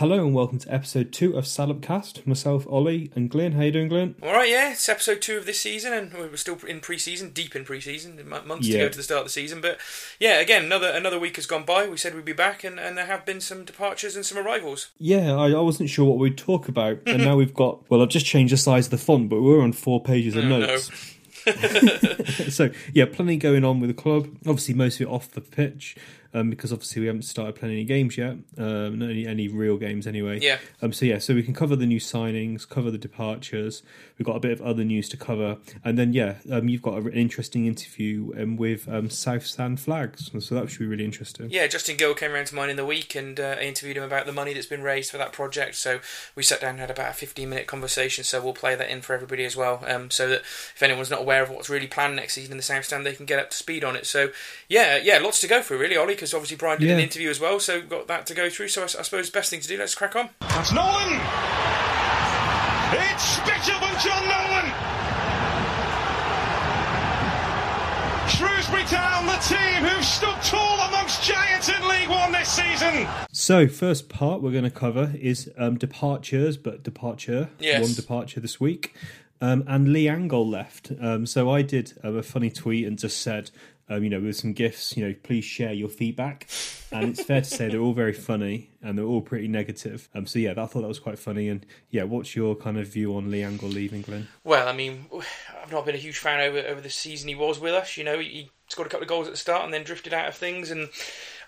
Hello 0.00 0.24
and 0.24 0.34
welcome 0.34 0.58
to 0.58 0.72
episode 0.72 1.12
two 1.12 1.36
of 1.36 1.44
Salopcast. 1.44 2.26
Myself, 2.26 2.66
Ollie, 2.68 3.10
and 3.14 3.28
Glenn. 3.28 3.52
How 3.52 3.64
you 3.64 3.70
doing, 3.70 3.88
Glenn? 3.88 4.14
All 4.22 4.32
right, 4.32 4.48
yeah, 4.48 4.72
it's 4.72 4.88
episode 4.88 5.20
two 5.20 5.36
of 5.36 5.44
this 5.44 5.60
season, 5.60 5.92
and 5.92 6.10
we're 6.14 6.34
still 6.36 6.56
in 6.66 6.80
pre-season, 6.80 7.32
deep 7.32 7.54
in 7.54 7.66
pre-season, 7.66 8.18
months 8.26 8.66
yeah. 8.66 8.78
to 8.78 8.84
go 8.84 8.88
to 8.88 8.96
the 8.96 9.02
start 9.02 9.18
of 9.18 9.26
the 9.26 9.30
season. 9.30 9.60
But 9.60 9.78
yeah, 10.18 10.40
again, 10.40 10.64
another 10.64 10.88
another 10.88 11.18
week 11.18 11.36
has 11.36 11.44
gone 11.44 11.66
by. 11.66 11.86
We 11.86 11.98
said 11.98 12.14
we'd 12.14 12.24
be 12.24 12.32
back, 12.32 12.64
and, 12.64 12.80
and 12.80 12.96
there 12.96 13.04
have 13.04 13.26
been 13.26 13.42
some 13.42 13.66
departures 13.66 14.16
and 14.16 14.24
some 14.24 14.38
arrivals. 14.38 14.90
Yeah, 14.96 15.34
I, 15.34 15.50
I 15.50 15.60
wasn't 15.60 15.90
sure 15.90 16.06
what 16.06 16.16
we'd 16.16 16.38
talk 16.38 16.66
about, 16.66 17.00
and 17.06 17.22
now 17.22 17.36
we've 17.36 17.52
got. 17.52 17.82
Well, 17.90 18.00
I've 18.00 18.08
just 18.08 18.24
changed 18.24 18.54
the 18.54 18.56
size 18.56 18.86
of 18.86 18.92
the 18.92 18.96
font, 18.96 19.28
but 19.28 19.42
we're 19.42 19.60
on 19.60 19.74
four 19.74 20.02
pages 20.02 20.34
of 20.34 20.46
oh, 20.46 20.48
notes. 20.48 20.90
No. 21.46 21.52
so 22.48 22.70
yeah, 22.94 23.04
plenty 23.04 23.36
going 23.36 23.66
on 23.66 23.80
with 23.80 23.88
the 23.88 24.02
club. 24.02 24.28
Obviously, 24.46 24.72
most 24.72 24.94
of 24.94 25.08
it 25.08 25.10
off 25.10 25.30
the 25.30 25.42
pitch 25.42 25.94
um, 26.34 26.50
because 26.50 26.72
obviously 26.72 27.00
we 27.00 27.06
haven't 27.06 27.22
started 27.22 27.54
playing 27.54 27.74
any 27.74 27.84
games 27.84 28.16
yet, 28.16 28.36
um, 28.58 28.98
not 28.98 29.10
any, 29.10 29.26
any 29.26 29.48
real 29.48 29.76
games 29.76 30.06
anyway. 30.06 30.38
Yeah. 30.40 30.58
Um. 30.82 30.92
So 30.92 31.06
yeah, 31.06 31.18
so 31.18 31.34
we 31.34 31.42
can 31.42 31.54
cover 31.54 31.76
the 31.76 31.86
new 31.86 32.00
signings, 32.00 32.68
cover 32.68 32.90
the 32.90 32.98
departures. 32.98 33.82
We've 34.18 34.26
got 34.26 34.36
a 34.36 34.40
bit 34.40 34.52
of 34.52 34.60
other 34.62 34.84
news 34.84 35.08
to 35.10 35.16
cover, 35.16 35.58
and 35.84 35.98
then 35.98 36.12
yeah, 36.12 36.36
um, 36.50 36.68
you've 36.68 36.82
got 36.82 36.94
an 36.94 37.12
interesting 37.12 37.66
interview 37.66 38.32
um, 38.38 38.56
with 38.56 38.88
um, 38.88 39.08
South 39.10 39.46
Stand 39.46 39.80
Flags, 39.80 40.30
so 40.38 40.54
that 40.54 40.70
should 40.70 40.80
be 40.80 40.86
really 40.86 41.04
interesting. 41.04 41.48
Yeah, 41.50 41.66
Justin 41.66 41.96
Gill 41.96 42.14
came 42.14 42.32
around 42.32 42.46
to 42.46 42.54
mine 42.54 42.70
in 42.70 42.76
the 42.76 42.86
week, 42.86 43.14
and 43.14 43.40
uh, 43.40 43.56
I 43.58 43.62
interviewed 43.62 43.96
him 43.96 44.02
about 44.02 44.26
the 44.26 44.32
money 44.32 44.52
that's 44.52 44.66
been 44.66 44.82
raised 44.82 45.10
for 45.10 45.18
that 45.18 45.32
project. 45.32 45.76
So 45.76 46.00
we 46.34 46.42
sat 46.42 46.60
down 46.60 46.70
and 46.70 46.80
had 46.80 46.90
about 46.90 47.10
a 47.10 47.14
fifteen 47.14 47.48
minute 47.48 47.66
conversation. 47.66 48.24
So 48.24 48.42
we'll 48.42 48.52
play 48.52 48.74
that 48.74 48.90
in 48.90 49.00
for 49.00 49.14
everybody 49.14 49.44
as 49.44 49.56
well, 49.56 49.82
um, 49.86 50.10
so 50.10 50.28
that 50.28 50.40
if 50.40 50.82
anyone's 50.82 51.10
not 51.10 51.20
aware 51.20 51.42
of 51.42 51.50
what's 51.50 51.70
really 51.70 51.86
planned 51.86 52.16
next 52.16 52.34
season 52.34 52.52
in 52.52 52.56
the 52.56 52.62
South 52.62 52.84
Stand, 52.84 53.06
they 53.06 53.14
can 53.14 53.26
get 53.26 53.38
up 53.38 53.50
to 53.50 53.56
speed 53.56 53.84
on 53.84 53.96
it. 53.96 54.06
So 54.06 54.30
yeah, 54.68 54.96
yeah, 54.96 55.18
lots 55.18 55.40
to 55.40 55.48
go 55.48 55.62
through 55.62 55.78
really, 55.78 55.96
Ollie, 55.96 56.14
because 56.20 56.34
obviously 56.34 56.58
Brian 56.58 56.78
did 56.78 56.88
yeah. 56.88 56.94
an 56.96 57.00
interview 57.00 57.30
as 57.30 57.40
well, 57.40 57.58
so 57.58 57.80
got 57.80 58.06
that 58.08 58.26
to 58.26 58.34
go 58.34 58.50
through. 58.50 58.68
So 58.68 58.82
I, 58.82 58.84
I 58.84 58.88
suppose 58.88 59.30
best 59.30 59.48
thing 59.48 59.60
to 59.60 59.68
do. 59.68 59.78
Let's 59.78 59.94
crack 59.94 60.14
on. 60.14 60.28
That's 60.40 60.70
Nolan. 60.70 61.14
It's 62.92 63.38
Spitchable 63.38 63.96
John 64.04 64.28
Nolan. 64.28 64.68
Shrewsbury 68.28 68.84
Town, 68.84 69.24
the 69.24 69.38
team 69.48 69.82
who've 69.82 70.04
stood 70.04 70.36
tall 70.42 70.80
amongst 70.88 71.22
giants 71.22 71.70
in 71.70 71.88
League 71.88 72.10
One 72.10 72.32
this 72.32 72.50
season. 72.50 73.08
So, 73.32 73.66
first 73.66 74.10
part 74.10 74.42
we're 74.42 74.52
going 74.52 74.64
to 74.64 74.70
cover 74.70 75.14
is 75.18 75.50
um, 75.56 75.78
departures, 75.78 76.58
but 76.58 76.82
departure. 76.82 77.48
Yes. 77.58 77.80
One 77.80 77.94
departure 77.94 78.40
this 78.40 78.60
week. 78.60 78.94
Um, 79.42 79.64
and 79.66 79.90
Lee 79.90 80.04
Angol 80.04 80.50
left. 80.50 80.92
Um, 81.00 81.24
so 81.24 81.50
I 81.50 81.62
did 81.62 81.94
uh, 82.04 82.12
a 82.12 82.22
funny 82.22 82.50
tweet 82.50 82.86
and 82.86 82.98
just 82.98 83.22
said, 83.22 83.50
um, 83.90 84.04
you 84.04 84.08
know, 84.08 84.20
with 84.20 84.36
some 84.36 84.52
gifts, 84.52 84.96
you 84.96 85.06
know, 85.06 85.14
please 85.22 85.44
share 85.44 85.72
your 85.72 85.88
feedback. 85.88 86.48
And 86.92 87.10
it's 87.10 87.22
fair 87.22 87.40
to 87.40 87.46
say 87.46 87.68
they're 87.68 87.80
all 87.80 87.92
very 87.92 88.12
funny 88.12 88.70
and 88.82 88.96
they're 88.96 89.04
all 89.04 89.20
pretty 89.20 89.48
negative. 89.48 90.08
Um, 90.14 90.26
so 90.26 90.38
yeah, 90.38 90.52
I 90.52 90.66
thought 90.66 90.80
that 90.82 90.88
was 90.88 91.00
quite 91.00 91.18
funny. 91.18 91.48
And 91.48 91.66
yeah, 91.90 92.04
what's 92.04 92.34
your 92.34 92.54
kind 92.54 92.78
of 92.78 92.86
view 92.86 93.16
on 93.16 93.30
Lee 93.30 93.40
Angol 93.40 93.72
leaving, 93.72 94.02
Glenn? 94.02 94.28
Well, 94.44 94.68
I 94.68 94.72
mean, 94.72 95.06
I've 95.62 95.72
not 95.72 95.84
been 95.84 95.94
a 95.94 95.98
huge 95.98 96.18
fan 96.18 96.40
over 96.40 96.58
over 96.58 96.80
the 96.80 96.90
season 96.90 97.28
he 97.28 97.34
was 97.34 97.60
with 97.60 97.74
us. 97.74 97.96
You 97.96 98.04
know, 98.04 98.18
he 98.18 98.50
scored 98.68 98.86
a 98.86 98.90
couple 98.90 99.02
of 99.02 99.08
goals 99.08 99.26
at 99.26 99.32
the 99.32 99.38
start 99.38 99.64
and 99.64 99.74
then 99.74 99.82
drifted 99.82 100.14
out 100.14 100.28
of 100.28 100.36
things 100.36 100.70
and 100.70 100.88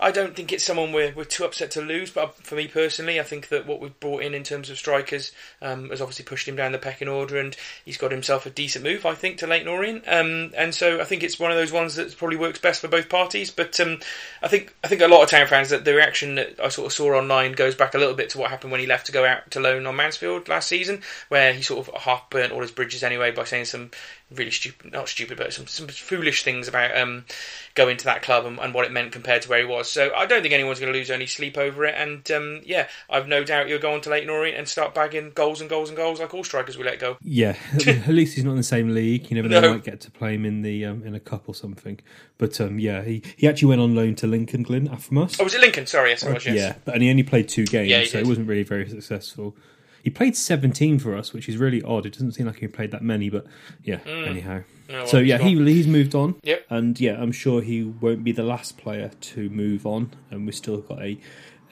I 0.02 0.10
don't 0.10 0.34
think 0.34 0.52
it's 0.52 0.64
someone 0.64 0.92
we're, 0.92 1.12
we're 1.14 1.24
too 1.24 1.44
upset 1.44 1.70
to 1.72 1.80
lose, 1.80 2.10
but 2.10 2.34
for 2.34 2.56
me 2.56 2.66
personally, 2.66 3.20
I 3.20 3.22
think 3.22 3.48
that 3.48 3.66
what 3.66 3.80
we've 3.80 3.98
brought 4.00 4.22
in 4.22 4.34
in 4.34 4.42
terms 4.42 4.68
of 4.68 4.76
strikers 4.76 5.30
um, 5.62 5.90
has 5.90 6.00
obviously 6.00 6.24
pushed 6.24 6.48
him 6.48 6.56
down 6.56 6.72
the 6.72 6.78
pecking 6.78 7.06
order, 7.06 7.38
and 7.38 7.56
he's 7.84 7.96
got 7.96 8.10
himself 8.10 8.44
a 8.44 8.50
decent 8.50 8.84
move, 8.84 9.06
I 9.06 9.14
think, 9.14 9.38
to 9.38 9.46
Leyton 9.46 9.68
Orient. 9.68 10.02
Um, 10.08 10.50
and 10.56 10.74
so 10.74 11.00
I 11.00 11.04
think 11.04 11.22
it's 11.22 11.38
one 11.38 11.52
of 11.52 11.56
those 11.56 11.70
ones 11.70 11.94
that 11.94 12.16
probably 12.18 12.36
works 12.36 12.58
best 12.58 12.80
for 12.80 12.88
both 12.88 13.08
parties. 13.08 13.52
But 13.52 13.78
um, 13.78 14.00
I 14.42 14.48
think 14.48 14.74
I 14.82 14.88
think 14.88 15.02
a 15.02 15.08
lot 15.08 15.22
of 15.22 15.30
town 15.30 15.46
fans 15.46 15.70
that 15.70 15.84
the 15.84 15.94
reaction 15.94 16.34
that 16.34 16.58
I 16.60 16.68
sort 16.68 16.86
of 16.86 16.92
saw 16.92 17.16
online 17.16 17.52
goes 17.52 17.76
back 17.76 17.94
a 17.94 17.98
little 17.98 18.14
bit 18.14 18.30
to 18.30 18.38
what 18.38 18.50
happened 18.50 18.72
when 18.72 18.80
he 18.80 18.86
left 18.88 19.06
to 19.06 19.12
go 19.12 19.24
out 19.24 19.50
to 19.52 19.60
loan 19.60 19.86
on 19.86 19.94
Mansfield 19.94 20.48
last 20.48 20.68
season, 20.68 21.02
where 21.28 21.52
he 21.52 21.62
sort 21.62 21.86
of 21.86 21.94
half 21.94 22.28
burnt 22.28 22.52
all 22.52 22.60
his 22.60 22.72
bridges 22.72 23.04
anyway 23.04 23.30
by 23.30 23.44
saying 23.44 23.66
some 23.66 23.92
really 24.34 24.50
stupid, 24.50 24.92
not 24.92 25.08
stupid, 25.08 25.38
but 25.38 25.52
some, 25.52 25.66
some 25.66 25.88
foolish 25.88 26.44
things 26.44 26.68
about 26.68 26.96
um, 26.96 27.24
going 27.74 27.96
to 27.96 28.04
that 28.04 28.22
club 28.22 28.44
and, 28.44 28.58
and, 28.58 28.74
what 28.74 28.84
it 28.84 28.92
meant 28.92 29.12
compared 29.12 29.42
to 29.42 29.48
where 29.48 29.60
he 29.60 29.64
was. 29.64 29.90
So 29.90 30.12
I 30.14 30.26
don't 30.26 30.42
think 30.42 30.54
anyone's 30.54 30.80
going 30.80 30.92
to 30.92 30.98
lose 30.98 31.10
any 31.10 31.26
sleep 31.26 31.56
over 31.56 31.84
it. 31.84 31.94
And 31.96 32.28
um, 32.30 32.60
yeah, 32.64 32.88
I've 33.08 33.28
no 33.28 33.44
doubt 33.44 33.68
you'll 33.68 33.78
go 33.78 33.94
on 33.94 34.00
to 34.02 34.10
Leyton 34.10 34.30
Orient 34.30 34.58
and 34.58 34.68
start 34.68 34.94
bagging 34.94 35.32
goals 35.34 35.60
and 35.60 35.68
goals 35.70 35.88
and 35.88 35.96
goals 35.96 36.20
like 36.20 36.34
all 36.34 36.44
strikers 36.44 36.76
we 36.76 36.84
let 36.84 36.98
go. 36.98 37.16
Yeah, 37.22 37.56
at 37.86 38.08
least 38.08 38.34
he's 38.34 38.44
not 38.44 38.52
in 38.52 38.56
the 38.56 38.62
same 38.62 38.94
league. 38.94 39.30
You 39.30 39.36
never 39.36 39.48
know, 39.48 39.60
no. 39.60 39.72
might 39.74 39.84
get 39.84 40.00
to 40.02 40.10
play 40.10 40.34
him 40.34 40.44
in 40.44 40.62
the 40.62 40.84
um, 40.84 41.02
in 41.04 41.14
a 41.14 41.20
cup 41.20 41.48
or 41.48 41.54
something. 41.54 42.00
But 42.38 42.60
um, 42.60 42.78
yeah, 42.78 43.02
he, 43.02 43.22
he 43.36 43.48
actually 43.48 43.68
went 43.68 43.80
on 43.80 43.94
loan 43.94 44.14
to 44.16 44.26
Lincoln 44.26 44.62
Glen 44.62 44.94
from 44.96 45.18
us. 45.18 45.38
Oh, 45.40 45.44
was 45.44 45.54
it 45.54 45.60
Lincoln? 45.60 45.86
Sorry, 45.86 46.10
yes, 46.10 46.24
was, 46.24 46.44
yes. 46.44 46.56
Yeah, 46.56 46.74
but 46.84 46.94
and 46.94 47.02
he 47.02 47.10
only 47.10 47.22
played 47.22 47.48
two 47.48 47.64
games, 47.64 47.88
yeah, 47.88 48.04
so 48.04 48.18
it 48.18 48.26
wasn't 48.26 48.48
really 48.48 48.64
very 48.64 48.88
successful. 48.88 49.56
He 50.02 50.10
played 50.10 50.36
17 50.36 50.98
for 50.98 51.16
us, 51.16 51.32
which 51.32 51.48
is 51.48 51.56
really 51.56 51.80
odd. 51.82 52.06
It 52.06 52.12
doesn't 52.14 52.32
seem 52.32 52.46
like 52.46 52.58
he 52.58 52.66
played 52.66 52.90
that 52.90 53.02
many, 53.02 53.30
but 53.30 53.46
yeah, 53.84 53.98
mm. 53.98 54.26
anyhow. 54.26 54.62
well, 54.88 55.06
so 55.06 55.18
yeah, 55.18 55.38
he 55.38 55.56
he's 55.64 55.86
moved 55.86 56.14
on. 56.14 56.34
Yep. 56.42 56.66
And 56.70 57.00
yeah, 57.00 57.20
I'm 57.20 57.32
sure 57.32 57.62
he 57.62 57.84
won't 57.84 58.24
be 58.24 58.32
the 58.32 58.42
last 58.42 58.78
player 58.78 59.10
to 59.20 59.48
move 59.50 59.86
on, 59.86 60.10
and 60.30 60.44
we've 60.44 60.54
still 60.54 60.78
got 60.78 61.00
a 61.00 61.18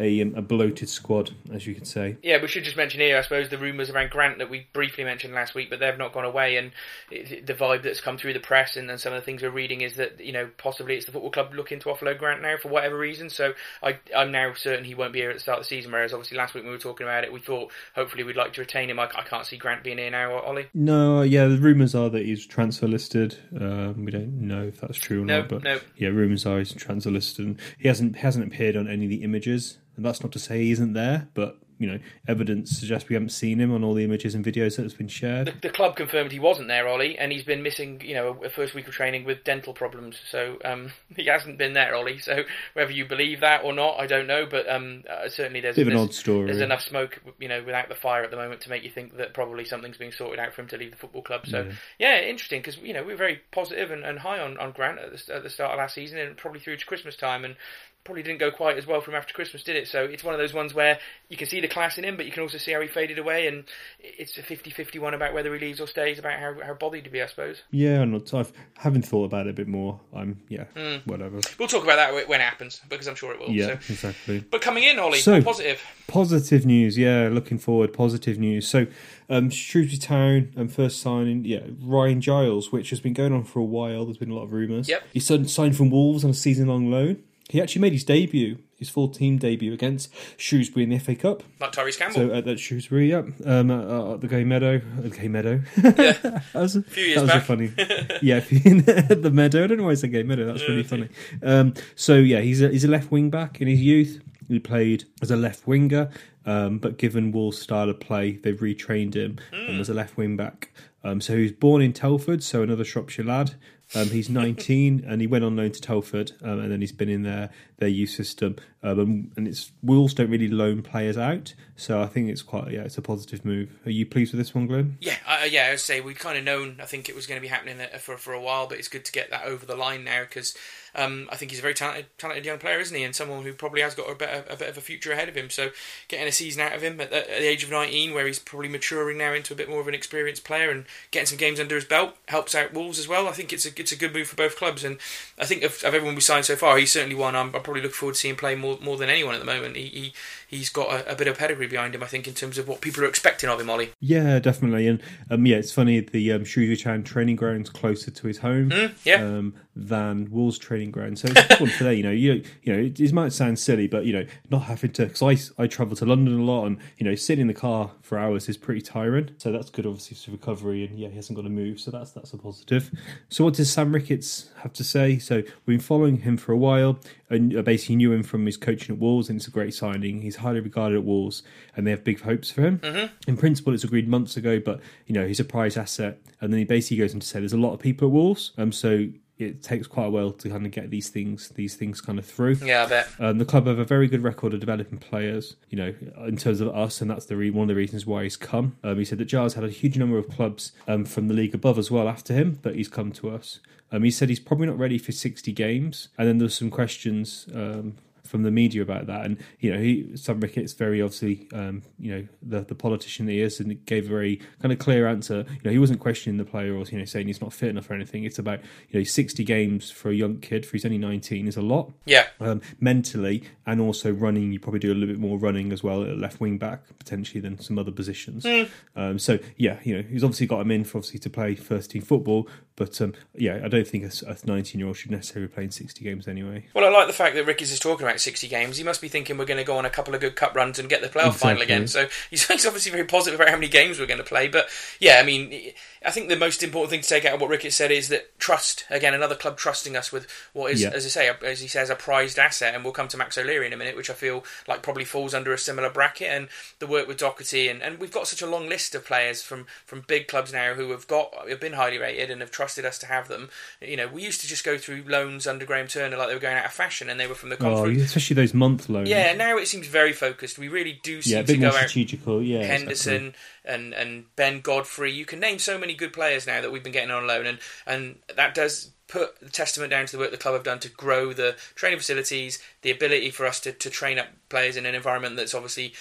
a, 0.01 0.23
um, 0.23 0.35
a 0.35 0.43
bloated 0.43 0.89
squad, 0.89 1.31
as 1.53 1.67
you 1.67 1.75
could 1.75 1.87
say. 1.87 2.17
Yeah, 2.23 2.41
we 2.41 2.49
should 2.49 2.65
just 2.65 2.77
mention 2.77 3.01
here, 3.01 3.19
I 3.19 3.21
suppose, 3.21 3.51
the 3.51 3.59
rumours 3.59 3.91
around 3.91 4.11
Grant 4.11 4.39
that 4.39 4.49
we 4.49 4.67
briefly 4.73 5.05
mentioned 5.05 5.35
last 5.35 5.55
week, 5.55 5.69
but 5.69 5.79
they've 5.79 5.97
not 5.97 6.13
gone 6.13 6.25
away. 6.25 6.57
And 6.57 6.73
it, 7.11 7.47
the 7.47 7.55
vibe 7.55 7.83
that's 7.83 8.01
come 8.01 8.17
through 8.17 8.33
the 8.33 8.41
press 8.41 8.77
and, 8.77 8.91
and, 8.91 9.01
some 9.01 9.13
of 9.13 9.21
the 9.21 9.25
things 9.25 9.43
we're 9.43 9.51
reading 9.51 9.81
is 9.81 9.97
that 9.97 10.21
you 10.21 10.33
know 10.33 10.51
possibly 10.59 10.95
it's 10.95 11.07
the 11.07 11.13
football 11.13 11.31
club 11.31 11.55
looking 11.55 11.79
to 11.81 11.87
offload 11.87 12.19
Grant 12.19 12.43
now 12.43 12.57
for 12.61 12.69
whatever 12.69 12.99
reason. 12.99 13.31
So 13.31 13.55
I, 13.83 13.99
I'm 14.17 14.31
now 14.31 14.53
certain 14.55 14.85
he 14.85 14.95
won't 14.95 15.13
be 15.13 15.21
here 15.21 15.31
at 15.31 15.37
the 15.37 15.41
start 15.41 15.59
of 15.59 15.65
the 15.65 15.69
season. 15.69 15.93
Whereas 15.93 16.13
obviously 16.13 16.39
last 16.39 16.55
week 16.55 16.65
we 16.65 16.71
were 16.71 16.79
talking 16.79 17.07
about 17.07 17.25
it, 17.25 17.33
we 17.33 17.41
thought 17.41 17.73
hopefully 17.95 18.25
we'd 18.25 18.37
like 18.37 18.55
to 18.55 18.61
retain 18.61 18.91
him. 18.91 18.99
I, 18.99 19.05
I 19.05 19.23
can't 19.23 19.47
see 19.47 19.57
Grant 19.57 19.85
being 19.85 19.99
here 19.99 20.11
now, 20.11 20.39
Ollie. 20.39 20.69
No, 20.75 21.23
yeah, 21.23 21.47
the 21.47 21.59
rumours 21.59 21.95
are 21.95 22.11
that 22.11 22.25
he's 22.25 22.47
transfer 22.47 22.89
listed. 22.89 23.37
Um, 23.59 24.05
we 24.05 24.13
don't 24.13 24.41
know 24.41 24.65
if 24.65 24.81
that's 24.81 24.99
true 24.99 25.23
or 25.23 25.25
no, 25.25 25.41
not, 25.41 25.49
but 25.49 25.63
no. 25.63 25.81
yeah, 25.97 26.09
rumours 26.09 26.47
are 26.47 26.59
he's 26.59 26.73
transfer 26.73 27.11
listed. 27.11 27.47
And 27.47 27.61
he 27.79 27.89
hasn't 27.89 28.17
hasn't 28.17 28.47
appeared 28.47 28.77
on 28.77 28.89
any 28.89 29.05
of 29.05 29.11
the 29.11 29.23
images. 29.23 29.79
And 29.97 30.05
that's 30.05 30.23
not 30.23 30.33
to 30.33 30.39
say 30.39 30.63
he 30.63 30.73
isn't 30.73 30.93
there, 30.93 31.29
but 31.35 31.59
you 31.81 31.87
know, 31.87 31.99
evidence 32.29 32.79
suggests 32.79 33.09
we 33.09 33.15
haven't 33.15 33.31
seen 33.31 33.59
him 33.59 33.73
on 33.73 33.83
all 33.83 33.95
the 33.95 34.05
images 34.05 34.35
and 34.35 34.45
videos 34.45 34.77
that 34.77 34.83
has 34.83 34.93
been 34.93 35.09
shared. 35.09 35.47
The, 35.47 35.55
the, 35.63 35.71
club 35.71 35.97
confirmed 35.97 36.31
he 36.31 36.39
wasn't 36.39 36.69
there, 36.69 36.87
Ollie, 36.87 37.17
and 37.17 37.33
he's 37.33 37.43
been 37.43 37.63
missing, 37.63 38.03
you 38.05 38.13
know, 38.13 38.39
a 38.45 38.51
first 38.51 38.75
week 38.75 38.87
of 38.87 38.93
training 38.93 39.25
with 39.25 39.45
dental 39.45 39.73
problems. 39.73 40.19
So 40.31 40.59
um, 40.63 40.93
he 41.17 41.25
hasn't 41.25 41.57
been 41.57 41.73
there, 41.73 41.95
Ollie. 41.95 42.19
So 42.19 42.43
whether 42.75 42.93
you 42.93 43.07
believe 43.07 43.41
that 43.41 43.65
or 43.65 43.73
not, 43.73 43.99
I 43.99 44.07
don't 44.07 44.27
know. 44.27 44.45
But 44.45 44.69
um, 44.69 45.05
uh, 45.09 45.31
certainly 45.31 45.63
there's, 45.63 45.77
there's, 45.77 45.89
an 45.89 45.97
odd 45.97 46.13
story. 46.13 46.49
there's 46.49 46.61
enough 46.61 46.83
smoke, 46.83 47.19
you 47.39 47.49
know, 47.49 47.63
without 47.65 47.89
the 47.89 47.95
fire 47.95 48.25
at 48.25 48.31
the 48.31 48.37
moment 48.37 48.61
to 48.61 48.69
make 48.69 48.85
you 48.85 48.91
think 48.91 49.17
that 49.17 49.33
probably 49.33 49.65
something's 49.65 49.97
being 49.97 50.13
sorted 50.13 50.39
out 50.39 50.53
for 50.53 50.61
him 50.61 50.69
to 50.69 50.77
leave 50.77 50.91
the 50.91 50.99
football 50.99 51.23
club. 51.23 51.47
So 51.47 51.63
yeah, 51.99 52.21
yeah 52.21 52.29
interesting 52.29 52.61
because 52.61 52.77
you 52.77 52.93
know 52.93 53.03
we 53.03 53.15
are 53.15 53.17
very 53.17 53.41
positive 53.53 53.91
and, 53.91 54.05
and 54.05 54.19
high 54.19 54.39
on, 54.39 54.59
on 54.59 54.73
Grant 54.73 54.99
at 54.99 55.13
the, 55.13 55.35
at 55.35 55.43
the 55.45 55.51
start 55.51 55.73
of 55.73 55.79
last 55.79 55.95
season 55.95 56.19
and 56.19 56.37
probably 56.37 56.61
through 56.61 56.77
to 56.77 56.85
Christmas 56.85 57.17
time 57.17 57.47
and 57.47 57.57
probably 58.05 58.23
didn't 58.23 58.41
go 58.41 58.51
quite 58.51 58.79
as 58.79 58.87
well 58.87 59.01
from 59.01 59.15
after 59.15 59.35
Christmas, 59.35 59.63
did 59.63 59.77
it? 59.77 59.87
So 59.87 60.05
it's 60.05 60.25
one 60.25 60.35
of 60.35 60.41
those 60.41 60.55
ones 60.55 60.73
where 60.73 60.99
you 61.29 61.37
can 61.37 61.47
see 61.47 61.61
the 61.61 61.69
class 61.69 61.99
in 61.99 62.05
him, 62.05 62.17
but 62.17 62.25
you 62.25 62.33
can 62.33 62.43
also 62.43 62.59
see 62.59 62.73
how 62.73 62.81
he 62.81 62.89
faded 62.89 63.19
away, 63.19 63.47
and 63.47 63.65
it's 63.99 64.39
a 64.39 64.43
50-50 64.43 64.99
one 65.01 65.13
about 65.13 65.35
whether 65.35 65.53
he 65.55 65.61
leaves 65.61 65.81
or 65.81 65.87
stays, 65.87 66.19
about 66.19 66.39
how, 66.39 66.55
how 66.65 66.75
bothered 66.75 67.05
to 67.05 67.11
be, 67.11 67.23
I 67.23 67.27
suppose. 67.27 67.63
Yeah, 67.71 68.05
not, 68.05 68.33
I've 68.33 68.53
haven't 68.79 69.03
thought 69.03 69.25
about 69.25 69.47
it 69.47 69.51
a 69.51 69.53
bit 69.53 69.69
more. 69.69 70.01
I'm 70.15 70.41
yeah, 70.49 70.65
mm. 70.75 71.07
whatever. 71.07 71.41
We'll 71.59 71.69
talk 71.69 71.85
about 71.85 71.97
that 71.97 72.29
when 72.29 72.41
it 72.41 72.45
happens 72.45 72.81
because 72.89 73.07
I'm 73.07 73.15
sure 73.15 73.33
it 73.33 73.41
will. 73.41 73.51
Yeah, 73.51 73.79
so. 73.81 73.93
exactly. 73.93 74.41
But 74.51 74.63
coming 74.63 74.85
in, 74.85 74.99
Ollie, 74.99 75.19
so, 75.19 75.43
positive. 75.43 75.83
Positive 76.07 76.65
news, 76.65 76.97
yeah. 76.97 77.29
Looking 77.31 77.59
forward, 77.59 77.93
positive 77.93 78.39
news. 78.39 78.67
So. 78.67 78.87
Um, 79.33 79.49
Shrewsbury 79.49 79.97
Town 79.97 80.53
um, 80.57 80.67
first 80.67 81.01
signing, 81.01 81.45
yeah, 81.45 81.61
Ryan 81.81 82.21
Giles, 82.21 82.73
which 82.73 82.91
has 82.91 82.99
been 82.99 83.13
going 83.13 83.33
on 83.33 83.45
for 83.45 83.61
a 83.61 83.65
while. 83.65 84.05
There's 84.05 84.17
been 84.17 84.33
a 84.33 84.35
lot 84.35 84.43
of 84.43 84.53
rumours. 84.53 84.89
Yep. 84.89 85.05
He 85.13 85.21
signed 85.21 85.77
from 85.77 85.89
Wolves 85.89 86.25
on 86.25 86.31
a 86.31 86.35
season-long 86.35 86.91
loan. 86.91 87.23
He 87.51 87.61
actually 87.61 87.83
made 87.83 87.93
his 87.93 88.05
debut 88.05 88.59
his 88.81 88.89
full 88.89 89.09
team 89.09 89.37
debut 89.37 89.75
against 89.75 90.11
Shrewsbury 90.39 90.85
in 90.85 90.89
the 90.89 90.99
FA 90.99 91.15
Cup. 91.15 91.43
Like 91.61 91.71
Tyrese 91.71 91.99
Campbell. 91.99 92.15
So 92.15 92.35
at, 92.35 92.49
at 92.49 92.59
Shrewsbury, 92.59 93.11
yeah, 93.11 93.23
um, 93.45 93.71
at, 93.71 94.15
at 94.15 94.21
the 94.23 94.27
Gay 94.27 94.43
Meadow, 94.43 94.81
at 95.05 95.13
Gay 95.13 95.29
Meadow. 95.29 95.61
Yeah, 96.01 96.13
that 96.23 96.55
was 96.55 96.77
a 96.77 96.83
few 96.83 97.05
years 97.05 97.17
that 97.17 97.23
was 97.23 97.31
back. 97.33 97.45
funny. 97.45 97.73
yeah, 98.23 98.37
at 98.37 99.23
the 99.23 99.31
Meadow. 99.31 99.65
I 99.65 99.67
don't 99.67 99.77
know 99.77 99.85
why 99.85 99.91
I 99.91 99.95
said 99.95 100.13
Gay 100.13 100.23
Meadow. 100.23 100.47
That's 100.47 100.67
really 100.67 100.83
funny. 100.83 101.09
Um, 101.43 101.75
so 101.95 102.17
yeah, 102.17 102.41
he's 102.41 102.63
a, 102.63 102.69
he's 102.69 102.85
a 102.85 102.89
left 102.89 103.11
wing 103.11 103.29
back 103.29 103.61
in 103.61 103.69
his 103.69 103.83
youth. 103.83 104.23
He 104.49 104.59
played 104.59 105.05
as 105.21 105.31
a 105.31 105.37
left 105.37 105.67
winger, 105.67 106.11
um, 106.47 106.79
but 106.79 106.97
given 106.97 107.33
Wolves' 107.33 107.61
style 107.61 107.91
of 107.91 108.01
play, 108.01 108.33
they've 108.33 108.59
retrained 108.59 109.15
him 109.15 109.39
mm. 109.53 109.79
as 109.79 109.91
a 109.91 109.95
left 109.95 110.17
wing 110.17 110.37
back. 110.39 110.73
Um, 111.05 111.21
so 111.21 111.37
he 111.37 111.43
was 111.43 111.53
born 111.53 111.83
in 111.83 111.93
Telford, 111.93 112.43
so 112.43 112.63
another 112.63 112.85
Shropshire 112.85 113.25
lad. 113.25 113.55
Um, 113.95 114.09
he's 114.11 114.29
19 114.31 115.05
and 115.07 115.21
he 115.21 115.27
went 115.27 115.45
on 115.45 115.57
loan 115.57 115.73
to 115.73 115.81
Telford, 115.81 116.33
um, 116.43 116.61
and 116.61 116.73
then 116.73 116.81
he's 116.81 116.93
been 116.93 117.09
in 117.09 117.23
their 117.23 117.51
their 117.79 117.89
youth 117.89 118.11
system. 118.11 118.57
Um, 118.83 119.31
and 119.37 119.49
it's 119.49 119.73
Wolves 119.83 120.15
don't 120.15 120.31
really 120.31 120.49
loan 120.49 120.83
players 120.83 121.19
out, 121.19 121.55
so 121.77 122.01
I 122.01 122.07
think 122.07 122.29
it's 122.29 122.43
quite 122.43 122.71
yeah, 122.71 122.83
it's 122.83 122.99
a 122.99 123.03
positive 123.03 123.45
move. 123.45 123.71
Are 123.85 123.91
you 123.91 124.07
pleased 124.07 124.33
with 124.33 124.39
this 124.39 124.55
one, 124.55 124.67
Glenn? 124.67 124.99
Yeah, 125.01 125.17
uh, 125.27 125.45
yeah. 125.45 125.67
I 125.67 125.71
would 125.71 125.81
say 125.81 126.01
we'd 126.01 126.19
kind 126.19 126.39
of 126.39 126.45
known. 126.45 126.79
I 126.81 126.87
think 126.87 127.09
it 127.09 127.15
was 127.15 127.27
going 127.27 127.39
to 127.39 127.43
be 127.43 127.49
happening 127.49 127.79
for 127.99 128.17
for 128.17 128.33
a 128.33 128.41
while, 128.41 128.67
but 128.67 128.79
it's 128.79 128.89
good 128.89 129.05
to 129.05 129.13
get 129.13 129.31
that 129.31 129.45
over 129.45 129.67
the 129.67 129.77
line 129.77 130.05
now 130.05 130.23
because 130.23 130.57
um, 130.95 131.29
I 131.31 131.37
think 131.37 131.51
he's 131.51 131.61
a 131.61 131.63
very 131.63 131.75
talented, 131.75 132.07
talented 132.19 132.45
young 132.45 132.59
player, 132.59 132.79
isn't 132.81 132.97
he? 132.97 133.05
And 133.05 133.15
someone 133.15 133.43
who 133.43 133.53
probably 133.53 133.83
has 133.83 133.95
got 133.95 134.09
a 134.09 134.53
a 134.53 134.57
bit 134.57 134.69
of 134.69 134.79
a 134.79 134.81
future 134.81 135.13
ahead 135.13 135.29
of 135.29 135.37
him. 135.37 135.51
So 135.51 135.71
getting 136.09 136.27
a 136.27 136.33
season 136.33 136.63
out 136.63 136.75
of 136.75 136.83
him 136.83 137.01
at 137.01 137.11
the, 137.11 137.31
at 137.31 137.41
the 137.41 137.49
age 137.49 137.65
of 137.65 137.71
19, 137.71 138.15
where 138.15 138.27
he's 138.27 138.39
probably 138.39 138.69
maturing 138.69 139.19
now 139.19 139.33
into 139.33 139.53
a 139.53 139.57
bit 139.57 139.69
more 139.69 139.81
of 139.81 139.89
an 139.89 139.95
experienced 139.95 140.45
player 140.45 140.71
and 140.71 140.85
getting 141.11 141.27
some 141.27 141.39
games 141.39 141.61
under 141.61 141.75
his 141.75 141.85
belt 141.85 142.17
helps 142.29 142.55
out 142.55 142.75
Wolves 142.75 142.99
as 142.99 143.09
well. 143.09 143.29
I 143.29 143.33
think 143.33 143.53
it's 143.53 143.67
a 143.67 143.71
it's 143.81 143.93
a 143.93 143.97
good 143.97 144.13
move 144.13 144.29
for 144.29 144.37
both 144.37 144.57
clubs, 144.57 144.85
and 144.85 144.99
I 145.39 145.47
think 145.47 145.63
of, 145.63 145.83
of 145.85 145.95
everyone 145.95 146.15
we 146.15 146.21
signed 146.21 146.45
so 146.45 146.57
far, 146.57 146.79
he's 146.79 146.93
certainly 146.93 147.17
one 147.17 147.37
I'm, 147.37 147.55
I'm 147.55 147.63
probably 147.63 147.83
looking 147.83 147.95
forward 147.95 148.15
to 148.15 148.21
seeing 148.21 148.37
play 148.37 148.55
more 148.55 148.79
more 148.81 148.97
than 148.97 149.09
anyone 149.09 149.35
at 149.35 149.41
the 149.41 149.47
moment. 149.47 149.77
He, 149.77 149.87
he 149.87 150.13
he's 150.51 150.69
got 150.69 150.91
a, 150.91 151.13
a, 151.13 151.15
bit 151.15 151.29
of 151.29 151.39
pedigree 151.39 151.69
behind 151.69 151.95
him, 151.95 152.03
I 152.03 152.07
think, 152.07 152.27
in 152.27 152.35
terms 152.35 152.59
of 152.59 152.67
what 152.67 152.81
people 152.81 153.05
are 153.05 153.09
expecting 153.09 153.49
of 153.49 153.61
him, 153.61 153.71
Ollie. 153.71 153.91
Yeah, 154.01 154.41
definitely. 154.41 154.89
And 154.89 155.01
um, 155.31 155.47
yeah, 155.47 155.57
it's 155.57 155.71
funny 155.71 156.01
the 156.01 156.33
um, 156.33 156.45
Shrewsbury 156.45 156.77
Town 156.77 157.05
training 157.05 157.37
ground's 157.37 157.71
closer 157.71 158.11
to 158.11 158.27
his 158.27 158.39
home 158.39 158.71
mm, 158.71 158.93
yeah. 159.05 159.23
um, 159.23 159.55
than 159.77 160.29
Wolves 160.31 160.59
training 160.59 160.91
ground. 160.91 161.21
So 161.21 161.29
it's 161.31 161.59
good 161.59 161.71
for 161.73 161.85
there. 161.85 161.93
You 161.93 162.03
know, 162.03 162.11
you 162.11 162.43
you 162.63 162.73
know, 162.73 162.81
it, 162.81 162.99
it, 162.99 163.13
might 163.13 163.33
sound 163.33 163.59
silly, 163.59 163.87
but 163.87 164.05
you 164.05 164.13
know, 164.13 164.27
not 164.51 164.63
having 164.63 164.91
to 164.93 165.07
because 165.07 165.23
I 165.59 165.63
I 165.63 165.67
travel 165.69 165.95
to 165.97 166.05
London 166.05 166.41
a 166.41 166.43
lot, 166.43 166.67
and 166.67 166.79
you 166.99 167.05
know, 167.07 167.15
sitting 167.15 167.43
in 167.43 167.47
the 167.47 167.55
car 167.55 167.93
for 168.03 168.19
hours 168.19 168.49
is 168.49 168.57
pretty 168.57 168.81
tiring. 168.81 169.31
So 169.39 169.53
that's 169.53 169.71
good, 169.71 169.87
obviously, 169.87 170.17
for 170.17 170.33
recovery. 170.33 170.85
And 170.85 170.99
yeah, 170.99 171.09
he 171.09 171.17
hasn't 171.17 171.37
got 171.37 171.43
to 171.43 171.51
move, 171.51 171.79
so 171.79 171.93
that's 171.93 172.11
that's 172.11 172.33
a 172.33 172.39
positive. 172.39 172.91
So 173.29 173.45
what 173.45 173.55
does 173.55 173.73
Sam 173.73 173.93
Ricketts 173.93 174.51
have 174.63 174.73
to 174.75 174.85
say? 174.85 175.19
So 175.19 175.37
we've 175.37 175.79
been 175.79 175.81
following 175.81 176.19
him 176.19 176.37
for 176.37 176.53
a 176.53 176.57
while, 176.57 176.99
and 177.29 177.57
uh, 177.57 177.63
basically 177.63 177.97
knew 177.97 178.13
him 178.13 178.25
from 178.25 178.45
his 178.47 178.57
coaching 178.57 178.97
at 178.97 179.01
Wolves, 179.01 179.29
and 179.29 179.39
it's 179.39 179.47
a 179.47 179.53
great 179.53 179.75
signing. 179.75 180.23
He's 180.23 180.40
highly 180.41 180.61
regarded 180.61 180.97
at 180.97 181.05
Wolves, 181.05 181.43
and 181.77 181.87
they 181.87 181.91
have 181.91 182.05
big 182.05 182.21
hopes 182.21 182.51
for 182.51 182.63
him. 182.63 182.79
Mm-hmm. 182.81 183.15
In 183.29 183.37
principle, 183.37 183.73
it's 183.73 183.85
agreed 183.85 184.09
months 184.09 184.37
ago, 184.37 184.61
but 184.61 184.81
you 185.07 185.15
know 185.15 185.27
he's 185.27 185.41
a 185.41 185.45
prize 185.45 185.77
asset. 185.77 186.19
And 186.41 186.53
then 186.53 186.59
he 186.59 186.65
basically 186.65 186.97
goes 186.97 187.15
on 187.15 187.21
to 187.21 187.27
say 187.27 187.39
there's 187.39 187.53
a 187.53 187.59
lot 187.59 187.75
of 187.75 187.81
people 187.81 188.09
at 188.09 188.13
Wolves, 188.13 188.53
um, 188.57 188.73
so 188.73 189.09
it 189.41 189.63
takes 189.63 189.87
quite 189.87 190.07
a 190.07 190.11
while 190.11 190.33
to 190.33 190.49
kind 190.49 190.67
of 190.67 190.73
get 190.73 190.91
these 190.91 191.09
things 191.09 191.49
these 191.51 191.75
things 191.75 192.01
kind 192.01 192.19
of 192.19 192.27
through. 192.27 192.59
Yeah, 192.63 192.85
I 192.85 192.87
bet. 192.87 193.09
Um, 193.19 193.39
the 193.39 193.45
club 193.45 193.67
have 193.67 193.79
a 193.79 193.85
very 193.85 194.09
good 194.09 194.23
record 194.23 194.55
of 194.55 194.61
developing 194.61 194.99
players, 194.99 195.57
you 195.69 195.79
know, 195.79 195.95
in 196.27 196.37
terms 196.37 196.61
of 196.61 196.69
us, 196.75 197.01
and 197.01 197.11
that's 197.11 197.27
the 197.27 197.37
re- 197.37 197.51
one 197.51 197.65
of 197.65 197.69
the 197.69 197.75
reasons 197.75 198.07
why 198.07 198.25
he's 198.25 198.37
come. 198.37 198.77
Um, 198.85 198.99
he 198.99 199.05
said 199.05 199.19
that 199.19 199.27
Giles 199.27 199.55
had 199.55 199.65
a 199.65 199.71
huge 199.71 199.97
number 199.97 200.19
of 200.19 200.29
clubs 200.29 200.73
um, 200.87 201.05
from 201.05 201.29
the 201.29 201.35
league 201.35 201.55
above 201.55 201.79
as 201.79 201.91
well 201.91 202.09
after 202.09 202.35
him, 202.35 202.59
but 202.63 202.75
he's 202.75 202.89
come 202.89 203.13
to 203.13 203.31
us. 203.31 203.61
Um, 203.93 204.05
he 204.05 204.11
said 204.11 204.29
he's 204.29 204.41
probably 204.41 204.67
not 204.67 204.79
ready 204.79 204.99
for 204.99 205.13
60 205.13 205.51
games, 205.53 206.09
and 206.17 206.29
then 206.29 206.39
there's 206.39 206.57
some 206.57 206.71
questions 206.71 207.49
um, 207.55 207.97
from 208.31 208.43
the 208.43 208.51
media 208.51 208.81
about 208.81 209.07
that. 209.07 209.27
And 209.27 209.39
you 209.59 209.73
know, 209.73 209.79
he 209.79 210.17
Sam 210.17 210.41
Ricketts 210.41 210.73
very 210.73 211.03
obviously, 211.03 211.49
um, 211.53 211.83
you 211.99 212.13
know, 212.13 212.27
the 212.41 212.61
the 212.61 212.75
politician 212.75 213.29
he 213.29 213.41
is, 213.41 213.61
and 213.61 213.85
gave 213.87 214.07
a 214.07 214.09
very 214.09 214.41
kind 214.63 214.73
of 214.73 214.79
clear 214.79 215.07
answer. 215.09 215.45
You 215.49 215.61
know, 215.65 215.71
he 215.71 215.79
wasn't 215.79 216.01
questioning 216.01 216.39
the 216.39 216.45
player 216.45 216.75
or 216.75 216.85
you 216.85 216.99
know 216.99 217.05
saying 217.05 217.27
he's 217.27 217.41
not 217.41 217.53
fit 217.53 217.71
enough 217.71 217.91
or 217.91 217.95
anything. 217.95 218.25
It's 218.25 218.39
about 218.39 218.61
you 218.89 219.01
know, 219.01 219.05
sixty 219.05 219.45
games 219.45 219.91
for 219.91 220.11
a 220.11 220.15
young 220.15 220.39
kid, 220.39 220.65
for 220.65 220.73
he's 220.73 220.85
only 220.85 220.99
nineteen, 220.99 221.49
is 221.49 221.57
a 221.57 221.63
lot. 221.63 221.93
Yeah. 222.05 222.27
Um, 222.41 222.63
mentally 222.79 223.43
and 223.67 223.81
also 223.81 224.13
running, 224.13 224.53
you 224.53 224.61
probably 224.61 224.81
do 224.81 224.93
a 224.93 224.95
little 224.95 225.15
bit 225.15 225.19
more 225.19 225.39
running 225.39 225.73
as 225.73 225.83
well 225.83 226.03
at 226.03 226.17
left 226.19 226.41
wing 226.41 226.59
back 226.59 226.83
potentially 226.99 227.41
than 227.41 227.59
some 227.59 227.79
other 227.79 227.93
positions. 227.93 228.45
Mm. 228.45 228.71
Um, 228.97 229.19
so 229.19 229.39
yeah, 229.57 229.79
you 229.83 229.97
know, 229.97 230.03
he's 230.03 230.25
obviously 230.25 230.47
got 230.47 230.61
him 230.61 230.71
in 230.71 230.85
for 230.85 230.99
obviously 230.99 231.21
to 231.21 231.31
play 231.31 231.55
first 231.55 231.91
team 231.91 232.03
football, 232.03 232.49
but 232.77 233.01
um, 233.01 233.15
yeah, 233.35 233.61
I 233.65 233.69
don't 233.69 233.87
think 233.87 234.05
a 234.05 234.37
nineteen 234.45 234.79
year 234.79 234.89
old 234.89 234.97
should 234.97 235.11
necessarily 235.11 235.49
be 235.49 235.55
playing 235.55 235.71
sixty 235.71 236.05
games 236.05 236.27
anyway. 236.27 236.67
Well, 236.75 236.85
I 236.85 236.89
like 236.89 237.07
the 237.07 237.13
fact 237.13 237.35
that 237.35 237.45
Ricketts 237.45 237.73
is 237.73 237.81
talking 237.81 238.07
about 238.07 238.20
60 238.21 238.49
games, 238.49 238.77
he 238.77 238.85
must 238.85 239.01
be 239.01 239.09
thinking 239.09 239.39
we're 239.39 239.45
going 239.45 239.59
to 239.59 239.65
go 239.65 239.77
on 239.79 239.85
a 239.85 239.91
couple 239.91 240.15
of 240.15 240.21
good 240.21 240.37
cup 240.37 240.55
runs 240.55 240.79
and 240.79 240.89
get 240.89 241.03
the 241.03 241.09
playoff 241.09 241.29
Exactly. 241.35 241.39
final 241.49 241.63
again. 241.63 241.89
So 241.89 242.07
he's, 242.31 242.47
he's 242.49 242.67
obviously 242.67 242.93
very 242.93 243.05
positive 243.05 243.39
about 243.41 243.51
how 243.51 243.57
many 243.57 243.69
games 243.69 243.99
we're 243.99 244.07
going 244.07 244.19
to 244.19 244.25
play. 244.25 244.49
But 244.49 244.69
yeah, 244.99 245.19
I 245.21 245.23
mean, 245.25 245.73
I 246.05 246.11
think 246.11 246.29
the 246.29 246.37
most 246.37 246.63
important 246.63 246.91
thing 246.91 247.01
to 247.03 247.09
take 247.09 247.25
out 247.25 247.35
of 247.35 247.41
what 247.41 247.51
Ricketts 247.51 247.77
said 247.77 247.91
is 247.91 248.09
that 248.09 248.39
trust. 248.39 248.85
Again, 248.91 249.15
another 249.15 249.35
club 249.35 249.57
trusting 249.57 249.97
us 249.97 250.13
with 250.13 250.27
what 250.53 250.73
is, 250.73 250.83
Yeah. 250.83 250.91
as 250.95 251.05
I 251.05 251.09
say, 251.09 251.31
as 251.45 251.61
he 251.61 251.69
says, 251.69 251.91
a 251.91 251.95
prized 251.95 252.39
asset. 252.39 252.75
And 252.75 252.85
we'll 252.85 252.93
come 252.93 253.09
to 253.09 253.17
Max 253.17 253.37
O'Leary 253.39 253.67
in 253.67 253.73
a 253.73 253.77
minute, 253.77 253.97
which 253.97 254.11
I 254.11 254.15
feel 254.15 254.45
like 254.69 254.83
probably 254.83 255.05
falls 255.05 255.35
under 255.35 255.53
a 255.53 255.59
similar 255.59 255.91
bracket. 255.91 256.29
And 256.29 256.49
the 256.79 256.87
work 256.87 257.07
with 257.09 257.19
Docherty, 257.19 257.71
and, 257.71 257.83
and 257.83 257.99
we've 257.99 258.13
got 258.13 258.27
such 258.29 258.43
a 258.43 258.47
long 258.47 258.69
list 258.69 258.95
of 258.95 259.05
players 259.05 259.43
from, 259.43 259.67
from 259.87 260.05
big 260.07 260.29
clubs 260.29 260.53
now 260.53 260.75
who 260.75 260.91
have 260.91 261.07
got 261.07 261.35
have 261.49 261.61
been 261.61 261.75
highly 261.75 261.99
rated 261.99 262.31
and 262.31 262.41
have 262.41 262.51
trusted 262.51 262.85
us 262.85 262.99
to 262.99 263.07
have 263.07 263.29
them. 263.29 263.51
You 263.81 263.97
know, 263.97 264.09
we 264.09 264.23
used 264.23 264.41
to 264.43 264.47
just 264.47 264.65
go 264.65 264.79
through 264.79 265.05
loans 265.07 265.47
under 265.47 265.65
Graham 265.67 265.87
Turner 265.87 266.17
like 266.17 266.29
they 266.29 266.35
were 266.35 266.41
going 266.41 266.57
out 266.57 266.65
of 266.67 266.73
fashion, 266.73 267.09
and 267.11 267.19
they 267.21 267.27
were 267.27 267.35
from 267.35 267.49
the 267.51 267.57
Oh, 267.57 267.59
conference. 267.59 268.10
Especially 268.11 268.35
those 268.35 268.55
month 268.55 268.89
loans. 268.89 269.09
Yeah, 269.09 269.33
now 269.35 269.57
it 269.57 269.69
seems 269.69 269.87
very 269.87 270.13
focused. 270.13 270.59
We 270.59 270.69
really 270.69 271.01
do 271.03 271.23
seem 271.23 271.35
yeah, 271.35 271.39
a 271.41 271.43
to 271.43 271.53
bit 271.53 271.61
go 271.61 271.69
more 271.69 271.79
out. 271.79 271.89
strategical. 271.89 272.43
Yeah, 272.43 272.65
Henderson 272.65 273.35
and, 273.65 273.95
and 273.95 274.25
Ben 274.37 274.61
Godfrey. 274.61 275.13
You 275.13 275.25
can 275.25 275.41
name 275.41 275.59
so 275.59 275.79
many 275.79 275.95
good 275.95 276.13
players 276.13 276.47
now 276.47 276.61
that 276.61 276.71
we've 276.71 276.83
been 276.83 276.93
getting 276.93 277.11
on 277.11 277.27
loan, 277.27 277.47
and, 277.47 277.59
and 277.87 278.17
that 278.37 278.55
does 278.55 278.91
put 279.09 279.41
the 279.41 279.51
testament 279.51 279.91
down 279.91 280.07
to 280.07 280.13
the 280.13 280.19
work 280.19 280.31
the 280.31 280.37
club 280.37 280.55
have 280.55 280.63
done 280.63 280.79
to 280.79 280.89
grow 280.89 281.33
the 281.33 281.57
training 281.75 281.99
facilities, 281.99 282.63
the 282.83 282.91
ability 282.91 283.31
for 283.31 283.45
us 283.45 283.59
to, 283.61 283.73
to 283.73 283.91
train 283.91 284.19
up 284.19 284.29
players 284.49 284.77
in 284.77 284.87
an 284.87 284.95
environment 284.95 285.37
that's 285.37 285.55
obviously 285.55 285.93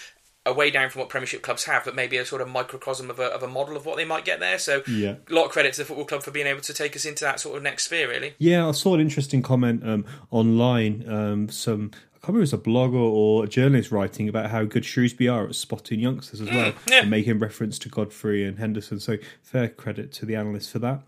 away 0.49 0.71
down 0.71 0.89
from 0.89 0.99
what 1.01 1.09
Premiership 1.09 1.41
clubs 1.41 1.65
have, 1.65 1.85
but 1.85 1.95
maybe 1.95 2.17
a 2.17 2.25
sort 2.25 2.41
of 2.41 2.49
microcosm 2.49 3.09
of 3.09 3.19
a, 3.19 3.25
of 3.25 3.43
a 3.43 3.47
model 3.47 3.77
of 3.77 3.85
what 3.85 3.97
they 3.97 4.05
might 4.05 4.25
get 4.25 4.39
there. 4.39 4.57
So, 4.59 4.83
Yeah. 4.87 5.15
a 5.29 5.33
lot 5.33 5.45
of 5.45 5.51
credit 5.51 5.73
to 5.73 5.81
the 5.81 5.85
football 5.85 6.05
club 6.05 6.23
for 6.23 6.31
being 6.31 6.47
able 6.47 6.61
to 6.61 6.73
take 6.73 6.95
us 6.95 7.05
into 7.05 7.23
that 7.23 7.39
sort 7.39 7.57
of 7.57 7.63
next 7.63 7.85
sphere, 7.85 8.09
really. 8.09 8.33
Yeah, 8.37 8.67
I 8.67 8.71
saw 8.71 8.95
an 8.95 9.01
interesting 9.01 9.41
comment 9.41 9.81
um, 9.87 10.05
online. 10.31 11.05
Um, 11.07 11.49
some 11.49 11.91
I 12.21 12.25
can't 12.25 12.33
remember 12.35 12.43
if 12.43 12.51
it 12.53 12.57
was 12.57 12.67
a 12.67 12.69
blogger 12.69 12.95
or 12.95 13.45
a 13.45 13.47
journalist 13.47 13.91
writing 13.91 14.27
about 14.27 14.49
how 14.49 14.65
good 14.65 14.83
Shrewsbury 14.83 15.29
are 15.29 15.45
at 15.47 15.55
spotting 15.55 16.01
youngsters 16.01 16.41
as 16.41 16.49
well, 16.49 16.73
yeah. 16.89 17.01
and 17.01 17.09
making 17.09 17.39
reference 17.39 17.79
to 17.79 17.87
Godfrey 17.89 18.43
and 18.45 18.59
Henderson. 18.59 18.99
So 18.99 19.15
fair 19.41 19.69
credit 19.69 20.11
to 20.13 20.25
the 20.25 20.35
analyst 20.35 20.69
for 20.69 20.79
that. 20.79 21.01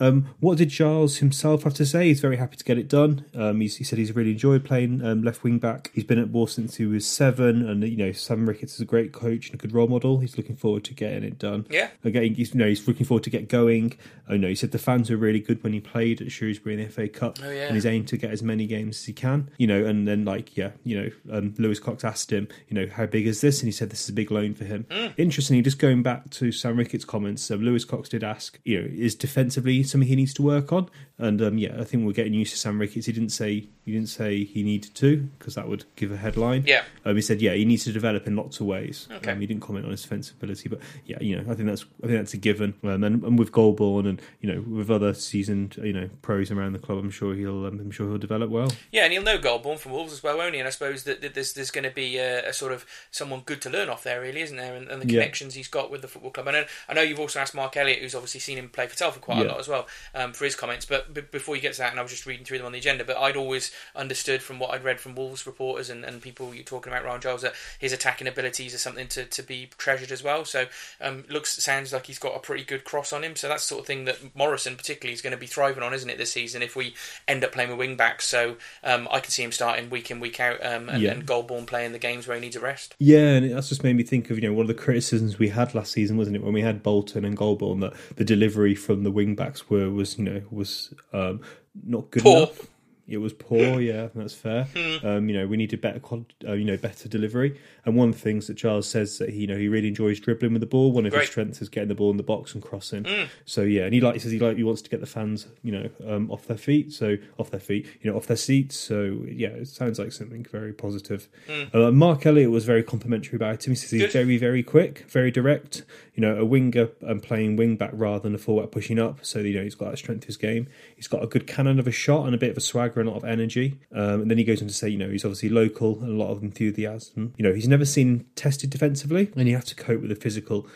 Um, 0.00 0.28
what 0.40 0.58
did 0.58 0.70
Giles 0.70 1.18
himself 1.18 1.64
have 1.64 1.74
to 1.74 1.86
say? 1.86 2.06
He's 2.08 2.20
very 2.20 2.36
happy 2.36 2.56
to 2.56 2.64
get 2.64 2.78
it 2.78 2.88
done. 2.88 3.26
Um, 3.34 3.60
he's, 3.60 3.76
he 3.76 3.84
said 3.84 3.98
he's 3.98 4.14
really 4.16 4.32
enjoyed 4.32 4.64
playing 4.64 5.04
um, 5.04 5.22
left 5.22 5.42
wing 5.44 5.58
back. 5.58 5.90
He's 5.94 6.04
been 6.04 6.18
at 6.18 6.30
Wolves 6.30 6.54
since 6.54 6.76
he 6.76 6.86
was 6.86 7.06
seven, 7.06 7.68
and 7.68 7.82
you 7.84 7.96
know 7.96 8.12
Sam 8.12 8.48
Ricketts 8.48 8.74
is 8.74 8.80
a 8.80 8.84
great 8.84 9.12
coach 9.12 9.46
and 9.50 9.54
a 9.54 9.58
good 9.58 9.72
role 9.72 9.88
model. 9.88 10.18
He's 10.20 10.36
looking 10.36 10.56
forward 10.56 10.84
to 10.84 10.94
getting 10.94 11.22
it 11.22 11.38
done. 11.38 11.66
Yeah. 11.70 11.90
Again, 12.04 12.34
he's, 12.34 12.54
you 12.54 12.58
know, 12.60 12.66
he's 12.68 12.86
looking 12.88 13.06
forward 13.06 13.24
to 13.24 13.30
get 13.30 13.48
going. 13.48 13.96
I 14.28 14.36
know 14.36 14.48
he 14.48 14.54
said 14.54 14.70
the 14.72 14.78
fans 14.78 15.10
were 15.10 15.16
really 15.16 15.40
good 15.40 15.62
when 15.62 15.72
he 15.72 15.80
played 15.80 16.20
at 16.22 16.30
Shrewsbury 16.32 16.74
in 16.74 16.80
the 16.86 16.88
FA 16.90 17.08
Cup, 17.08 17.38
Oh, 17.42 17.50
yeah. 17.50 17.66
and 17.66 17.74
he's 17.74 17.86
aimed 17.86 18.08
to 18.08 18.16
get 18.16 18.30
as 18.30 18.42
many 18.42 18.66
games 18.66 18.96
as 18.98 19.04
he 19.06 19.12
can. 19.12 19.50
You 19.58 19.66
know, 19.66 19.84
and 19.84 20.06
then 20.08 20.24
like 20.24 20.56
yeah, 20.56 20.70
you 20.84 21.00
know, 21.00 21.36
um, 21.36 21.54
Lewis 21.58 21.78
Cox 21.80 22.04
asked 22.04 22.32
him, 22.32 22.48
you 22.68 22.74
know, 22.74 22.88
how 22.92 23.06
big 23.06 23.26
is 23.26 23.40
this, 23.40 23.60
and 23.60 23.66
he 23.68 23.72
said 23.72 23.90
this 23.90 24.04
is 24.04 24.08
a 24.08 24.12
big 24.12 24.30
loan 24.30 24.54
for 24.54 24.64
him. 24.64 24.86
Hmm. 24.90 25.08
Interestingly, 25.16 25.62
just 25.62 25.78
going 25.78 26.02
back 26.02 26.30
to 26.30 26.52
Sam 26.52 26.76
Ricketts' 26.76 27.04
comments, 27.04 27.50
um, 27.50 27.60
Lewis 27.62 27.84
Cox 27.84 28.08
did 28.08 28.22
ask, 28.24 28.58
you 28.64 28.80
know, 28.80 28.88
is 28.90 29.14
defensively 29.14 29.82
something 29.90 30.08
he 30.08 30.16
needs 30.16 30.34
to 30.34 30.42
work 30.42 30.72
on? 30.72 30.88
And 31.20 31.40
um, 31.42 31.58
yeah, 31.58 31.76
I 31.78 31.84
think 31.84 32.06
we're 32.06 32.12
getting 32.12 32.34
used 32.34 32.52
to 32.52 32.58
Sam 32.58 32.80
Ricketts. 32.80 33.06
He 33.06 33.12
didn't 33.12 33.30
say 33.30 33.66
he 33.84 33.92
didn't 33.92 34.08
say 34.08 34.44
he 34.44 34.62
needed 34.62 34.94
to 34.96 35.16
because 35.38 35.54
that 35.54 35.68
would 35.68 35.84
give 35.96 36.12
a 36.12 36.16
headline. 36.16 36.64
Yeah. 36.66 36.84
Um, 37.04 37.16
he 37.16 37.22
said, 37.22 37.40
yeah, 37.42 37.52
he 37.54 37.64
needs 37.64 37.84
to 37.84 37.92
develop 37.92 38.26
in 38.26 38.36
lots 38.36 38.60
of 38.60 38.66
ways. 38.66 39.08
Okay. 39.10 39.32
Um, 39.32 39.40
he 39.40 39.46
didn't 39.46 39.62
comment 39.62 39.84
on 39.84 39.90
his 39.90 40.02
defensive 40.02 40.36
ability, 40.36 40.68
but 40.68 40.80
yeah, 41.06 41.18
you 41.20 41.36
know, 41.36 41.42
I 41.50 41.54
think 41.54 41.68
that's 41.68 41.84
I 42.02 42.06
think 42.06 42.18
that's 42.18 42.34
a 42.34 42.38
given. 42.38 42.74
Um, 42.82 43.04
and, 43.04 43.22
and 43.22 43.38
with 43.38 43.52
Golbourne 43.52 44.06
and 44.06 44.22
you 44.40 44.52
know 44.52 44.60
with 44.62 44.90
other 44.90 45.14
seasoned 45.14 45.76
you 45.82 45.92
know 45.92 46.08
pros 46.22 46.50
around 46.50 46.72
the 46.72 46.78
club, 46.78 46.98
I'm 46.98 47.10
sure 47.10 47.34
he'll 47.34 47.66
um, 47.66 47.78
I'm 47.80 47.90
sure 47.90 48.08
he'll 48.08 48.18
develop 48.18 48.50
well. 48.50 48.72
Yeah, 48.90 49.04
and 49.04 49.12
he'll 49.12 49.22
know 49.22 49.38
Golbourne 49.38 49.78
from 49.78 49.92
Wolves 49.92 50.12
as 50.12 50.22
well, 50.22 50.36
won't 50.38 50.54
he? 50.54 50.60
And 50.60 50.66
I 50.66 50.70
suppose 50.70 51.04
that, 51.04 51.20
that 51.22 51.34
there's 51.34 51.52
there's 51.52 51.70
going 51.70 51.84
to 51.84 51.90
be 51.94 52.16
a, 52.18 52.48
a 52.48 52.52
sort 52.52 52.72
of 52.72 52.86
someone 53.10 53.40
good 53.44 53.60
to 53.62 53.70
learn 53.70 53.88
off 53.88 54.02
there, 54.04 54.20
really, 54.20 54.40
isn't 54.40 54.56
there? 54.56 54.74
And, 54.74 54.88
and 54.88 55.02
the 55.02 55.06
Yeah. 55.06 55.20
connections 55.20 55.54
he's 55.54 55.68
got 55.68 55.90
with 55.90 56.02
the 56.02 56.08
football 56.08 56.30
club. 56.30 56.46
And 56.48 56.56
I, 56.56 56.66
I 56.88 56.94
know 56.94 57.02
you've 57.02 57.20
also 57.20 57.40
asked 57.40 57.54
Mark 57.54 57.76
Elliott, 57.76 58.00
who's 58.00 58.14
obviously 58.14 58.40
seen 58.40 58.58
him 58.58 58.68
play 58.68 58.86
for 58.86 58.96
Telford 58.96 59.22
quite 59.22 59.38
a 59.44 59.48
lot 59.48 59.58
as 59.58 59.68
well, 59.68 59.86
um, 60.14 60.32
for 60.32 60.44
his 60.44 60.54
comments. 60.54 60.86
But 60.86 61.09
b- 61.12 61.20
before 61.30 61.56
you 61.56 61.62
get 61.62 61.72
to 61.74 61.78
that, 61.80 61.90
and 61.90 61.98
I 61.98 62.02
was 62.02 62.10
just 62.12 62.26
reading 62.26 62.44
through 62.44 62.58
them 62.58 62.66
on 62.66 62.72
the 62.72 62.78
agenda, 62.78 63.04
but 63.04 63.16
I'd 63.16 63.36
always 63.36 63.70
understood 63.94 64.42
from 64.42 64.58
what 64.58 64.70
I'd 64.70 64.84
read 64.84 65.00
from 65.00 65.14
Wolves 65.14 65.46
reporters 65.46 65.90
and, 65.90 66.04
and 66.04 66.20
people 66.22 66.54
you're 66.54 66.64
talking 66.64 66.92
about, 66.92 67.04
Ryan 67.04 67.20
Giles, 67.20 67.42
that 67.42 67.54
his 67.78 67.92
attacking 67.92 68.26
abilities 68.28 68.74
are 68.74 68.78
something 68.78 69.08
to, 69.08 69.24
to 69.24 69.42
be 69.42 69.68
treasured 69.78 70.12
as 70.12 70.22
well. 70.22 70.44
So 70.44 70.66
um, 71.00 71.24
looks 71.28 71.62
sounds 71.62 71.92
like 71.92 72.06
he's 72.06 72.18
got 72.18 72.36
a 72.36 72.38
pretty 72.40 72.64
good 72.64 72.84
cross 72.84 73.12
on 73.12 73.22
him. 73.24 73.36
So 73.36 73.48
that's 73.48 73.64
the 73.64 73.68
sort 73.68 73.80
of 73.80 73.86
thing 73.86 74.04
that 74.06 74.34
Morrison 74.36 74.76
particularly 74.76 75.12
is 75.14 75.22
going 75.22 75.32
to 75.32 75.36
be 75.36 75.46
thriving 75.46 75.82
on, 75.82 75.92
isn't 75.94 76.08
it, 76.10 76.18
this 76.18 76.32
season? 76.32 76.62
If 76.62 76.76
we 76.76 76.94
end 77.28 77.44
up 77.44 77.52
playing 77.52 77.70
with 77.70 77.78
wing 77.78 77.96
backs, 77.96 78.26
so 78.26 78.56
um, 78.84 79.08
I 79.10 79.20
can 79.20 79.30
see 79.30 79.42
him 79.42 79.52
starting 79.52 79.90
week 79.90 80.10
in 80.10 80.20
week 80.20 80.40
out, 80.40 80.64
um, 80.64 80.88
and, 80.88 81.02
Yeah. 81.02 81.12
and 81.12 81.26
Golbourne 81.26 81.66
playing 81.66 81.92
the 81.92 81.98
games 81.98 82.26
where 82.26 82.36
he 82.36 82.40
needs 82.40 82.56
a 82.56 82.60
rest. 82.60 82.94
Yeah, 82.98 83.34
and 83.36 83.50
that's 83.52 83.68
just 83.68 83.84
made 83.84 83.96
me 83.96 84.02
think 84.02 84.30
of 84.30 84.38
you 84.38 84.48
know 84.48 84.52
one 84.54 84.62
of 84.64 84.68
the 84.68 84.74
criticisms 84.74 85.38
we 85.38 85.48
had 85.48 85.74
last 85.74 85.92
season, 85.92 86.16
wasn't 86.16 86.36
it, 86.36 86.42
when 86.42 86.52
we 86.52 86.62
had 86.62 86.82
Bolton 86.82 87.24
and 87.24 87.36
Golbourne 87.36 87.80
that 87.80 87.92
the 88.16 88.24
delivery 88.24 88.74
from 88.74 89.02
the 89.04 89.10
wing 89.10 89.34
backs 89.34 89.68
were 89.70 89.90
was 89.90 90.18
you 90.18 90.24
know 90.24 90.42
was 90.50 90.92
um, 91.12 91.40
not 91.84 92.10
good 92.10 92.22
Poor. 92.22 92.36
enough. 92.38 92.69
It 93.10 93.18
was 93.18 93.32
poor, 93.32 93.80
yeah, 93.80 94.08
that's 94.14 94.34
fair. 94.34 94.68
Um, 95.02 95.28
you 95.28 95.36
know, 95.36 95.46
we 95.46 95.56
needed 95.56 95.80
better, 95.80 96.00
uh, 96.46 96.52
you 96.52 96.64
know, 96.64 96.76
better 96.76 97.08
delivery. 97.08 97.58
And 97.84 97.96
one 97.96 98.10
of 98.10 98.14
the 98.14 98.20
things 98.20 98.46
that 98.46 98.56
Charles 98.56 98.88
says 98.88 99.18
that 99.18 99.30
he, 99.30 99.40
you 99.40 99.46
know, 99.46 99.56
he 99.56 99.68
really 99.68 99.88
enjoys 99.88 100.20
dribbling 100.20 100.52
with 100.52 100.60
the 100.60 100.66
ball. 100.66 100.92
One 100.92 101.06
of 101.06 101.12
Great. 101.12 101.22
his 101.22 101.30
strengths 101.30 101.62
is 101.62 101.68
getting 101.68 101.88
the 101.88 101.94
ball 101.94 102.10
in 102.10 102.16
the 102.16 102.22
box 102.22 102.54
and 102.54 102.62
crossing. 102.62 103.06
So 103.44 103.62
yeah, 103.62 103.82
and 103.82 103.92
he 103.94 104.00
like 104.00 104.14
he 104.14 104.20
says 104.20 104.32
he 104.32 104.38
like 104.38 104.56
he 104.56 104.62
wants 104.64 104.82
to 104.82 104.90
get 104.90 105.00
the 105.00 105.06
fans, 105.06 105.46
you 105.62 105.72
know, 105.72 105.90
um, 106.06 106.30
off 106.30 106.46
their 106.46 106.56
feet. 106.56 106.92
So 106.92 107.16
off 107.38 107.50
their 107.50 107.60
feet, 107.60 107.86
you 108.00 108.10
know, 108.10 108.16
off 108.16 108.26
their 108.26 108.36
seats. 108.36 108.76
So 108.76 109.24
yeah, 109.26 109.48
it 109.48 109.68
sounds 109.68 109.98
like 109.98 110.12
something 110.12 110.44
very 110.44 110.72
positive. 110.72 111.28
Uh, 111.74 111.90
Mark 111.90 112.26
Elliott 112.26 112.50
was 112.50 112.64
very 112.64 112.82
complimentary 112.82 113.36
about 113.36 113.66
him. 113.66 113.72
He 113.72 113.76
says 113.76 113.90
he's 113.90 114.02
Good. 114.02 114.12
very, 114.12 114.36
very 114.36 114.62
quick, 114.62 115.04
very 115.08 115.30
direct. 115.30 115.84
You 116.14 116.22
know, 116.22 116.36
a 116.36 116.44
winger 116.44 116.88
and 117.00 117.22
playing 117.22 117.56
wing 117.56 117.76
back 117.76 117.90
rather 117.94 118.20
than 118.20 118.34
a 118.34 118.38
fullback 118.38 118.70
pushing 118.70 118.98
up. 118.98 119.24
So 119.24 119.38
you 119.40 119.56
know, 119.56 119.62
he's 119.64 119.74
got 119.74 119.90
that 119.90 119.96
strength 119.96 120.20
to 120.22 120.26
his 120.26 120.36
game. 120.36 120.68
He's 120.94 121.08
got 121.08 121.22
a 121.22 121.26
good 121.26 121.46
cannon 121.46 121.78
of 121.78 121.86
a 121.86 121.92
shot 121.92 122.26
and 122.26 122.34
a 122.34 122.38
bit 122.38 122.50
of 122.50 122.56
a 122.56 122.60
swagger 122.60 122.99
and 123.00 123.08
a 123.08 123.12
lot 123.12 123.18
of 123.18 123.24
energy. 123.24 123.78
Um, 123.92 124.22
and 124.22 124.30
then 124.30 124.38
he 124.38 124.44
goes 124.44 124.62
on 124.62 124.68
to 124.68 124.74
say, 124.74 124.88
you 124.88 124.98
know, 124.98 125.08
he's 125.08 125.24
obviously 125.24 125.48
local 125.48 126.00
and 126.00 126.10
a 126.10 126.24
lot 126.24 126.30
of 126.30 126.42
enthusiasm. 126.42 127.34
You 127.36 127.44
know, 127.44 127.54
he's 127.54 127.68
never 127.68 127.84
seen 127.84 128.26
tested 128.36 128.70
defensively, 128.70 129.30
and 129.36 129.48
you 129.48 129.54
have 129.54 129.64
to 129.66 129.74
cope 129.74 130.00
with 130.00 130.10
the 130.10 130.16
physical 130.16 130.66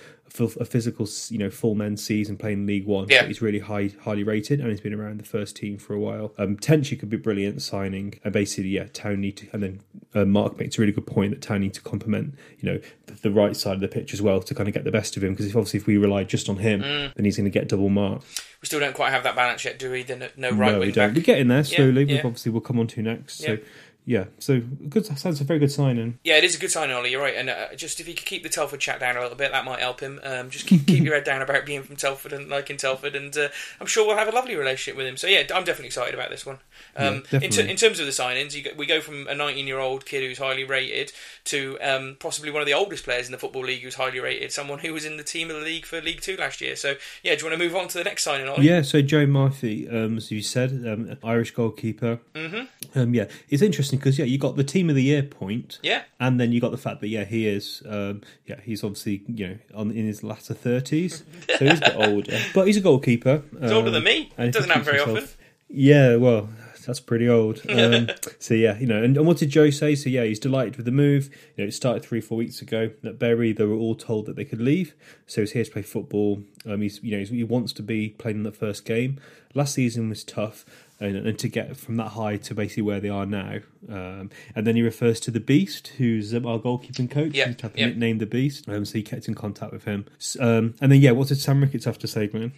a 0.41 0.65
physical, 0.65 1.07
you 1.29 1.39
know, 1.39 1.51
full 1.51 1.75
men's 1.75 2.03
season 2.05 2.37
playing 2.37 2.67
League 2.67 2.87
One. 2.87 3.07
Yeah. 3.09 3.25
he's 3.25 3.41
really 3.41 3.61
high, 3.61 3.93
highly 4.03 4.25
rated, 4.25 4.61
and 4.61 4.69
he's 4.69 4.81
been 4.81 4.95
around 4.95 5.21
the 5.21 5.25
first 5.25 5.55
team 5.55 5.79
for 5.79 5.95
a 5.95 6.01
while. 6.01 6.35
Um, 6.39 6.57
Tenchi 6.57 6.99
could 6.99 7.11
be 7.11 7.17
brilliant 7.17 7.63
signing, 7.63 8.19
and 8.25 8.33
basically, 8.33 8.71
yeah, 8.71 8.87
Town 8.93 9.21
need 9.21 9.37
to, 9.39 9.49
and 9.53 9.63
then 9.63 9.81
uh, 10.15 10.25
Mark 10.25 10.59
makes 10.59 10.77
a 10.77 10.81
really 10.81 10.93
good 10.93 11.07
point 11.07 11.31
that 11.31 11.41
Town 11.43 11.61
need 11.61 11.75
to 11.75 11.81
complement, 11.81 12.35
you 12.59 12.71
know, 12.71 12.81
the, 13.07 13.13
the, 13.15 13.31
right 13.31 13.57
side 13.57 13.75
of 13.75 13.81
the 13.81 13.89
pitch 13.89 14.13
as 14.13 14.21
well 14.21 14.41
to 14.41 14.55
kind 14.55 14.69
of 14.69 14.75
get 14.75 14.85
the 14.85 14.91
best 14.91 15.17
of 15.17 15.23
him. 15.23 15.33
Because 15.33 15.47
if 15.47 15.57
obviously 15.57 15.79
if 15.79 15.87
we 15.87 15.97
rely 15.97 16.25
just 16.25 16.49
on 16.49 16.57
him, 16.57 16.83
mm. 16.83 17.15
then 17.15 17.25
he's 17.25 17.37
going 17.37 17.45
to 17.45 17.51
get 17.51 17.69
double 17.69 17.89
mark. 17.89 18.23
We 18.61 18.67
still 18.67 18.81
don't 18.81 18.95
quite 18.95 19.11
have 19.11 19.23
that 19.25 19.37
balance 19.37 19.65
yet, 19.65 19.79
do 19.79 19.91
we? 19.91 20.03
The 20.03 20.31
no 20.37 20.51
right 20.51 20.73
no, 20.73 20.81
we 20.81 20.91
don't. 20.91 21.11
back. 21.11 21.17
We're 21.17 21.23
getting 21.23 21.49
there 21.49 21.65
slowly. 21.65 22.05
Yeah, 22.05 22.17
yeah. 22.17 22.23
Obviously, 22.25 22.51
we'll 22.51 22.61
come 22.61 22.79
on 22.79 22.87
to 22.89 23.03
next. 23.03 23.39
So 23.39 23.53
yeah, 23.53 23.57
so 24.39 24.61
good. 24.89 25.07
Sounds 25.07 25.41
a 25.41 25.45
very 25.45 25.59
good 25.59 25.73
signing. 25.73 26.19
Yeah, 26.25 26.37
it 26.37 26.45
is 26.45 26.55
a 26.55 26.59
good 26.59 26.71
signing, 26.71 26.95
Ollie. 26.95 27.11
You're 27.11 27.23
right, 27.23 27.37
and 27.37 27.49
uh, 27.49 27.75
just 27.75 28.01
if 28.01 28.09
you 28.09 28.15
could 28.15 28.27
keep 28.27 28.43
the 28.43 28.51
Telford 28.51 28.81
chat 28.81 29.01
down 29.01 29.17
a 29.17 29.21
little 29.21 29.37
bit, 29.37 29.51
that 29.53 29.65
might 29.65 29.81
help 29.81 30.01
him. 30.01 30.21
Um, 30.23 30.51
just 30.51 30.67
keep, 30.67 30.87
keep 30.87 31.03
your 31.03 31.15
head 31.15 31.25
down 31.25 31.41
about 31.41 31.65
being 31.65 31.83
from 31.83 31.97
Telford 31.97 32.35
and 32.35 32.51
liking 32.51 32.77
Telford, 32.77 33.17
and 33.17 33.35
uh, 33.37 33.49
I'm 33.81 33.87
sure 33.87 34.07
we'll 34.07 34.19
have 34.19 34.29
a 34.29 34.33
lovely 34.33 34.57
relationship 34.57 34.97
with 34.97 35.07
him. 35.07 35.17
So 35.17 35.27
yeah, 35.27 35.41
I'm 35.55 35.65
definitely 35.65 35.87
excited 35.87 36.15
about 36.15 36.29
this 36.29 36.45
one. 36.45 36.59
Um, 36.97 37.23
yeah, 37.33 37.41
in, 37.41 37.69
in, 37.69 37.77
terms 37.77 37.99
of 37.99 38.07
the 38.07 38.13
signings, 38.13 38.63
go, 38.63 38.71
we 38.77 38.85
go 38.85 39.01
from 39.01 39.27
a 39.27 39.35
19 39.35 39.67
year 39.67 39.79
old 39.79 40.05
kid 40.05 40.23
who's 40.23 40.39
highly 40.39 40.65
rated 40.65 41.13
to 41.45 41.79
um, 41.81 42.17
possibly 42.21 42.51
one 42.51 42.61
of 42.61 42.67
the 42.67 42.75
oldest 42.75 43.05
players 43.05 43.27
in 43.27 43.33
the 43.33 43.39
football 43.39 43.63
league 43.63 43.83
who's 43.83 43.95
highly 43.95 44.21
rated, 44.21 44.53
someone 44.53 44.81
who 44.81 44.93
was 44.93 45.07
in 45.07 45.17
the 45.17 45.25
team 45.25 45.51
of 45.51 45.57
the 45.57 45.63
league 45.63 45.87
for 45.87 46.01
League 46.03 46.21
Two 46.21 46.37
last 46.37 46.61
year. 46.61 46.77
So 46.77 46.97
yeah, 47.23 47.35
do 47.35 47.45
you 47.45 47.51
want 47.51 47.59
to 47.59 47.65
move 47.65 47.75
on 47.75 47.89
to 47.89 47.99
the 47.99 48.05
next 48.05 48.25
signing, 48.25 48.49
Ollie? 48.49 48.67
Yeah, 48.67 48.83
so 48.83 49.01
Joe 49.01 49.25
Murphy, 49.25 49.89
um, 49.89 50.19
as 50.19 50.31
you 50.31 50.43
said, 50.43 50.71
um, 50.87 51.17
Irish 51.25 51.53
goalkeeper. 51.53 52.21
Mm-hmm. 52.35 52.99
Um, 52.99 53.15
yeah, 53.15 53.27
it's 53.49 53.63
interesting 53.63 53.94
because 53.97 54.19
yeah, 54.19 54.25
you 54.25 54.39
got 54.39 54.57
the 54.57 54.65
team 54.65 54.89
of 54.91 54.97
the 54.97 55.03
year 55.03 55.23
point. 55.23 55.79
Yeah. 55.83 56.03
And 56.21 56.39
then 56.41 56.53
you 56.53 56.61
got 56.61 56.71
the 56.71 56.79
fact 56.79 57.01
that 57.01 57.09
yeah, 57.09 57.25
he 57.25 57.47
is 57.47 57.83
um, 57.89 58.23
yeah, 58.47 58.61
he's 58.63 58.83
obviously 58.85 59.23
you 59.29 59.49
know 59.49 59.59
on 59.75 59.91
in 59.91 60.07
his 60.07 60.23
latter 60.23 60.55
thirties, 60.55 61.25
so 61.59 61.65
he's 61.67 61.79
a 61.79 61.81
bit 61.81 61.95
older, 62.09 62.39
but 62.55 62.67
he's 62.67 62.77
a 62.77 62.81
goalkeeper. 62.81 63.43
He's 63.61 63.73
older 63.73 63.91
than 63.91 64.05
me. 64.05 64.31
and 64.37 64.53
Doesn't 64.53 64.71
happen 64.71 64.85
very 64.85 64.99
himself- 64.99 65.19
often. 65.25 65.39
Yeah, 65.69 66.17
well, 66.17 66.51
that's 66.87 67.01
pretty 67.01 67.29
old. 67.29 67.63
Um, 67.75 68.09
so 68.39 68.55
yeah, 68.55 68.79
you 68.79 68.87
know, 68.87 69.03
and, 69.03 69.17
and 69.17 69.27
what 69.27 69.39
did 69.39 69.49
Joe 69.51 69.71
say? 69.71 69.95
So 69.97 70.09
yeah, 70.09 70.23
he's 70.25 70.39
delighted 70.39 70.77
with 70.77 70.85
the 70.87 70.93
move. 70.93 71.31
You 71.57 71.65
know, 71.65 71.69
it 71.69 71.73
started 71.73 72.05
three, 72.05 72.21
four 72.21 72.39
weeks 72.39 72.61
ago. 72.63 72.91
At 73.05 73.19
Bury, 73.19 73.53
they 73.53 73.65
were 73.65 73.75
all 73.75 73.95
told 73.97 74.27
that 74.27 74.37
they 74.37 74.45
could 74.45 74.61
leave. 74.61 74.95
So 75.27 75.41
he's 75.41 75.53
here 75.53 75.65
to 75.65 75.71
play 75.71 75.83
football. 75.83 76.43
Um, 76.67 76.83
he's 76.83 77.03
you 77.03 77.13
know 77.13 77.19
he's, 77.19 77.31
he 77.31 77.43
wants 77.43 77.73
to 77.75 77.83
be 77.83 78.11
playing 78.11 78.39
in 78.39 78.43
the 78.45 78.53
first 78.53 78.85
game. 78.85 79.19
Last 79.55 79.75
season 79.75 80.09
was 80.09 80.23
tough. 80.25 80.65
And, 81.09 81.27
and 81.27 81.39
to 81.39 81.49
get 81.49 81.77
from 81.77 81.97
that 81.97 82.09
high 82.09 82.37
to 82.39 82.55
basically 82.55 82.83
where 82.83 83.01
they 83.01 83.09
are 83.09 83.27
now, 83.27 83.59
um, 83.89 84.31
and 84.55 84.67
then 84.67 84.77
he 84.77 84.83
refers 84.83 85.21
to 85.21 85.31
the 85.31 85.41
Beast, 85.41 85.89
who's 85.99 86.35
um, 86.35 86.47
our 86.47 86.59
goalkeeping 86.59 87.11
coach. 87.11 87.35
Yeah, 87.35 87.49
He's 87.49 87.61
had 87.61 87.75
the 87.75 87.81
yeah. 87.81 87.87
nickname 87.87 88.19
the 88.19 88.27
Beast, 88.27 88.69
um, 88.69 88.85
so 88.85 88.95
he 88.95 89.03
kept 89.03 89.29
in 89.29 89.35
contact 89.35 89.73
with 89.73 89.85
him. 89.85 90.07
Um, 90.41 90.75
and 90.81 90.91
then 90.93 91.01
yeah, 91.01 91.13
what 91.13 91.29
did 91.29 91.39
Sam 91.39 91.61
Ricketts 91.61 91.85
have 91.85 91.99
to 91.99 92.07
say, 92.07 92.31
man? 92.33 92.53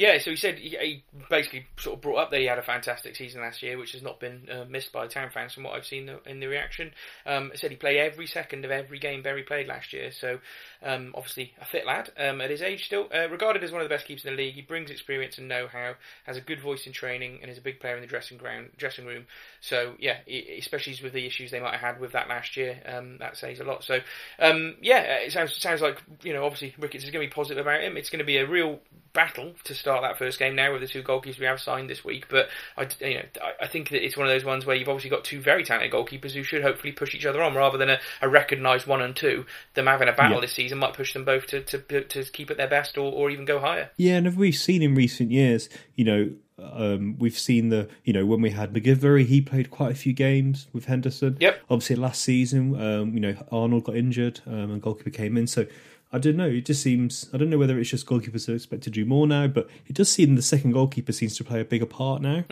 Yeah, 0.00 0.16
so 0.16 0.30
he 0.30 0.36
said 0.36 0.58
he, 0.58 0.70
he 0.70 1.04
basically 1.28 1.66
sort 1.78 1.96
of 1.96 2.00
brought 2.00 2.16
up 2.16 2.30
that 2.30 2.40
he 2.40 2.46
had 2.46 2.58
a 2.58 2.62
fantastic 2.62 3.16
season 3.16 3.42
last 3.42 3.62
year, 3.62 3.76
which 3.76 3.92
has 3.92 4.02
not 4.02 4.18
been 4.18 4.48
uh, 4.50 4.64
missed 4.66 4.92
by 4.92 5.06
town 5.06 5.28
fans 5.28 5.52
from 5.52 5.64
what 5.64 5.74
I've 5.74 5.84
seen 5.84 6.10
in 6.24 6.40
the 6.40 6.46
reaction. 6.46 6.92
Um, 7.26 7.52
said 7.54 7.70
he 7.70 7.76
played 7.76 7.98
every 7.98 8.26
second 8.26 8.64
of 8.64 8.70
every 8.70 8.98
game 8.98 9.22
Bury 9.22 9.42
played 9.42 9.66
last 9.68 9.92
year, 9.92 10.10
so 10.10 10.38
um, 10.82 11.12
obviously 11.14 11.52
a 11.60 11.64
fit 11.64 11.86
lad 11.86 12.10
um, 12.18 12.40
at 12.40 12.50
his 12.50 12.62
age 12.62 12.86
still. 12.86 13.08
Uh, 13.14 13.28
regarded 13.28 13.62
as 13.64 13.72
one 13.72 13.80
of 13.82 13.88
the 13.88 13.94
best 13.94 14.06
keepers 14.06 14.24
in 14.24 14.34
the 14.34 14.42
league, 14.42 14.54
he 14.54 14.62
brings 14.62 14.90
experience 14.90 15.38
and 15.38 15.48
know-how, 15.48 15.94
has 16.24 16.36
a 16.36 16.40
good 16.40 16.60
voice 16.60 16.86
in 16.86 16.92
training, 16.92 17.38
and 17.42 17.50
is 17.50 17.58
a 17.58 17.62
big 17.62 17.80
player 17.80 17.94
in 17.96 18.00
the 18.00 18.06
dressing 18.06 18.38
ground, 18.38 18.70
dressing 18.76 19.04
room. 19.06 19.26
So 19.60 19.94
yeah, 19.98 20.18
especially 20.58 20.96
with 21.02 21.12
the 21.12 21.26
issues 21.26 21.50
they 21.50 21.60
might 21.60 21.72
have 21.72 21.80
had 21.80 22.00
with 22.00 22.12
that 22.12 22.28
last 22.28 22.56
year, 22.56 22.80
um, 22.86 23.18
that 23.18 23.36
says 23.36 23.60
a 23.60 23.64
lot. 23.64 23.84
So 23.84 24.00
um, 24.38 24.76
yeah, 24.80 25.00
it 25.00 25.32
sounds 25.32 25.54
sounds 25.56 25.80
like 25.80 26.00
you 26.22 26.32
know 26.32 26.44
obviously 26.44 26.74
Ricketts 26.78 27.04
is 27.04 27.10
going 27.10 27.26
to 27.26 27.30
be 27.30 27.34
positive 27.34 27.64
about 27.66 27.82
him. 27.82 27.96
It's 27.96 28.10
going 28.10 28.20
to 28.20 28.24
be 28.24 28.38
a 28.38 28.46
real 28.46 28.80
battle 29.12 29.52
to 29.64 29.74
start 29.74 30.02
that 30.02 30.18
first 30.18 30.38
game 30.38 30.54
now 30.54 30.72
with 30.72 30.80
the 30.80 30.86
two 30.86 31.02
goalkeepers 31.02 31.38
we 31.38 31.44
have 31.46 31.60
signed 31.60 31.90
this 31.90 32.04
week. 32.04 32.26
But 32.30 32.48
I, 32.76 32.86
you 33.00 33.14
know, 33.14 33.24
I, 33.42 33.64
I 33.64 33.66
think 33.66 33.90
that 33.90 34.04
it's 34.04 34.16
one 34.16 34.26
of 34.26 34.32
those 34.32 34.44
ones 34.44 34.64
where 34.64 34.76
you've 34.76 34.88
obviously 34.88 35.10
got 35.10 35.24
two 35.24 35.40
very 35.40 35.64
talented 35.64 35.92
goalkeepers 35.92 36.30
who 36.30 36.44
should 36.44 36.62
hopefully 36.62 36.92
push 36.92 37.14
each 37.14 37.26
other 37.26 37.42
on 37.42 37.54
rather 37.54 37.76
than 37.76 37.90
a, 37.90 37.98
a 38.22 38.28
recognised 38.28 38.86
one 38.86 39.02
and 39.02 39.16
two. 39.16 39.44
Them 39.74 39.86
having 39.86 40.08
a 40.08 40.12
battle 40.12 40.36
Yeah. 40.36 40.42
this 40.42 40.52
season 40.52 40.69
might 40.78 40.94
push 40.94 41.12
them 41.12 41.24
both 41.24 41.46
to, 41.48 41.62
to, 41.62 42.04
to 42.04 42.24
keep 42.24 42.50
at 42.50 42.56
their 42.56 42.68
best 42.68 42.96
or, 42.96 43.12
or 43.12 43.30
even 43.30 43.44
go 43.44 43.58
higher. 43.60 43.90
Yeah, 43.96 44.16
and 44.16 44.26
have 44.26 44.36
we 44.36 44.52
seen 44.52 44.82
in 44.82 44.94
recent 44.94 45.30
years, 45.30 45.68
you 45.94 46.04
know, 46.04 46.30
um, 46.58 47.16
we've 47.18 47.38
seen 47.38 47.70
the, 47.70 47.88
you 48.04 48.12
know, 48.12 48.26
when 48.26 48.42
we 48.42 48.50
had 48.50 48.72
MacGillivray, 48.72 49.26
he 49.26 49.40
played 49.40 49.70
quite 49.70 49.92
a 49.92 49.94
few 49.94 50.12
games 50.12 50.66
with 50.72 50.84
Henderson. 50.84 51.36
Yep. 51.40 51.62
Obviously, 51.70 51.96
last 51.96 52.22
season, 52.22 52.80
um, 52.80 53.14
you 53.14 53.20
know, 53.20 53.34
Arnold 53.50 53.84
got 53.84 53.96
injured 53.96 54.40
um, 54.46 54.70
and 54.70 54.82
goalkeeper 54.82 55.10
came 55.10 55.36
in. 55.36 55.46
So 55.46 55.66
I 56.12 56.18
don't 56.18 56.36
know. 56.36 56.48
It 56.48 56.66
just 56.66 56.82
seems, 56.82 57.30
I 57.32 57.38
don't 57.38 57.50
know 57.50 57.58
whether 57.58 57.78
it's 57.78 57.90
just 57.90 58.06
goalkeepers 58.06 58.48
are 58.48 58.54
expected 58.54 58.92
to 58.92 59.00
do 59.00 59.06
more 59.06 59.26
now, 59.26 59.46
but 59.46 59.68
it 59.86 59.94
does 59.94 60.10
seem 60.10 60.34
the 60.34 60.42
second 60.42 60.72
goalkeeper 60.72 61.12
seems 61.12 61.36
to 61.36 61.44
play 61.44 61.60
a 61.60 61.64
bigger 61.64 61.86
part 61.86 62.20
now. 62.20 62.44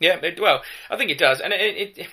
Yeah, 0.00 0.16
it, 0.16 0.40
well, 0.40 0.62
I 0.90 0.96
think 0.96 1.12
it 1.12 1.18
does, 1.18 1.40
and 1.40 1.52
it, 1.52 1.60
it, 1.60 1.98
it 1.98 2.08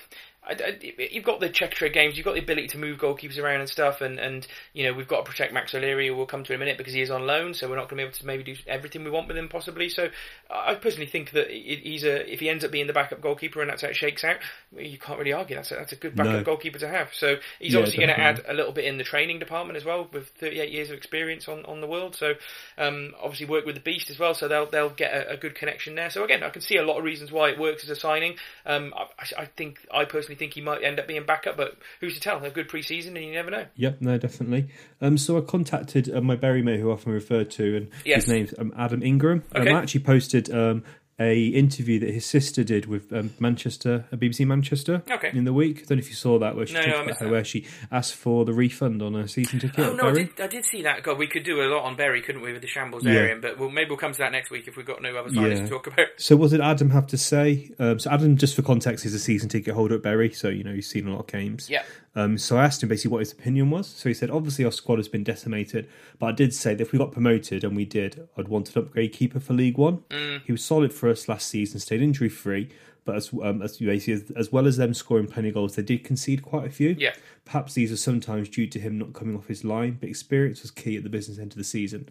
I, 0.49 0.53
I, 0.53 1.07
you've 1.11 1.23
got 1.23 1.39
the 1.39 1.49
Checkatrade 1.49 1.93
games, 1.93 2.17
you've 2.17 2.25
got 2.25 2.33
the 2.33 2.41
ability 2.41 2.67
to 2.69 2.77
move 2.77 2.97
goalkeepers 2.97 3.37
around 3.37 3.59
and 3.61 3.69
stuff, 3.69 4.01
and, 4.01 4.19
and 4.19 4.47
you 4.73 4.83
know 4.85 4.93
we've 4.93 5.07
got 5.07 5.23
to 5.25 5.31
protect 5.31 5.53
Max 5.53 5.73
O'Leary, 5.75 6.07
who 6.07 6.15
we'll 6.15 6.25
come 6.25 6.43
to 6.43 6.53
in 6.53 6.57
a 6.57 6.59
minute 6.59 6.77
because 6.77 6.93
he 6.93 7.01
is 7.01 7.11
on 7.11 7.27
loan, 7.27 7.53
so 7.53 7.69
we're 7.69 7.75
not 7.75 7.89
going 7.89 7.97
to 7.97 8.03
be 8.03 8.07
able 8.07 8.17
to 8.17 8.25
maybe 8.25 8.43
do 8.43 8.55
everything 8.67 9.03
we 9.03 9.11
want 9.11 9.27
with 9.27 9.37
him 9.37 9.47
possibly. 9.49 9.89
So 9.89 10.09
I 10.49 10.75
personally 10.75 11.07
think 11.07 11.31
that 11.31 11.49
he's 11.49 12.03
a 12.03 12.31
if 12.31 12.39
he 12.39 12.49
ends 12.49 12.63
up 12.63 12.71
being 12.71 12.87
the 12.87 12.93
backup 12.93 13.21
goalkeeper 13.21 13.61
and 13.61 13.69
that's 13.69 13.81
how 13.83 13.89
it 13.89 13.95
shakes 13.95 14.23
out, 14.23 14.37
you 14.77 14.97
can't 14.97 15.19
really 15.19 15.33
argue 15.33 15.55
that's 15.55 15.71
a, 15.71 15.75
that's 15.75 15.91
a 15.91 15.95
good 15.97 16.15
backup 16.15 16.33
No. 16.33 16.43
goalkeeper 16.43 16.79
to 16.79 16.87
have. 16.87 17.09
So 17.13 17.35
he's 17.59 17.73
Yeah, 17.73 17.79
obviously 17.79 18.05
going 18.05 18.15
to 18.15 18.19
add 18.19 18.41
a 18.47 18.53
little 18.53 18.71
bit 18.71 18.85
in 18.85 18.97
the 18.97 19.03
training 19.03 19.39
department 19.39 19.77
as 19.77 19.85
well, 19.85 20.07
with 20.11 20.29
38 20.39 20.71
years 20.71 20.89
of 20.89 20.97
experience 20.97 21.47
on, 21.47 21.65
on 21.65 21.81
the 21.81 21.87
world. 21.87 22.15
So 22.15 22.33
um, 22.77 23.13
obviously 23.21 23.45
work 23.45 23.65
with 23.65 23.75
the 23.75 23.81
Beast 23.81 24.09
as 24.09 24.17
well, 24.19 24.33
so 24.33 24.47
they'll 24.47 24.69
they'll 24.69 24.89
get 24.89 25.13
a, 25.13 25.33
a 25.33 25.37
good 25.37 25.55
connection 25.55 25.95
there. 25.95 26.09
So 26.09 26.23
again, 26.23 26.43
I 26.43 26.49
can 26.49 26.61
see 26.61 26.77
a 26.77 26.83
lot 26.83 26.97
of 26.97 27.03
reasons 27.03 27.31
why 27.31 27.49
it 27.49 27.59
works 27.59 27.83
as 27.83 27.89
a 27.89 27.95
signing. 27.95 28.35
Um, 28.65 28.93
I, 28.95 29.41
I 29.41 29.45
think 29.45 29.77
I 29.93 30.05
personally 30.05 30.35
think 30.39 30.53
he 30.55 30.61
might 30.61 30.83
end 30.83 30.99
up 30.99 31.07
being 31.07 31.23
backup, 31.25 31.55
but 31.57 31.77
who's 31.99 32.15
to 32.15 32.19
tell? 32.19 32.43
A 32.43 32.49
good 32.49 32.67
pre-season, 32.67 33.15
and 33.17 33.25
you 33.25 33.33
never 33.33 33.51
know. 33.51 33.65
Yep, 33.75 33.97
no, 34.01 34.17
definitely. 34.17 34.69
Um, 35.01 35.17
so 35.17 35.37
I 35.37 35.41
contacted 35.41 36.09
uh, 36.13 36.21
my 36.21 36.35
Bury 36.35 36.61
mate, 36.63 36.79
who 36.79 36.89
I 36.89 36.93
often 36.93 37.11
referred 37.11 37.51
to, 37.51 37.77
and 37.77 37.89
Yes. 38.05 38.23
his 38.23 38.33
name's 38.33 38.53
um, 38.57 38.73
Adam 38.77 39.03
Ingram. 39.03 39.43
Okay. 39.55 39.69
Um, 39.69 39.75
I 39.75 39.79
actually 39.81 40.01
posted 40.01 40.49
um, 40.51 40.83
a 41.19 41.47
interview 41.47 41.99
that 41.99 42.09
his 42.11 42.25
sister 42.25 42.63
did 42.63 42.85
with 42.85 43.11
um, 43.11 43.33
Manchester, 43.39 44.05
uh, 44.11 44.15
BBC 44.15 44.45
Manchester, 44.47 45.03
Okay. 45.11 45.31
in 45.33 45.43
the 45.43 45.53
week. 45.53 45.77
I 45.77 45.79
don't 45.81 45.91
know 45.97 45.99
if 45.99 46.09
you 46.09 46.15
saw 46.15 46.39
that, 46.39 46.55
where 46.55 46.65
she 46.65 46.75
No, 46.75 46.81
no, 46.85 47.03
about 47.03 47.17
how 47.19 47.29
where 47.29 47.43
she 47.43 47.65
asked 47.91 48.15
for 48.15 48.45
the 48.45 48.53
refund 48.53 49.01
on 49.01 49.15
a 49.15 49.27
season 49.27 49.59
ticket. 49.59 49.79
Oh 49.79 49.93
no, 49.95 50.09
I 50.09 50.13
did, 50.13 50.39
I 50.39 50.47
did 50.47 50.65
see 50.65 50.81
that. 50.83 51.03
God, 51.03 51.17
we 51.17 51.27
could 51.27 51.43
do 51.43 51.61
a 51.61 51.67
lot 51.67 51.83
on 51.83 51.95
Bury, 51.95 52.21
couldn't 52.21 52.41
we, 52.41 52.53
with 52.53 52.61
the 52.61 52.67
shambles 52.67 53.03
Yeah. 53.03 53.13
area? 53.13 53.35
But 53.41 53.59
we'll, 53.59 53.69
maybe 53.69 53.89
we'll 53.89 53.97
come 53.97 54.13
to 54.13 54.19
that 54.19 54.31
next 54.31 54.49
week 54.49 54.67
if 54.67 54.77
we've 54.77 54.85
got 54.85 55.01
no 55.01 55.15
other 55.17 55.29
signings 55.29 55.57
Yeah. 55.57 55.63
to 55.63 55.69
talk 55.69 55.87
about. 55.87 56.07
So 56.17 56.35
what 56.37 56.51
did 56.51 56.61
Adam 56.61 56.89
have 56.91 57.07
to 57.07 57.17
say? 57.17 57.71
Um, 57.79 57.99
so 57.99 58.09
Adam, 58.11 58.37
just 58.37 58.55
for 58.55 58.61
context, 58.61 59.05
is 59.05 59.13
a 59.13 59.19
season 59.19 59.49
ticket 59.49 59.73
holder 59.73 59.95
at 59.95 60.01
Bury, 60.01 60.31
so 60.31 60.47
you 60.49 60.63
know 60.63 60.73
he's 60.73 60.87
seen 60.89 61.07
a 61.07 61.11
lot 61.11 61.19
of 61.21 61.27
games. 61.27 61.69
Yeah. 61.69 61.83
Um, 62.15 62.37
so 62.37 62.57
I 62.57 62.65
asked 62.65 62.81
him 62.81 62.89
basically 62.89 63.11
what 63.11 63.19
his 63.19 63.31
opinion 63.31 63.69
was. 63.69 63.87
So 63.87 64.09
he 64.09 64.13
said, 64.13 64.29
obviously 64.29 64.65
our 64.65 64.71
squad 64.71 64.97
has 64.97 65.07
been 65.07 65.23
decimated, 65.23 65.87
but 66.17 66.27
I 66.27 66.31
did 66.31 66.53
say 66.53 66.73
that 66.73 66.81
if 66.81 66.91
we 66.91 66.99
got 66.99 67.11
promoted, 67.11 67.63
and 67.63 67.75
we 67.75 67.85
did, 67.85 68.27
I'd 68.37 68.47
want 68.47 68.75
an 68.75 68.81
upgrade 68.81 69.13
keeper 69.13 69.39
for 69.39 69.53
League 69.53 69.77
One. 69.77 69.99
Mm. 70.09 70.41
He 70.45 70.51
was 70.51 70.63
solid 70.63 70.93
for 70.93 71.09
us 71.09 71.29
last 71.29 71.47
season, 71.47 71.79
stayed 71.79 72.01
injury 72.01 72.29
free, 72.29 72.69
but 73.09 73.15
as 73.15 73.33
um, 73.41 73.63
as, 73.63 73.81
as 73.81 74.31
as 74.35 74.51
well 74.51 74.67
as 74.67 74.77
them 74.77 74.93
scoring 74.93 75.25
plenty 75.25 75.47
of 75.47 75.55
goals, 75.55 75.75
they 75.75 75.81
did 75.81 76.03
concede 76.03 76.43
quite 76.43 76.67
a 76.67 76.69
few. 76.69 76.89
Yeah. 76.89 77.15
Perhaps 77.43 77.73
these 77.73 77.91
are 77.91 77.97
sometimes 77.97 78.47
due 78.49 78.67
to 78.67 78.79
him 78.79 78.99
not 78.99 79.13
coming 79.13 79.35
off 79.35 79.47
his 79.47 79.63
line, 79.63 79.97
but 79.99 80.07
experience 80.07 80.61
was 80.61 80.69
key 80.69 80.95
at 80.95 81.01
the 81.01 81.09
business 81.09 81.39
end 81.39 81.51
of 81.51 81.57
the 81.57 81.63
season. 81.63 82.07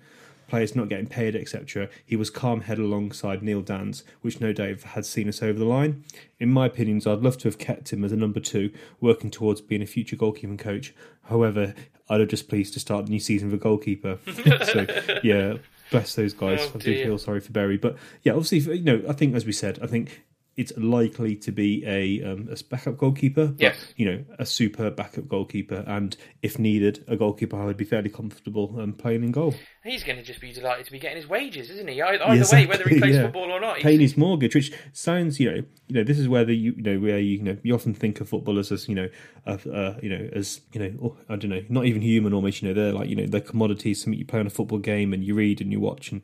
Players 0.48 0.74
not 0.74 0.88
getting 0.88 1.06
paid, 1.06 1.36
etc. 1.36 1.88
He 2.04 2.16
was 2.16 2.30
calm 2.30 2.62
head 2.62 2.78
alongside 2.80 3.44
Neil 3.44 3.62
Danns, 3.62 4.02
which 4.22 4.40
no 4.40 4.52
doubt 4.52 4.82
had 4.82 5.06
seen 5.06 5.28
us 5.28 5.40
over 5.40 5.56
the 5.56 5.64
line. 5.64 6.02
In 6.40 6.50
my 6.50 6.66
opinions, 6.66 7.06
I'd 7.06 7.20
love 7.20 7.38
to 7.38 7.48
have 7.48 7.58
kept 7.58 7.92
him 7.92 8.02
as 8.02 8.10
a 8.10 8.16
number 8.16 8.40
two, 8.40 8.72
working 9.00 9.30
towards 9.30 9.60
being 9.60 9.82
a 9.82 9.86
future 9.86 10.16
goalkeeping 10.16 10.58
coach. 10.58 10.94
However, 11.26 11.74
I'd 12.08 12.18
have 12.18 12.28
just 12.28 12.48
pleased 12.48 12.72
to 12.74 12.80
start 12.80 13.04
the 13.04 13.12
new 13.12 13.20
season 13.20 13.52
with 13.52 13.60
a 13.60 13.62
goalkeeper. 13.62 14.18
so, 14.64 14.86
yeah, 15.22 15.58
bless 15.92 16.16
those 16.16 16.34
guys. 16.34 16.58
Oh, 16.62 16.72
I 16.74 16.78
do 16.78 17.04
feel 17.04 17.18
sorry 17.18 17.40
for 17.40 17.52
Barry, 17.52 17.76
but 17.76 17.96
yeah, 18.24 18.32
obviously, 18.32 18.78
you 18.78 18.82
know, 18.82 19.02
I 19.08 19.12
think 19.12 19.36
as 19.36 19.46
we 19.46 19.52
said, 19.52 19.78
I 19.80 19.86
think 19.86 20.24
it's 20.58 20.72
likely 20.76 21.36
to 21.36 21.52
be 21.52 21.82
a 21.86 22.22
um, 22.30 22.48
a 22.50 22.56
backup 22.64 22.98
goalkeeper. 22.98 23.54
Yes. 23.56 23.76
you 23.96 24.04
know, 24.10 24.24
a 24.38 24.44
super 24.44 24.90
backup 24.90 25.28
goalkeeper, 25.28 25.84
and 25.86 26.16
if 26.42 26.58
needed, 26.58 27.04
a 27.08 27.16
goalkeeper 27.16 27.56
I 27.56 27.64
would 27.64 27.76
be 27.76 27.84
fairly 27.84 28.10
comfortable 28.10 28.78
um, 28.80 28.92
playing 28.92 29.22
in 29.24 29.30
goal. 29.32 29.54
He's 29.84 30.04
going 30.04 30.18
to 30.18 30.22
just 30.24 30.40
be 30.40 30.52
delighted 30.52 30.84
to 30.86 30.92
be 30.92 30.98
getting 30.98 31.16
his 31.16 31.26
wages, 31.28 31.70
isn't 31.70 31.88
he? 31.88 32.02
Either 32.02 32.26
way, 32.28 32.36
Exactly, 32.38 32.66
whether 32.66 32.86
he 32.88 32.98
plays 32.98 33.14
yeah. 33.14 33.22
football 33.22 33.50
or 33.50 33.60
not. 33.60 33.76
he's- 33.76 33.84
Paying 33.84 34.00
his 34.00 34.16
mortgage, 34.18 34.54
which 34.54 34.70
sounds, 34.92 35.40
you 35.40 35.50
know, 35.50 35.62
you 35.86 35.94
know, 35.94 36.04
this 36.04 36.18
is 36.18 36.28
where 36.28 36.44
the 36.44 36.54
you, 36.54 36.74
you 36.76 36.82
know 36.82 36.98
where 36.98 37.18
you, 37.18 37.38
you 37.38 37.42
know 37.42 37.56
you 37.62 37.74
often 37.74 37.94
think 37.94 38.20
of 38.20 38.28
footballers 38.28 38.70
as 38.72 38.88
you 38.88 38.94
know, 38.94 39.08
of, 39.46 39.66
uh, 39.66 39.94
you 40.02 40.10
know, 40.10 40.28
as 40.34 40.60
you 40.72 40.80
know, 40.80 40.92
oh, 41.02 41.16
I 41.28 41.36
don't 41.36 41.50
know, 41.50 41.62
not 41.70 41.86
even 41.86 42.02
human 42.02 42.34
almost. 42.34 42.60
You 42.60 42.68
know, 42.68 42.74
they're 42.74 42.92
like 42.92 43.08
you 43.08 43.16
know, 43.16 43.26
they're 43.26 43.40
commodities. 43.40 44.02
Something 44.02 44.18
you 44.18 44.26
play 44.26 44.40
on 44.40 44.46
a 44.46 44.50
football 44.50 44.78
game 44.78 45.12
and 45.14 45.24
you 45.24 45.34
read 45.34 45.60
and 45.60 45.72
you 45.72 45.80
watch 45.80 46.10
and 46.12 46.20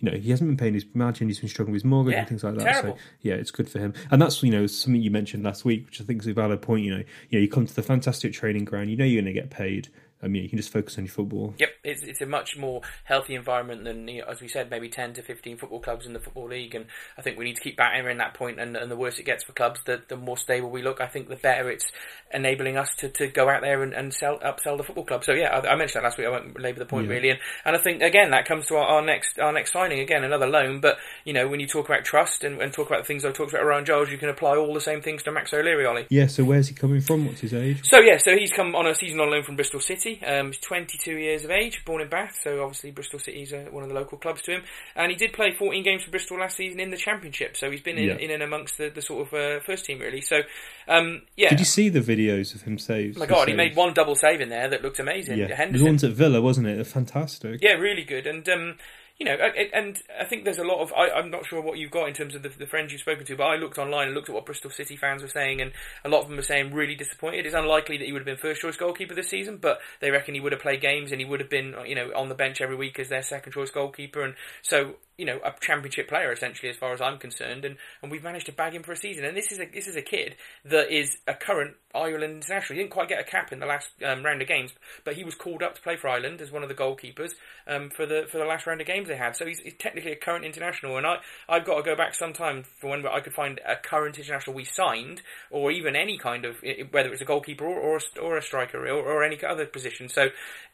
you 0.00 0.10
know 0.10 0.16
he 0.16 0.30
hasn't 0.30 0.48
been 0.48 0.56
paying 0.56 0.74
his 0.74 0.84
margin. 0.94 1.28
He's 1.28 1.40
been 1.40 1.48
struggling 1.48 1.72
with 1.72 1.82
his 1.82 1.88
mortgage 1.88 2.12
Yeah, 2.12 2.20
and 2.20 2.28
things 2.28 2.44
like 2.44 2.54
that. 2.56 2.64
terrible. 2.64 2.96
So 2.96 3.02
yeah, 3.22 3.34
it's 3.34 3.50
good 3.50 3.68
for 3.68 3.78
him. 3.78 3.94
And 4.10 4.20
that's 4.22 4.42
you 4.42 4.50
know 4.50 4.66
something 4.66 5.00
you 5.02 5.10
mentioned 5.10 5.42
last 5.44 5.64
week, 5.64 5.86
which 5.86 6.00
I 6.00 6.04
think 6.04 6.22
is 6.22 6.28
a 6.28 6.32
valid 6.32 6.62
point. 6.62 6.84
You 6.84 6.90
know, 6.98 7.02
you 7.30 7.38
know, 7.38 7.42
you 7.42 7.48
come 7.48 7.66
to 7.66 7.74
the 7.74 7.82
fantastic 7.82 8.32
training 8.32 8.64
ground. 8.64 8.90
You 8.90 8.96
know 8.96 9.04
you're 9.04 9.22
going 9.22 9.32
to 9.34 9.38
get 9.40 9.50
paid. 9.50 9.88
I 10.22 10.28
mean, 10.28 10.42
you 10.42 10.48
can 10.48 10.58
just 10.58 10.72
focus 10.72 10.98
on 10.98 11.04
your 11.04 11.12
football. 11.12 11.54
Yep, 11.58 11.70
it's, 11.84 12.02
it's 12.02 12.20
a 12.20 12.26
much 12.26 12.56
more 12.56 12.80
healthy 13.04 13.34
environment 13.34 13.84
than, 13.84 14.08
you 14.08 14.20
know, 14.22 14.26
as 14.28 14.40
we 14.40 14.48
said, 14.48 14.70
maybe 14.70 14.88
10 14.88 15.14
to 15.14 15.22
15 15.22 15.58
football 15.58 15.80
clubs 15.80 16.06
in 16.06 16.12
the 16.12 16.18
Football 16.18 16.48
League. 16.48 16.74
And 16.74 16.86
I 17.16 17.22
think 17.22 17.38
we 17.38 17.44
need 17.44 17.56
to 17.56 17.62
keep 17.62 17.76
battering 17.76 18.18
that 18.18 18.34
point, 18.34 18.58
and, 18.58 18.76
and 18.76 18.90
the 18.90 18.96
worse 18.96 19.18
it 19.18 19.24
gets 19.24 19.44
for 19.44 19.52
clubs, 19.52 19.80
the, 19.84 20.02
the 20.08 20.16
more 20.16 20.36
stable 20.36 20.70
we 20.70 20.82
look. 20.82 21.00
I 21.00 21.06
think 21.06 21.28
the 21.28 21.36
better 21.36 21.70
it's 21.70 21.86
enabling 22.32 22.76
us 22.76 22.94
to, 22.96 23.08
to 23.10 23.28
go 23.28 23.48
out 23.48 23.62
there 23.62 23.82
and, 23.82 23.92
and 23.94 24.12
sell 24.12 24.38
upsell 24.40 24.76
the 24.76 24.82
football 24.82 25.04
club. 25.04 25.24
So 25.24 25.32
yeah, 25.32 25.48
I, 25.56 25.72
I 25.72 25.76
mentioned 25.76 26.02
that 26.02 26.08
last 26.08 26.18
week. 26.18 26.26
I 26.26 26.30
won't 26.30 26.60
labour 26.60 26.78
the 26.80 26.86
point 26.86 27.06
Yeah. 27.06 27.12
really. 27.14 27.30
And, 27.30 27.38
and 27.64 27.76
I 27.76 27.78
think, 27.80 28.02
again, 28.02 28.30
that 28.32 28.44
comes 28.44 28.66
to 28.66 28.76
our, 28.76 28.86
our 28.86 29.02
next 29.02 29.38
our 29.38 29.52
next 29.52 29.72
signing. 29.72 30.00
Again, 30.00 30.24
another 30.24 30.46
loan. 30.46 30.80
But, 30.80 30.98
you 31.24 31.32
know, 31.32 31.46
when 31.48 31.60
you 31.60 31.66
talk 31.66 31.88
about 31.88 32.04
trust 32.04 32.42
and, 32.44 32.60
and 32.60 32.72
talk 32.72 32.88
about 32.88 33.02
the 33.02 33.06
things 33.06 33.24
I 33.24 33.30
talked 33.30 33.52
about 33.52 33.64
Ryan 33.64 33.84
Giles, 33.84 34.10
you 34.10 34.18
can 34.18 34.28
apply 34.28 34.56
all 34.56 34.74
the 34.74 34.80
same 34.80 35.00
things 35.00 35.22
to 35.22 35.32
Max 35.32 35.52
O'Leary, 35.54 35.86
Ollie. 35.86 36.06
Yeah. 36.10 36.26
So 36.26 36.42
where's 36.44 36.68
he 36.68 36.74
coming 36.74 37.00
from? 37.00 37.26
What's 37.26 37.40
his 37.40 37.54
age? 37.54 37.80
So 37.84 38.00
yeah, 38.00 38.16
so 38.18 38.36
he's 38.36 38.52
come 38.52 38.74
on 38.74 38.86
a 38.86 38.94
season 38.94 39.20
on 39.20 39.30
loan 39.30 39.44
from 39.44 39.56
Bristol 39.56 39.80
City. 39.80 40.07
Um, 40.26 40.48
he's 40.48 40.58
22 40.58 41.12
years 41.16 41.44
of 41.44 41.50
age, 41.50 41.84
born 41.84 42.00
in 42.02 42.08
Bath, 42.08 42.38
so 42.42 42.62
obviously 42.62 42.90
Bristol 42.90 43.18
City's 43.18 43.52
uh, 43.52 43.66
one 43.70 43.82
of 43.82 43.88
the 43.88 43.94
local 43.94 44.18
clubs 44.18 44.42
to 44.42 44.52
him. 44.52 44.62
And 44.96 45.10
he 45.10 45.16
did 45.16 45.32
play 45.32 45.52
14 45.52 45.82
games 45.84 46.04
for 46.04 46.10
Bristol 46.10 46.38
last 46.40 46.56
season 46.56 46.80
in 46.80 46.90
the 46.90 46.96
Championship, 46.96 47.56
so 47.56 47.70
he's 47.70 47.80
been 47.80 47.98
in, 47.98 48.08
Yeah. 48.08 48.16
in 48.16 48.30
and 48.30 48.42
amongst 48.42 48.78
the, 48.78 48.88
the 48.88 49.02
sort 49.02 49.26
of 49.28 49.34
uh, 49.34 49.60
first 49.60 49.84
team 49.84 49.98
really. 49.98 50.20
So 50.20 50.40
um, 50.88 51.22
yeah, 51.36 51.50
Did 51.50 51.58
you 51.60 51.64
see 51.66 51.88
the 51.88 52.00
videos 52.00 52.54
of 52.54 52.62
him 52.62 52.78
saves? 52.78 53.16
oh 53.16 53.20
my 53.20 53.26
God, 53.26 53.48
he 53.48 53.54
made 53.54 53.76
one 53.76 53.94
double 53.94 54.14
save 54.14 54.40
in 54.40 54.48
there 54.48 54.68
that 54.68 54.82
looked 54.82 54.98
amazing. 54.98 55.38
Yeah, 55.38 55.70
was 55.70 55.82
ones 55.82 56.04
at 56.04 56.12
Villa, 56.12 56.40
wasn't 56.40 56.66
it? 56.66 56.76
They're 56.76 56.84
fantastic. 56.84 57.60
Yeah, 57.62 57.72
really 57.72 58.04
good. 58.04 58.26
And 58.26 58.48
um, 58.48 58.74
you 59.18 59.24
know, 59.24 59.36
and 59.74 60.00
I 60.20 60.24
think 60.24 60.44
there's 60.44 60.58
a 60.58 60.64
lot 60.64 60.80
of. 60.80 60.92
I, 60.92 61.10
I'm 61.10 61.28
not 61.28 61.44
sure 61.44 61.60
what 61.60 61.76
you've 61.76 61.90
got 61.90 62.06
in 62.06 62.14
terms 62.14 62.36
of 62.36 62.42
the, 62.44 62.50
the 62.50 62.66
friends 62.66 62.92
you've 62.92 63.00
spoken 63.00 63.26
to, 63.26 63.36
but 63.36 63.46
I 63.46 63.56
looked 63.56 63.76
online 63.76 64.06
and 64.06 64.14
looked 64.14 64.28
at 64.28 64.34
what 64.34 64.46
Bristol 64.46 64.70
City 64.70 64.94
fans 64.94 65.22
were 65.22 65.28
saying, 65.28 65.60
and 65.60 65.72
a 66.04 66.08
lot 66.08 66.22
of 66.22 66.28
them 66.28 66.36
were 66.36 66.42
saying 66.42 66.72
really 66.72 66.94
disappointed. 66.94 67.44
It's 67.44 67.54
unlikely 67.54 67.98
that 67.98 68.04
he 68.04 68.12
would 68.12 68.20
have 68.20 68.26
been 68.26 68.36
first 68.36 68.60
choice 68.60 68.76
goalkeeper 68.76 69.16
this 69.16 69.28
season, 69.28 69.56
but 69.56 69.80
they 70.00 70.12
reckon 70.12 70.34
he 70.34 70.40
would 70.40 70.52
have 70.52 70.62
played 70.62 70.80
games 70.80 71.10
and 71.10 71.20
he 71.20 71.26
would 71.26 71.40
have 71.40 71.50
been, 71.50 71.74
you 71.84 71.96
know, 71.96 72.12
on 72.14 72.28
the 72.28 72.36
bench 72.36 72.60
every 72.60 72.76
week 72.76 73.00
as 73.00 73.08
their 73.08 73.22
second 73.22 73.52
choice 73.52 73.72
goalkeeper. 73.72 74.22
And 74.22 74.34
so, 74.62 74.94
you 75.16 75.24
know, 75.24 75.40
a 75.44 75.52
championship 75.60 76.08
player 76.08 76.30
essentially, 76.30 76.70
as 76.70 76.76
far 76.76 76.92
as 76.92 77.00
I'm 77.00 77.18
concerned. 77.18 77.64
And, 77.64 77.76
and 78.02 78.12
we've 78.12 78.22
managed 78.22 78.46
to 78.46 78.52
bag 78.52 78.72
him 78.72 78.84
for 78.84 78.92
a 78.92 78.96
season. 78.96 79.24
And 79.24 79.36
this 79.36 79.50
is 79.50 79.58
a 79.58 79.66
this 79.66 79.88
is 79.88 79.96
a 79.96 80.02
kid 80.02 80.36
that 80.64 80.96
is 80.96 81.18
a 81.26 81.34
current 81.34 81.74
Ireland 81.98 82.34
international. 82.36 82.76
He 82.76 82.82
didn't 82.82 82.92
quite 82.92 83.08
get 83.08 83.20
a 83.20 83.24
cap 83.24 83.52
in 83.52 83.60
the 83.60 83.66
last 83.66 83.90
um, 84.04 84.24
round 84.24 84.42
of 84.42 84.48
games, 84.48 84.72
but 85.04 85.14
he 85.14 85.24
was 85.24 85.34
called 85.34 85.62
up 85.62 85.74
to 85.74 85.82
play 85.82 85.96
for 85.96 86.08
Ireland 86.08 86.40
as 86.40 86.50
one 86.50 86.62
of 86.62 86.68
the 86.68 86.74
goalkeepers 86.74 87.32
um, 87.66 87.90
for 87.90 88.06
the 88.06 88.26
for 88.30 88.38
the 88.38 88.44
last 88.44 88.66
round 88.66 88.80
of 88.80 88.86
games 88.86 89.08
they 89.08 89.16
had. 89.16 89.36
So 89.36 89.46
he's, 89.46 89.60
he's 89.60 89.74
technically 89.74 90.12
a 90.12 90.16
current 90.16 90.44
international, 90.44 90.96
and 90.96 91.06
I 91.06 91.18
I've 91.48 91.64
got 91.64 91.76
to 91.76 91.82
go 91.82 91.96
back 91.96 92.14
sometime 92.14 92.64
for 92.80 92.90
when 92.90 93.06
I 93.06 93.20
could 93.20 93.34
find 93.34 93.60
a 93.66 93.76
current 93.76 94.18
international 94.18 94.54
we 94.54 94.64
signed, 94.64 95.22
or 95.50 95.70
even 95.70 95.96
any 95.96 96.18
kind 96.18 96.44
of 96.44 96.56
whether 96.90 97.12
it's 97.12 97.22
a 97.22 97.26
goalkeeper 97.26 97.64
or 97.64 97.78
or 97.78 97.96
a, 97.96 98.20
or 98.20 98.36
a 98.36 98.42
striker 98.42 98.86
or, 98.86 99.00
or 99.00 99.24
any 99.24 99.42
other 99.44 99.66
position. 99.66 100.08
So 100.08 100.28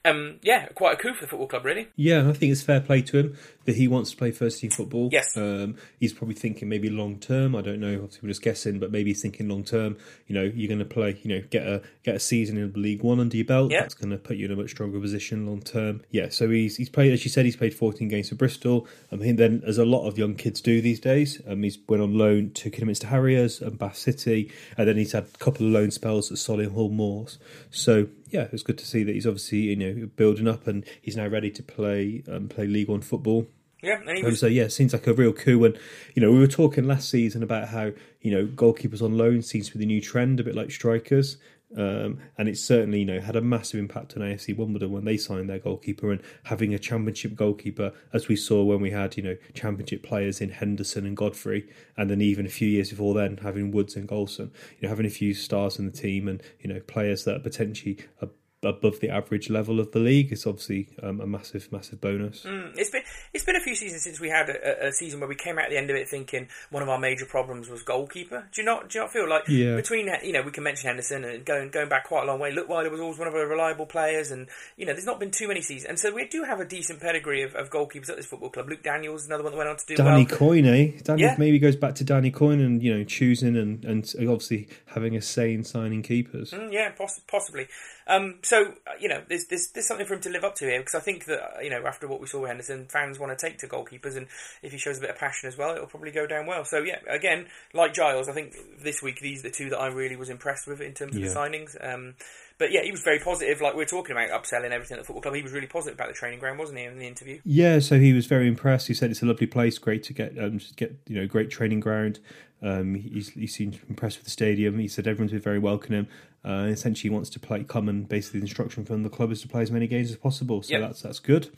um, 0.04 0.38
yeah, 0.43 0.66
quite 0.69 0.95
a 0.95 0.97
coup 0.97 1.14
for 1.14 1.23
the 1.23 1.28
football 1.28 1.49
club, 1.49 1.64
really. 1.64 1.88
Yeah, 1.97 2.28
I 2.28 2.33
think 2.33 2.52
it's 2.52 2.62
fair 2.62 2.81
play 2.81 3.02
to 3.02 3.19
him 3.19 3.37
that 3.64 3.76
he 3.76 3.88
wants 3.88 4.11
to 4.11 4.16
play 4.16 4.30
first 4.30 4.61
team 4.61 4.71
football. 4.71 5.09
Yes. 5.12 5.37
Um, 5.37 5.76
he's 5.99 6.12
probably 6.12 6.35
thinking 6.35 6.68
maybe 6.68 6.90
long 6.90 7.18
term. 7.18 7.56
I 7.56 7.62
don't 7.62 7.80
know. 7.80 7.94
Obviously, 7.94 8.21
we're 8.23 8.28
just 8.28 8.42
guessing, 8.42 8.78
but 8.78 8.90
maybe 8.90 9.11
he's 9.11 9.23
thinking 9.23 9.49
long 9.49 9.64
term. 9.64 9.97
You 10.26 10.35
know, 10.35 10.42
you're 10.42 10.68
going 10.68 10.78
to 10.78 10.85
play. 10.85 11.18
You 11.23 11.37
know, 11.37 11.42
get 11.50 11.66
a 11.66 11.83
get 12.02 12.14
a 12.16 12.21
season 12.21 12.56
in 12.56 12.73
League 12.75 13.02
One 13.02 13.21
under 13.21 13.37
your 13.37 13.47
belt. 13.47 13.71
Yeah. 13.71 13.80
That's 13.80 13.94
going 13.94 14.11
to 14.11 14.18
put 14.18 14.37
you 14.37 14.47
in 14.47 14.52
a 14.52 14.56
much 14.56 14.71
stronger 14.71 15.00
position 15.00 15.47
long 15.47 15.61
term. 15.61 16.02
Yeah. 16.11 16.28
So 16.28 16.49
he's 16.50 16.76
he's 16.76 16.88
played 16.88 17.12
as 17.12 17.25
you 17.25 17.30
said. 17.30 17.44
He's 17.44 17.56
played 17.56 17.75
14 17.75 18.09
games 18.09 18.28
for 18.28 18.35
Bristol. 18.35 18.87
I 19.11 19.16
mean, 19.16 19.37
then 19.37 19.62
as 19.66 19.78
a 19.78 19.85
lot 19.85 20.06
of 20.06 20.18
young 20.18 20.35
kids 20.35 20.61
do 20.61 20.80
these 20.80 21.00
days. 21.00 21.40
Um, 21.47 21.62
he's 21.62 21.78
went 21.88 22.02
on 22.02 22.16
loan 22.16 22.50
to 22.52 22.71
Kidderminster 22.71 23.06
Harriers 23.09 23.61
and 23.61 23.78
Bath 23.78 23.97
City, 23.97 24.52
and 24.76 24.88
then 24.88 24.97
he's 24.97 25.12
had 25.12 25.25
a 25.25 25.38
couple 25.38 25.66
of 25.66 25.73
loan 25.73 25.90
spells 25.90 26.30
at 26.30 26.38
Solihull 26.38 26.90
Moors. 26.90 27.38
So 27.71 28.09
yeah, 28.35 28.43
it 28.43 28.53
was 28.53 28.64
good 28.64 28.78
to 28.78 28.85
see 28.85 29.04
that 29.04 29.15
he's 29.15 29.28
obviously 29.28 29.58
you 29.58 29.76
know 29.76 30.06
building 30.17 30.49
up 30.49 30.67
and 30.67 30.85
he's 31.00 31.17
now 31.17 31.28
ready 31.28 31.52
to 31.52 31.63
play 31.63 32.25
um, 32.28 32.49
play 32.49 32.67
League 32.67 32.89
One 32.89 33.00
football. 33.00 33.47
Yeah, 33.80 34.00
and 34.00 34.19
Um, 34.19 34.25
was 34.25 34.41
so 34.41 34.49
yeah, 34.49 34.67
seems 34.67 34.93
like 34.93 35.06
a 35.06 35.15
real 35.15 35.32
coup. 35.32 35.65
And 35.65 35.78
you 36.15 36.23
know, 36.23 36.32
we 36.32 36.41
were 36.41 36.49
talking 36.49 36.85
last 36.85 37.08
season 37.08 37.45
about 37.45 37.69
how 37.69 37.93
you 38.23 38.32
know 38.32 38.47
goalkeepers 38.47 39.00
on 39.00 39.17
loan 39.17 39.43
seems 39.43 39.69
to 39.69 39.75
be 39.75 39.78
the 39.78 39.87
new 39.87 40.00
trend, 40.00 40.41
a 40.41 40.45
bit 40.45 40.56
like 40.56 40.73
strikers. 40.73 41.37
Um, 41.76 42.19
and 42.39 42.49
it 42.49 42.56
certainly 42.56 43.00
you 43.00 43.04
know 43.04 43.21
had 43.21 43.37
a 43.37 43.41
massive 43.41 43.80
impact 43.80 44.17
on 44.17 44.23
AFC 44.23 44.56
Wimbledon 44.56 44.93
when 44.93 45.04
they 45.04 45.17
signed 45.17 45.50
their 45.50 45.58
goalkeeper 45.58 46.13
and 46.13 46.23
having 46.45 46.73
a 46.73 46.78
championship 46.78 47.34
goalkeeper, 47.34 47.93
as 48.13 48.28
we 48.28 48.37
saw 48.37 48.63
when 48.63 48.80
we 48.80 48.91
had 48.91 49.17
you 49.17 49.23
know 49.23 49.37
championship 49.54 50.02
players 50.02 50.41
in 50.41 50.50
Henderson 50.50 51.06
and 51.06 51.17
Godfrey, 51.17 51.69
and 51.97 52.10
then 52.10 52.21
even 52.21 52.47
a 52.47 52.50
few 52.50 52.69
years 52.69 52.91
before 52.91 53.15
then 53.15 53.39
having 53.39 53.71
Woods 53.71 53.97
and 53.97 54.08
Golson, 54.08 54.50
you 54.78 54.82
know 54.82 54.89
having 54.89 55.06
a 55.06 55.10
few 55.10 55.34
stars 55.34 55.78
in 55.78 55.87
the 55.87 55.93
team 55.93 56.28
and 56.28 56.43
you 56.60 56.73
know 56.73 56.80
players 56.80 57.25
that 57.25 57.37
are 57.37 57.41
potentially 57.41 57.99
ab- 58.23 58.32
above 58.65 59.00
the 59.00 59.11
average 59.11 59.50
level 59.50 59.81
of 59.81 59.93
the 59.93 59.99
league 59.99 60.33
is 60.33 60.47
obviously 60.47 60.89
um, 61.03 61.21
a 61.21 61.27
massive 61.27 61.71
massive 61.71 62.00
bonus. 62.00 62.43
Mm, 62.45 62.77
it's 62.77 62.91
been 62.91 63.03
it's 63.33 63.45
been 63.45 63.57
a 63.57 63.61
few 63.61 63.75
seasons 63.75 64.03
since 64.03 64.21
we 64.21 64.29
had 64.31 64.49
a, 64.49 64.89
a, 64.89 64.93
season 64.93 65.21
where 65.21 65.29
we 65.29 65.35
came 65.35 65.59
out 65.59 65.65
at 65.67 65.71
the 65.71 65.77
end 65.77 65.91
of 65.91 65.97
it 65.97 66.09
thinking 66.09 66.49
one 66.71 66.83
of 66.83 66.89
our 66.89 66.99
major 66.99 67.27
problems 67.27 67.69
was 67.69 67.83
goalkeeper. 67.83 68.49
Do 68.53 68.61
you 68.61 68.67
not 68.67 68.89
do 68.89 68.99
you 68.99 69.05
not 69.05 69.13
feel 69.13 69.29
like 69.29 69.49
Yeah. 69.49 69.77
between 69.77 70.09
you 70.23 70.33
know 70.33 70.43
we 70.43 70.50
can 70.50 70.63
mention 70.65 70.89
Henderson 70.89 71.25
and 71.25 71.45
going 71.45 71.71
going 71.71 71.89
back 71.89 72.05
quite 72.05 72.25
a 72.25 72.27
long 72.27 72.41
way. 72.41 72.53
Look, 72.53 72.69
Wilder 72.69 72.91
was 72.91 73.00
always 73.00 73.19
one 73.19 73.29
of 73.29 73.35
our 73.35 73.47
reliable 73.47 73.87
players, 73.87 74.31
and 74.31 74.49
you 74.77 74.87
know 74.87 74.93
there's 74.93 75.07
not 75.07 75.21
been 75.21 75.31
too 75.31 75.49
many 75.49 75.61
seasons, 75.61 75.89
and 75.89 75.99
so 75.99 76.13
we 76.13 76.27
do 76.27 76.45
have 76.45 76.61
a 76.61 76.65
decent 76.65 77.00
pedigree 77.00 77.43
of, 77.43 77.55
of 77.55 77.71
goalkeepers 77.71 78.09
at 78.09 78.17
this 78.17 78.27
football 78.27 78.50
club. 78.50 78.69
Luke 78.69 78.83
Daniels, 78.83 79.27
another 79.27 79.43
one 79.43 79.53
that 79.53 79.59
went 79.59 79.71
on 79.71 79.77
to 79.77 79.87
do 79.87 79.97
Danny 79.97 80.27
well. 80.29 80.39
Coyne, 80.39 80.67
eh? 80.67 80.93
Danny 81.03 81.23
Yeah. 81.23 81.35
maybe 81.39 81.59
goes 81.59 81.77
back 81.77 81.95
to 81.97 82.05
Danny 82.05 82.31
Coyne 82.31 82.61
and 82.61 82.83
you 82.83 82.97
know 82.97 83.05
choosing 83.05 83.57
and 83.57 83.85
and 83.85 84.13
obviously 84.21 84.69
having 84.87 85.17
a 85.17 85.23
say 85.23 85.53
in 85.53 85.65
signing 85.65 86.03
keepers. 86.03 86.53
Mm, 86.53 86.73
yeah, 86.73 86.91
poss- 86.91 87.21
possibly. 87.27 87.67
Um, 88.06 88.36
so 88.43 88.73
uh, 88.86 88.93
you 89.00 89.08
know, 89.08 89.23
there's, 89.28 89.47
there's 89.47 89.69
there's 89.69 89.86
something 89.86 90.06
for 90.06 90.14
him 90.14 90.21
to 90.23 90.30
live 90.30 90.45
up 90.45 90.54
to 90.56 90.67
here 90.67 90.78
because 90.80 90.95
I 90.95 91.00
think 91.00 91.25
that 91.26 91.40
uh, 91.43 91.60
you 91.60 91.71
know 91.71 91.84
after 91.86 92.06
what 92.06 92.21
we 92.21 92.26
saw 92.26 92.40
with 92.40 92.49
Henderson, 92.49 92.86
fans 92.88 93.19
want 93.19 93.36
to 93.36 93.47
take 93.47 93.58
to 93.58 93.67
goalkeepers, 93.67 94.17
and 94.17 94.26
if 94.62 94.73
he 94.73 94.78
shows 94.78 94.99
a 94.99 95.00
bit 95.00 95.10
of 95.10 95.17
passion 95.17 95.49
as 95.49 95.56
well, 95.56 95.75
it'll 95.75 95.86
probably 95.86 96.10
go 96.10 96.26
down 96.26 96.47
well. 96.47 96.64
So 96.64 96.78
yeah, 96.78 96.99
again, 97.08 97.47
like 97.73 97.95
Giles, 97.95 98.28
I 98.28 98.32
think 98.32 98.54
this 98.82 99.02
week 99.02 99.21
these 99.21 99.40
are 99.40 99.49
the 99.49 99.54
two 99.54 99.71
that 99.71 99.78
I 99.78 99.86
really 99.88 100.17
was 100.17 100.28
impressed 100.30 100.67
with 100.67 100.80
in 100.80 100.93
terms 100.93 101.17
of 101.17 101.23
Yeah. 101.23 101.28
the 101.28 101.34
signings. 101.34 101.76
Um, 101.82 102.14
but 102.58 102.71
yeah, 102.71 102.82
he 102.84 102.90
was 102.93 103.02
very 103.02 103.19
positive. 103.19 103.60
Like 103.60 103.73
we 103.75 103.78
we're 103.78 103.86
talking 103.86 104.12
about 104.17 104.30
upselling 104.30 104.71
everything 104.71 104.97
at 104.97 105.00
the 105.00 105.06
football 105.06 105.23
club, 105.23 105.34
he 105.34 105.43
was 105.43 105.52
really 105.52 105.67
positive 105.67 105.95
about 105.99 106.08
the 106.08 106.14
training 106.14 106.38
ground, 106.38 106.58
wasn't 106.58 106.78
he, 106.78 106.84
in 106.84 106.99
the 106.99 107.06
interview? 107.06 107.40
Yeah, 107.45 107.80
so 107.80 107.99
he 107.99 108.12
was 108.12 108.26
very 108.26 108.47
impressed. 108.47 108.86
He 108.86 108.95
said 108.95 109.10
it's 109.10 109.23
a 109.23 109.26
lovely 109.26 109.47
place, 109.47 109.78
great 109.78 110.02
to 110.04 110.12
get 110.12 110.38
um, 110.38 110.60
get 110.76 110.95
you 111.08 111.17
know 111.21 111.26
great 111.26 111.50
training 111.50 111.80
ground. 111.80 112.21
Um, 112.62 112.95
he's, 112.95 113.30
he 113.30 113.47
seemed 113.47 113.80
impressed 113.88 114.19
with 114.19 114.25
the 114.25 114.30
stadium. 114.30 114.78
He 114.78 114.88
said 114.88 115.06
everyone's 115.06 115.32
been 115.32 115.40
very 115.40 115.58
welcoming. 115.58 116.06
Uh, 116.45 116.67
essentially, 116.69 117.09
he 117.11 117.15
wants 117.15 117.30
to 117.30 117.41
play. 117.41 117.65
Come 117.65 117.89
and 117.89 118.09
basically, 118.09 118.41
the 118.41 118.45
instruction 118.47 118.85
from 118.85 119.02
the 119.02 119.09
club 119.09 119.33
is 119.33 119.41
to 119.43 119.49
play 119.49 119.63
as 119.63 119.71
many 119.71 119.87
games 119.87 120.11
as 120.11 120.17
possible. 120.17 120.63
So 120.63 120.73
Yep. 120.73 120.80
that's 120.80 121.02
that's 121.02 121.19
good. 121.19 121.49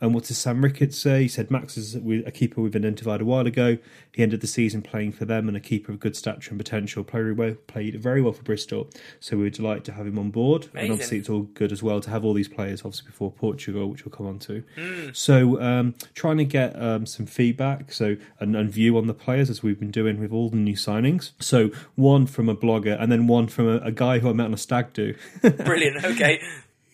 And 0.00 0.14
what 0.14 0.24
does 0.24 0.36
Sam 0.36 0.62
Ricketts 0.62 0.98
say? 0.98 1.22
He 1.22 1.28
said 1.28 1.50
Max 1.50 1.76
is 1.76 1.94
a 1.94 2.30
keeper 2.30 2.60
we've 2.60 2.76
identified 2.76 3.22
a 3.22 3.24
while 3.24 3.46
ago. 3.46 3.78
He 4.12 4.22
ended 4.22 4.42
the 4.42 4.46
season 4.46 4.82
playing 4.82 5.12
for 5.12 5.24
them 5.24 5.48
and 5.48 5.56
a 5.56 5.60
keeper 5.60 5.90
of 5.90 6.00
good 6.00 6.14
stature 6.14 6.50
and 6.50 6.58
potential. 6.58 7.02
Played 7.02 7.38
well, 7.38 7.54
played 7.66 8.00
very 8.00 8.20
well 8.20 8.32
for 8.32 8.42
Bristol. 8.42 8.90
So 9.20 9.36
we 9.36 9.44
we're 9.44 9.50
delighted 9.50 9.84
to 9.86 9.92
have 9.92 10.06
him 10.06 10.18
on 10.18 10.30
board. 10.30 10.64
Amazing. 10.72 10.80
And 10.80 10.92
obviously, 10.92 11.18
it's 11.18 11.30
all 11.30 11.42
good 11.42 11.72
as 11.72 11.82
well 11.82 12.00
to 12.00 12.10
have 12.10 12.24
all 12.24 12.34
these 12.34 12.48
players, 12.48 12.80
obviously 12.80 13.06
before 13.06 13.32
Portugal, 13.32 13.88
which 13.88 14.04
we'll 14.04 14.12
come 14.12 14.26
on 14.26 14.38
to. 14.40 14.62
Hmm. 14.78 15.08
So 15.14 15.60
um, 15.62 15.94
trying 16.14 16.38
to 16.38 16.44
get 16.44 16.80
um, 16.80 17.06
some 17.06 17.24
feedback, 17.24 17.90
so 17.92 18.16
and, 18.38 18.54
and 18.54 18.70
view 18.70 18.98
on 18.98 19.06
the 19.06 19.14
players 19.14 19.48
as 19.48 19.62
we've 19.62 19.80
been 19.80 19.90
doing 19.90 20.20
with 20.20 20.32
all 20.32 20.50
the 20.50 20.56
new 20.56 20.74
signings. 20.76 21.32
So 21.40 21.70
one 21.94 22.26
from 22.26 22.50
a 22.50 22.54
blogger, 22.54 23.00
and 23.00 23.10
then 23.10 23.26
one 23.26 23.46
from 23.48 23.68
a, 23.68 23.76
a 23.78 23.92
guy 23.92 24.18
who 24.18 24.28
I 24.28 24.32
met 24.34 24.46
on 24.46 24.54
a 24.54 24.58
stag 24.58 24.92
do. 24.92 25.14
Brilliant. 25.40 26.04
Okay. 26.04 26.40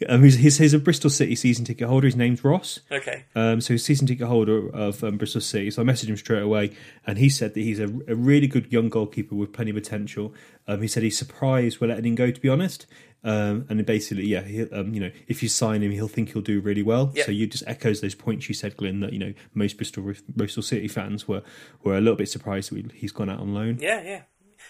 Um, 0.08 0.22
he's, 0.22 0.36
he's, 0.36 0.58
he's 0.58 0.74
a 0.74 0.78
Bristol 0.78 1.10
City 1.10 1.34
season 1.34 1.64
ticket 1.64 1.88
holder. 1.88 2.06
His 2.06 2.16
name's 2.16 2.44
Ross. 2.44 2.80
Okay. 2.90 3.24
Um, 3.34 3.60
so 3.60 3.74
he's 3.74 3.84
season 3.84 4.06
ticket 4.06 4.26
holder 4.26 4.68
of 4.70 5.02
um, 5.04 5.16
Bristol 5.16 5.40
City. 5.40 5.70
So 5.70 5.82
I 5.82 5.84
messaged 5.84 6.08
him 6.08 6.16
straight 6.16 6.42
away, 6.42 6.72
and 7.06 7.18
he 7.18 7.28
said 7.28 7.54
that 7.54 7.60
he's 7.60 7.80
a, 7.80 7.88
a 8.08 8.14
really 8.14 8.46
good 8.46 8.72
young 8.72 8.88
goalkeeper 8.88 9.34
with 9.34 9.52
plenty 9.52 9.70
of 9.70 9.76
potential. 9.76 10.34
Um, 10.66 10.82
he 10.82 10.88
said 10.88 11.02
he's 11.02 11.18
surprised 11.18 11.80
we're 11.80 11.88
letting 11.88 12.04
him 12.06 12.14
go, 12.14 12.30
to 12.30 12.40
be 12.40 12.48
honest. 12.48 12.86
Um, 13.24 13.66
and 13.68 13.84
basically, 13.86 14.26
yeah, 14.26 14.42
he, 14.42 14.62
um, 14.70 14.92
you 14.92 15.00
know, 15.00 15.10
if 15.28 15.42
you 15.42 15.48
sign 15.48 15.82
him, 15.82 15.92
he'll 15.92 16.08
think 16.08 16.32
he'll 16.32 16.42
do 16.42 16.60
really 16.60 16.82
well. 16.82 17.12
Yeah. 17.14 17.24
So 17.24 17.30
you 17.30 17.46
just 17.46 17.62
echoes 17.66 18.00
those 18.00 18.14
points 18.14 18.48
you 18.48 18.54
said, 18.54 18.76
Glenn, 18.76 19.00
that 19.00 19.12
you 19.12 19.18
know 19.18 19.32
most 19.54 19.76
Bristol 19.76 20.12
Bristol 20.28 20.62
City 20.62 20.88
fans 20.88 21.28
were 21.28 21.42
were 21.84 21.96
a 21.96 22.00
little 22.00 22.16
bit 22.16 22.28
surprised 22.28 22.70
that 22.70 22.74
we, 22.74 22.98
he's 22.98 23.12
gone 23.12 23.30
out 23.30 23.38
on 23.38 23.54
loan. 23.54 23.78
Yeah, 23.80 24.02
yeah. 24.02 24.22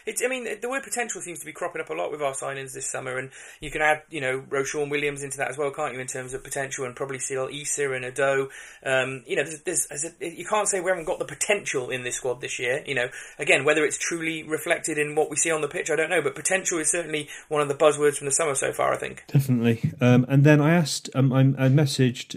It's, 0.07 0.23
I 0.25 0.29
mean, 0.29 0.47
the 0.61 0.69
word 0.69 0.83
potential 0.83 1.21
seems 1.21 1.41
to 1.41 1.47
be 1.47 1.53
cropping 1.53 1.81
up 1.81 1.91
a 1.91 1.95
lot 1.95 2.11
with 2.11 2.23
our 2.23 2.35
signings 2.35 2.73
this 2.75 2.91
summer, 2.91 3.19
and 3.19 3.31
you 3.61 3.71
can 3.71 3.83
add, 3.83 4.03
you 4.11 4.21
know, 4.21 4.45
Ro-Shaun 4.49 4.88
Williams 4.88 5.23
into 5.23 5.38
that 5.38 5.51
as 5.51 5.59
well, 5.59 5.71
can't 5.71 5.95
you? 5.95 6.01
In 6.01 6.07
terms 6.07 6.35
of 6.35 6.43
potential, 6.43 6.85
and 6.85 6.95
probably 6.95 7.19
still 7.19 7.49
Eisa 7.49 7.95
and 7.95 8.05
Ado. 8.05 8.49
Um, 8.85 9.23
you 9.27 9.37
know, 9.37 9.45
there's, 9.45 9.61
there's, 9.62 9.87
there's 9.88 10.05
a, 10.05 10.12
you 10.21 10.45
can't 10.45 10.69
say 10.69 10.81
we 10.81 10.91
haven't 10.91 11.07
got 11.07 11.19
the 11.19 11.25
potential 11.25 11.91
in 11.91 12.05
this 12.05 12.17
squad 12.17 12.41
this 12.41 12.59
year. 12.59 12.83
You 12.87 12.95
know, 12.95 13.09
again, 13.38 13.65
whether 13.65 13.85
it's 13.85 13.99
truly 13.99 14.43
reflected 14.43 14.99
in 14.99 15.15
what 15.15 15.31
we 15.31 15.37
see 15.37 15.51
on 15.51 15.61
the 15.61 15.69
pitch, 15.69 15.91
I 15.91 15.97
don't 15.97 16.11
know, 16.11 16.23
but 16.23 16.35
potential 16.35 16.79
is 16.79 16.91
certainly 16.91 17.29
one 17.49 17.61
of 17.61 17.69
the 17.69 17.75
buzzwords 17.75 18.17
from 18.17 18.27
the 18.27 18.33
summer 18.33 18.55
so 18.55 18.73
far. 18.73 18.93
I 18.93 18.97
think. 18.97 19.25
Definitely. 19.29 19.93
Um, 20.01 20.27
and 20.29 20.45
then 20.45 20.61
I 20.61 20.75
asked, 20.75 21.11
um, 21.15 21.33
I, 21.33 21.41
I 21.41 21.69
messaged 21.69 22.37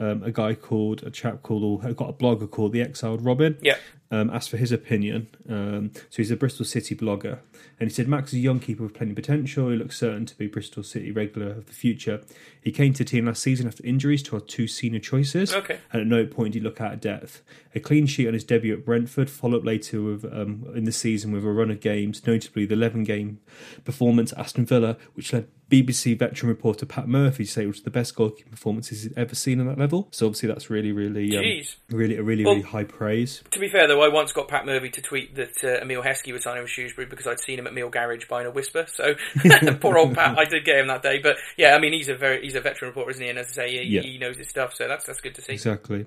um, 0.00 0.22
a 0.24 0.32
guy 0.32 0.54
called 0.54 1.02
a 1.04 1.10
chap 1.10 1.42
called 1.42 1.62
or 1.62 1.92
got 1.92 2.08
a 2.08 2.12
blogger 2.12 2.50
called 2.50 2.72
the 2.72 2.80
Exiled 2.80 3.24
Robin. 3.24 3.56
Yeah. 3.60 3.76
Um, 4.10 4.28
asked 4.30 4.50
for 4.50 4.56
his 4.56 4.72
opinion. 4.72 5.28
Um, 5.48 5.92
so 5.94 6.16
he's 6.16 6.32
a 6.32 6.36
Bristol 6.36 6.64
City 6.64 6.96
blogger, 6.96 7.38
and 7.78 7.88
he 7.88 7.94
said 7.94 8.08
Max 8.08 8.32
is 8.32 8.40
a 8.40 8.42
young 8.42 8.58
keeper 8.58 8.82
with 8.82 8.94
plenty 8.94 9.12
of 9.12 9.16
potential. 9.16 9.68
He 9.70 9.76
looks 9.76 9.98
certain 9.98 10.26
to 10.26 10.36
be 10.36 10.48
Bristol 10.48 10.82
City 10.82 11.12
regular 11.12 11.50
of 11.50 11.66
the 11.66 11.72
future. 11.72 12.22
He 12.62 12.72
came 12.72 12.92
to 12.92 13.04
the 13.04 13.08
team 13.10 13.26
last 13.26 13.42
season 13.42 13.66
after 13.66 13.84
injuries 13.84 14.22
to 14.24 14.36
our 14.36 14.40
two 14.40 14.66
senior 14.66 15.00
choices, 15.00 15.54
Okay. 15.54 15.78
and 15.92 16.00
at 16.02 16.06
no 16.06 16.26
point 16.26 16.52
did 16.52 16.60
he 16.60 16.64
look 16.64 16.80
out 16.80 16.92
of 16.92 17.00
depth. 17.00 17.42
A 17.74 17.80
clean 17.80 18.06
sheet 18.06 18.26
on 18.26 18.34
his 18.34 18.44
debut 18.44 18.74
at 18.74 18.84
Brentford, 18.84 19.30
followed 19.30 19.58
up 19.58 19.64
later 19.64 20.02
with 20.02 20.24
um, 20.24 20.66
in 20.74 20.84
the 20.84 20.92
season 20.92 21.32
with 21.32 21.44
a 21.44 21.48
run 21.48 21.70
of 21.70 21.80
games, 21.80 22.26
notably 22.26 22.66
the 22.66 22.74
11 22.74 23.04
game 23.04 23.38
performance 23.84 24.32
at 24.32 24.38
Aston 24.40 24.66
Villa, 24.66 24.96
which 25.14 25.32
led 25.32 25.46
BBC 25.70 26.18
veteran 26.18 26.48
reporter 26.48 26.84
Pat 26.84 27.06
Murphy 27.08 27.44
to 27.44 27.50
say 27.50 27.62
it 27.62 27.68
was 27.68 27.82
the 27.82 27.90
best 27.90 28.16
goalkeeping 28.16 28.50
performances 28.50 29.04
he's 29.04 29.12
ever 29.16 29.36
seen 29.36 29.60
on 29.60 29.66
that 29.68 29.78
level. 29.78 30.08
So 30.10 30.26
obviously 30.26 30.48
that's 30.48 30.68
really, 30.68 30.90
really, 30.90 31.36
um, 31.36 31.44
really, 31.96 32.16
a 32.16 32.22
really, 32.24 32.44
Well- 32.44 32.54
really 32.54 32.66
high 32.66 32.82
praise. 32.82 33.44
To 33.52 33.60
be 33.60 33.68
fair, 33.68 33.86
though, 33.86 34.02
I 34.02 34.08
once 34.08 34.32
got 34.32 34.48
Pat 34.48 34.66
Murphy 34.66 34.90
to 34.90 35.00
tweet 35.00 35.36
that 35.36 35.62
uh, 35.62 35.80
Emile 35.80 36.02
Heskey 36.02 36.32
was 36.32 36.42
signing 36.42 36.62
with 36.64 36.72
Shrewsbury 36.72 37.06
because 37.06 37.28
I'd 37.28 37.38
seen 37.38 37.56
him 37.60 37.68
at 37.68 37.72
Mill 37.74 37.88
Garage 37.88 38.26
buying 38.28 38.48
a 38.48 38.50
Whisper. 38.50 38.86
So 38.92 39.14
poor 39.80 39.96
old 39.96 40.14
Pat, 40.16 40.36
I 40.36 40.44
did 40.44 40.64
get 40.64 40.78
him 40.78 40.88
that 40.88 41.02
day. 41.02 41.20
But 41.22 41.36
yeah, 41.56 41.76
I 41.76 41.78
mean, 41.78 41.92
he's 41.92 42.08
a 42.08 42.16
very 42.16 42.44
he's 42.52 42.58
a 42.58 42.60
veteran 42.60 42.90
reporter, 42.90 43.10
isn't 43.12 43.22
he? 43.22 43.28
And 43.28 43.38
as 43.38 43.48
I 43.48 43.52
say, 43.52 43.84
he, 43.84 43.94
Yeah. 43.96 44.02
he 44.02 44.18
knows 44.18 44.36
his 44.36 44.48
stuff. 44.48 44.74
So 44.74 44.86
that's 44.88 45.04
that's 45.06 45.20
good 45.20 45.34
to 45.36 45.42
see. 45.42 45.52
Exactly. 45.54 46.06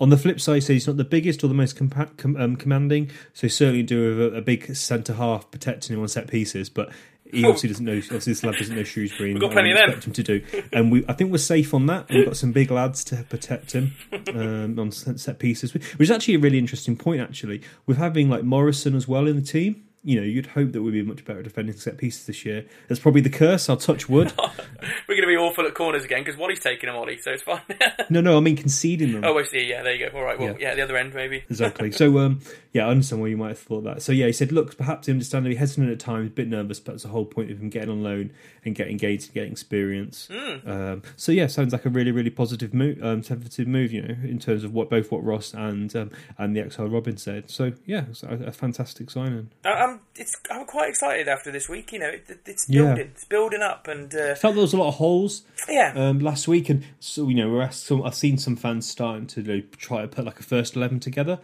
On 0.00 0.08
the 0.10 0.16
flip 0.18 0.40
side, 0.40 0.56
he 0.56 0.60
said 0.60 0.72
he's 0.74 0.86
not 0.86 0.96
the 0.96 1.04
biggest 1.04 1.42
or 1.44 1.48
the 1.48 1.54
most 1.54 1.76
compa- 1.76 2.16
com- 2.16 2.36
um, 2.36 2.56
commanding, 2.56 3.10
so 3.32 3.48
certainly 3.48 3.82
do 3.82 4.30
a, 4.34 4.38
a 4.38 4.40
big 4.42 4.74
centre 4.76 5.14
half 5.14 5.50
protecting 5.50 5.94
him 5.96 6.02
on 6.02 6.08
set 6.08 6.28
pieces, 6.28 6.68
but. 6.68 6.90
He 7.30 7.42
Oh. 7.46 7.48
obviously 7.48 7.70
doesn't 7.70 7.86
know. 7.86 7.92
Obviously, 7.96 8.30
this 8.32 8.44
lad 8.44 8.56
doesn't 8.56 8.76
know 8.76 8.82
Shrewsbury. 8.82 9.32
We've 9.32 9.40
got 9.40 9.52
plenty 9.52 9.70
of 9.70 9.78
them. 9.78 9.98
him 10.02 10.12
to 10.12 10.22
do, 10.22 10.42
and 10.70 10.92
we. 10.92 11.02
I 11.08 11.14
think 11.14 11.32
we're 11.32 11.38
safe 11.38 11.72
on 11.72 11.86
that. 11.86 12.10
We've 12.10 12.26
got 12.26 12.36
some 12.36 12.52
big 12.52 12.70
lads 12.70 13.02
to 13.04 13.24
protect 13.30 13.72
him 13.72 13.94
um, 14.34 14.78
on 14.78 14.90
set 14.92 15.18
set 15.18 15.38
pieces, 15.38 15.72
which 15.72 15.82
is 15.98 16.10
actually 16.10 16.34
a 16.34 16.40
really 16.40 16.58
interesting 16.58 16.94
point. 16.94 17.22
Actually, 17.22 17.62
with 17.86 17.96
having 17.96 18.28
like 18.28 18.42
Morrison 18.44 18.94
as 18.94 19.08
well 19.08 19.26
in 19.26 19.36
the 19.36 19.40
team, 19.42 19.82
you 20.04 20.16
know, 20.20 20.26
you'd 20.26 20.46
hope 20.46 20.72
that 20.72 20.82
we'd 20.82 20.90
be 20.92 21.02
much 21.02 21.24
better 21.24 21.42
defending 21.42 21.76
set 21.76 21.96
pieces 21.96 22.26
this 22.26 22.44
year. 22.44 22.64
That's 22.88 23.00
probably 23.00 23.20
the 23.20 23.30
curse. 23.30 23.68
I'll 23.68 23.76
touch 23.76 24.08
wood. 24.08 24.32
We're 24.38 25.14
going 25.16 25.22
to 25.22 25.26
be 25.28 25.36
awful 25.36 25.64
at 25.66 25.74
corners 25.74 26.04
again 26.04 26.24
because 26.24 26.36
Whalley's 26.38 26.58
taking 26.60 26.88
them, 26.88 26.96
Ollie, 26.96 27.18
so 27.18 27.30
it's 27.30 27.42
fine. 27.44 27.60
no, 28.10 28.20
no, 28.20 28.36
I 28.36 28.40
mean 28.40 28.56
conceding 28.56 29.12
them. 29.12 29.24
oh, 29.24 29.38
I 29.38 29.44
see. 29.44 29.64
Yeah, 29.68 29.82
there 29.82 29.94
you 29.94 30.10
go. 30.10 30.16
All 30.18 30.24
right. 30.24 30.38
Well, 30.38 30.56
Yeah. 30.58 30.70
yeah, 30.70 30.74
the 30.74 30.82
other 30.82 30.96
end 30.96 31.14
maybe. 31.14 31.44
Exactly. 31.50 31.92
So, 31.92 32.18
um, 32.18 32.40
yeah, 32.72 32.86
I 32.86 32.90
understand 32.90 33.22
why 33.22 33.28
you 33.28 33.36
might 33.36 33.48
have 33.48 33.58
thought 33.58 33.84
that. 33.84 34.02
So, 34.02 34.10
yeah, 34.10 34.26
he 34.26 34.32
said, 34.32 34.50
look, 34.52 34.76
perhaps 34.76 35.08
understandably 35.08 35.54
hesitant 35.56 35.90
at 35.90 36.00
times, 36.00 36.28
a 36.28 36.30
bit 36.30 36.48
nervous, 36.48 36.80
but 36.80 36.92
that's 36.92 37.02
the 37.04 37.10
whole 37.10 37.26
point 37.26 37.50
of 37.50 37.60
him 37.60 37.68
getting 37.68 37.90
on 37.90 38.02
loan 38.02 38.32
and 38.64 38.74
getting 38.74 38.92
engaged 38.92 39.26
and 39.26 39.34
getting 39.34 39.52
experience. 39.52 40.28
Um, 40.66 41.02
so, 41.16 41.30
yeah, 41.30 41.46
sounds 41.46 41.72
like 41.72 41.84
a 41.84 41.90
really, 41.90 42.10
really 42.10 42.30
positive 42.30 42.72
move, 42.74 42.98
um, 43.04 43.22
positive 43.22 43.68
move, 43.68 43.92
you 43.92 44.02
know, 44.02 44.16
in 44.24 44.38
terms 44.38 44.64
of 44.64 44.72
what 44.72 44.90
both 44.90 45.12
what 45.12 45.22
Ross 45.22 45.52
and 45.54 45.94
um, 45.94 46.10
and 46.38 46.56
the 46.56 46.60
Exile 46.60 46.88
Robin 46.88 47.16
said. 47.16 47.50
So, 47.50 47.72
yeah, 47.86 48.06
it's 48.10 48.22
a, 48.22 48.28
a 48.46 48.52
fantastic 48.52 49.10
signing. 49.10 49.50
I'm 49.92 50.00
it's 50.16 50.36
I'm 50.50 50.64
quite 50.64 50.88
excited 50.88 51.28
after 51.28 51.50
this 51.50 51.68
week. 51.68 51.92
You 51.92 51.98
know, 52.00 52.08
it, 52.08 52.40
it's 52.46 52.68
Yeah. 52.68 52.82
building, 52.82 53.06
it's 53.14 53.24
building 53.24 53.62
up, 53.62 53.88
and 53.88 54.14
uh, 54.14 54.34
Felt 54.34 54.54
there 54.54 54.62
was 54.62 54.72
a 54.72 54.76
lot 54.76 54.88
of 54.88 54.94
holes 54.94 55.42
yeah, 55.68 55.92
um, 55.94 56.18
last 56.20 56.48
week, 56.48 56.68
and 56.68 56.84
so 57.00 57.28
you 57.28 57.34
know, 57.34 57.50
we're 57.50 57.62
asked 57.62 57.84
some, 57.84 58.02
I've 58.02 58.14
seen 58.14 58.38
some 58.38 58.56
fans 58.56 58.88
starting 58.88 59.26
to 59.28 59.42
you 59.42 59.46
know, 59.56 59.62
try 59.76 60.02
to 60.02 60.08
put 60.08 60.24
like 60.24 60.40
a 60.40 60.42
first 60.42 60.76
eleven 60.76 60.98
together, 61.00 61.38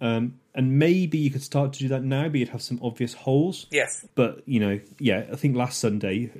um, 0.00 0.39
and 0.54 0.78
maybe 0.78 1.18
you 1.18 1.30
could 1.30 1.42
start 1.42 1.72
to 1.74 1.78
do 1.78 1.88
that 1.88 2.02
now, 2.02 2.28
but 2.28 2.38
you'd 2.38 2.48
have 2.48 2.62
some 2.62 2.80
obvious 2.82 3.14
holes. 3.14 3.66
yes, 3.70 4.04
But 4.14 4.42
you 4.46 4.58
know, 4.60 4.80
yeah, 4.98 5.26
I 5.32 5.36
think 5.36 5.56
last 5.56 5.78
Sunday, 5.78 6.30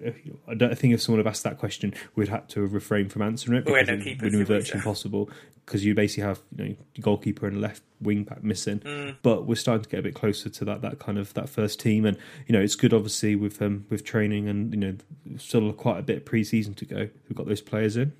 I 0.49 0.55
don't 0.55 0.73
I 0.73 0.75
think 0.75 0.95
if 0.95 1.03
someone 1.03 1.25
had 1.25 1.31
asked 1.31 1.45
that 1.45 1.59
question, 1.59 1.95
we'd 2.17 2.29
have 2.29 2.49
to 2.49 2.63
have 2.63 2.73
refrained 2.73 3.13
from 3.13 3.23
answering 3.23 3.59
it 3.59 3.67
We 3.67 3.73
had 3.75 3.87
because 3.87 3.89
no 3.89 4.01
it 4.01 4.05
keepers, 4.05 4.33
would 4.33 4.39
did 4.39 4.47
virtually 4.49 4.79
impossible. 4.79 5.31
Because 5.65 5.85
you 5.85 5.95
basically 5.95 6.25
have 6.25 6.41
you 6.57 6.65
know 6.65 6.77
goalkeeper 7.01 7.47
and 7.47 7.61
left 7.61 7.83
wing 8.01 8.25
back 8.25 8.43
missing. 8.43 8.81
Mm. 8.81 9.17
But 9.23 9.47
we're 9.47 9.55
starting 9.55 9.85
to 9.85 9.89
get 9.89 10.01
a 10.01 10.03
bit 10.03 10.15
closer 10.15 10.49
to 10.49 10.65
that 10.65 10.83
that 10.83 10.99
kind 10.99 11.17
of 11.17 11.33
that 11.35 11.49
first 11.49 11.79
team, 11.79 12.05
and 12.05 12.17
you 12.49 12.53
know 12.53 12.61
it's 12.61 12.75
good 12.75 12.93
obviously 12.93 13.37
with 13.37 13.63
um 13.63 13.87
with 13.91 14.05
training 14.05 14.49
and 14.49 14.75
you 14.75 14.81
know 14.81 14.97
still 15.39 15.73
quite 15.73 15.99
a 15.99 16.03
bit 16.03 16.17
of 16.19 16.25
pre-season 16.25 16.75
to 16.75 16.85
go. 16.85 17.09
We've 17.29 17.37
got 17.37 17.47
those 17.47 17.61
players 17.61 17.97
in. 17.97 18.13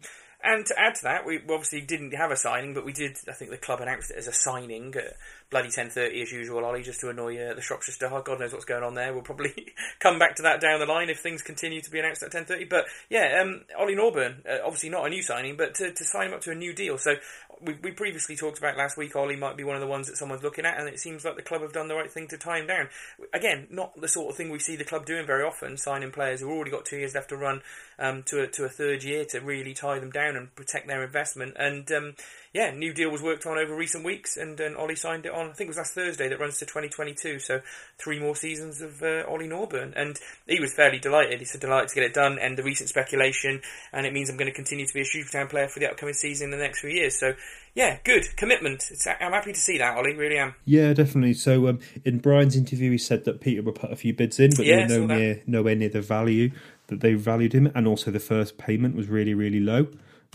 And 0.43 0.65
to 0.67 0.75
add 0.79 0.95
to 0.97 1.03
that, 1.03 1.27
we 1.27 1.39
obviously 1.51 1.83
didn't 1.83 2.15
have 2.15 2.31
a 2.31 2.37
signing, 2.37 2.73
but 2.73 2.85
we 2.85 2.95
did. 2.95 3.19
I 3.29 3.33
think 3.33 3.51
the 3.51 3.59
club 3.59 3.81
announced 3.81 4.11
it 4.11 4.17
as 4.17 4.27
a 4.27 4.33
signing 4.33 4.95
at 4.97 5.17
bloody 5.51 5.71
ten 5.71 5.91
thirty 5.91 6.23
as 6.23 6.33
usual, 6.33 6.65
Ollie, 6.65 6.83
just 6.83 7.01
to 7.01 7.11
annoy 7.11 7.39
uh, 7.39 7.55
the 7.55 7.61
Shropshire 7.61 7.93
Star. 7.93 8.23
God 8.23 8.41
knows 8.41 8.53
what's 8.53 8.65
going 8.65 8.83
on 8.83 8.95
there. 8.95 9.13
We'll 9.13 9.23
probably 9.23 9.75
come 10.01 10.19
back 10.19 10.37
to 10.37 10.43
that 10.43 10.61
down 10.61 10.81
the 10.81 10.87
line 10.87 11.11
if 11.11 11.21
things 11.21 11.43
continue 11.43 11.83
to 11.83 11.91
be 11.91 11.99
announced 11.99 12.23
at 12.23 12.33
ten 12.33 12.47
thirty. 12.47 12.65
But 12.65 12.87
yeah, 13.11 13.41
um, 13.43 13.63
Ollie 13.79 13.97
Norburn, 13.97 14.49
uh, 14.49 14.65
obviously 14.65 14.89
not 14.89 15.07
a 15.07 15.11
new 15.11 15.23
signing, 15.23 15.59
but 15.59 15.75
to, 15.75 15.93
to 15.93 16.05
sign 16.05 16.29
him 16.29 16.35
up 16.35 16.41
to 16.43 16.53
a 16.53 16.55
new 16.55 16.73
deal. 16.73 16.97
So 16.97 17.17
we, 17.63 17.75
we 17.83 17.93
previously 17.93 18.37
talked 18.37 18.59
about 18.59 18.77
last 18.77 18.97
week. 18.97 19.15
Ollie 19.15 19.37
might 19.37 19.57
be 19.57 19.65
one 19.65 19.77
of 19.77 19.81
the 19.81 19.87
ones 19.87 20.07
that 20.07 20.17
someone's 20.17 20.43
looking 20.43 20.65
at, 20.65 20.79
and 20.79 20.89
it 20.89 20.99
seems 20.99 21.25
like 21.25 21.37
the 21.37 21.43
club 21.43 21.63
have 21.63 21.73
done 21.73 21.89
the 21.89 21.95
right 21.95 22.11
thing 22.11 22.29
to 22.29 22.39
tie 22.39 22.59
him 22.59 22.67
down. 22.67 22.89
Again, 23.33 23.67
not 23.71 24.01
the 24.01 24.09
sort 24.09 24.31
of 24.31 24.37
thing 24.37 24.51
we 24.51 24.59
see 24.59 24.77
the 24.77 24.85
club 24.85 25.07
doing 25.07 25.27
very 25.27 25.45
often, 25.45 25.77
signing 25.77 26.11
players 26.11 26.41
who've 26.41 26.51
already 26.51 26.71
got 26.71 26.85
two 26.85 26.99
years 26.99 27.15
left 27.15 27.29
to 27.31 27.37
run 27.37 27.63
um, 27.99 28.23
to 28.25 28.43
a, 28.43 28.47
to 28.49 28.65
a 28.65 28.69
third 28.69 29.05
year 29.05 29.25
to 29.31 29.41
really 29.41 29.75
tie 29.75 29.99
them 29.99 30.11
down 30.11 30.37
and 30.37 30.55
protect 30.55 30.87
their 30.87 31.05
investment. 31.05 31.55
And 31.59 31.91
um, 31.93 32.15
yeah, 32.53 32.73
new 32.73 32.93
deal 32.93 33.11
was 33.11 33.23
worked 33.23 33.47
on 33.47 33.59
over 33.59 33.77
recent 33.77 34.05
weeks, 34.05 34.37
and, 34.37 34.59
and 34.59 34.77
Ollie 34.77 34.97
signed 34.97 35.25
it 35.25 35.33
on. 35.33 35.51
I 35.51 35.53
think 35.53 35.69
it 35.69 35.71
was 35.71 35.77
last 35.77 35.95
Thursday 35.95 36.29
that 36.29 36.41
runs 36.41 36.59
to 36.59 36.67
2022. 36.67 37.39
So 37.39 37.61
three 37.97 38.19
more 38.19 38.35
seasons 38.35 38.81
of 38.81 39.01
uh, 39.03 39.23
Ollie 39.29 39.47
Norburn, 39.47 39.93
and 39.95 40.19
he 40.49 40.59
was 40.59 40.75
fairly 40.75 40.99
delighted. 40.99 41.39
He 41.39 41.45
said 41.45 41.61
delighted 41.61 41.91
to 41.91 41.95
get 41.95 42.05
it 42.05 42.15
done, 42.15 42.39
and 42.41 42.59
the 42.59 42.65
recent 42.65 42.89
speculation, 42.89 43.61
and 43.93 44.05
it 44.05 44.13
means 44.13 44.31
I'm 44.31 44.37
going 44.37 44.51
to 44.51 44.55
continue 44.55 44.85
to 44.85 44.93
be 44.93 45.03
a 45.03 45.05
Shrewsbury 45.05 45.43
Town 45.43 45.49
player 45.49 45.69
for 45.69 45.79
the 45.79 45.89
upcoming 45.89 46.15
season 46.15 46.53
in 46.53 46.59
the 46.59 46.65
next 46.65 46.81
few 46.81 46.91
years. 46.91 47.21
So 47.21 47.35
yeah, 47.75 47.99
good 48.03 48.25
commitment. 48.37 48.85
It's, 48.91 49.07
I'm 49.07 49.33
happy 49.33 49.53
to 49.53 49.61
see 49.61 49.79
that, 49.79 49.97
Ollie. 49.97 50.17
Really 50.17 50.39
am. 50.39 50.57
Yeah, 50.65 50.93
definitely. 50.93 51.35
So 51.35 51.69
um, 51.69 51.79
in 52.05 52.19
Brian's 52.19 52.57
interview, 52.57 52.91
he 52.91 52.99
said 52.99 53.27
that 53.27 53.41
Peterborough 53.41 53.75
put 53.75 53.93
a 53.93 53.97
few 53.97 54.13
bids 54.13 54.41
in, 54.41 54.51
but 54.57 54.67
Yeah, 54.67 54.89
they 54.89 54.99
were 54.99 55.07
no 55.07 55.17
near, 55.17 55.43
nowhere 55.47 55.77
near 55.77 55.89
the 55.89 56.01
value 56.01 56.51
that 56.89 57.01
they 57.01 57.15
valued 57.15 57.53
him, 57.53 57.71
and 57.77 57.87
also 57.87 58.11
the 58.11 58.19
first 58.19 58.59
payment 58.59 58.97
was 58.97 59.07
really, 59.07 59.35
really 59.35 59.61
low. 59.61 59.87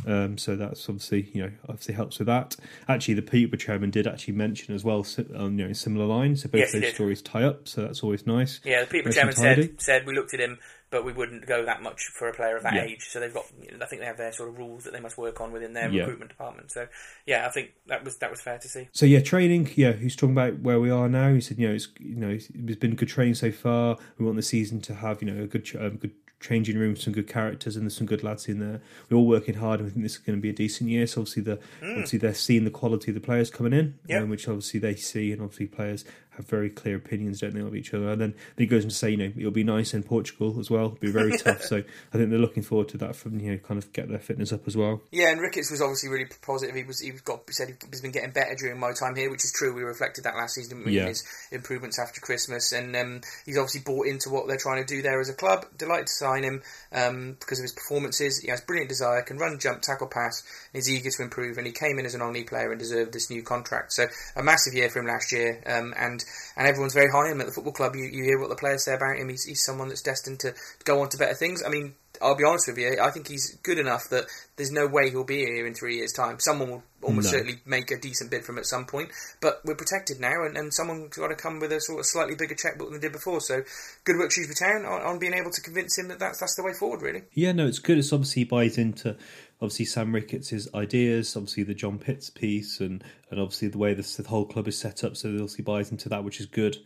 Um, 0.06 0.38
so 0.38 0.56
that's 0.56 0.88
obviously 0.88 1.32
you 1.34 1.42
know 1.44 1.52
obviously 1.68 1.96
helps 1.96 2.20
with 2.20 2.28
that. 2.28 2.56
Actually, 2.88 3.16
the 3.16 3.22
Peterborough 3.22 3.58
chairman 3.58 3.90
did 3.90 4.08
actually 4.08 4.36
mention 4.36 4.76
as 4.76 4.84
well, 4.84 5.06
um, 5.36 5.58
you 5.58 5.68
know, 5.68 5.74
similar 5.74 6.06
lines. 6.06 6.44
So 6.44 6.50
both 6.50 6.60
Yes, 6.60 6.72
those 6.74 6.94
stories 6.94 7.22
tie 7.22 7.44
up, 7.44 7.68
so 7.68 7.82
that's 7.82 8.04
always 8.04 8.28
nice. 8.28 8.60
Yeah, 8.64 8.82
the 8.82 8.88
people 8.88 9.10
Nice 9.10 9.16
chairman 9.16 9.36
said 9.36 9.82
said 9.82 10.06
we 10.06 10.14
looked 10.14 10.34
at 10.34 10.40
him, 10.40 10.60
but 10.92 11.06
we 11.06 11.14
wouldn't 11.14 11.46
go 11.48 11.66
that 11.66 11.82
much 11.82 12.04
for 12.14 12.28
a 12.28 12.34
player 12.34 12.56
of 12.58 12.64
that 12.64 12.76
Yeah. 12.76 12.84
age. 12.84 13.08
So 13.10 13.20
they've 13.20 13.34
got, 13.34 13.46
you 13.60 13.72
know, 13.72 13.84
I 13.84 13.88
think 13.88 14.02
they 14.02 14.06
have 14.06 14.18
their 14.18 14.32
sort 14.32 14.50
of 14.50 14.58
rules 14.58 14.84
that 14.84 14.94
they 14.94 15.00
must 15.00 15.18
work 15.18 15.42
on 15.42 15.52
within 15.52 15.74
their 15.74 15.90
Yeah. 15.90 16.02
recruitment 16.02 16.30
department. 16.30 16.72
So 16.72 16.88
yeah, 17.26 17.48
I 17.48 17.50
think 17.50 17.72
that 17.88 18.04
was 18.04 18.18
that 18.18 18.30
was 18.30 18.42
fair 18.42 18.60
to 18.60 18.68
see. 18.68 18.90
So 18.92 19.06
yeah, 19.06 19.22
training. 19.22 19.72
Yeah, 19.76 19.94
he's 19.94 20.16
talking 20.16 20.34
about 20.34 20.60
where 20.60 20.80
we 20.80 20.92
are 20.92 21.10
now. 21.10 21.34
He 21.34 21.42
said, 21.42 21.58
you 21.58 21.68
know, 21.70 21.74
it's 21.74 21.88
you 22.00 22.16
know, 22.16 22.30
it's 22.30 22.50
it's 22.54 22.78
been 22.80 22.96
good 22.96 23.08
training 23.10 23.36
so 23.36 23.52
far. 23.52 23.98
We 24.20 24.26
want 24.26 24.36
the 24.38 24.44
season 24.44 24.82
to 24.82 24.94
have 24.96 25.24
you 25.24 25.32
know 25.32 25.44
a 25.44 25.48
good 25.48 25.68
um, 25.80 25.96
good 25.98 26.12
changing 26.46 26.78
room, 26.78 26.96
some 26.96 27.12
good 27.14 27.28
characters, 27.28 27.76
and 27.76 27.86
there's 27.86 27.98
some 27.98 28.08
good 28.08 28.24
lads 28.24 28.48
in 28.48 28.60
there. 28.60 28.82
We're 29.10 29.18
all 29.18 29.26
working 29.28 29.56
hard, 29.56 29.80
and 29.80 29.88
we 29.88 29.92
think 29.94 30.04
this 30.04 30.14
is 30.14 30.18
going 30.20 30.38
to 30.38 30.42
be 30.42 30.50
a 30.50 30.54
decent 30.54 30.90
year. 30.90 31.08
So 31.08 31.22
obviously, 31.22 31.44
the 31.44 31.60
obviously 31.82 32.20
they're 32.20 32.34
seeing 32.34 32.64
the 32.64 32.72
quality 32.72 33.12
of 33.12 33.16
the 33.16 33.22
players 33.22 33.50
coming 33.50 33.74
in, 33.74 33.96
Yep. 34.08 34.22
um, 34.24 34.30
which 34.30 34.48
obviously 34.48 34.80
they 34.80 34.96
see, 34.96 35.32
and 35.32 35.42
obviously 35.42 35.66
players 35.68 36.06
have 36.38 36.48
very 36.48 36.70
clear 36.70 36.96
opinions, 36.96 37.42
don't 37.42 37.54
they, 37.54 37.62
of 37.62 37.76
each 37.76 37.94
other. 37.94 38.10
And 38.10 38.22
then, 38.22 38.34
he 38.58 38.66
goes 38.66 38.84
on 38.84 38.90
to 38.90 38.96
say, 38.96 39.12
you 39.12 39.18
know, 39.18 39.32
it'll 39.38 39.52
be 39.52 39.64
nice 39.64 39.94
in 39.94 40.04
Portugal 40.04 40.58
as 40.60 40.70
well. 40.70 40.86
It'll 40.86 40.98
be 40.98 41.12
very 41.12 41.38
tough. 41.38 41.62
So 41.64 41.78
I 41.78 42.18
think 42.18 42.30
they're 42.30 42.40
looking 42.40 42.64
forward 42.64 42.90
to 42.90 42.98
that 43.00 43.16
from 43.16 43.40
you 43.40 43.52
know, 43.52 43.58
kind 43.58 43.78
of 43.78 43.92
get 43.94 44.10
their 44.10 44.20
fitness 44.20 44.52
up 44.54 44.68
as 44.68 44.76
well. 44.78 45.02
Yeah, 45.12 45.32
and 45.32 45.42
Ricketts 45.42 45.72
was 45.72 45.82
obviously 45.82 46.10
really 46.10 46.28
positive. 46.42 46.76
He 46.76 46.84
was 46.84 47.00
he 47.00 47.12
got 47.24 47.42
he 47.48 47.54
said 47.54 47.78
he's 47.90 48.02
been 48.02 48.12
getting 48.12 48.32
better 48.32 48.56
during 48.56 48.80
my 48.80 48.92
time 48.94 49.16
here, 49.16 49.30
which 49.30 49.44
is 49.44 49.54
true. 49.56 49.74
We 49.74 49.84
reflected 49.84 50.24
that 50.26 50.36
last 50.36 50.56
season 50.56 50.82
in 50.84 50.92
Yeah. 50.94 51.08
his 51.08 51.24
improvements 51.52 52.00
after 52.00 52.20
Christmas, 52.22 52.72
and 52.72 52.96
um, 52.96 53.22
he's 53.46 53.58
obviously 53.58 53.82
bought 53.82 54.08
into 54.08 54.30
what 54.30 54.48
they're 54.48 54.58
trying 54.58 54.86
to 54.86 54.96
do 54.96 55.02
there 55.02 55.20
as 55.22 55.30
a 55.30 55.34
club. 55.34 55.66
Delighted 55.78 56.08
to 56.08 56.14
sign 56.14 56.44
him 56.44 56.62
um, 56.92 57.38
because 57.40 57.60
of 57.60 57.64
his 57.64 57.72
performances. 57.74 58.40
He 58.40 58.50
has 58.50 58.62
brilliant 58.62 58.90
desire, 58.90 59.22
can 59.22 59.38
run, 59.38 59.60
jump, 59.60 59.82
tackle, 59.82 60.08
pass, 60.08 60.44
and 60.74 60.80
is 60.80 60.90
eager 60.90 61.10
to 61.10 61.24
improve. 61.24 61.58
And 61.58 61.68
he 61.68 61.74
came 61.74 62.00
in 62.00 62.06
as 62.06 62.16
an 62.16 62.22
on-league 62.22 62.48
player 62.48 62.72
and 62.72 62.80
deserved 62.80 63.14
this 63.14 63.30
new 63.30 63.44
contract. 63.44 63.94
So 63.94 64.08
a 64.36 64.44
massive 64.44 64.74
year 64.74 64.90
for 64.90 65.00
him 65.00 65.08
last 65.08 65.32
year, 65.32 65.62
um, 65.68 65.94
and 65.98 66.24
and 66.58 66.68
everyone's 66.68 66.94
very 66.94 67.10
high 67.12 67.26
on 67.28 67.32
him 67.32 67.42
at 67.42 67.48
the 67.48 67.54
football 67.54 67.74
club. 67.74 67.96
You, 67.96 68.04
you 68.06 68.24
hear 68.24 68.40
what 68.40 68.50
the 68.50 68.56
players 68.56 68.86
say 68.86 68.94
about 68.94 69.18
him. 69.18 69.30
He's, 69.30 69.44
he's 69.46 69.64
someone 69.64 69.90
that's 69.90 70.02
destined 70.02 70.40
to 70.42 70.54
go 70.84 71.02
on 71.02 71.10
to 71.10 71.18
better 71.18 71.36
things. 71.36 71.64
I 71.66 71.70
mean. 71.70 71.96
I'll 72.22 72.34
be 72.34 72.46
honest 72.46 72.70
with 72.70 72.78
you. 72.78 72.96
I 73.02 73.12
think 73.12 73.28
he's 73.28 73.58
good 73.62 73.78
enough 73.78 74.08
that 74.10 74.28
there's 74.56 74.72
no 74.72 74.88
way 74.88 75.10
he'll 75.10 75.26
be 75.26 75.40
here 75.46 75.68
in 75.68 75.74
three 75.74 75.98
years' 75.98 76.14
time. 76.14 76.40
Someone 76.40 76.70
will 76.70 76.84
almost 77.02 77.26
No. 77.26 77.32
certainly 77.32 77.60
make 77.66 77.92
a 77.92 77.98
decent 78.00 78.32
bid 78.32 78.46
from 78.46 78.56
him 78.56 78.60
at 78.60 78.68
some 78.68 78.86
point, 78.86 79.10
but 79.42 79.60
we're 79.66 79.76
protected 79.76 80.22
now, 80.22 80.46
and, 80.46 80.56
and 80.56 80.74
someone's 80.74 81.14
got 81.18 81.28
to 81.28 81.36
come 81.36 81.60
with 81.60 81.74
a 81.74 81.82
sort 81.82 82.00
of 82.00 82.06
slightly 82.06 82.36
bigger 82.36 82.56
checkbook 82.56 82.88
than 82.90 83.02
they 83.02 83.08
did 83.08 83.12
before. 83.12 83.42
So, 83.42 83.64
good 84.06 84.16
work, 84.16 84.32
Shrewsbury 84.32 84.56
Town, 84.56 84.86
on, 84.86 85.02
on 85.02 85.20
being 85.20 85.34
able 85.34 85.52
to 85.52 85.60
convince 85.62 85.98
him 85.98 86.08
that 86.08 86.20
that's, 86.20 86.40
that's 86.40 86.56
the 86.56 86.64
way 86.64 86.72
forward. 86.72 87.02
Really, 87.02 87.24
Yeah, 87.34 87.52
no, 87.52 87.68
it's 87.68 87.80
good. 87.80 87.98
It's 87.98 88.14
obviously 88.14 88.44
he 88.44 88.46
buys 88.46 88.78
into 88.78 89.18
obviously 89.62 89.86
Sam 89.86 90.14
Ricketts' 90.14 90.68
ideas, 90.74 91.36
obviously 91.36 91.64
the 91.64 91.74
John 91.74 91.98
Pitts 92.00 92.30
piece, 92.30 92.80
and 92.80 93.04
and 93.32 93.40
obviously 93.40 93.68
the 93.70 93.78
way 93.78 93.94
this, 93.94 94.16
the 94.16 94.28
whole 94.28 94.46
club 94.46 94.68
is 94.68 94.78
set 94.78 95.04
up. 95.04 95.16
So 95.16 95.30
he 95.30 95.36
obviously 95.36 95.64
buys 95.64 95.92
into 95.92 96.10
that, 96.10 96.24
which 96.24 96.40
is 96.40 96.46
good. 96.46 96.78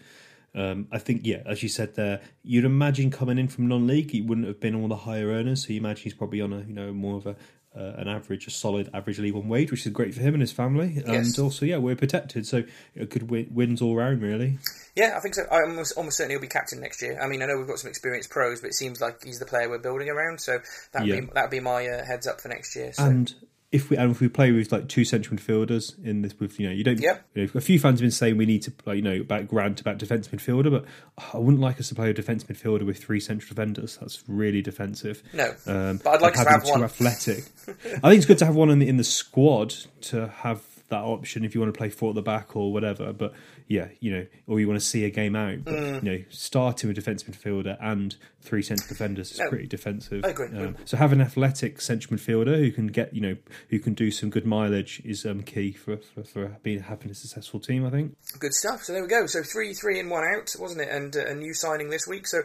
Um, 0.56 0.88
I 0.92 0.98
think, 0.98 1.22
yeah, 1.24 1.44
as 1.46 1.62
you 1.62 1.70
said 1.70 1.96
there, 1.96 2.22
you'd 2.42 2.66
imagine 2.66 3.12
coming 3.12 3.38
in 3.38 3.48
from 3.48 3.68
non-league, 3.68 4.10
he 4.10 4.22
wouldn't 4.22 4.48
have 4.48 4.60
been 4.60 4.74
all 4.74 4.88
the 4.88 4.96
higher 4.96 5.28
earners. 5.28 5.66
So 5.66 5.74
you 5.74 5.80
imagine 5.80 6.04
he's 6.04 6.14
probably 6.16 6.42
on 6.42 6.54
a 6.54 6.62
you 6.62 6.74
know 6.74 6.92
more 6.92 7.18
of 7.18 7.28
a 7.28 7.36
uh, 7.78 7.94
an 7.98 8.08
average, 8.08 8.48
a 8.48 8.52
solid 8.52 8.90
average 8.94 9.20
League 9.20 9.34
One 9.34 9.48
wage, 9.48 9.72
which 9.72 9.86
is 9.86 9.92
great 9.92 10.14
for 10.14 10.22
him 10.22 10.34
and 10.34 10.42
his 10.42 10.52
family. 10.52 11.02
And 11.06 11.38
also, 11.40 11.66
yeah, 11.66 11.78
we're 11.78 11.96
protected, 11.96 12.46
so 12.48 12.60
uh, 13.00 13.06
good 13.06 13.28
wi- 13.28 13.48
wins 13.52 13.82
all 13.82 13.96
round, 13.96 14.22
really. 14.22 14.58
Yeah, 14.96 15.14
I 15.16 15.20
think 15.20 15.36
so. 15.36 15.44
I 15.52 15.62
almost, 15.62 15.96
almost 15.96 16.18
certainly 16.18 16.34
he'll 16.34 16.42
be 16.42 16.48
captain 16.48 16.80
next 16.82 17.02
year. 17.02 17.20
I 17.22 17.28
mean, 17.28 17.42
I 17.42 17.46
know 17.46 17.58
we've 17.58 17.68
got 17.68 17.80
some 17.80 17.90
experienced 17.90 18.30
pros, 18.32 18.60
but 18.60 18.68
it 18.68 18.74
seems 18.74 19.00
like 19.00 19.24
he's 19.24 19.40
the 19.40 19.46
player 19.46 19.70
we're 19.70 19.78
building 19.78 20.10
around. 20.10 20.42
So 20.42 20.60
that'd 20.92 21.08
Yeah. 21.08 21.22
be 21.22 21.28
that'd 21.34 21.52
be 21.52 21.60
my 21.60 21.88
uh, 21.88 22.04
heads 22.04 22.28
up 22.28 22.42
for 22.42 22.48
next 22.50 22.76
year. 22.76 22.92
So. 22.92 23.04
And 23.06 23.34
if 23.72 23.90
we 23.90 23.98
and 23.98 24.10
if 24.12 24.20
we 24.20 24.28
play 24.28 24.52
with 24.52 24.72
like 24.72 24.88
two 24.88 25.06
central 25.06 25.38
midfielders 25.38 25.94
in 26.04 26.24
this, 26.24 26.34
with 26.40 26.60
you 26.60 26.68
know, 26.68 26.74
you 26.74 26.84
don't. 26.84 27.00
Yeah. 27.00 27.20
You 27.36 27.46
know, 27.46 27.52
a 27.54 27.62
few 27.62 27.80
fans 27.80 28.00
have 28.00 28.04
been 28.04 28.12
saying 28.12 28.36
we 28.38 28.46
need 28.48 28.64
to 28.64 28.72
play, 28.72 28.96
you 28.96 29.02
know, 29.02 29.22
about 29.22 29.48
Grant 29.48 29.80
about 29.80 29.98
defence 30.00 30.28
midfielder, 30.30 30.72
but 30.72 30.86
I 31.34 31.38
wouldn't 31.38 31.62
like 31.62 31.80
us 31.80 31.90
to 31.90 31.96
play 31.96 32.10
a 32.10 32.14
defence 32.14 32.44
midfielder 32.46 32.86
with 32.86 32.98
three 32.98 33.20
central 33.20 33.50
defenders. 33.50 33.98
That's 34.02 34.24
really 34.28 34.62
defensive. 34.62 35.22
No, 35.34 35.54
um, 35.68 35.98
but 36.04 36.16
I'd 36.16 36.22
like 36.22 36.34
to 36.34 36.50
have 36.50 36.64
one. 36.66 36.84
athletic. 36.84 37.46
I 37.68 37.74
think 38.10 38.16
it's 38.18 38.26
good 38.26 38.40
to 38.40 38.46
have 38.46 38.56
one 38.56 38.70
in 38.72 38.80
the, 38.80 38.88
in 38.88 38.98
the 38.98 39.04
squad 39.04 39.70
to 40.02 40.28
have 40.28 40.64
that 40.90 41.04
option 41.04 41.46
if 41.46 41.54
you 41.54 41.62
want 41.62 41.72
to 41.72 41.78
play 41.78 41.90
four 41.90 42.10
at 42.10 42.16
the 42.16 42.22
back 42.24 42.56
or 42.56 42.74
whatever. 42.74 43.14
But 43.14 43.34
yeah, 43.68 43.90
you 44.00 44.12
know, 44.12 44.26
or 44.48 44.60
you 44.60 44.68
want 44.68 44.80
to 44.80 44.86
see 44.86 45.06
a 45.06 45.12
game 45.12 45.36
out. 45.36 45.64
But, 45.64 45.76
Mm. 45.76 46.04
You 46.04 46.12
know, 46.12 46.24
starting 46.30 46.88
with 46.88 46.96
defence 46.96 47.22
midfielder 47.24 47.78
and 47.80 48.16
three 48.42 48.62
central 48.62 48.88
defenders 48.88 49.32
is 49.32 49.40
No, 49.40 49.50
pretty 49.50 49.68
defensive. 49.68 50.24
I 50.24 50.30
agree. 50.30 50.48
Um, 50.58 50.76
so 50.86 50.98
have 50.98 51.12
an 51.12 51.22
athletic 51.22 51.82
central 51.82 52.18
midfielder 52.18 52.58
who 52.60 52.72
can 52.72 52.88
get 52.88 53.14
you 53.14 53.22
know 53.22 53.36
who 53.70 53.80
can 53.80 53.94
do 53.94 54.12
some 54.12 54.30
good 54.30 54.46
mileage 54.46 55.02
is 55.06 55.26
um, 55.26 55.44
key 55.44 55.72
for, 55.72 55.98
for 55.98 56.24
for 56.24 56.58
being 56.64 56.82
having 56.82 57.12
a 57.12 57.16
successful 57.16 57.60
team. 57.60 57.86
I 57.86 57.90
think. 57.90 58.16
Good 58.40 58.54
stuff. 58.54 58.84
So 58.84 58.94
there 58.94 59.02
we 59.02 59.08
go. 59.08 59.26
So 59.26 59.44
three, 59.44 59.74
three 59.74 60.00
and 60.00 60.10
one 60.10 60.24
out, 60.36 60.56
wasn't 60.60 60.82
it? 60.82 60.90
And 60.90 61.16
uh, 61.16 61.26
a 61.28 61.36
new 61.36 61.54
signing 61.54 61.90
this 61.90 62.08
week. 62.08 62.28
So 62.28 62.42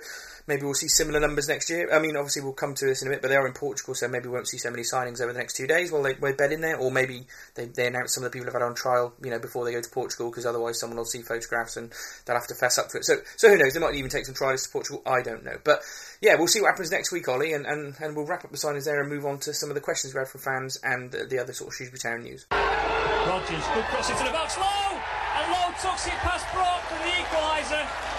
maybe 0.46 0.62
we'll 0.62 0.74
see 0.74 0.88
similar 0.88 1.20
numbers 1.20 1.48
next 1.48 1.70
year. 1.70 1.92
I 1.92 1.98
mean, 1.98 2.16
obviously 2.16 2.42
we'll 2.42 2.52
come 2.52 2.74
to 2.74 2.86
this 2.86 3.02
in 3.02 3.08
a 3.08 3.10
bit, 3.10 3.22
but 3.22 3.28
they 3.28 3.36
are 3.36 3.46
in 3.46 3.54
Portugal, 3.54 3.94
so 3.94 4.08
maybe 4.08 4.28
we 4.28 4.34
won't 4.34 4.48
see 4.48 4.58
so 4.58 4.70
many 4.70 4.82
signings 4.82 5.20
over 5.20 5.32
the 5.32 5.38
next 5.38 5.56
two 5.56 5.66
days 5.66 5.90
while 5.90 6.02
they 6.02 6.14
we're 6.14 6.36
bedding 6.36 6.60
there, 6.60 6.76
or 6.76 6.90
maybe 6.90 7.26
they, 7.54 7.66
they 7.66 7.86
announce 7.86 8.14
some 8.14 8.24
of 8.24 8.30
the 8.30 8.36
people 8.36 8.46
have 8.46 8.60
had 8.60 8.66
on 8.66 8.74
trial, 8.74 9.14
you 9.22 9.30
know, 9.30 9.38
before 9.38 9.64
they 9.64 9.72
go 9.72 9.80
to 9.80 9.90
Portugal, 9.90 10.30
because 10.30 10.46
otherwise 10.46 10.78
someone 10.78 10.96
will 10.96 11.04
see 11.04 11.22
photographs 11.22 11.76
and 11.76 11.92
they'll 12.24 12.36
have 12.36 12.46
to 12.46 12.54
fess 12.54 12.78
up 12.78 12.88
to 12.88 12.98
it. 12.98 13.04
So 13.04 13.16
so 13.36 13.48
who 13.48 13.58
knows? 13.58 13.74
They 13.74 13.80
might 13.80 13.94
even 13.94 14.10
take 14.10 14.26
some 14.26 14.34
trialists 14.34 14.64
to 14.64 14.72
Portugal. 14.72 15.02
I 15.06 15.22
don't 15.22 15.44
know, 15.44 15.58
but 15.64 15.82
yeah, 16.20 16.36
we'll 16.36 16.48
see 16.48 16.60
what 16.60 16.70
happens 16.70 16.90
next 16.90 17.12
week, 17.12 17.28
Ollie, 17.28 17.52
and, 17.52 17.66
and, 17.66 17.94
and 18.00 18.16
we'll 18.16 18.26
wrap 18.26 18.44
up 18.44 18.50
the 18.50 18.56
signings 18.56 18.84
there 18.84 19.00
and 19.00 19.10
move 19.10 19.26
on 19.26 19.38
to 19.40 19.52
some 19.52 19.68
of 19.68 19.74
the 19.74 19.80
questions 19.80 20.14
we 20.14 20.18
had 20.18 20.28
from 20.28 20.40
fans 20.40 20.78
and 20.82 21.10
the, 21.10 21.26
the 21.26 21.38
other 21.38 21.52
sort 21.52 21.68
of 21.68 21.74
Shrewsbury 21.74 21.98
Town 21.98 22.22
news. 22.22 22.46
Rogers, 22.50 23.64
good 23.74 23.84
cross 23.84 24.10
into 24.10 24.24
the 24.24 24.30
box, 24.30 24.56
Low! 24.56 24.64
And 24.64 25.52
Low 25.52 25.72
tucks 25.80 26.06
it 26.06 26.12
past 26.14 26.46
Brock 26.54 26.82
for 26.84 26.94
the 26.94 27.10
equaliser. 27.10 28.14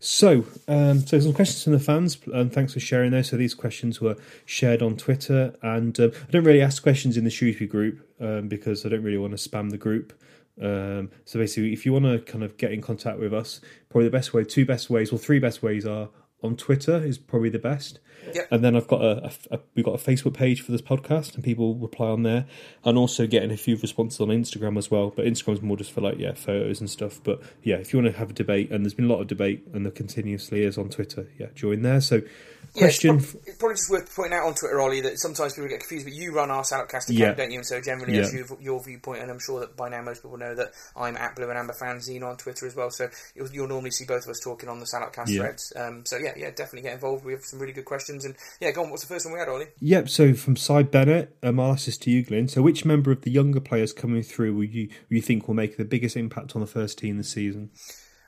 So, 0.00 0.44
um, 0.68 1.00
so 1.00 1.18
some 1.18 1.32
questions 1.32 1.64
from 1.64 1.72
the 1.72 1.80
fans, 1.80 2.18
and 2.32 2.52
thanks 2.52 2.74
for 2.74 2.80
sharing 2.80 3.10
those. 3.10 3.28
So 3.28 3.36
these 3.36 3.54
questions 3.54 4.00
were 4.00 4.16
shared 4.44 4.82
on 4.82 4.96
Twitter, 4.96 5.56
and 5.62 5.98
um, 5.98 6.12
I 6.28 6.30
don't 6.30 6.44
really 6.44 6.60
ask 6.60 6.82
questions 6.82 7.16
in 7.16 7.24
the 7.24 7.30
Shrewsbury 7.30 7.66
group 7.66 8.06
um, 8.20 8.48
because 8.48 8.84
I 8.84 8.90
don't 8.90 9.02
really 9.02 9.18
want 9.18 9.36
to 9.36 9.48
spam 9.48 9.70
the 9.70 9.78
group. 9.78 10.12
Um, 10.60 11.10
so 11.24 11.38
basically, 11.38 11.72
if 11.72 11.84
you 11.84 11.92
want 11.92 12.04
to 12.04 12.20
kind 12.20 12.44
of 12.44 12.56
get 12.56 12.72
in 12.72 12.80
contact 12.80 13.18
with 13.18 13.34
us, 13.34 13.60
probably 13.88 14.04
the 14.04 14.12
best 14.12 14.32
way, 14.32 14.44
two 14.44 14.64
best 14.64 14.90
ways, 14.90 15.12
or 15.12 15.18
three 15.18 15.38
best 15.38 15.62
ways 15.62 15.86
are 15.86 16.10
on 16.44 16.56
Twitter 16.56 17.02
is 17.04 17.18
probably 17.18 17.48
the 17.50 17.58
best. 17.58 17.98
Yep. 18.34 18.48
And 18.50 18.64
then 18.64 18.74
I've 18.74 18.86
got 18.88 19.02
a, 19.02 19.26
a, 19.26 19.56
a 19.56 19.60
we've 19.74 19.84
got 19.84 19.94
a 19.94 19.98
Facebook 20.02 20.32
page 20.34 20.62
for 20.62 20.72
this 20.72 20.80
podcast, 20.80 21.34
and 21.34 21.44
people 21.44 21.74
reply 21.74 22.08
on 22.08 22.22
there, 22.22 22.46
and 22.84 22.96
also 22.96 23.26
getting 23.26 23.50
a 23.50 23.56
few 23.56 23.76
responses 23.76 24.20
on 24.20 24.28
Instagram 24.28 24.78
as 24.78 24.90
well. 24.90 25.10
But 25.14 25.26
Instagram's 25.26 25.60
more 25.62 25.76
just 25.76 25.92
for 25.92 26.00
like 26.00 26.18
yeah 26.18 26.32
photos 26.32 26.80
and 26.80 26.88
stuff. 26.88 27.20
But 27.22 27.40
yeah, 27.62 27.76
if 27.76 27.92
you 27.92 28.00
want 28.00 28.12
to 28.12 28.18
have 28.18 28.30
a 28.30 28.34
debate, 28.34 28.70
and 28.70 28.84
there's 28.84 28.94
been 28.94 29.04
a 29.06 29.12
lot 29.12 29.20
of 29.20 29.26
debate, 29.26 29.66
and 29.74 29.84
there 29.84 29.92
continuously 29.92 30.62
is 30.64 30.78
on 30.78 30.88
Twitter, 30.88 31.28
yeah, 31.38 31.48
join 31.54 31.82
there. 31.82 32.00
So, 32.00 32.16
Yeah, 32.16 32.86
it's, 32.86 32.98
question, 32.98 33.16
it's 33.16 33.58
probably 33.58 33.74
just 33.76 33.90
worth 33.90 34.16
pointing 34.16 34.38
out 34.38 34.46
on 34.46 34.54
Twitter, 34.54 34.80
Ollie, 34.80 35.02
that 35.02 35.18
sometimes 35.18 35.52
people 35.54 35.68
get 35.68 35.80
confused, 35.80 36.06
but 36.06 36.14
you 36.14 36.32
run 36.34 36.50
our 36.50 36.62
Salopcast 36.62 37.04
account, 37.10 37.10
Yeah. 37.10 37.34
don't 37.34 37.50
you? 37.52 37.58
And 37.58 37.66
so 37.66 37.80
generally 37.80 38.14
Yeah. 38.14 38.22
that's 38.22 38.32
your, 38.34 38.46
your 38.60 38.82
viewpoint, 38.82 39.20
and 39.22 39.30
I'm 39.30 39.38
sure 39.38 39.60
that 39.60 39.76
by 39.76 39.90
now 39.90 40.02
most 40.02 40.22
people 40.22 40.38
know 40.38 40.54
that 40.56 40.72
I'm 40.96 41.16
at 41.16 41.36
Blue 41.36 41.48
and 41.50 41.58
Amber 41.58 41.74
Fanzine 41.80 42.22
on 42.24 42.36
Twitter 42.36 42.66
as 42.66 42.74
well, 42.74 42.90
so 42.90 43.08
you'll, 43.36 43.48
you'll 43.50 43.68
normally 43.68 43.90
see 43.92 44.04
both 44.06 44.24
of 44.24 44.30
us 44.30 44.40
talking 44.40 44.68
on 44.68 44.80
the 44.80 44.86
Salopcast 44.86 45.28
Yeah. 45.28 45.40
threads. 45.40 45.72
Um, 45.76 46.04
so 46.04 46.16
yeah, 46.16 46.32
yeah, 46.36 46.50
definitely 46.50 46.82
get 46.82 46.94
involved. 46.94 47.24
We 47.24 47.32
have 47.32 47.44
some 47.44 47.58
really 47.58 47.72
good 47.72 47.84
questions, 47.84 48.24
and 48.24 48.34
yeah, 48.60 48.70
go 48.72 48.82
on, 48.84 48.90
what's 48.90 49.02
the 49.02 49.08
first 49.12 49.26
one 49.26 49.32
we 49.34 49.38
had, 49.40 49.48
Ollie? 49.48 49.66
Yep. 49.80 50.08
So 50.08 50.34
from 50.34 50.56
Cy 50.56 50.82
Bennett, 50.82 51.36
um, 51.42 51.60
I'll 51.60 51.72
ask 51.72 51.86
this 51.86 51.98
to 51.98 52.10
you, 52.10 52.22
Glenn. 52.24 52.48
So, 52.48 52.62
which 52.62 52.84
member 52.84 53.10
of 53.10 53.22
the 53.22 53.30
younger 53.30 53.60
players 53.60 53.92
coming 53.92 54.22
through 54.22 54.54
will 54.54 54.64
you 54.64 54.88
will 55.08 55.16
you 55.16 55.22
think 55.22 55.46
will 55.48 55.54
make 55.54 55.76
the 55.76 55.84
biggest 55.84 56.16
impact 56.16 56.54
on 56.54 56.60
the 56.60 56.66
first 56.66 56.98
team 56.98 57.16
this 57.16 57.30
season? 57.30 57.70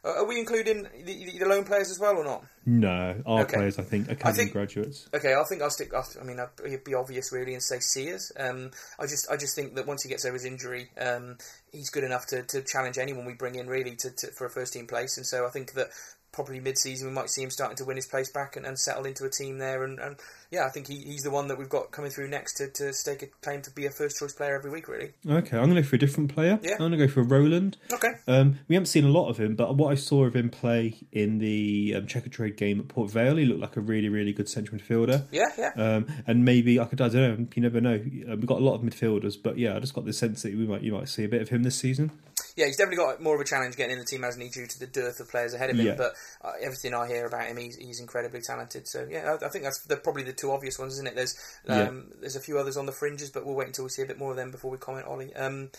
Uh, 0.04 0.20
are 0.20 0.24
we 0.26 0.38
including 0.38 0.84
the, 0.84 1.02
the, 1.02 1.38
the 1.40 1.46
loan 1.46 1.64
players 1.64 1.90
as 1.90 1.98
well 1.98 2.16
or 2.16 2.22
not? 2.22 2.44
No, 2.64 3.20
our 3.26 3.42
Okay. 3.42 3.56
players, 3.56 3.78
I 3.78 3.82
think, 3.82 4.08
academy 4.08 4.36
think- 4.44 4.52
graduates. 4.52 5.08
Okay, 5.12 5.34
I 5.34 5.42
think 5.48 5.62
I'll 5.62 5.70
stick. 5.70 5.92
I'll, 5.92 6.06
I 6.20 6.24
mean, 6.24 6.38
it'd 6.64 6.84
be 6.84 6.94
obvious 6.94 7.32
really, 7.32 7.54
and 7.54 7.62
say 7.62 7.80
Sears. 7.80 8.30
Um, 8.38 8.70
I 9.00 9.06
just, 9.06 9.28
I 9.30 9.36
just 9.36 9.56
think 9.56 9.74
that 9.74 9.86
once 9.86 10.04
he 10.04 10.08
gets 10.08 10.24
over 10.24 10.34
his 10.34 10.44
injury, 10.44 10.90
um, 11.00 11.38
he's 11.72 11.90
good 11.90 12.04
enough 12.04 12.26
to, 12.26 12.42
to 12.44 12.62
challenge 12.62 12.98
anyone 12.98 13.24
we 13.26 13.34
bring 13.34 13.56
in 13.56 13.66
really 13.66 13.96
to, 13.96 14.10
to 14.10 14.26
for 14.28 14.46
a 14.46 14.50
first 14.50 14.72
team 14.74 14.86
place. 14.86 15.16
And 15.16 15.26
so 15.26 15.44
I 15.44 15.50
think 15.50 15.72
that 15.72 15.88
probably 16.36 16.60
mid 16.60 16.78
season 16.78 17.08
we 17.08 17.14
might 17.14 17.30
see 17.30 17.42
him 17.42 17.50
starting 17.50 17.76
to 17.78 17.84
win 17.84 17.96
his 17.96 18.06
place 18.06 18.30
back 18.30 18.56
and, 18.56 18.64
and 18.64 18.78
settle 18.78 19.06
into 19.06 19.24
a 19.24 19.30
team 19.30 19.58
there. 19.58 19.82
And, 19.82 19.98
and 19.98 20.16
yeah, 20.52 20.66
I 20.66 20.68
think 20.68 20.86
he, 20.86 20.98
he's 20.98 21.22
the 21.22 21.30
one 21.30 21.48
that 21.48 21.58
we've 21.58 21.68
got 21.68 21.90
coming 21.90 22.10
through 22.10 22.28
next 22.28 22.54
to, 22.58 22.68
to 22.74 22.92
stake 22.92 23.22
a 23.22 23.26
claim 23.42 23.62
to 23.62 23.70
be 23.72 23.86
a 23.86 23.90
first 23.90 24.18
choice 24.18 24.32
player 24.32 24.54
every 24.54 24.70
week. 24.70 24.86
Really. 24.86 25.14
Okay, 25.28 25.56
I'm 25.56 25.64
going 25.64 25.74
to 25.76 25.82
go 25.82 25.88
for 25.88 25.96
a 25.96 25.98
different 25.98 26.32
player. 26.32 26.60
Yeah. 26.62 26.72
I'm 26.74 26.78
going 26.78 26.92
to 26.92 26.98
go 26.98 27.08
for 27.08 27.22
Roland. 27.22 27.78
Okay. 27.92 28.10
Um, 28.28 28.60
we 28.68 28.76
haven't 28.76 28.86
seen 28.86 29.04
a 29.04 29.08
lot 29.08 29.28
of 29.28 29.38
him, 29.38 29.56
but 29.56 29.74
what 29.74 29.90
I 29.90 29.94
saw 29.96 30.26
of 30.26 30.36
him 30.36 30.50
play 30.50 31.00
in 31.10 31.38
the 31.38 31.94
um, 31.96 32.06
Checkatrade 32.06 32.56
game 32.56 32.78
at 32.78 32.88
Port 32.88 33.10
Vale, 33.10 33.36
he 33.36 33.46
looked 33.46 33.62
like 33.62 33.76
a 33.76 33.80
really, 33.80 34.10
really 34.10 34.32
good 34.32 34.48
central 34.48 34.78
midfielder. 34.78 35.26
Yeah, 35.32 35.48
yeah. 35.58 35.72
Um, 35.76 36.06
and 36.26 36.44
maybe 36.44 36.78
I 36.78 36.84
could, 36.84 37.00
I 37.00 37.08
don't 37.08 37.40
know, 37.40 37.46
you 37.54 37.62
never 37.62 37.80
know. 37.80 37.94
Uh, 37.94 38.36
We've 38.36 38.46
got 38.46 38.60
a 38.60 38.64
lot 38.64 38.74
of 38.74 38.82
midfielders, 38.82 39.34
but 39.42 39.58
yeah, 39.58 39.74
I 39.74 39.80
just 39.80 39.94
got 39.94 40.04
the 40.04 40.12
sense 40.12 40.42
that 40.42 40.54
we 40.54 40.66
might, 40.66 40.82
you 40.82 40.92
might 40.92 41.08
see 41.08 41.24
a 41.24 41.28
bit 41.28 41.40
of 41.40 41.48
him 41.48 41.62
this 41.62 41.76
season. 41.76 42.12
Yeah, 42.56 42.66
he's 42.66 42.76
definitely 42.78 43.04
got 43.04 43.22
more 43.22 43.34
of 43.34 43.40
a 43.40 43.44
challenge 43.44 43.76
getting 43.76 43.92
in 43.92 43.98
the 43.98 44.04
team, 44.04 44.22
hasn't 44.22 44.42
he, 44.42 44.48
due 44.48 44.66
to 44.66 44.78
the 44.80 44.86
dearth 44.86 45.20
of 45.20 45.30
players 45.30 45.52
ahead 45.52 45.70
of 45.70 45.78
him. 45.78 45.86
Yeah. 45.86 45.94
But 45.94 46.14
uh, 46.42 46.52
everything 46.60 46.94
I 46.94 47.06
hear 47.06 47.26
about 47.26 47.46
him, 47.46 47.58
he's, 47.58 47.76
he's 47.76 48.00
incredibly 48.00 48.40
talented. 48.40 48.88
So 48.88 49.06
yeah, 49.08 49.36
I, 49.40 49.46
I 49.46 49.48
think 49.50 49.64
that's 49.64 49.84
the, 49.84 49.96
probably 49.96 50.22
the 50.22 50.32
two 50.32 50.50
obvious 50.50 50.78
ones, 50.78 50.94
isn't 50.94 51.06
it? 51.06 51.14
There's 51.14 51.36
um, 51.68 52.12
there's 52.20 52.36
a 52.36 52.40
few 52.40 52.58
others 52.58 52.76
on 52.76 52.86
the 52.86 52.92
fringes, 52.92 53.30
but 53.30 53.44
we'll 53.44 53.54
wait 53.54 53.68
until 53.68 53.84
we 53.84 53.90
see 53.90 54.02
a 54.02 54.06
bit 54.06 54.18
more 54.18 54.30
of 54.30 54.36
them 54.36 54.50
before 54.50 54.70
we 54.70 54.78
comment, 54.78 55.06
Ollie. 55.06 55.34
Um, 55.34 55.70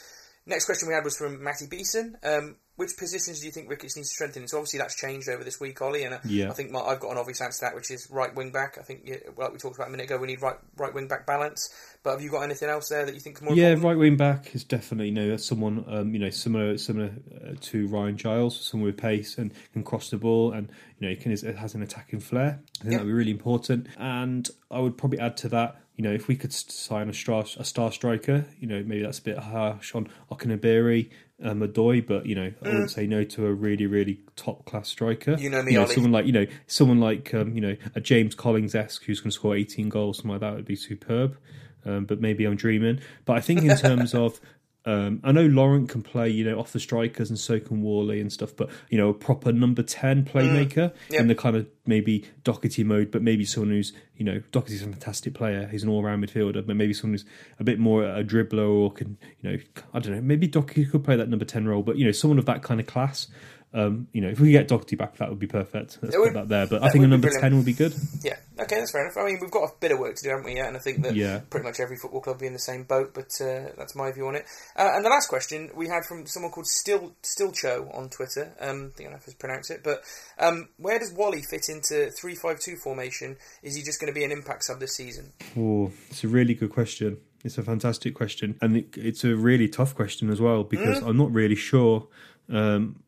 next 0.45 0.65
question 0.65 0.87
we 0.87 0.93
had 0.93 1.03
was 1.03 1.17
from 1.17 1.43
Matty 1.43 1.65
Beeson. 1.65 2.17
Um, 2.23 2.57
which 2.77 2.95
positions 2.97 3.39
do 3.41 3.45
you 3.47 3.51
think 3.51 3.69
Ricketts 3.69 3.95
needs 3.97 4.09
to 4.09 4.13
strengthen? 4.13 4.47
So 4.47 4.57
obviously 4.57 4.79
that's 4.79 4.95
changed 4.95 5.27
over 5.29 5.43
this 5.43 5.59
week, 5.59 5.81
Ollie, 5.81 6.03
and 6.03 6.13
uh, 6.13 6.19
Yeah. 6.25 6.49
I 6.49 6.53
think 6.53 6.71
my, 6.71 6.79
I've 6.79 6.99
got 6.99 7.11
an 7.11 7.17
obvious 7.17 7.41
answer 7.41 7.59
to 7.59 7.65
that, 7.65 7.75
which 7.75 7.91
is 7.91 8.07
right 8.09 8.33
wing 8.35 8.51
back. 8.51 8.77
I 8.79 8.83
think, 8.83 9.01
yeah, 9.03 9.15
like 9.35 9.51
we 9.51 9.57
talked 9.57 9.75
about 9.75 9.89
a 9.89 9.91
minute 9.91 10.05
ago, 10.05 10.17
we 10.17 10.27
need 10.27 10.41
right 10.41 10.55
right 10.77 10.93
wing 10.93 11.07
back 11.07 11.25
balance. 11.25 11.69
But 12.03 12.11
have 12.11 12.21
you 12.21 12.29
got 12.29 12.41
anything 12.43 12.69
else 12.69 12.87
there 12.89 13.05
that 13.05 13.13
you 13.13 13.19
think 13.19 13.37
is 13.37 13.41
more 13.41 13.53
Yeah, 13.55 13.69
important? 13.69 13.83
right 13.85 13.97
wing 13.99 14.15
back 14.15 14.55
is 14.55 14.63
definitely 14.63 15.07
you 15.07 15.13
know 15.13 15.37
someone 15.37 15.83
um, 15.87 16.13
you 16.13 16.19
know 16.19 16.29
similar 16.29 16.77
similar 16.77 17.11
uh, 17.43 17.53
to 17.61 17.87
Ryan 17.87 18.15
Giles, 18.15 18.59
someone 18.65 18.85
with 18.87 18.97
pace 18.97 19.37
and 19.37 19.51
can 19.73 19.83
cross 19.83 20.09
the 20.09 20.17
ball, 20.17 20.53
and 20.53 20.69
you 20.99 21.07
know 21.07 21.09
he 21.13 21.15
can 21.19 21.31
has 21.31 21.73
an 21.75 21.81
attacking 21.81 22.19
flair. 22.21 22.59
I 22.79 22.83
think 22.83 22.91
Yeah. 22.91 22.97
that'd 22.99 23.07
be 23.07 23.13
really 23.13 23.31
important. 23.31 23.87
And 23.97 24.47
I 24.71 24.79
would 24.79 24.97
probably 24.97 25.19
add 25.19 25.35
to 25.37 25.49
that, 25.49 25.81
you 25.95 26.03
know, 26.03 26.13
if 26.13 26.27
we 26.27 26.35
could 26.35 26.53
sign 26.53 27.09
a 27.09 27.13
star 27.13 27.43
a 27.57 27.65
star 27.65 27.91
striker, 27.91 28.45
you 28.59 28.67
know, 28.67 28.83
maybe 28.85 29.01
that's 29.01 29.19
a 29.19 29.23
bit 29.23 29.37
harsh 29.39 29.95
on 29.95 30.07
Okenabirhie. 30.31 31.09
Um, 31.43 31.61
Adoy, 31.61 32.05
but 32.05 32.25
you 32.25 32.33
know, 32.33 32.51
I 32.63 32.67
wouldn't 32.67 32.89
say 32.89 33.05
no 33.05 33.23
to 33.23 33.45
a 33.45 33.53
really, 33.53 33.85
really 33.85 34.21
top 34.35 34.65
class 34.65 34.89
striker. 34.89 35.35
Mm. 35.35 35.39
You 35.39 35.49
know 35.51 35.63
me, 35.63 35.77
Ollie. 35.77 35.93
someone 35.93 36.11
like 36.11 36.25
you 36.25 36.31
know, 36.31 36.45
someone 36.65 36.99
like 36.99 37.33
um, 37.33 37.53
you 37.53 37.61
know, 37.61 37.75
a 37.93 38.01
James 38.01 38.33
Collins 38.33 38.73
esque 38.73 39.03
who's 39.03 39.19
going 39.19 39.29
to 39.29 39.35
score 39.35 39.55
eighteen 39.55 39.87
goals, 39.87 40.17
something 40.17 40.31
like 40.31 40.41
that 40.41 40.55
would 40.55 40.65
be 40.65 40.75
superb. 40.75 41.37
Um, 41.85 42.05
but 42.05 42.19
maybe 42.19 42.45
I'm 42.45 42.55
dreaming. 42.55 42.99
But 43.25 43.37
I 43.37 43.41
think 43.41 43.61
in 43.61 43.77
terms 43.77 44.13
of, 44.13 44.41
um, 44.85 45.19
I 45.23 45.33
know 45.33 45.45
Laurent 45.47 45.89
can 45.89 46.01
play, 46.01 46.29
you 46.29 46.45
know, 46.45 46.57
off 46.59 46.71
the 46.71 46.79
strikers, 46.79 47.29
and 47.29 47.37
so 47.37 47.59
can 47.59 47.81
Whalley 47.81 48.21
and 48.21 48.31
stuff. 48.31 48.55
But 48.55 48.69
you 48.89 48.97
know, 48.97 49.09
a 49.09 49.13
proper 49.13 49.51
number 49.51 49.83
ten 49.83 50.23
playmaker 50.23 50.93
Yep. 51.09 51.19
in 51.21 51.27
the 51.27 51.35
kind 51.35 51.55
of 51.57 51.67
maybe 51.85 52.25
Docherty 52.45 52.85
mode, 52.85 53.11
but 53.11 53.21
maybe 53.21 53.43
someone 53.43 53.71
who's, 53.71 53.91
you 54.15 54.23
know, 54.23 54.41
Docherty's 54.51 54.81
a 54.81 54.85
fantastic 54.85 55.33
player. 55.33 55.67
He's 55.67 55.83
an 55.83 55.89
all-round 55.89 56.23
midfielder, 56.25 56.65
but 56.65 56.75
maybe 56.75 56.93
someone 56.93 57.15
who's 57.15 57.25
a 57.59 57.63
bit 57.65 57.79
more 57.79 58.03
a 58.03 58.23
dribbler 58.23 58.67
or 58.69 58.91
can, 58.91 59.17
you 59.41 59.51
know, 59.51 59.57
I 59.93 59.99
don't 59.99 60.13
know, 60.15 60.21
maybe 60.21 60.47
Docherty 60.47 60.89
could 60.89 61.03
play 61.03 61.17
that 61.17 61.27
number 61.27 61.45
ten 61.45 61.67
role. 61.67 61.83
But 61.83 61.97
you 61.97 62.05
know, 62.05 62.11
someone 62.11 62.39
of 62.39 62.45
that 62.45 62.63
kind 62.63 62.79
of 62.79 62.87
class. 62.87 63.27
Um, 63.73 64.07
you 64.13 64.21
know, 64.21 64.29
if 64.29 64.39
we 64.39 64.51
get 64.51 64.69
Docherty 64.69 64.97
back, 64.97 65.17
that 65.17 65.29
would 65.29 65.39
be 65.39 65.45
perfect. 65.47 65.99
Let's 66.01 66.15
It 66.15 66.19
put 66.19 66.33
that 66.33 66.47
there. 66.47 66.67
But 66.67 66.83
I 66.83 66.89
think 66.89 67.03
a 67.03 67.07
number 67.07 67.29
ten 67.29 67.55
would 67.57 67.65
be 67.65 67.73
good. 67.73 67.93
Yeah, 68.23 68.37
okay, 68.59 68.77
that's 68.79 68.91
fair 68.91 69.03
enough. 69.03 69.17
I 69.17 69.25
mean, 69.25 69.39
we've 69.41 69.51
got 69.51 69.63
a 69.65 69.73
bit 69.79 69.91
of 69.91 69.99
work 69.99 70.15
to 70.15 70.23
do, 70.23 70.29
haven't 70.29 70.45
we? 70.45 70.55
Yeah, 70.55 70.67
and 70.67 70.77
I 70.77 70.79
think 70.79 71.03
that 71.03 71.15
Yeah. 71.15 71.39
pretty 71.49 71.65
much 71.65 71.79
every 71.79 71.97
football 71.97 72.21
club 72.21 72.37
will 72.37 72.41
be 72.41 72.47
in 72.47 72.53
the 72.53 72.59
same 72.59 72.83
boat. 72.83 73.13
But 73.13 73.29
uh, 73.41 73.71
that's 73.77 73.93
my 73.95 74.11
view 74.13 74.25
on 74.27 74.35
it. 74.35 74.45
Uh, 74.77 74.91
and 74.93 75.03
the 75.03 75.09
last 75.09 75.27
question 75.27 75.69
we 75.75 75.87
had 75.87 76.05
from 76.05 76.25
someone 76.27 76.51
called 76.51 76.65
Still 76.67 77.13
Stillcho 77.23 77.93
on 77.95 78.09
Twitter. 78.09 78.53
Um, 78.61 78.93
I 78.97 79.03
don't 79.03 79.11
know 79.11 79.17
if 79.17 79.27
I 79.29 79.33
pronounce 79.37 79.69
it, 79.69 79.83
but 79.83 80.01
um, 80.39 80.69
where 80.77 80.97
does 80.97 81.13
Whalley 81.13 81.41
fit 81.41 81.67
into 81.69 82.09
three 82.11 82.35
five 82.35 82.59
two 82.59 82.77
formation? 82.77 83.35
Is 83.63 83.75
he 83.75 83.83
just 83.83 83.99
going 83.99 84.11
to 84.11 84.17
be 84.17 84.23
an 84.23 84.31
impact 84.31 84.63
sub 84.63 84.79
this 84.79 84.95
season? 84.95 85.33
Oh, 85.57 85.91
it's 86.09 86.23
a 86.23 86.27
really 86.29 86.53
good 86.53 86.71
question. 86.71 87.17
It's 87.43 87.57
a 87.57 87.63
fantastic 87.63 88.15
question, 88.15 88.57
and 88.61 88.77
it, 88.77 88.97
it's 88.97 89.23
a 89.23 89.35
really 89.35 89.67
tough 89.67 89.93
question 89.93 90.29
as 90.31 90.39
well 90.41 90.63
because 90.63 91.01
I'm 91.03 91.17
not 91.17 91.31
really 91.33 91.55
sure. 91.55 92.07
Um, 92.49 93.03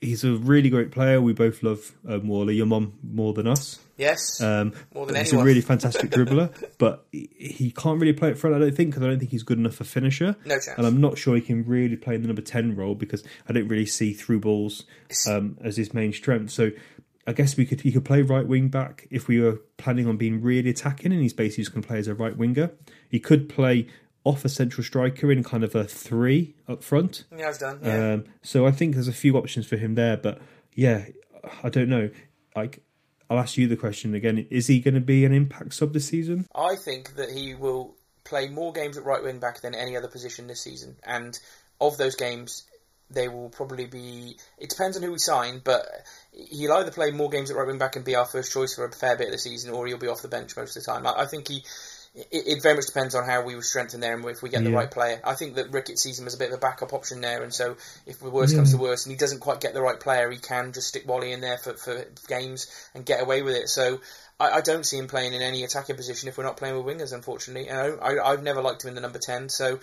he's 0.00 0.24
a 0.24 0.32
really 0.32 0.70
great 0.70 0.90
player. 0.90 1.20
We 1.20 1.32
both 1.32 1.62
love 1.62 1.92
um, 2.08 2.26
Whalley. 2.28 2.54
Your 2.56 2.66
mum 2.66 2.94
more 3.02 3.32
than 3.34 3.46
us. 3.46 3.78
Yes, 3.96 4.40
Um, 4.40 4.72
More 4.94 5.04
than 5.04 5.16
he's 5.16 5.28
anyone. 5.28 5.44
a 5.44 5.48
really 5.48 5.60
fantastic 5.60 6.10
dribbler, 6.10 6.50
but 6.78 7.04
he- 7.12 7.28
he 7.38 7.70
can't 7.70 8.00
really 8.00 8.14
play 8.14 8.30
it 8.30 8.38
front. 8.38 8.56
I 8.56 8.58
don't 8.58 8.74
think 8.74 8.90
because 8.90 9.02
I 9.02 9.08
don't 9.08 9.18
think 9.18 9.30
he's 9.30 9.42
good 9.42 9.58
enough 9.58 9.78
a 9.78 9.84
finisher. 9.84 10.36
No 10.46 10.54
chance. 10.54 10.78
And 10.78 10.86
I'm 10.86 11.02
not 11.02 11.18
sure 11.18 11.34
he 11.34 11.42
can 11.42 11.66
really 11.66 11.96
play 11.96 12.14
in 12.14 12.22
the 12.22 12.28
number 12.28 12.40
ten 12.40 12.74
role 12.74 12.94
because 12.94 13.22
I 13.46 13.52
don't 13.52 13.68
really 13.68 13.84
see 13.84 14.14
through 14.14 14.40
balls 14.40 14.84
um, 15.28 15.58
as 15.62 15.76
his 15.76 15.92
main 15.94 16.12
strength. 16.12 16.50
So. 16.50 16.70
I 17.26 17.32
guess 17.32 17.56
we 17.56 17.66
could 17.66 17.82
he 17.82 17.92
could 17.92 18.04
play 18.04 18.22
right 18.22 18.46
wing 18.46 18.68
back 18.68 19.06
if 19.10 19.28
we 19.28 19.38
were 19.40 19.60
planning 19.76 20.08
on 20.08 20.16
being 20.16 20.40
really 20.42 20.70
attacking, 20.70 21.12
and 21.12 21.20
he's 21.20 21.34
basically 21.34 21.62
just 21.64 21.72
going 21.74 21.82
to 21.82 21.86
play 21.86 21.98
as 21.98 22.08
a 22.08 22.14
right 22.14 22.34
winger. 22.36 22.72
He 23.10 23.20
could 23.20 23.48
play 23.48 23.86
off 24.24 24.44
a 24.44 24.48
central 24.48 24.84
striker 24.84 25.32
in 25.32 25.42
kind 25.42 25.64
of 25.64 25.74
a 25.74 25.84
three 25.84 26.54
up 26.68 26.82
front. 26.82 27.24
he 27.34 27.42
has 27.42 27.58
done. 27.58 27.80
Yeah. 27.82 28.12
Um, 28.12 28.24
so 28.42 28.66
I 28.66 28.70
think 28.70 28.94
there's 28.94 29.08
a 29.08 29.12
few 29.12 29.36
options 29.36 29.66
for 29.66 29.76
him 29.76 29.94
there, 29.94 30.16
but 30.16 30.40
yeah, 30.74 31.06
I 31.62 31.68
don't 31.68 31.88
know. 31.88 32.10
Like, 32.54 32.82
I'll 33.28 33.38
ask 33.38 33.56
you 33.56 33.66
the 33.66 33.76
question 33.76 34.14
again: 34.14 34.46
Is 34.50 34.66
he 34.66 34.80
going 34.80 34.94
to 34.94 35.00
be 35.00 35.24
an 35.24 35.32
impact 35.32 35.74
sub 35.74 35.92
this 35.92 36.06
season? 36.08 36.46
I 36.54 36.76
think 36.76 37.16
that 37.16 37.30
he 37.30 37.54
will 37.54 37.96
play 38.24 38.48
more 38.48 38.72
games 38.72 38.98
at 38.98 39.04
right 39.04 39.22
wing 39.22 39.38
back 39.38 39.62
than 39.62 39.74
any 39.74 39.96
other 39.96 40.08
position 40.08 40.46
this 40.46 40.62
season, 40.62 40.96
and 41.04 41.38
of 41.80 41.96
those 41.96 42.16
games, 42.16 42.64
they 43.10 43.28
will 43.28 43.48
probably 43.48 43.86
be. 43.86 44.36
It 44.58 44.68
depends 44.68 44.96
on 44.96 45.02
who 45.02 45.12
we 45.12 45.18
sign, 45.18 45.62
but 45.64 45.86
he'll 46.32 46.72
either 46.72 46.90
play 46.90 47.10
more 47.10 47.30
games 47.30 47.50
at 47.50 47.56
right 47.56 47.66
wing 47.66 47.78
back 47.78 47.96
and 47.96 48.04
be 48.04 48.16
our 48.16 48.26
first 48.26 48.52
choice 48.52 48.74
for 48.74 48.84
a 48.84 48.92
fair 48.92 49.16
bit 49.16 49.28
of 49.28 49.32
the 49.32 49.38
season, 49.38 49.72
or 49.72 49.86
he'll 49.86 49.98
be 49.98 50.08
off 50.08 50.22
the 50.22 50.28
bench 50.28 50.56
most 50.56 50.76
of 50.76 50.84
the 50.84 50.92
time. 50.92 51.06
I, 51.06 51.22
I 51.22 51.26
think 51.26 51.48
he. 51.48 51.62
It, 52.12 52.26
it 52.32 52.62
very 52.62 52.74
much 52.74 52.86
depends 52.86 53.14
on 53.14 53.24
how 53.24 53.42
we 53.42 53.60
strengthen 53.62 54.00
there 54.00 54.14
and 54.14 54.24
if 54.24 54.42
we 54.42 54.48
get 54.48 54.64
the 54.64 54.70
Yeah. 54.70 54.76
right 54.78 54.90
player. 54.90 55.20
I 55.24 55.34
think 55.34 55.54
that 55.54 55.70
Ricketts 55.70 56.02
sees 56.02 56.18
him 56.18 56.26
as 56.26 56.34
a 56.34 56.38
bit 56.38 56.48
of 56.48 56.54
a 56.54 56.60
backup 56.60 56.92
option 56.92 57.20
there, 57.20 57.42
and 57.42 57.54
so 57.54 57.76
if 58.04 58.18
the 58.18 58.30
worst 58.30 58.56
comes 58.56 58.72
to 58.72 58.78
worst 58.78 59.06
and 59.06 59.12
he 59.12 59.16
doesn't 59.16 59.38
quite 59.38 59.60
get 59.60 59.74
the 59.74 59.80
right 59.82 59.98
player, 59.98 60.28
he 60.30 60.38
can 60.38 60.72
just 60.72 60.88
stick 60.88 61.04
Whalley 61.06 61.30
in 61.32 61.40
there 61.40 61.58
for, 61.58 61.74
for 61.74 62.04
games 62.26 62.66
and 62.94 63.06
get 63.06 63.22
away 63.22 63.42
with 63.42 63.54
it. 63.54 63.68
So 63.68 64.00
I, 64.40 64.50
I 64.50 64.60
don't 64.60 64.84
see 64.84 64.98
him 64.98 65.06
playing 65.06 65.34
in 65.34 65.42
any 65.42 65.62
attacking 65.62 65.94
position 65.96 66.28
if 66.28 66.36
we're 66.36 66.44
not 66.44 66.56
playing 66.56 66.76
with 66.82 66.84
wingers, 66.84 67.12
unfortunately. 67.12 67.68
And 67.68 67.78
I, 68.00 68.06
I, 68.14 68.32
I've 68.32 68.42
never 68.42 68.60
liked 68.60 68.82
him 68.84 68.88
in 68.88 68.94
the 68.96 69.00
number 69.02 69.20
10, 69.20 69.48
so 69.48 69.78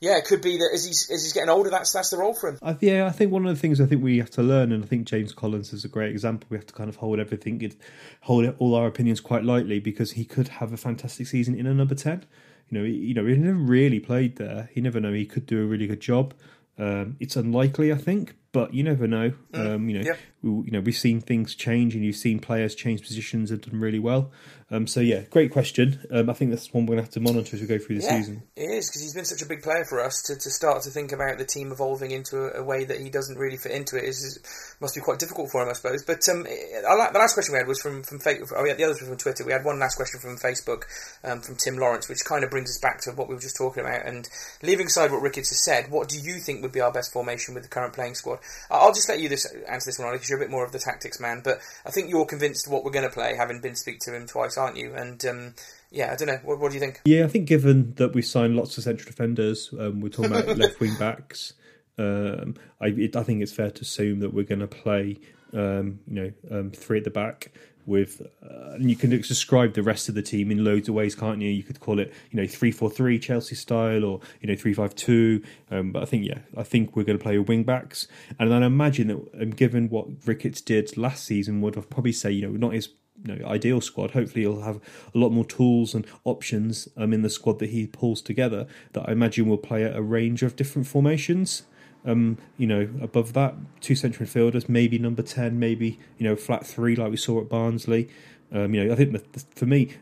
yeah, 0.00 0.16
it 0.16 0.24
could 0.24 0.40
be 0.42 0.56
that 0.56 0.70
as 0.72 0.84
he's, 0.86 1.10
as 1.10 1.22
he's 1.22 1.32
getting 1.32 1.50
older, 1.50 1.70
that's 1.70 1.92
that's 1.92 2.10
the 2.10 2.16
role 2.16 2.34
for 2.34 2.48
him. 2.50 2.58
I, 2.62 2.76
yeah, 2.80 3.06
I 3.06 3.10
think 3.10 3.30
one 3.32 3.46
of 3.46 3.54
the 3.54 3.60
things 3.60 3.80
I 3.80 3.86
think 3.86 4.02
we 4.02 4.18
have 4.18 4.30
to 4.30 4.42
learn, 4.42 4.72
and 4.72 4.82
I 4.82 4.86
think 4.86 5.06
James 5.06 5.32
Collins 5.32 5.72
is 5.72 5.84
a 5.84 5.88
great 5.88 6.10
example. 6.10 6.46
We 6.50 6.56
have 6.56 6.66
to 6.66 6.74
kind 6.74 6.88
of 6.88 6.96
hold 6.96 7.18
everything, 7.20 7.60
it- 7.62 7.76
hold 8.22 8.44
it- 8.44 8.56
all 8.58 8.74
our 8.74 8.86
opinions 8.86 9.20
quite 9.20 9.44
lightly 9.44 9.78
because 9.80 10.12
he 10.12 10.24
could 10.24 10.48
have 10.48 10.72
a 10.72 10.76
fantastic 10.76 11.26
season 11.26 11.54
in 11.54 11.66
a 11.66 11.74
number 11.74 11.94
ten. 11.94 12.24
You 12.68 12.78
know, 12.78 12.84
he, 12.84 12.92
you 12.92 13.14
know, 13.14 13.26
he 13.26 13.34
never 13.36 13.58
really 13.58 14.00
played 14.00 14.36
there. 14.36 14.70
You 14.74 14.82
never 14.82 15.00
know. 15.00 15.12
He 15.12 15.26
could 15.26 15.44
do 15.46 15.60
a 15.62 15.66
really 15.66 15.86
good 15.86 16.00
job. 16.00 16.34
Um, 16.78 17.16
it's 17.20 17.36
unlikely, 17.36 17.92
I 17.92 17.96
think, 17.96 18.36
but 18.52 18.72
you 18.72 18.82
never 18.82 19.06
know. 19.06 19.32
Um, 19.52 19.90
you 19.90 19.98
know, 19.98 20.04
yeah. 20.06 20.16
we, 20.42 20.66
you 20.66 20.70
know, 20.70 20.80
we've 20.80 20.96
seen 20.96 21.20
things 21.20 21.54
change, 21.54 21.94
and 21.94 22.02
you've 22.02 22.16
seen 22.16 22.38
players 22.38 22.74
change 22.74 23.02
positions 23.02 23.50
and 23.50 23.60
done 23.60 23.78
really 23.80 23.98
well. 23.98 24.30
Um, 24.72 24.86
so 24.86 25.00
yeah, 25.00 25.22
great 25.30 25.50
question. 25.50 25.98
Um, 26.12 26.30
I 26.30 26.32
think 26.32 26.50
that's 26.52 26.72
one 26.72 26.86
we're 26.86 26.94
gonna 26.94 27.02
have 27.02 27.10
to 27.12 27.20
monitor 27.20 27.56
as 27.56 27.60
we 27.60 27.66
go 27.66 27.78
through 27.78 27.98
the 27.98 28.04
Yeah, 28.04 28.18
season. 28.18 28.42
it 28.54 28.70
is 28.70 28.88
because 28.88 29.02
he's 29.02 29.14
been 29.14 29.24
such 29.24 29.42
a 29.42 29.46
big 29.46 29.62
player 29.62 29.84
for 29.84 30.00
us 30.00 30.22
to, 30.22 30.36
to 30.36 30.50
start 30.50 30.82
to 30.82 30.90
think 30.90 31.10
about 31.10 31.38
the 31.38 31.44
team 31.44 31.72
evolving 31.72 32.12
into 32.12 32.44
a, 32.44 32.60
a 32.60 32.62
way 32.62 32.84
that 32.84 33.00
he 33.00 33.10
doesn't 33.10 33.36
really 33.36 33.56
fit 33.56 33.72
into 33.72 33.96
it 33.96 34.04
is, 34.04 34.18
is 34.22 34.76
must 34.80 34.94
be 34.94 35.00
quite 35.00 35.18
difficult 35.18 35.50
for 35.50 35.62
him, 35.62 35.68
I 35.68 35.72
suppose. 35.72 36.04
But 36.04 36.20
um, 36.28 36.46
I 36.46 36.94
like, 36.94 37.12
the 37.12 37.18
last 37.18 37.34
question 37.34 37.52
we 37.52 37.58
had 37.58 37.66
was 37.66 37.80
from 37.80 38.02
from 38.04 38.20
fa- 38.20 38.38
oh 38.56 38.64
yeah, 38.64 38.74
the 38.74 38.84
others 38.84 39.00
were 39.00 39.08
from 39.08 39.16
Twitter. 39.16 39.44
We 39.44 39.52
had 39.52 39.64
one 39.64 39.80
last 39.80 39.96
question 39.96 40.20
from 40.20 40.36
Facebook 40.36 40.84
um, 41.24 41.40
from 41.40 41.56
Tim 41.56 41.76
Lawrence, 41.76 42.08
which 42.08 42.24
kind 42.24 42.44
of 42.44 42.50
brings 42.50 42.70
us 42.70 42.78
back 42.80 43.00
to 43.02 43.10
what 43.10 43.28
we 43.28 43.34
were 43.34 43.40
just 43.40 43.56
talking 43.56 43.82
about. 43.82 44.06
And 44.06 44.28
leaving 44.62 44.86
aside 44.86 45.10
what 45.10 45.20
Ricketts 45.22 45.50
has 45.50 45.64
said, 45.64 45.90
what 45.90 46.08
do 46.08 46.18
you 46.20 46.38
think 46.38 46.62
would 46.62 46.72
be 46.72 46.80
our 46.80 46.92
best 46.92 47.12
formation 47.12 47.54
with 47.54 47.64
the 47.64 47.68
current 47.68 47.92
playing 47.92 48.14
squad? 48.14 48.38
I'll 48.70 48.94
just 48.94 49.08
let 49.08 49.18
you 49.18 49.28
this 49.28 49.46
answer 49.68 49.88
this 49.88 49.98
one, 49.98 50.12
because 50.12 50.30
you're 50.30 50.38
a 50.38 50.42
bit 50.42 50.50
more 50.50 50.64
of 50.64 50.70
the 50.70 50.78
tactics 50.78 51.18
man. 51.18 51.40
But 51.42 51.58
I 51.84 51.90
think 51.90 52.08
you're 52.08 52.24
convinced 52.24 52.68
what 52.68 52.84
we're 52.84 52.92
going 52.92 53.08
to 53.08 53.12
play, 53.12 53.34
having 53.34 53.60
been 53.60 53.74
speak 53.74 53.98
to 54.02 54.14
him 54.14 54.26
twice, 54.26 54.56
aren't 54.60 54.76
you? 54.76 54.94
And 54.94 55.24
um, 55.24 55.54
yeah, 55.90 56.12
I 56.12 56.16
don't 56.16 56.28
know. 56.28 56.40
What, 56.44 56.60
what 56.60 56.68
do 56.70 56.74
you 56.74 56.80
think? 56.80 57.00
Yeah, 57.04 57.24
I 57.24 57.28
think 57.28 57.48
given 57.48 57.94
that 57.94 58.14
we've 58.14 58.24
signed 58.24 58.56
lots 58.56 58.78
of 58.78 58.84
central 58.84 59.06
defenders, 59.06 59.72
um, 59.78 60.00
we're 60.00 60.10
talking 60.10 60.32
about 60.32 60.56
left 60.58 60.80
wing 60.80 60.94
backs. 60.98 61.54
Um, 61.98 62.54
I, 62.80 62.86
it, 62.88 63.16
I 63.16 63.22
think 63.22 63.42
it's 63.42 63.52
fair 63.52 63.70
to 63.70 63.80
assume 63.82 64.20
that 64.20 64.32
we're 64.32 64.44
going 64.44 64.60
to 64.60 64.66
play, 64.66 65.18
um, 65.52 66.00
you 66.06 66.14
know, 66.14 66.58
um, 66.58 66.70
three 66.70 66.98
at 66.98 67.04
the 67.04 67.10
back 67.10 67.52
with, 67.86 68.22
uh, 68.42 68.74
and 68.74 68.88
you 68.88 68.96
can 68.96 69.10
describe 69.10 69.74
the 69.74 69.82
rest 69.82 70.08
of 70.08 70.14
the 70.14 70.22
team 70.22 70.50
in 70.50 70.64
loads 70.64 70.88
of 70.88 70.94
ways, 70.94 71.14
can't 71.14 71.40
you? 71.40 71.50
You 71.50 71.62
could 71.62 71.80
call 71.80 71.98
it, 71.98 72.12
you 72.30 72.40
know, 72.40 72.46
three 72.46 72.70
four 72.70 72.88
three 72.88 73.18
Chelsea 73.18 73.54
style, 73.54 74.04
or 74.04 74.20
you 74.40 74.48
know, 74.48 74.54
three 74.54 74.72
five 74.72 74.94
two. 74.94 75.42
Um, 75.70 75.92
but 75.92 76.02
I 76.02 76.06
think, 76.06 76.24
yeah, 76.26 76.38
I 76.56 76.62
think 76.62 76.94
we're 76.94 77.04
going 77.04 77.18
to 77.18 77.22
play 77.22 77.36
with 77.38 77.48
wing 77.48 77.64
backs, 77.64 78.06
and 78.38 78.50
then 78.50 78.62
I 78.62 78.66
imagine 78.66 79.08
that, 79.08 79.42
um, 79.42 79.50
given 79.50 79.88
what 79.88 80.06
Ricketts 80.24 80.60
did 80.60 80.96
last 80.96 81.24
season, 81.24 81.60
would 81.62 81.76
I'd 81.76 81.90
probably 81.90 82.12
say, 82.12 82.30
you 82.30 82.42
know, 82.42 82.52
not 82.52 82.74
his 82.74 82.88
you 83.24 83.34
know, 83.34 83.46
ideal 83.46 83.80
squad. 83.80 84.12
Hopefully, 84.12 84.42
he'll 84.42 84.62
have 84.62 84.80
a 85.14 85.18
lot 85.18 85.30
more 85.30 85.44
tools 85.44 85.94
and 85.94 86.06
options 86.24 86.88
um, 86.96 87.12
in 87.12 87.22
the 87.22 87.30
squad 87.30 87.58
that 87.58 87.70
he 87.70 87.86
pulls 87.86 88.20
together. 88.22 88.66
That 88.92 89.08
I 89.08 89.12
imagine 89.12 89.48
will 89.48 89.58
play 89.58 89.82
a 89.82 90.00
range 90.00 90.42
of 90.42 90.56
different 90.56 90.86
formations. 90.86 91.64
Um, 92.04 92.38
you 92.56 92.66
know, 92.66 92.88
above 93.02 93.34
that, 93.34 93.54
two 93.80 93.94
central 93.94 94.26
midfielders, 94.26 94.68
maybe 94.68 94.98
number 94.98 95.22
ten, 95.22 95.58
maybe 95.58 95.98
you 96.18 96.24
know, 96.24 96.36
flat 96.36 96.66
three 96.66 96.96
like 96.96 97.10
we 97.10 97.16
saw 97.16 97.40
at 97.40 97.48
Barnsley. 97.48 98.08
Um, 98.52 98.74
you 98.74 98.84
know, 98.84 98.92
I 98.92 98.96
think 98.96 99.12
that 99.12 99.44
for 99.54 99.66
me, 99.66 99.94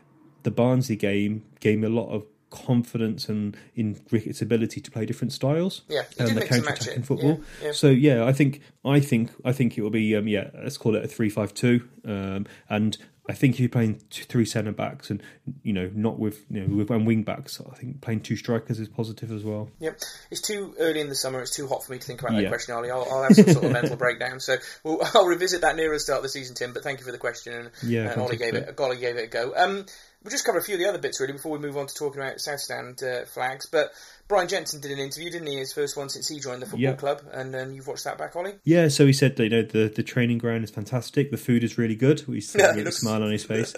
the 0.43 0.51
Barnsley 0.51 0.95
game 0.95 1.43
gave 1.59 1.79
me 1.79 1.87
a 1.87 1.91
lot 1.91 2.09
of 2.09 2.25
confidence 2.49 3.29
and 3.29 3.55
in 3.75 3.99
Ricketts' 4.11 4.41
ability 4.41 4.81
to 4.81 4.91
play 4.91 5.05
different 5.05 5.31
styles. 5.33 5.81
Yeah, 5.87 6.01
and 6.17 6.27
did 6.27 6.35
the 6.37 6.39
mix 6.41 6.51
and 6.55 6.65
match 6.65 6.79
counter-attacking 6.79 7.03
it. 7.03 7.05
football. 7.05 7.41
Yeah, 7.61 7.65
yeah. 7.67 7.71
So 7.73 7.87
yeah, 7.89 8.25
I 8.25 8.33
think 8.33 8.61
I 8.85 8.99
think 8.99 9.31
I 9.45 9.51
think 9.51 9.77
it 9.77 9.81
will 9.81 9.89
be 9.89 10.15
um, 10.15 10.27
yeah, 10.27 10.49
let's 10.63 10.77
call 10.77 10.95
it 10.95 11.03
a 11.03 11.07
three-five-two, 11.07 11.87
um, 12.05 12.45
and 12.69 12.97
I 13.27 13.33
think 13.33 13.53
if 13.55 13.59
you're 13.59 13.69
playing 13.69 14.01
three 14.09 14.45
centre 14.45 14.71
backs 14.71 15.11
and 15.11 15.21
you 15.61 15.71
know 15.71 15.91
not 15.93 16.17
with 16.17 16.45
you 16.49 16.61
know 16.65 16.75
with 16.77 16.89
one 16.89 17.05
wing 17.05 17.21
backs, 17.21 17.61
I 17.61 17.75
think 17.75 18.01
playing 18.01 18.21
two 18.21 18.35
strikers 18.35 18.79
is 18.79 18.87
positive 18.87 19.31
as 19.31 19.43
well. 19.43 19.69
Yep, 19.79 19.99
it's 20.31 20.41
too 20.41 20.73
early 20.79 20.99
in 20.99 21.09
the 21.09 21.15
summer. 21.15 21.39
It's 21.41 21.55
too 21.55 21.67
hot 21.67 21.83
for 21.83 21.91
me 21.91 21.99
to 21.99 22.05
think 22.07 22.21
about 22.21 22.31
that 22.33 22.41
Yeah. 22.43 22.49
question, 22.49 22.73
Ollie. 22.73 22.89
I'll, 22.89 23.05
I'll 23.09 23.23
have 23.23 23.35
some 23.35 23.47
sort 23.49 23.65
of 23.65 23.71
mental 23.81 23.97
breakdown. 23.97 24.39
So 24.39 24.55
we'll, 24.83 24.99
I'll 25.13 25.27
revisit 25.27 25.61
that 25.61 25.75
nearer 25.75 25.93
the 25.93 25.99
start 25.99 26.17
of 26.17 26.23
the 26.23 26.29
season, 26.29 26.55
Tim. 26.55 26.73
But 26.73 26.81
thank 26.83 26.99
you 26.99 27.05
for 27.05 27.11
the 27.11 27.19
question, 27.19 27.53
and 27.53 27.69
Yeah, 27.83 28.13
uh, 28.13 28.23
Ollie 28.23 28.37
gave 28.37 28.55
it. 28.55 28.79
Ollie 28.79 28.97
gave 28.97 29.17
it 29.17 29.25
a 29.25 29.27
go. 29.27 29.53
Um, 29.55 29.85
we'll 30.23 30.31
just 30.31 30.45
cover 30.45 30.57
a 30.57 30.63
few 30.63 30.75
of 30.75 30.79
the 30.79 30.87
other 30.87 30.97
bits 30.97 31.19
really 31.19 31.33
before 31.33 31.51
we 31.51 31.59
move 31.59 31.77
on 31.77 31.87
to 31.87 31.95
talking 31.95 32.21
about 32.21 32.39
South 32.39 32.59
Stand 32.59 33.01
uh, 33.03 33.25
flags. 33.25 33.65
But 33.65 33.91
Brian 34.29 34.47
Jensen 34.47 34.79
did 34.79 34.91
an 34.91 34.99
interview, 34.99 35.31
didn't 35.31 35.47
he? 35.47 35.57
His 35.57 35.73
first 35.73 35.97
one 35.97 36.07
since 36.07 36.27
he 36.29 36.39
joined 36.39 36.61
the 36.61 36.67
football 36.67 36.79
Yeah. 36.79 36.93
club, 36.93 37.23
and 37.33 37.55
um, 37.55 37.73
you've 37.73 37.87
watched 37.87 38.03
that 38.03 38.17
back, 38.19 38.35
Ollie. 38.35 38.53
Yeah, 38.63 38.87
so 38.87 39.07
he 39.07 39.11
said 39.11 39.37
you 39.39 39.49
know 39.49 39.63
the, 39.63 39.91
the 39.93 40.03
training 40.03 40.37
ground 40.37 40.63
is 40.63 40.69
fantastic, 40.69 41.31
the 41.31 41.37
food 41.37 41.63
is 41.63 41.79
really 41.79 41.95
good. 41.95 42.19
He 42.21 42.39
said 42.41 42.61
Yeah, 42.61 42.75
with 42.75 42.87
a 42.87 42.91
smile 42.91 43.23
on 43.23 43.31
his 43.31 43.43
face. 43.45 43.73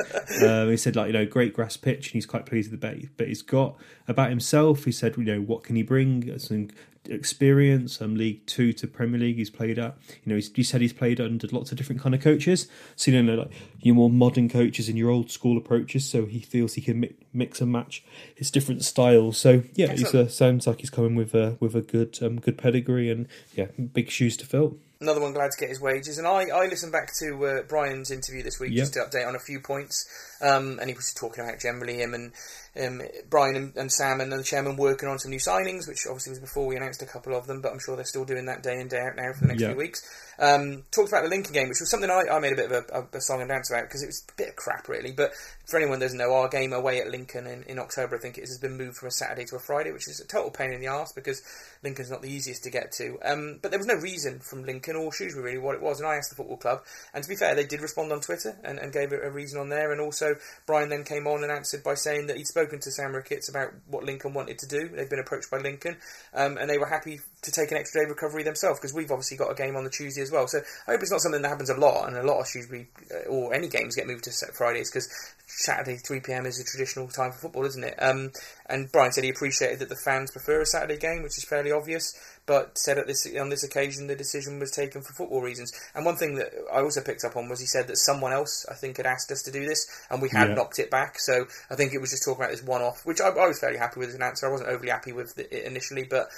um, 0.46 0.70
he 0.70 0.76
said 0.76 0.98
like 0.98 1.08
you 1.08 1.14
know 1.14 1.26
great 1.26 1.54
grass 1.54 1.78
pitch, 1.78 2.08
and 2.08 2.14
he's 2.16 2.26
quite 2.26 2.46
pleased 2.46 2.70
with 2.70 2.82
the 2.82 2.88
bit, 2.88 3.16
bit 3.18 3.28
he's 3.30 3.42
got 3.42 3.78
about 4.10 4.30
himself. 4.30 4.84
He 4.84 4.92
said 4.92 5.16
you 5.18 5.24
know 5.24 5.40
what 5.40 5.64
can 5.64 5.78
he 5.78 5.84
bring? 5.84 6.38
Some 6.38 6.68
experience, 7.10 8.00
um, 8.02 8.16
League 8.16 8.46
Two 8.46 8.74
to 8.74 8.88
Premier 8.88 9.20
League. 9.20 9.38
He's 9.38 9.50
played 9.50 9.80
at 9.80 9.98
you 10.24 10.30
know 10.30 10.36
he's, 10.36 10.52
he 10.54 10.64
said 10.64 10.82
he's 10.82 10.94
played 10.94 11.20
under 11.22 11.48
lots 11.48 11.72
of 11.72 11.78
different 11.78 12.02
kind 12.02 12.14
of 12.14 12.22
coaches. 12.22 12.68
So 12.96 13.10
you 13.12 13.24
know 13.24 13.36
like 13.36 13.52
your 13.80 13.96
more 13.96 14.10
modern 14.10 14.50
coaches 14.50 14.88
and 14.90 14.98
your 14.98 15.10
old 15.10 15.32
school 15.32 15.58
approaches. 15.58 16.06
So 16.06 16.26
he 16.26 16.40
feels 16.40 16.74
he 16.74 16.82
can 16.82 17.00
mi- 17.00 17.16
mix 17.34 17.60
and 17.62 17.72
match 17.72 18.04
his 18.36 18.52
different 18.52 18.84
styles. 18.84 19.38
So 19.38 19.64
yeah, 19.74 19.88
he's 19.92 20.02
Excellent. 20.04 20.32
Sounds 20.42 20.66
like 20.66 20.80
he's 20.80 20.90
coming 20.90 21.14
with 21.14 21.36
a 21.36 21.56
with 21.60 21.76
a 21.76 21.84
good 21.84 22.18
um, 22.24 22.40
good 22.40 22.58
pedigree 22.58 23.12
and 23.12 23.28
yeah 23.54 23.68
big 23.94 24.10
shoes 24.10 24.36
to 24.38 24.46
fill. 24.48 24.76
Another 25.02 25.20
one 25.20 25.34
glad 25.34 25.50
to 25.50 25.60
get 25.60 25.70
his 25.70 25.82
wages. 25.82 26.20
And 26.20 26.28
I, 26.28 26.46
I 26.54 26.68
listened 26.68 26.92
back 26.92 27.10
to 27.20 27.46
uh, 27.46 27.62
Brian's 27.64 28.12
interview 28.12 28.44
this 28.44 28.60
week 28.60 28.72
Yep. 28.72 28.78
just 28.80 28.94
to 28.94 29.00
update 29.00 29.28
on 29.28 29.36
a 29.36 29.40
few 29.40 29.60
points. 29.60 30.08
Um, 30.42 30.78
and 30.80 30.90
he 30.90 30.96
was 30.96 31.14
talking 31.14 31.44
about 31.44 31.60
generally 31.60 31.98
him 31.98 32.14
and 32.14 32.32
um, 32.80 33.02
Brian 33.30 33.56
and, 33.56 33.76
and 33.76 33.92
Sam 33.92 34.22
and 34.22 34.32
the 34.32 34.44
chairman 34.44 34.78
working 34.78 35.10
on 35.10 35.20
some 35.20 35.32
new 35.32 35.40
signings, 35.40 35.88
which 35.88 36.06
obviously 36.08 36.32
was 36.32 36.40
before 36.40 36.66
we 36.68 36.78
announced 36.78 37.02
a 37.02 37.06
couple 37.06 37.36
of 37.36 37.46
them, 37.46 37.62
but 37.62 37.72
I'm 37.72 37.80
sure 37.80 37.96
they're 37.96 38.06
still 38.06 38.26
doing 38.26 38.46
that 38.46 38.64
day 38.64 38.80
in, 38.80 38.88
day 38.88 39.00
out 39.00 39.16
now 39.18 39.34
for 39.34 39.42
the 39.42 39.48
next 39.48 39.62
Yeah. 39.62 39.70
few 39.70 39.78
weeks. 39.78 40.02
Um, 40.40 40.84
talked 40.92 41.10
about 41.10 41.24
the 41.24 41.30
Lincoln 41.30 41.54
game, 41.54 41.68
which 41.68 41.80
was 41.80 41.92
something 41.92 42.10
I, 42.10 42.24
I 42.32 42.40
made 42.40 42.54
a 42.54 42.56
bit 42.56 42.72
of 42.72 42.86
a, 42.90 43.18
a, 43.18 43.22
song 43.22 43.42
and 43.42 43.50
dance 43.50 43.70
about 43.70 43.84
because 43.84 44.02
it 44.02 44.08
was 44.08 44.24
a 44.30 44.38
bit 44.38 44.50
of 44.50 44.56
crap, 44.56 44.88
really. 44.88 45.12
But 45.12 45.34
for 45.68 45.78
anyone 45.78 46.00
who 46.00 46.06
doesn't 46.06 46.18
know, 46.18 46.34
our 46.34 46.48
game 46.48 46.74
away 46.74 47.00
at 47.02 47.12
Lincoln 47.12 47.46
in, 47.46 47.64
in 47.64 47.78
October, 47.78 48.16
I 48.16 48.20
think 48.20 48.38
it 48.38 48.44
is, 48.44 48.50
has 48.50 48.60
been 48.60 48.78
moved 48.78 48.98
from 48.98 49.10
a 49.10 49.12
Saturday 49.12 49.46
to 49.46 49.58
a 49.58 49.60
Friday, 49.60 49.92
which 49.92 50.08
is 50.08 50.20
a 50.20 50.28
total 50.28 50.50
pain 50.50 50.74
in 50.74 50.80
the 50.82 50.88
arse 50.88 51.12
because 51.14 51.44
Lincoln's 51.84 52.10
not 52.10 52.22
the 52.24 52.32
easiest 52.32 52.64
to 52.64 52.72
get 52.72 52.92
to. 52.94 53.20
Um, 53.24 53.60
but 53.62 53.70
there 53.70 53.80
was 53.80 53.88
no 53.88 53.96
reason 53.96 54.40
from 54.40 54.64
Lincoln 54.64 54.91
or 54.96 55.12
Shrewsbury 55.12 55.44
really 55.44 55.58
what 55.58 55.76
it 55.76 55.82
was, 55.82 56.00
and 56.00 56.08
I 56.08 56.16
asked 56.16 56.30
the 56.30 56.36
football 56.36 56.58
club, 56.58 56.84
and 57.14 57.24
to 57.24 57.30
be 57.30 57.36
fair, 57.36 57.56
they 57.56 57.66
did 57.66 57.82
respond 57.82 58.12
on 58.12 58.22
Twitter 58.22 58.58
and, 58.64 58.80
and 58.80 58.94
gave 58.94 59.12
a, 59.12 59.20
a 59.22 59.30
reason 59.30 59.60
on 59.60 59.70
there. 59.70 59.92
And 59.92 60.02
also, 60.02 60.36
Brian 60.66 60.90
then 60.90 61.04
came 61.04 61.28
on 61.28 61.44
and 61.44 61.52
answered 61.52 61.84
by 61.84 61.96
saying 61.96 62.28
that 62.28 62.38
he'd 62.38 62.48
spoken 62.48 62.80
to 62.80 62.92
Sam 62.92 63.14
Ricketts 63.14 63.50
about 63.50 63.70
what 63.88 64.04
Lincoln 64.04 64.34
wanted 64.34 64.60
to 64.60 64.68
do. 64.68 64.90
They'd 64.90 65.10
been 65.10 65.20
approached 65.20 65.52
by 65.52 65.58
Lincoln, 65.58 65.98
um, 66.34 66.58
and 66.58 66.70
they 66.70 66.78
were 66.78 66.88
happy 66.88 67.20
to 67.44 67.52
take 67.52 67.72
an 67.72 67.78
extra 67.78 68.04
day 68.04 68.10
recovery 68.10 68.44
themselves 68.44 68.80
because 68.80 68.94
we've 68.94 69.12
obviously 69.12 69.38
got 69.38 69.52
a 69.52 69.56
game 69.56 69.76
on 69.76 69.84
the 69.84 69.90
Tuesday 69.90 70.22
as 70.22 70.32
well. 70.32 70.48
So 70.48 70.60
I 70.88 70.92
hope 70.92 71.02
it's 71.02 71.12
not 71.12 71.22
something 71.22 71.42
that 71.42 71.50
happens 71.50 71.70
a 71.70 71.76
lot, 71.76 72.08
and 72.08 72.18
a 72.18 72.24
lot 72.24 72.40
of 72.40 72.48
Shrewsbury 72.48 72.88
uh, 73.12 73.30
or 73.30 73.54
any 73.54 73.68
games 73.68 73.96
get 73.96 74.08
moved 74.08 74.26
to 74.26 74.32
Fridays 74.54 74.92
because 74.92 75.10
Saturday 75.48 75.98
3 75.98 76.22
pm 76.22 76.46
is 76.46 76.60
a 76.60 76.64
traditional 76.64 77.08
time 77.08 77.32
for 77.32 77.40
football, 77.40 77.66
isn't 77.66 77.84
it? 77.84 77.96
Um, 78.02 78.32
and 78.68 78.92
Brian 78.92 79.12
said 79.12 79.24
he 79.24 79.30
appreciated 79.30 79.80
that 79.80 79.90
the 79.90 79.96
fans 79.96 80.32
prefer 80.32 80.62
a 80.62 80.66
Saturday 80.66 80.98
game, 80.98 81.24
which 81.24 81.38
is 81.38 81.46
fairly 81.46 81.72
obvious, 81.72 82.14
but 82.46 82.78
said 82.78 82.98
at 82.98 83.08
this 83.08 83.28
on 83.40 83.50
this 83.50 83.64
occasion 83.64 84.08
the 84.08 84.16
decision 84.16 84.60
was 84.60 84.72
taken 84.72 85.02
for 85.02 85.14
football 85.14 85.42
reasons. 85.42 85.72
And 85.96 86.06
one 86.06 86.16
thing 86.16 86.36
that 86.36 86.50
I 86.74 86.82
also 86.82 87.02
picked 87.02 87.24
up 87.24 87.36
on 87.38 87.50
was 87.50 87.60
he 87.60 87.66
said 87.66 87.88
that 87.88 87.98
someone 87.98 88.34
else, 88.34 88.66
I 88.70 88.74
think, 88.74 88.98
had 88.98 89.06
asked 89.06 89.32
us 89.32 89.42
to 89.44 89.52
do 89.52 89.66
this, 89.66 89.88
and 90.10 90.22
we 90.22 90.30
had 90.30 90.50
Yeah. 90.50 90.56
knocked 90.56 90.80
it 90.80 90.90
back. 90.90 91.20
So 91.20 91.46
I 91.70 91.76
think 91.76 91.94
it 91.94 92.02
was 92.02 92.10
just 92.10 92.24
talking 92.26 92.44
about 92.44 92.52
this 92.52 92.64
one 92.64 92.82
off, 92.82 93.06
which 93.06 93.22
I, 93.22 93.30
I 93.30 93.48
was 93.48 93.60
fairly 93.60 93.78
happy 93.78 94.00
with 94.00 94.10
as 94.10 94.16
an 94.16 94.24
answer. 94.24 94.48
I 94.48 94.52
wasn't 94.52 94.70
overly 94.70 94.90
happy 94.92 95.12
with 95.14 95.38
it 95.38 95.52
initially, 95.52 96.04
but 96.04 96.30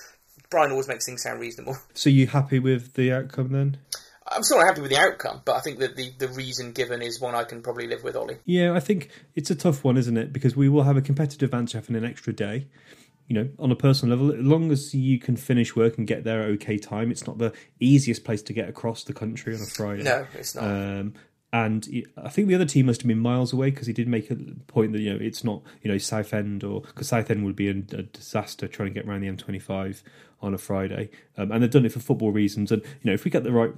Brian 0.50 0.72
always 0.72 0.88
makes 0.88 1.06
things 1.06 1.24
sound 1.24 1.40
reasonable. 1.40 1.78
So 1.94 2.10
you 2.10 2.28
happy 2.28 2.60
with 2.60 2.94
the 2.94 3.12
outcome 3.12 3.52
then? 3.52 3.78
I'm 4.28 4.44
still 4.44 4.58
not 4.58 4.68
happy 4.68 4.82
with 4.82 4.92
the 4.92 4.98
outcome, 4.98 5.42
but 5.44 5.56
I 5.56 5.60
think 5.60 5.80
that 5.80 5.96
the, 5.96 6.12
the 6.18 6.30
reason 6.30 6.72
given 6.72 7.02
is 7.02 7.20
one 7.20 7.36
I 7.36 7.44
can 7.44 7.62
probably 7.62 7.88
live 7.88 8.04
with, 8.04 8.16
Ollie. 8.16 8.38
Yeah, 8.46 8.74
I 8.74 8.80
think 8.80 9.10
it's 9.36 9.52
a 9.52 9.56
tough 9.56 9.84
one, 9.84 9.98
isn't 9.98 10.16
it? 10.18 10.32
Because 10.32 10.56
we 10.56 10.70
will 10.70 10.84
have 10.84 10.96
a 10.96 11.02
competitive 11.02 11.54
answer 11.54 11.78
having 11.78 11.96
an 11.98 12.06
extra 12.06 12.32
day. 12.34 12.68
You 13.28 13.36
know, 13.36 13.50
on 13.58 13.72
a 13.72 13.76
personal 13.76 14.18
level, 14.18 14.38
as 14.38 14.46
long 14.46 14.72
as 14.72 14.94
you 14.94 15.18
can 15.18 15.38
finish 15.38 15.76
work 15.76 15.98
and 15.98 16.06
get 16.06 16.24
there 16.24 16.44
at 16.44 16.50
okay 16.50 16.78
time, 16.78 17.10
it's 17.10 17.26
not 17.26 17.38
the 17.38 17.54
easiest 17.80 18.24
place 18.24 18.42
to 18.44 18.54
get 18.54 18.68
across 18.68 19.04
the 19.04 19.14
country 19.14 19.56
on 19.56 19.62
a 19.62 19.66
Friday. 19.66 20.04
No, 20.04 20.28
it's 20.34 20.56
not. 20.56 20.64
Um, 20.66 21.14
and 21.54 21.88
it- 21.88 22.08
I 22.18 22.28
think 22.30 22.50
the 22.50 22.56
other 22.56 22.66
team 22.66 22.88
must 22.88 23.02
have 23.04 23.08
been 23.08 23.20
miles 23.20 23.54
away 23.54 23.70
because 23.70 23.88
he 23.88 23.94
did 23.94 24.08
make 24.10 24.30
a 24.32 24.36
point 24.68 24.92
that 24.92 25.00
you 25.00 25.14
know 25.14 25.20
it's 25.22 25.44
not 25.46 25.62
you 25.82 25.90
know 25.92 25.98
Southend 26.00 26.64
or 26.66 26.82
because 26.82 27.08
Southend 27.08 27.46
would 27.46 27.56
be 27.56 27.70
a, 27.70 27.72
a 27.72 28.04
disaster 28.04 28.68
trying 28.68 28.90
to 28.90 28.94
get 28.94 29.08
around 29.08 29.22
the 29.22 29.30
M25 29.32 30.02
on 30.42 30.54
a 30.54 30.58
Friday, 30.58 31.10
um, 31.38 31.54
and 31.54 31.64
they've 31.64 31.72
done 31.72 31.86
it 31.86 31.92
for 31.94 32.02
football 32.02 32.32
reasons. 32.32 32.70
And 32.70 32.82
you 32.82 32.90
know 33.06 33.14
if 33.14 33.24
we 33.24 33.32
get 33.32 33.46
the 33.46 33.52
right, 33.54 33.72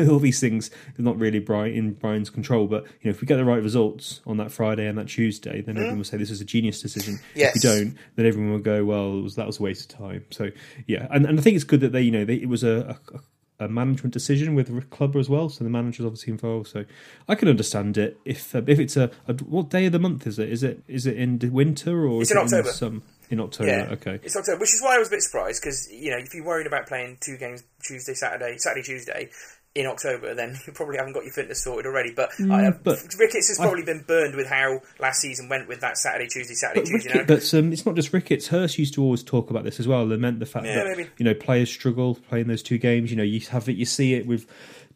all 0.10 0.18
these 0.18 0.40
things 0.40 0.68
are 0.98 1.02
not 1.02 1.16
really 1.20 1.38
Brian 1.38 1.72
in 1.74 1.92
Brian's 1.92 2.30
control, 2.30 2.66
but 2.66 2.82
you 2.84 3.04
know 3.04 3.10
if 3.10 3.20
we 3.20 3.26
get 3.28 3.36
the 3.36 3.44
right 3.44 3.62
results 3.62 4.20
on 4.26 4.36
that 4.38 4.50
Friday 4.50 4.86
and 4.88 4.98
that 4.98 5.06
Tuesday, 5.08 5.60
then 5.60 5.76
everyone 5.76 5.98
will 5.98 6.04
say 6.04 6.16
this 6.16 6.30
is 6.32 6.40
a 6.40 6.44
genius 6.44 6.82
decision. 6.82 7.20
Yes. 7.36 7.54
If 7.54 7.62
we 7.62 7.68
don't, 7.68 7.96
then 8.16 8.26
everyone 8.26 8.50
will 8.52 8.58
go, 8.58 8.84
well, 8.84 9.18
it 9.18 9.22
was, 9.22 9.34
that 9.36 9.46
was 9.46 9.60
a 9.60 9.62
waste 9.62 9.92
of 9.92 9.98
time. 9.98 10.24
So 10.30 10.50
yeah, 10.88 11.06
and, 11.10 11.26
and 11.26 11.38
I 11.38 11.42
think 11.42 11.54
it's 11.54 11.64
good 11.64 11.80
that 11.82 11.92
they 11.92 12.02
you 12.02 12.10
know 12.10 12.24
they, 12.24 12.36
it 12.36 12.48
was 12.48 12.64
a, 12.64 12.98
a 13.14 13.18
a 13.60 13.68
management 13.68 14.12
decision 14.12 14.54
with 14.54 14.74
the 14.74 14.80
club 14.86 15.14
as 15.16 15.28
well, 15.28 15.48
so 15.48 15.62
the 15.62 15.70
manager's 15.70 16.06
obviously 16.06 16.32
involved. 16.32 16.68
So 16.68 16.84
I 17.28 17.34
can 17.34 17.48
understand 17.48 17.98
it 17.98 18.18
if 18.24 18.54
uh, 18.54 18.62
if 18.66 18.80
it's 18.80 18.96
a, 18.96 19.10
a 19.28 19.34
what 19.34 19.68
day 19.68 19.86
of 19.86 19.92
the 19.92 19.98
month 19.98 20.26
is 20.26 20.38
it? 20.38 20.48
Is 20.48 20.62
it 20.62 20.82
is 20.88 21.06
it 21.06 21.16
in 21.16 21.38
the 21.38 21.50
winter 21.50 22.06
or 22.06 22.22
It's 22.22 22.30
is 22.30 22.36
in 22.36 22.42
it 22.42 22.44
October. 22.44 22.68
In, 22.68 22.74
some, 22.74 23.02
in 23.28 23.40
October, 23.40 23.70
Yeah, 23.70 23.88
okay. 23.92 24.18
It's 24.22 24.36
October, 24.36 24.58
which 24.58 24.74
is 24.74 24.82
why 24.82 24.96
I 24.96 24.98
was 24.98 25.08
a 25.08 25.12
bit 25.12 25.22
surprised 25.22 25.62
because 25.62 25.92
you 25.92 26.10
know 26.10 26.18
if 26.18 26.34
you're 26.34 26.44
worried 26.44 26.66
about 26.66 26.86
playing 26.86 27.18
two 27.20 27.36
games 27.36 27.62
Tuesday, 27.82 28.14
Saturday, 28.14 28.56
Saturday, 28.58 28.82
Tuesday 28.82 29.30
in 29.74 29.86
October, 29.86 30.34
then 30.34 30.56
you 30.66 30.72
probably 30.72 30.96
haven't 30.96 31.12
got 31.12 31.22
your 31.22 31.32
fitness 31.32 31.62
sorted 31.62 31.86
already. 31.86 32.12
But, 32.12 32.30
I, 32.40 32.66
uh, 32.66 32.70
Mm, 32.72 32.78
but 32.82 32.98
Ricketts 33.18 33.48
has 33.48 33.58
probably 33.58 33.84
been 33.84 34.02
burned 34.06 34.34
with 34.34 34.48
how 34.48 34.80
last 34.98 35.20
season 35.20 35.48
went 35.48 35.68
with 35.68 35.80
that 35.80 35.96
Saturday, 35.96 36.26
Tuesday, 36.26 36.54
Saturday, 36.54 36.80
But, 36.80 36.86
Tuesday. 36.88 37.10
Rickett, 37.10 37.28
now. 37.28 37.34
but 37.36 37.54
um, 37.54 37.72
it's 37.72 37.86
not 37.86 37.94
just 37.94 38.12
Ricketts. 38.12 38.48
Hurst 38.48 38.78
used 38.78 38.94
to 38.94 39.02
always 39.02 39.22
talk 39.22 39.48
about 39.50 39.62
this 39.64 39.78
as 39.78 39.86
well. 39.86 40.04
Lament 40.06 40.40
the 40.40 40.46
fact 40.46 40.66
Yeah, 40.66 40.82
that 40.84 40.96
maybe. 40.96 41.08
you 41.18 41.24
know 41.24 41.34
players 41.34 41.70
struggle 41.70 42.16
playing 42.28 42.48
those 42.48 42.62
two 42.62 42.78
games. 42.78 43.10
You 43.10 43.16
know, 43.16 43.22
you 43.22 43.40
have 43.50 43.68
it, 43.68 43.76
you 43.76 43.84
see 43.86 44.14
it 44.14 44.26
with 44.26 44.46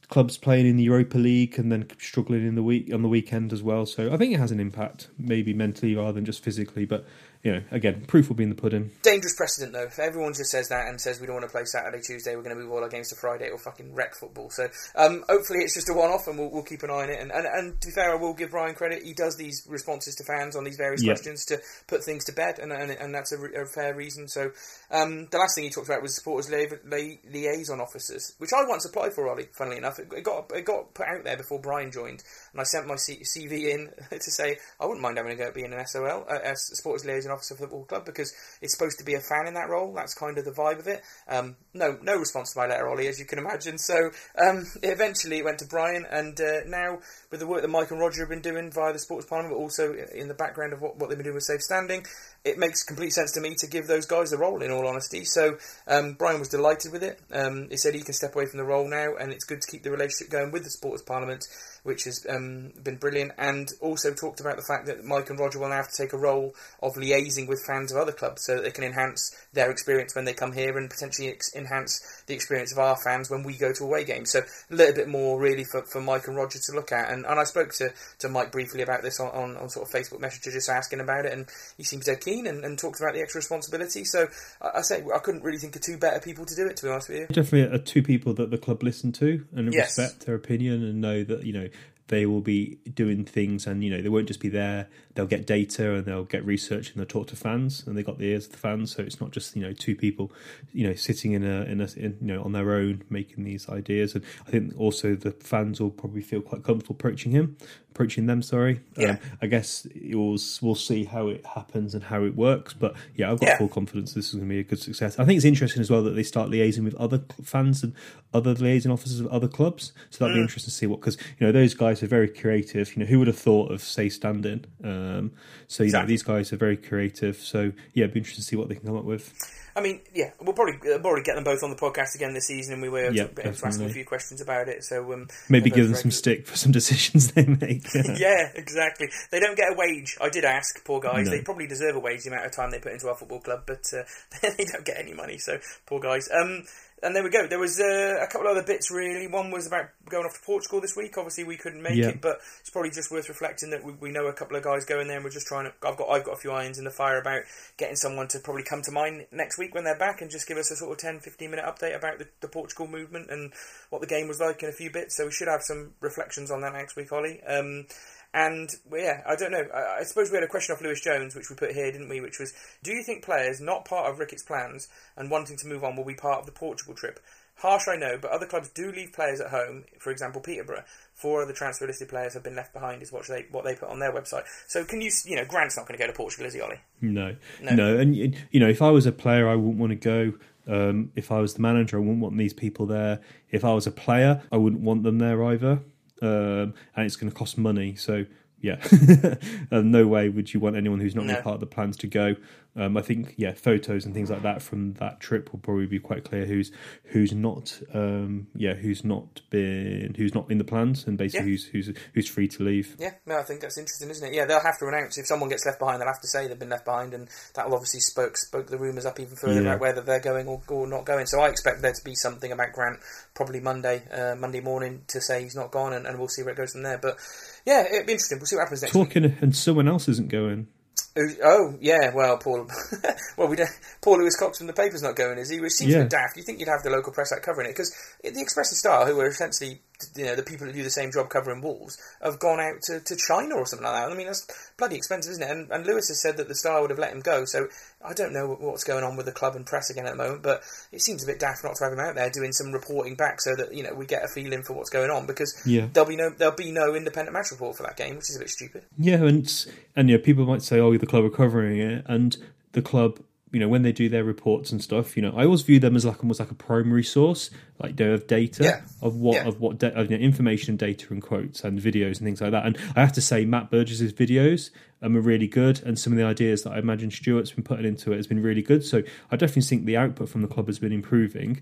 clubs 0.09 0.37
playing 0.37 0.67
in 0.67 0.77
the 0.77 0.83
Europa 0.83 1.17
League 1.19 1.59
and 1.59 1.71
then 1.73 1.87
struggling 1.99 2.47
in 2.47 2.57
the 2.57 2.63
week 2.63 2.93
on 2.93 3.03
the 3.03 3.09
weekend 3.09 3.53
as 3.53 3.63
well. 3.63 3.87
So 3.87 4.13
I 4.13 4.17
think 4.17 4.35
it 4.35 4.39
has 4.41 4.51
an 4.51 4.61
impact, 4.61 5.09
maybe 5.19 5.55
mentally 5.55 5.95
rather 5.95 6.13
than 6.13 6.25
just 6.25 6.43
physically. 6.43 6.85
But 6.85 7.07
you 7.45 7.53
know, 7.53 7.63
again, 7.71 8.07
proof 8.07 8.31
will 8.31 8.37
be 8.37 8.43
in 8.43 8.49
the 8.49 8.55
pudding. 8.55 8.91
Dangerous 9.03 9.37
precedent 9.37 9.75
though. 9.75 9.85
If 9.85 9.99
everyone 9.99 10.33
just 10.33 10.51
says 10.51 10.71
that 10.71 10.89
and 10.89 10.99
says 10.99 11.21
we 11.21 11.27
don't 11.27 11.37
want 11.37 11.47
to 11.47 11.53
play 11.53 11.67
Saturday, 11.67 12.01
Tuesday, 12.01 12.35
we're 12.35 12.43
going 12.43 12.57
to 12.57 12.63
move 12.63 12.73
all 12.73 12.83
our 12.83 12.89
games 12.89 13.11
to 13.11 13.17
Friday, 13.17 13.47
it'll 13.47 13.59
fucking 13.59 13.95
wreck 13.95 14.15
football. 14.15 14.49
So 14.49 14.69
um, 14.97 15.25
hopefully 15.29 15.59
it's 15.61 15.75
just 15.75 15.91
a 15.91 15.93
one-off, 15.93 16.27
and 16.27 16.39
we'll, 16.39 16.51
we'll 16.51 16.63
keep 16.63 16.83
an 16.83 16.91
eye 16.91 17.03
on 17.03 17.11
it. 17.11 17.21
And, 17.21 17.31
and 17.31 17.47
and 17.47 17.81
to 17.83 17.89
be 17.89 17.93
fair, 17.93 18.13
I 18.13 18.15
will 18.15 18.33
give 18.33 18.55
Ryan 18.55 18.75
credit. 18.75 19.03
He 19.03 19.13
does 19.13 19.37
these 19.37 19.67
responses 19.69 20.15
to 20.17 20.25
fans 20.25 20.57
on 20.57 20.65
these 20.65 20.79
various 20.79 21.05
questions 21.05 21.45
to 21.47 21.61
put 21.87 22.03
things 22.03 22.25
to 22.25 22.33
bed, 22.33 22.59
and 22.59 22.73
and, 22.73 22.91
and 22.91 23.15
that's 23.15 23.33
a, 23.33 23.39
re- 23.39 23.55
a 23.55 23.67
fair 23.67 23.95
reason. 23.95 24.27
So 24.27 24.51
um, 24.91 25.29
the 25.31 25.37
last 25.37 25.55
thing 25.55 25.65
he 25.65 25.71
talked 25.71 25.89
about 25.89 26.01
was 26.01 26.15
supporters 26.15 26.51
lia- 26.51 26.81
lia- 26.87 27.19
liaison 27.31 27.79
officers, 27.79 28.33
which 28.39 28.55
I 28.55 28.67
once 28.67 28.87
applied 28.87 29.13
for. 29.13 29.29
Ollie, 29.29 29.49
funnily 29.53 29.77
enough, 29.77 29.99
it, 29.99 30.09
it 30.17 30.25
got 30.25 30.51
it 30.55 30.65
got 30.65 30.95
put 30.95 31.07
out 31.07 31.25
there 31.25 31.37
before 31.37 31.61
Brian 31.61 31.91
joined, 31.93 32.23
and 32.53 32.61
I 32.61 32.65
sent 32.65 32.87
my 32.87 32.97
C- 32.97 33.23
CV 33.23 33.75
in 33.75 33.91
to 34.11 34.31
say 34.31 34.57
I 34.81 34.87
wouldn't 34.87 35.03
mind 35.03 35.19
having 35.19 35.33
a 35.33 35.37
go 35.37 35.49
at 35.49 35.55
being 35.55 35.75
an 35.75 35.87
SOL, 35.87 36.25
uh, 36.27 36.39
as 36.43 36.71
supporters 36.75 37.05
liaison 37.05 37.34
officer 37.35 37.55
for 37.55 37.63
the 37.63 37.69
football 37.69 37.85
club, 37.85 38.07
because 38.07 38.33
it's 38.63 38.73
supposed 38.73 38.99
to 38.99 39.05
be 39.05 39.15
a 39.15 39.21
fan 39.21 39.47
in 39.47 39.55
that 39.55 39.69
role. 39.69 39.93
That's 39.93 40.15
kind 40.15 40.39
of 40.39 40.47
the 40.47 40.53
vibe 40.53 40.79
of 40.79 40.87
it. 40.87 41.03
Um, 41.29 41.57
no, 41.75 41.99
no 42.03 42.17
response 42.17 42.55
to 42.55 42.61
my 42.61 42.67
letter, 42.67 42.89
Ollie, 42.89 43.09
as 43.09 43.19
you 43.19 43.27
can 43.27 43.39
imagine. 43.39 43.77
So 43.77 44.11
um, 44.43 44.65
eventually 44.83 45.39
it 45.39 45.45
went 45.45 45.59
to 45.59 45.67
Brian, 45.67 46.07
and 46.11 46.41
uh, 46.41 46.65
now 46.67 47.01
with 47.31 47.41
the 47.41 47.47
work 47.47 47.63
that 47.63 47.69
Mike 47.69 47.91
and 47.91 48.01
Roger 48.01 48.23
have 48.23 48.31
been 48.31 48.41
doing 48.41 48.73
via 48.73 48.93
the 48.93 48.99
Sports 48.99 49.27
Parliament, 49.27 49.55
but 49.55 49.61
also 49.61 49.93
in 50.15 50.29
the 50.29 50.35
background 50.35 50.73
of 50.73 50.81
what, 50.81 50.97
what 50.97 51.11
they've 51.11 51.19
been 51.19 51.25
doing 51.25 51.35
with 51.35 51.45
Safe 51.45 51.61
Standing, 51.61 52.07
it 52.45 52.57
makes 52.57 52.83
complete 52.83 53.11
sense 53.11 53.33
to 53.33 53.41
me 53.41 53.55
to 53.59 53.67
give 53.67 53.87
those 53.87 54.07
guys 54.07 54.33
a 54.33 54.39
role. 54.39 54.55
In 54.55 54.71
all 54.71 54.87
honesty, 54.87 55.25
so 55.25 55.59
um, 55.89 56.15
Brian 56.15 56.39
was 56.39 56.49
delighted 56.49 56.93
with 56.93 57.03
it. 57.03 57.19
Um, 57.33 57.69
he 57.71 57.77
said 57.77 57.95
he 57.95 58.03
can 58.03 58.15
step 58.15 58.35
away 58.37 58.47
from 58.47 58.59
the 58.59 58.65
role 58.65 58.89
now, 58.89 59.17
and 59.17 59.33
it's 59.33 59.45
good 59.45 59.61
to 59.61 59.71
keep 59.71 59.83
the 59.83 59.91
relationship 59.91 60.31
going 60.31 60.53
with 60.53 60.63
the 60.63 60.71
Sports 60.71 61.03
Parliament, 61.03 61.45
which 61.85 62.05
has 62.05 62.27
um, 62.29 62.73
been 62.83 62.97
brilliant. 62.97 63.33
And 63.39 63.69
also 63.81 64.13
talked 64.13 64.41
about 64.41 64.57
the 64.57 64.63
fact 64.63 64.87
that 64.87 65.05
Mike 65.05 65.31
and 65.31 65.39
Roger 65.39 65.61
will 65.61 65.69
now 65.69 65.77
have 65.77 65.91
to 65.93 66.03
take 66.03 66.13
a 66.13 66.19
role 66.19 66.55
of 66.83 66.95
liaising 66.95 67.49
with 67.49 67.63
fans 67.65 67.93
of 67.93 67.99
other 67.99 68.13
clubs, 68.13 68.45
so 68.45 68.57
that 68.57 68.65
they 68.65 68.71
can 68.73 68.85
enhance 68.85 69.35
their 69.53 69.71
experience 69.71 70.15
when 70.15 70.25
they 70.25 70.35
come 70.35 70.53
here, 70.53 70.77
and 70.77 70.91
potentially 70.91 71.29
ex- 71.29 71.55
enhance 71.55 72.01
the 72.27 72.35
experience 72.35 72.73
of 72.73 72.79
our 72.79 72.97
fans 72.97 73.31
when 73.31 73.43
we 73.45 73.57
go 73.57 73.73
to 73.73 73.85
away 73.85 74.05
games. 74.05 74.33
So 74.33 74.41
a 74.71 74.75
little 74.75 74.95
bit 74.95 75.09
more 75.09 75.41
really 75.41 75.65
for, 75.65 75.83
for 75.83 76.01
Mike 76.01 76.27
and 76.27 76.37
Roger 76.37 76.59
to 76.59 76.73
look 76.75 76.91
at. 76.91 77.11
And, 77.11 77.25
and 77.25 77.39
I 77.39 77.45
spoke 77.45 77.73
to, 77.75 77.93
to 78.19 78.29
Mike 78.29 78.51
briefly 78.51 78.83
about 78.83 79.03
this 79.03 79.21
on, 79.21 79.29
on, 79.29 79.57
on 79.57 79.69
sort 79.69 79.89
of 79.89 79.95
Facebook 79.95 80.21
Messenger, 80.21 80.51
just 80.51 80.69
asking 80.69 81.01
about 81.01 81.27
it, 81.27 81.33
and 81.33 81.47
he 81.77 81.85
seems 81.85 82.07
dead 82.07 82.21
keen 82.21 82.47
and, 82.47 82.65
and 82.65 82.79
talked 82.79 83.01
about 83.01 83.15
the 83.15 83.21
extra 83.21 83.39
responsibility. 83.39 84.05
So 84.05 84.27
I, 84.61 84.79
I 84.79 84.81
say 84.83 85.05
I 85.15 85.19
couldn't 85.19 85.43
really 85.43 85.59
think 85.59 85.77
of 85.77 85.83
two 85.83 85.99
better 85.99 86.21
people 86.21 86.45
to 86.47 86.55
do 86.55 86.67
it. 86.67 86.77
To 86.79 86.85
be 86.87 86.91
honest 86.91 87.09
with 87.09 87.19
you. 87.19 87.27
Definitely 87.29 87.77
are 87.77 87.83
two 87.83 88.03
people 88.03 88.35
that 88.35 88.51
the 88.51 88.59
club 88.59 88.83
listen 88.83 89.13
to 89.13 89.45
and 89.55 89.73
Yes. 89.73 89.99
respect 89.99 90.27
their 90.27 90.35
opinion 90.35 90.83
and 90.83 91.01
know 91.01 91.25
that 91.25 91.45
you 91.45 91.53
know 91.53 91.69
they 92.09 92.27
will 92.27 92.41
be 92.41 92.79
doing 92.93 93.25
things 93.25 93.67
and 93.67 93.83
you 93.83 93.91
know 93.91 94.03
they 94.03 94.09
won't 94.09 94.29
just 94.29 94.41
be 94.41 94.49
there. 94.49 94.89
They'll 95.15 95.27
get 95.27 95.47
data 95.47 95.95
and 95.95 96.05
they'll 96.05 96.25
get 96.25 96.45
research 96.45 96.91
and 96.91 96.99
they'll 96.99 97.07
talk 97.07 97.29
to 97.29 97.37
fans 97.37 97.85
and 97.87 97.97
they 97.97 98.03
got 98.03 98.19
the 98.19 98.27
ears 98.27 98.47
of 98.47 98.53
the 98.53 98.59
fans. 98.59 98.95
So 98.95 99.03
it's 99.03 99.21
not 99.21 99.31
just 99.31 99.57
you 99.57 99.63
know 99.63 99.73
two 99.73 99.97
people 99.97 100.33
you 100.73 100.87
know 100.87 100.95
sitting 100.95 101.33
in 101.33 101.45
a 101.45 101.63
in 101.63 101.81
a 101.81 101.89
in, 101.97 102.19
you 102.21 102.27
know 102.27 102.43
on 102.43 102.53
their 102.53 102.73
own 102.73 103.05
making 103.09 103.45
these 103.45 103.69
ideas. 103.69 104.15
And 104.15 104.25
i 104.47 104.51
think 104.51 104.79
also 104.79 105.15
the 105.15 105.31
fans 105.33 105.81
will 105.81 105.91
probably 105.91 106.23
feel 106.23 106.41
quite 106.41 106.63
comfortable 106.63 106.95
approaching 106.95 107.33
him 107.33 107.57
approaching 107.95 108.27
them 108.27 108.43
sorry 108.43 108.81
Yeah. 108.97 109.11
um, 109.11 109.19
i 109.41 109.47
guess 109.47 109.87
it 109.95 110.17
will 110.17 110.37
we'll 110.61 110.75
see 110.75 111.05
how 111.05 111.29
it 111.29 111.47
happens 111.47 111.95
and 111.95 112.03
how 112.03 112.25
it 112.25 112.35
works 112.35 112.73
but 112.75 112.95
yeah 113.15 113.31
i've 113.31 113.39
got 113.39 113.47
Yeah. 113.51 113.59
full 113.59 113.69
confidence 113.69 114.15
this 114.15 114.27
is 114.31 114.35
going 114.35 114.49
to 114.49 114.53
be 114.53 114.59
a 114.59 114.65
good 114.65 114.81
success 114.81 115.17
i 115.21 115.25
think 115.25 115.37
it's 115.37 115.45
interesting 115.45 115.81
as 115.81 115.91
well 115.93 116.03
that 116.03 116.11
they 116.17 116.25
start 116.25 116.51
liaising 116.51 116.83
with 116.83 116.97
other 116.97 117.23
fans 117.45 117.85
and 117.85 117.93
other 118.33 118.53
liaison 118.55 118.91
officers 118.91 119.21
of 119.21 119.29
other 119.29 119.47
clubs 119.47 119.93
so 120.11 120.25
that'd 120.25 120.35
be 120.35 120.41
Mm. 120.41 120.43
interesting 120.43 120.71
to 120.73 120.77
see 120.77 120.87
what 120.87 120.99
because 121.01 121.17
you 121.39 121.47
know 121.47 121.53
those 121.53 121.73
guys 121.75 122.03
are 122.03 122.09
very 122.09 122.27
creative 122.29 122.97
you 122.97 123.01
know 123.01 123.07
who 123.07 123.19
would 123.21 123.29
have 123.29 123.39
thought 123.39 123.71
of 123.71 123.81
say 123.81 124.09
standing 124.09 124.65
um 124.83 125.31
so 125.69 125.85
you 125.85 125.93
know 125.93 126.05
these 126.05 126.25
guys 126.25 126.53
are 126.53 126.57
very 126.57 126.77
creative 126.77 127.37
so 127.37 127.71
yeah 127.93 128.03
it'd 128.05 128.15
be 128.15 128.19
interesting 128.21 128.43
to 128.43 128.47
see 128.49 128.57
what 128.57 128.69
they 128.69 128.75
can 128.75 128.87
come 128.87 128.97
up 128.97 129.05
with 129.05 129.33
I 129.77 129.81
mean, 129.81 130.01
yeah, 130.15 130.31
we'll 130.41 130.53
probably 130.55 130.75
uh, 130.93 130.99
probably 130.99 131.23
get 131.23 131.35
them 131.35 131.45
both 131.45 131.63
on 131.63 131.71
the 131.71 131.77
podcast 131.77 132.15
again 132.15 132.33
this 132.33 132.47
season, 132.47 132.75
and 132.75 132.83
we 132.83 132.89
were 132.89 133.11
Yeah, 133.11 133.27
to, 133.27 133.41
able 133.47 133.57
to 133.57 133.67
ask 133.67 133.79
them 133.79 133.89
a 133.89 133.93
few 133.93 134.05
questions 134.05 134.41
about 134.41 134.69
it. 134.69 134.85
So 134.85 135.13
um, 135.13 135.29
maybe 135.49 135.71
give 135.71 135.87
them 135.87 135.97
some 135.97 136.11
stick 136.11 136.47
for 136.47 136.57
some 136.57 136.73
decisions 136.81 137.33
they 137.33 137.45
make 137.45 137.83
yeah, 138.17 138.51
exactly. 138.55 139.09
They 139.31 139.41
don't 139.41 139.57
get 139.57 139.73
a 139.73 139.77
wage. 139.77 140.17
I 140.21 140.29
did 140.29 140.45
ask, 140.45 140.85
poor 140.85 141.01
guys. 141.01 141.27
No. 141.27 141.33
They 141.33 141.43
probably 141.43 141.67
deserve 141.67 141.97
a 141.97 142.01
wage 142.01 142.23
the 142.23 142.31
amount 142.31 142.47
of 142.47 142.53
time 142.53 142.71
they 142.71 142.79
put 142.79 142.93
into 142.93 143.09
our 143.09 143.17
football 143.17 143.41
club, 143.41 143.65
but 143.67 143.85
uh, 143.93 144.03
they 144.57 144.65
don't 144.65 144.85
get 144.85 144.99
any 144.99 145.13
money. 145.13 145.39
So 145.39 145.59
poor 145.87 146.01
guys. 146.01 146.29
Um, 146.33 146.65
and 147.05 147.15
there 147.15 147.23
we 147.23 147.31
go. 147.31 147.47
There 147.47 147.59
was 147.59 147.79
uh, 147.79 148.19
a 148.23 148.27
couple 148.27 148.49
other 148.49 148.63
bits 148.63 148.91
really. 148.91 149.27
One 149.27 149.51
was 149.51 149.67
about 149.67 149.91
going 150.09 150.25
off 150.27 150.35
to 150.35 150.41
Portugal 150.45 150.81
this 150.81 150.97
week. 150.97 151.17
Obviously, 151.19 151.45
we 151.45 151.57
couldn't 151.57 151.83
make 151.83 151.97
Yeah. 151.97 152.09
it, 152.09 152.21
but 152.21 152.39
it's 152.61 152.71
probably 152.71 152.91
just 152.91 153.11
worth 153.11 153.29
reflecting 153.29 153.71
that 153.71 153.85
we, 153.85 153.93
we 153.93 154.11
know 154.11 154.27
a 154.27 154.33
couple 154.33 154.57
of 154.57 154.65
guys 154.65 154.85
going 154.85 155.07
there, 155.09 155.17
and 155.17 155.25
we're 155.25 155.31
just 155.31 155.47
trying 155.47 155.67
to. 155.67 155.73
I've 155.87 155.97
got 155.97 156.09
I've 156.09 156.25
got 156.25 156.33
a 156.33 156.37
few 156.41 156.51
irons 156.51 156.79
in 156.79 156.85
the 156.85 156.91
fire 156.91 157.21
about 157.21 157.43
getting 157.77 157.97
someone 157.97 158.29
to 158.29 158.39
probably 158.41 158.63
come 158.65 158.83
to 158.83 158.91
mine 158.91 159.27
next 159.31 159.59
week 159.59 159.75
when 159.75 159.85
they're 159.85 159.99
back 159.99 160.21
and 160.23 160.31
just 160.31 160.49
give 160.49 160.57
us 160.59 160.71
a 160.71 160.77
sort 160.77 160.93
of 160.93 160.99
10, 160.99 161.21
15 161.21 161.51
minute 161.51 161.65
update 161.65 161.97
about 161.97 162.19
the, 162.19 162.27
the 162.41 162.49
Portugal 162.49 162.87
movement 162.87 163.31
and 163.31 163.53
what 163.91 164.01
the 164.01 164.07
game 164.07 164.27
was 164.29 164.41
like 164.41 164.63
in 164.63 164.69
a 164.69 164.73
few 164.73 164.91
bits. 164.91 165.17
So 165.17 165.27
we 165.27 165.33
should 165.33 165.49
have 165.49 165.63
some 165.63 165.93
reflections 166.01 166.51
on 166.51 166.61
that 166.63 166.73
next 166.73 166.97
week, 166.97 167.13
Ollie. 167.13 167.41
Um, 167.47 167.87
and 168.35 168.69
well, 168.91 169.01
yeah, 169.01 169.23
I 169.27 169.37
don't 169.37 169.53
know. 169.53 169.65
I, 169.73 170.01
I 170.01 170.03
suppose 170.03 170.31
we 170.31 170.37
had 170.37 170.45
a 170.45 170.49
question 170.49 170.75
off 170.75 170.83
Lewis 170.83 171.01
Jones, 171.01 171.35
which 171.35 171.49
we 171.49 171.57
put 171.57 171.73
here, 171.73 171.91
didn't 171.91 172.09
we? 172.09 172.21
Which 172.21 172.39
was, 172.39 172.53
do 172.83 172.93
you 172.93 173.03
think 173.05 173.25
players 173.25 173.61
not 173.61 173.85
part 173.85 174.11
of 174.11 174.19
Ricketts' 174.19 174.43
plans 174.43 174.89
and 175.17 175.31
wanting 175.31 175.57
to 175.59 175.67
move 175.67 175.85
on 175.85 175.97
will 175.97 176.05
be 176.05 176.15
part 176.15 176.41
of 176.41 176.47
the 176.47 176.53
Portugal 176.53 176.95
trip? 176.95 177.21
Harsh, 177.59 177.87
I 177.87 177.95
know, 177.95 178.19
but 178.21 178.33
other 178.33 178.47
clubs 178.47 178.69
do 178.71 178.91
leave 178.91 179.13
players 179.13 179.41
at 179.41 179.51
home. 179.51 179.85
For 180.01 180.11
example, 180.11 180.41
Peterborough. 180.41 180.83
Four 181.15 181.43
of 181.43 181.47
the 181.47 181.55
transfer 181.55 181.87
listed 181.87 182.09
players 182.09 182.35
have 182.35 182.43
been 182.43 182.57
left 182.57 182.73
behind, 182.73 183.01
is 183.01 183.13
what 183.13 183.29
they 183.29 183.47
what 183.53 183.65
they 183.65 183.77
put 183.77 183.89
on 183.91 184.01
their 184.01 184.13
website. 184.13 184.43
So 184.67 184.85
can 184.85 185.01
you, 185.01 185.13
you 185.25 185.37
know, 185.37 185.45
Grant's 185.45 185.77
not 185.77 185.87
going 185.87 185.97
to 185.97 186.05
go 186.05 186.11
to 186.11 186.17
Portugal, 186.17 186.47
is 186.47 186.55
he, 186.55 186.61
Ollie? 186.61 186.81
No, 187.01 187.37
No. 187.63 187.75
no, 187.77 187.97
and 187.97 188.17
you 188.17 188.59
know, 188.59 188.69
if 188.69 188.83
I 188.83 188.91
was 188.91 189.07
a 189.07 189.13
player, 189.13 189.49
I 189.49 189.55
wouldn't 189.55 189.79
want 189.79 189.91
to 189.91 189.97
go. 189.97 190.33
Um, 190.67 191.13
if 191.15 191.31
I 191.31 191.39
was 191.39 191.55
the 191.55 191.63
manager, 191.63 191.99
I 191.99 192.01
wouldn't 192.01 192.21
want 192.21 192.37
these 192.37 192.55
people 192.55 192.87
there. 192.87 193.21
If 193.53 193.65
I 193.65 193.73
was 193.73 193.87
a 193.87 193.93
player, 193.93 194.43
I 194.51 194.57
wouldn't 194.57 194.83
want 194.83 195.05
them 195.05 195.19
there 195.19 195.45
either. 195.45 195.81
Um, 196.25 196.75
and 196.97 197.05
it's 197.07 197.17
going 197.17 197.31
to 197.31 197.37
cost 197.37 197.59
money. 197.59 197.95
So 197.97 198.25
yeah, 198.65 198.83
um, 199.73 199.91
no 199.91 200.07
way 200.07 200.29
would 200.29 200.53
you 200.53 200.61
want 200.61 200.77
anyone 200.77 201.01
who's 201.01 201.15
not 201.15 201.27
No. 201.27 201.41
part 201.43 201.55
of 201.55 201.61
the 201.61 201.67
plans 201.67 201.97
to 201.99 202.07
go. 202.07 202.35
Um, 202.77 202.97
I 202.97 203.03
think 203.03 203.35
yeah, 203.37 203.53
photos 203.53 204.05
and 204.05 204.13
things 204.13 204.31
like 204.31 204.43
that 204.43 204.61
from 204.61 204.95
that 204.95 205.21
trip 205.21 205.53
will 205.53 205.61
probably 205.61 205.87
be 205.87 206.01
quite 206.01 206.25
clear 206.25 206.45
who's 206.45 206.73
who's 207.05 207.33
not 207.33 207.81
um, 207.93 208.49
yeah 208.57 208.75
who's 208.75 209.05
not 209.05 209.43
been 209.51 210.15
who's 210.17 210.35
not 210.35 210.51
in 210.51 210.59
the 210.59 210.65
plans 210.65 211.07
and 211.07 211.17
basically 211.17 211.47
Yeah. 211.47 211.51
who's 211.53 211.65
who's 211.67 211.93
who's 212.15 212.29
free 212.29 212.49
to 212.49 212.65
leave. 212.65 212.97
Yeah, 212.99 213.13
no, 213.27 213.39
I 213.39 213.45
think 213.45 213.61
that's 213.61 213.79
interesting, 213.79 214.11
isn't 214.11 214.27
it? 214.27 214.35
Yeah, 214.35 214.47
they'll 214.47 214.59
have 214.61 214.79
to 214.81 214.87
announce 214.89 215.19
if 215.19 215.27
someone 215.27 215.51
gets 215.51 215.65
left 215.65 215.79
behind. 215.79 216.01
They'll 216.01 216.09
have 216.09 216.21
to 216.23 216.27
say 216.27 216.49
they've 216.49 216.59
been 216.59 216.69
left 216.71 216.85
behind, 216.85 217.15
and 217.15 217.29
that 217.55 217.67
will 217.69 217.75
obviously 217.77 218.01
spoke 218.01 218.37
spoke 218.37 218.67
the 218.67 218.79
rumours 218.79 219.07
up 219.07 219.21
even 219.21 219.37
further 219.37 219.63
Yeah. 219.63 219.69
about 219.75 219.81
whether 219.81 220.01
they're 220.01 220.19
going 220.19 220.49
or, 220.49 220.61
or 220.67 220.89
not 220.89 221.05
going. 221.05 221.27
So 221.27 221.39
I 221.41 221.51
expect 221.51 221.81
there 221.81 221.93
to 221.93 222.05
be 222.05 222.17
something 222.17 222.51
about 222.51 222.73
Grant 222.73 222.99
probably 223.35 223.61
Monday, 223.61 224.03
uh, 224.11 224.35
Monday 224.35 224.61
morning 224.61 225.03
to 225.09 225.21
say 225.21 225.45
he's 225.45 225.55
not 225.55 225.71
gone, 225.71 225.93
and, 225.93 226.09
and 226.09 226.19
we'll 226.19 226.27
see 226.29 226.43
where 226.43 226.55
it 226.55 226.57
goes 226.57 226.73
from 226.73 226.83
there. 226.83 226.99
But 226.99 227.19
yeah, 227.65 227.85
it'd 227.87 228.07
be 228.07 228.13
interesting. 228.13 228.39
We'll 228.39 228.47
see 228.47 228.57
what 228.57 228.63
happens 228.63 228.83
next 228.83 228.95
week. 228.95 229.09
Talking 229.09 229.37
and 229.41 229.55
someone 229.55 229.89
else 229.89 230.09
isn't 230.09 230.29
going. 230.29 230.69
Oh 231.17 231.77
yeah, 231.81 232.13
well, 232.13 232.39
Paul. 232.39 232.69
well, 233.37 233.49
we 233.49 233.57
don't. 233.57 233.71
Paul 234.03 234.19
Lewis 234.19 234.37
Cox 234.37 234.59
from 234.59 234.67
the 234.67 234.73
paper's 234.73 235.03
not 235.03 235.15
going, 235.15 235.39
is 235.39 235.49
he? 235.49 235.61
Which 235.61 235.73
seems 235.73 235.95
a 235.95 236.01
bit 236.01 236.11
daft. 236.11 236.37
You 236.37 236.43
think 236.43 236.59
you'd 236.59 236.69
have 236.69 236.83
the 236.83 236.91
local 236.91 237.13
press 237.13 237.33
out 237.33 237.43
covering 237.43 237.69
it 237.69 237.73
because 237.73 237.95
the 238.23 238.41
Express 238.41 238.73
and 238.73 238.79
Star, 238.79 239.07
who 239.07 239.19
are 239.21 239.29
essentially 239.29 239.81
you 240.17 240.25
know 240.25 240.37
the 240.37 240.43
people 240.43 240.67
that 240.67 240.73
do 240.75 240.83
the 240.83 240.91
same 240.91 241.11
job 241.13 241.29
covering 241.31 241.61
Wolves, 241.61 241.99
have 242.23 242.39
gone 242.39 242.61
out 242.61 242.83
to, 242.83 243.01
to 243.01 243.17
China 243.17 243.57
or 243.57 243.67
something 243.67 243.85
like 243.87 243.95
that. 243.95 244.13
I 244.13 244.15
mean, 244.17 244.27
that's 244.27 244.47
bloody 244.79 244.97
expensive, 244.97 245.33
isn't 245.33 245.43
it? 245.43 245.51
And, 245.51 245.71
and 245.71 245.87
Lewis 245.87 246.09
has 246.09 246.21
said 246.21 246.37
that 246.37 246.49
the 246.49 246.55
Star 246.55 246.81
would 246.81 246.91
have 246.91 246.99
let 246.99 247.13
him 247.13 247.21
go. 247.21 247.45
So 247.45 247.69
I 248.05 248.13
don't 248.13 248.33
know 248.33 248.57
what's 248.61 248.85
going 248.85 249.05
on 249.05 249.17
with 249.17 249.27
the 249.27 249.33
club 249.33 249.57
and 249.57 249.65
press 249.67 249.91
again 249.91 250.07
at 250.07 250.13
the 250.13 250.23
moment, 250.23 250.43
but 250.43 250.63
it 250.93 251.01
seems 251.01 251.23
a 251.23 251.27
bit 251.27 251.39
daft 251.41 251.65
not 251.65 251.77
to 251.77 251.85
have 251.85 251.93
him 251.93 252.01
out 252.01 252.15
there 252.15 252.31
doing 252.31 252.53
some 252.53 252.73
reporting 252.73 253.15
back 253.15 253.41
so 253.41 253.55
that 253.57 253.73
you 253.75 253.83
know 253.83 253.95
we 253.95 254.07
get 254.07 254.25
a 254.25 254.29
feeling 254.29 254.63
for 254.63 254.73
what's 254.75 254.91
going 254.91 255.11
on 255.11 255.27
because 255.27 255.63
Yeah. 255.67 255.89
there'll 255.93 256.09
be 256.09 256.17
no 256.17 256.31
there'll 256.31 256.55
be 256.55 256.71
no 256.73 256.95
independent 256.95 257.33
match 257.33 257.51
report 257.51 257.77
for 257.77 257.83
that 257.85 257.97
game, 257.97 258.17
which 258.17 258.31
is 258.31 258.37
a 258.37 258.41
bit 258.41 258.51
stupid. 258.51 258.85
Yeah, 258.99 259.23
and 259.25 259.67
and 259.97 260.11
yeah, 260.11 260.19
people 260.23 260.47
might 260.47 260.63
say, 260.63 260.79
"Oh, 260.81 260.97
the 260.97 261.07
club 261.07 261.25
are 261.25 261.31
covering 261.31 261.79
it," 261.81 262.05
and 262.07 262.37
the 262.73 262.83
club, 262.83 263.21
you 263.55 263.61
know, 263.61 263.69
when 263.69 263.83
they 263.83 263.93
do 263.93 264.09
their 264.09 264.25
reports 264.25 264.73
and 264.73 264.83
stuff, 264.83 265.17
you 265.17 265.23
know, 265.23 265.33
I 265.37 265.45
always 265.45 265.63
view 265.63 265.79
them 265.79 265.95
as 265.97 266.05
like 266.05 266.23
almost 266.23 266.41
like 266.41 266.51
a 266.51 266.55
primary 266.55 267.05
source, 267.05 267.51
like 267.79 267.99
you 267.99 268.07
know, 268.07 268.13
of 268.15 268.27
data 268.27 268.65
Yeah. 268.65 268.81
of 269.01 269.17
what 269.17 269.37
Yeah. 269.37 269.47
of 269.49 269.61
what 269.61 269.79
da- 269.79 269.89
of, 269.95 270.11
you 270.11 270.19
know, 270.19 270.23
information 270.25 270.77
data 270.77 271.07
and 271.11 271.23
quotes 271.23 271.63
and 271.65 271.79
videos 271.79 272.19
and 272.19 272.27
things 272.27 272.41
like 272.41 272.51
that. 272.51 272.67
And 272.67 272.77
I 272.97 273.01
have 273.01 273.13
to 273.13 273.21
say, 273.23 273.45
Matt 273.45 273.71
Burgess's 273.71 274.13
videos 274.13 274.71
um, 275.01 275.17
are 275.17 275.21
really 275.21 275.47
good, 275.47 275.81
and 275.85 275.99
some 275.99 276.13
of 276.13 276.19
the 276.19 276.25
ideas 276.25 276.63
that 276.65 276.73
I 276.73 276.79
imagine 276.79 277.11
Stuart's 277.11 277.53
been 277.53 277.65
putting 277.65 277.85
into 277.87 278.13
it 278.13 278.17
has 278.17 278.27
been 278.27 278.43
really 278.43 278.63
good. 278.63 278.85
So 278.85 279.03
I 279.31 279.37
definitely 279.37 279.63
think 279.63 279.85
the 279.87 279.97
output 279.97 280.29
from 280.29 280.43
the 280.43 280.49
club 280.49 280.67
has 280.67 280.79
been 280.79 280.93
improving. 280.93 281.61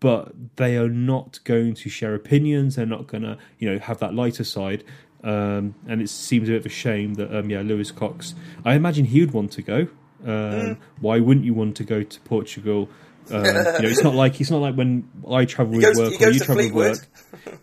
But 0.00 0.32
they 0.56 0.76
are 0.76 0.88
not 0.88 1.38
going 1.44 1.74
to 1.74 1.88
share 1.88 2.14
opinions. 2.14 2.76
They're 2.76 2.84
not 2.84 3.06
going 3.06 3.22
to, 3.22 3.38
you 3.58 3.70
know, 3.70 3.78
have 3.78 3.98
that 4.00 4.14
lighter 4.14 4.44
side. 4.44 4.84
Um, 5.22 5.74
and 5.88 6.02
it 6.02 6.10
seems 6.10 6.48
a 6.48 6.52
bit 6.52 6.60
of 6.60 6.66
a 6.66 6.70
shame 6.70 7.14
that 7.14 7.34
um, 7.34 7.48
yeah, 7.48 7.62
Lewis 7.62 7.90
Cox. 7.90 8.34
I 8.66 8.74
imagine 8.74 9.06
he 9.06 9.20
would 9.20 9.30
want 9.32 9.52
to 9.52 9.62
go. 9.62 9.88
Um, 10.24 10.78
Why 11.00 11.20
wouldn't 11.20 11.44
you 11.44 11.54
want 11.54 11.76
to 11.76 11.84
go 11.84 12.02
to 12.02 12.20
Portugal? 12.20 12.88
Um, 13.30 13.44
you 13.44 13.52
know, 13.52 13.74
it's 13.88 14.02
not 14.02 14.14
like 14.14 14.40
it's 14.40 14.50
not 14.50 14.60
like 14.60 14.74
when 14.74 15.08
I 15.30 15.46
travel 15.46 15.74
with 15.76 15.82
goes- 15.82 15.96
work 15.96 16.20
or 16.20 16.30
you 16.30 16.40
travel 16.40 16.64
with 16.64 16.72
work. 16.72 16.98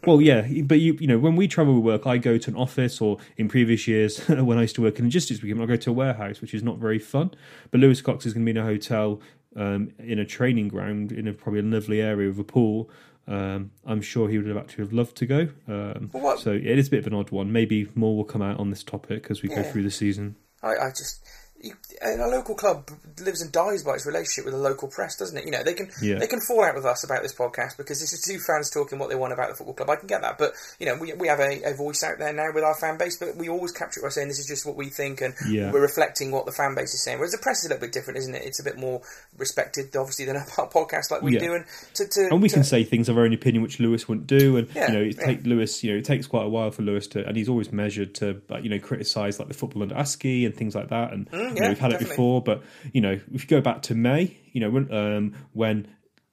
Well, 0.05 0.21
yeah, 0.21 0.47
but 0.63 0.79
you 0.79 0.97
you 0.99 1.07
know 1.07 1.19
when 1.19 1.35
we 1.35 1.47
travel 1.47 1.75
with 1.75 1.83
work, 1.83 2.07
I 2.07 2.17
go 2.17 2.37
to 2.37 2.49
an 2.49 2.57
office, 2.57 2.99
or 2.99 3.17
in 3.37 3.47
previous 3.47 3.87
years 3.87 4.19
when 4.27 4.57
I 4.57 4.61
used 4.61 4.75
to 4.75 4.81
work 4.81 4.97
in 4.97 5.05
logistics, 5.05 5.41
we 5.41 5.53
I 5.53 5.65
go 5.65 5.75
to 5.75 5.89
a 5.91 5.93
warehouse, 5.93 6.41
which 6.41 6.53
is 6.53 6.63
not 6.63 6.77
very 6.77 6.99
fun. 6.99 7.31
But 7.69 7.79
Lewis 7.79 8.01
Cox 8.01 8.25
is 8.25 8.33
going 8.33 8.45
to 8.45 8.51
be 8.51 8.57
in 8.59 8.63
a 8.63 8.67
hotel 8.67 9.21
um, 9.55 9.91
in 9.99 10.17
a 10.19 10.25
training 10.25 10.69
ground 10.69 11.11
in 11.11 11.27
a 11.27 11.33
probably 11.33 11.59
a 11.59 11.63
lovely 11.63 12.01
area 12.01 12.29
with 12.29 12.39
a 12.39 12.43
pool. 12.43 12.89
Um, 13.27 13.71
I'm 13.85 14.01
sure 14.01 14.29
he 14.29 14.37
would 14.37 14.47
have 14.47 14.57
actually 14.57 14.85
have 14.85 14.93
loved 14.93 15.15
to 15.17 15.25
go. 15.27 15.49
Um, 15.67 16.09
so 16.39 16.51
it 16.51 16.65
is 16.65 16.87
a 16.87 16.91
bit 16.91 16.99
of 17.01 17.07
an 17.07 17.13
odd 17.13 17.29
one. 17.29 17.51
Maybe 17.51 17.87
more 17.93 18.17
will 18.17 18.23
come 18.25 18.41
out 18.41 18.59
on 18.59 18.71
this 18.71 18.83
topic 18.83 19.27
as 19.29 19.43
we 19.43 19.49
go 19.49 19.61
through 19.63 19.83
the 19.83 19.91
season. 19.91 20.37
I, 20.63 20.69
I 20.69 20.89
just 20.89 21.23
you, 21.63 21.73
a 22.01 22.27
local 22.27 22.55
club 22.55 22.89
lives 23.19 23.41
and 23.41 23.51
dies 23.51 23.83
by 23.83 23.93
its 23.93 24.05
relationship 24.05 24.45
with 24.45 24.53
the 24.53 24.59
local 24.59 24.87
press, 24.87 25.15
doesn't 25.17 25.37
it? 25.37 25.45
You 25.45 25.51
know, 25.51 25.63
they 25.63 25.73
can 25.73 25.89
Yeah. 26.01 26.17
they 26.19 26.27
can 26.27 26.39
fall 26.41 26.63
out 26.63 26.75
with 26.75 26.85
us 26.85 27.03
about 27.03 27.21
this 27.23 27.33
podcast 27.33 27.77
because 27.77 27.99
this 27.99 28.13
is 28.13 28.21
two 28.21 28.39
fans 28.39 28.69
talking 28.69 28.97
what 28.99 29.09
they 29.09 29.15
want 29.15 29.33
about 29.33 29.49
the 29.49 29.55
football 29.55 29.73
club. 29.75 29.89
I 29.89 29.95
can 29.97 30.07
get 30.07 30.21
that, 30.21 30.37
but 30.37 30.53
you 30.79 30.85
know, 30.85 30.95
we, 30.95 31.13
we 31.13 31.27
have 31.27 31.39
a, 31.39 31.61
a 31.71 31.73
voice 31.75 32.03
out 32.03 32.17
there 32.19 32.33
now 32.33 32.51
with 32.53 32.63
our 32.63 32.75
fan 32.75 32.97
base, 32.97 33.17
but 33.17 33.35
we 33.35 33.49
always 33.49 33.71
capture 33.71 33.99
it 33.99 34.03
by 34.03 34.09
saying 34.09 34.27
this 34.27 34.39
is 34.39 34.47
just 34.47 34.65
what 34.65 34.75
we 34.75 34.89
think 34.89 35.21
and 35.21 35.33
Yeah. 35.47 35.71
we're 35.71 35.81
reflecting 35.81 36.31
what 36.31 36.45
the 36.45 36.51
fan 36.51 36.73
base 36.75 36.93
is 36.93 37.03
saying. 37.03 37.17
Whereas 37.19 37.31
the 37.31 37.37
press 37.37 37.59
is 37.59 37.65
a 37.65 37.69
little 37.69 37.81
bit 37.81 37.93
different, 37.93 38.17
isn't 38.19 38.33
it? 38.35 38.43
It's 38.43 38.59
a 38.59 38.63
bit 38.63 38.77
more 38.77 39.01
respected, 39.37 39.95
obviously, 39.95 40.25
than 40.25 40.35
a 40.37 40.39
podcast 40.41 41.11
like 41.11 41.21
we 41.21 41.33
Yeah. 41.33 41.39
do, 41.39 41.53
and 41.55 41.65
to, 41.95 42.07
to 42.07 42.27
and 42.31 42.41
we 42.41 42.49
to- 42.49 42.55
can 42.55 42.63
say 42.63 42.83
things 42.83 43.09
of 43.09 43.17
our 43.17 43.23
own 43.25 43.33
opinion 43.33 43.61
which 43.63 43.79
Lewis 43.79 44.07
wouldn't 44.07 44.27
do, 44.27 44.57
and 44.57 44.67
you 44.75 44.81
know, 44.87 45.01
it 45.01 45.19
take 45.19 45.45
Lewis. 45.45 45.83
You 45.83 45.91
know, 45.93 45.97
it 45.99 46.05
takes 46.05 46.27
quite 46.27 46.45
a 46.45 46.49
while 46.49 46.71
for 46.71 46.81
Lewis 46.81 47.07
to, 47.07 47.25
and 47.27 47.35
he's 47.37 47.49
always 47.49 47.71
measured 47.71 48.15
to, 48.15 48.41
you 48.61 48.69
know, 48.69 48.79
criticize 48.79 49.39
like 49.39 49.47
the 49.47 49.53
football 49.53 49.83
under 49.83 49.95
Askey 49.95 50.45
and 50.45 50.55
things 50.55 50.75
like 50.75 50.89
that. 50.89 51.13
And 51.13 51.29
mm. 51.31 51.50
You 51.55 51.59
know, 51.59 51.63
yeah, 51.63 51.69
we've 51.69 51.79
had 51.79 51.91
definitely. 51.91 52.05
it 52.07 52.09
before, 52.09 52.41
but 52.41 52.63
you 52.93 53.01
know, 53.01 53.19
if 53.33 53.43
you 53.43 53.47
go 53.47 53.61
back 53.61 53.81
to 53.83 53.95
May, 53.95 54.37
you 54.51 54.61
know, 54.61 54.69
when 54.69 54.91
um, 54.93 55.33
when 55.53 55.87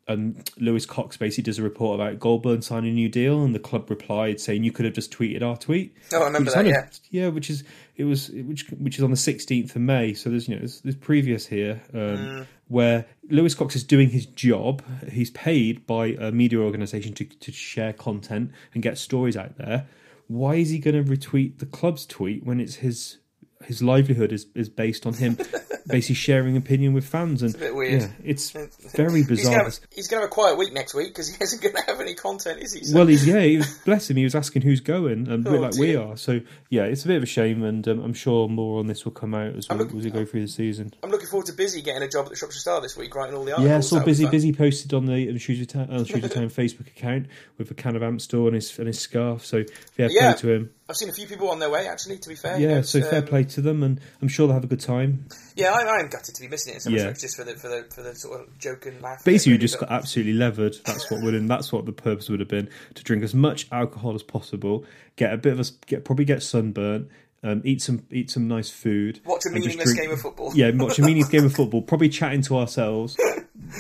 um, 0.09 0.37
Lewis 0.59 0.87
Cox 0.87 1.19
basically 1.19 1.45
does 1.45 1.59
a 1.59 1.63
report 1.63 2.01
about 2.01 2.19
Golbourne 2.19 2.63
signing 2.63 2.91
a 2.93 2.95
new 2.95 3.09
deal, 3.11 3.43
and 3.45 3.55
the 3.55 3.59
club 3.59 3.91
replied 3.91 4.41
saying 4.41 4.65
you 4.65 4.73
could 4.73 4.87
have 4.87 4.95
just 4.95 5.13
tweeted 5.13 5.43
our 5.43 5.57
tweet. 5.57 5.95
Oh, 6.15 6.23
I 6.23 6.27
remember 6.27 6.51
that, 6.51 6.65
yeah. 6.67 6.85
of- 6.85 7.01
yeah, 7.11 7.29
which 7.29 7.51
is 7.51 7.63
it 7.97 8.05
was 8.05 8.31
which 8.31 8.69
which 8.71 8.97
is 8.97 9.05
on 9.05 9.11
the 9.11 9.17
sixteenth 9.19 9.77
of 9.77 9.83
May. 9.83 10.15
So 10.15 10.31
there's 10.31 10.49
you 10.49 10.55
know 10.55 10.61
there's, 10.61 10.81
there's 10.81 10.97
previous 10.97 11.47
here 11.47 11.83
um, 11.93 11.99
Mm. 12.01 12.47
where 12.69 13.05
Lewis 13.29 13.55
Cox 13.55 13.77
is 13.77 13.85
doing 13.85 14.09
his 14.11 14.25
job. 14.25 14.83
He's 15.11 15.31
paid 15.31 15.87
by 15.87 16.09
a 16.19 16.33
media 16.33 16.59
organisation 16.61 17.13
to 17.15 17.25
to 17.27 17.53
share 17.53 17.93
content 17.93 18.53
and 18.73 18.83
get 18.83 18.97
stories 18.97 19.37
out 19.37 19.59
there. 19.59 19.89
Why 20.27 20.55
is 20.57 20.69
he 20.71 20.79
going 20.79 21.03
to 21.05 21.11
retweet 21.11 21.59
the 21.59 21.67
club's 21.67 22.05
tweet 22.07 22.45
when 22.45 22.61
it's 22.61 22.77
his 22.77 23.19
his 23.65 23.83
livelihood 23.83 24.33
is, 24.33 24.47
is 24.55 24.69
based 24.69 25.07
on 25.07 25.15
him 25.15 25.37
basically 25.87 26.15
sharing 26.15 26.57
opinion 26.57 26.93
with 26.93 27.05
fans 27.07 27.43
and 27.43 27.55
a 27.55 27.59
bit 27.59 27.75
weird. 27.75 28.03
yeah 28.03 28.09
it's 28.25 28.51
very 28.95 29.23
bizarre 29.25 29.71
he's 29.95 30.09
gonna 30.09 30.23
have 30.23 30.31
a 30.31 30.33
quiet 30.33 30.59
week 30.59 30.73
next 30.73 30.95
week 30.95 31.09
because 31.09 31.29
he 31.29 31.37
isn't 31.43 31.63
gonna 31.63 31.85
have 31.87 32.01
any 32.01 32.15
content, 32.15 32.61
is 32.61 32.73
he? 32.75 32.85
So- 32.85 32.97
Well, 32.97 33.07
he's 33.07 33.27
yeah, 33.27 33.41
he 33.41 33.57
was, 33.59 33.79
bless 33.85 34.11
him. 34.11 34.17
He 34.17 34.25
was 34.25 34.35
asking 34.35 34.63
who's 34.63 34.81
going, 34.81 35.29
and 35.29 35.47
Oh, 35.47 35.53
we're 35.53 35.59
like 35.61 35.75
we 35.77 35.97
are. 35.97 36.17
So 36.17 36.41
yeah, 36.71 36.85
it's 36.85 37.05
a 37.05 37.09
bit 37.09 37.17
of 37.17 37.23
a 37.23 37.27
shame, 37.27 37.63
and 37.63 37.87
um, 37.89 38.01
I'm 38.01 38.15
sure 38.15 38.49
more 38.49 38.81
on 38.81 38.87
this 38.87 39.05
will 39.05 39.13
come 39.13 39.35
out 39.35 39.55
as 39.57 39.69
we, 39.69 39.77
look- 39.77 39.95
as 39.95 40.05
we 40.05 40.11
go 40.11 40.25
through 40.25 40.43
the 40.43 40.49
season. 40.49 40.93
I'm 41.03 41.11
looking 41.11 41.29
forward 41.29 41.47
to 41.47 41.53
Busy 41.53 41.83
getting 41.83 42.03
a 42.03 42.09
job 42.09 42.27
at 42.27 42.31
the 42.31 42.37
Shropshire 42.37 42.61
Star 42.61 42.81
this 42.81 42.97
week, 42.97 43.15
writing 43.15 43.35
all 43.35 43.45
the 43.45 43.53
articles. 43.53 43.69
Yeah, 43.69 43.77
I 43.77 43.81
saw 43.81 44.05
busy 44.05 44.27
busy 44.27 44.53
posted 44.53 44.95
on 44.95 45.07
the 45.07 45.39
Shrewsbury 45.39 45.67
Town, 45.67 45.89
Town 45.89 46.49
Facebook 46.51 46.87
account 46.87 47.27
with 47.57 47.71
a 47.71 47.75
can 47.75 47.97
of 47.97 48.03
Amstel 48.03 48.47
and 48.47 48.55
his 48.55 48.79
and 48.79 48.87
his 48.87 48.99
scarf. 49.01 49.45
So 49.45 49.65
fair 49.97 50.09
Yeah. 50.11 50.33
play 50.33 50.41
to 50.41 50.53
him. 50.55 50.71
I've 50.91 50.97
seen 50.97 51.11
a 51.11 51.13
few 51.13 51.27
people 51.27 51.51
on 51.51 51.59
their 51.59 51.69
way, 51.69 51.87
actually, 51.87 52.17
to 52.17 52.29
be 52.31 52.35
fair. 52.35 52.59
Yeah, 52.59 52.81
so 52.81 52.97
it's, 52.99 53.09
fair 53.09 53.19
um, 53.19 53.27
play 53.27 53.45
to 53.45 53.61
them, 53.61 53.83
and 53.83 54.01
I'm 54.23 54.29
sure 54.29 54.47
they'll 54.47 54.55
have 54.55 54.65
a 54.65 54.69
good 54.69 54.81
time. 54.81 55.27
Yeah, 55.59 55.73
I, 55.73 55.99
I'm 55.99 56.09
gutted 56.09 56.35
to 56.37 56.41
be 56.41 56.49
missing 56.49 56.73
it 56.73 56.77
in 56.77 56.81
some 56.81 56.93
Yeah. 56.95 57.01
respects, 57.03 57.23
just 57.23 57.37
for 57.37 57.45
the, 57.45 57.57
for, 57.57 57.69
the, 57.69 57.87
for 57.95 58.03
the 58.03 58.15
sort 58.15 58.41
of 58.41 58.57
joke 58.59 58.87
and 58.87 59.03
laugh. 59.03 59.25
Basically, 59.25 59.53
you 59.53 59.59
just 59.59 59.79
got 59.79 59.91
absolutely 59.91 60.35
levered. 60.35 60.77
That's 60.85 61.11
what 61.11 61.21
would, 61.23 61.35
and 61.35 61.51
that's 61.51 61.73
what 61.73 61.85
the 61.85 61.93
purpose 61.93 62.29
would 62.31 62.39
have 62.41 62.49
been 62.49 62.69
to 62.95 63.03
drink 63.03 63.25
as 63.25 63.35
much 63.35 63.67
alcohol 63.73 64.15
as 64.15 64.23
possible, 64.23 64.85
get 65.17 65.33
a 65.33 65.37
bit 65.37 65.53
of 65.53 65.61
a 65.61 65.65
get 65.87 66.05
probably 66.05 66.25
get 66.25 66.43
sunburnt, 66.45 67.09
um, 67.43 67.61
eat 67.65 67.83
some 67.83 68.05
eat 68.11 68.31
some 68.31 68.47
nice 68.49 68.71
food, 68.71 69.21
Watch 69.25 69.43
a 69.47 69.51
meaningless 69.53 69.85
drink- 69.95 70.01
game 70.01 70.11
of 70.13 70.21
football. 70.21 70.53
Yeah, 70.55 70.71
watch 70.75 70.99
a 70.99 71.03
meaningless 71.03 71.29
game 71.29 71.45
of 71.45 71.53
football, 71.57 71.83
probably 71.83 72.09
chatting 72.09 72.43
to 72.43 72.57
ourselves 72.57 73.17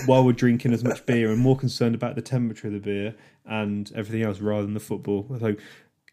while 0.06 0.24
we're 0.24 0.32
drinking 0.32 0.72
as 0.72 0.82
much 0.84 1.06
beer 1.06 1.30
and 1.30 1.40
more 1.40 1.56
concerned 1.56 1.94
about 1.94 2.14
the 2.16 2.22
temperature 2.22 2.66
of 2.66 2.72
the 2.74 2.78
beer 2.80 3.14
and 3.46 3.90
everything 3.94 4.22
else 4.22 4.40
rather 4.40 4.62
than 4.62 4.74
the 4.74 4.80
football. 4.80 5.26
So, 5.40 5.56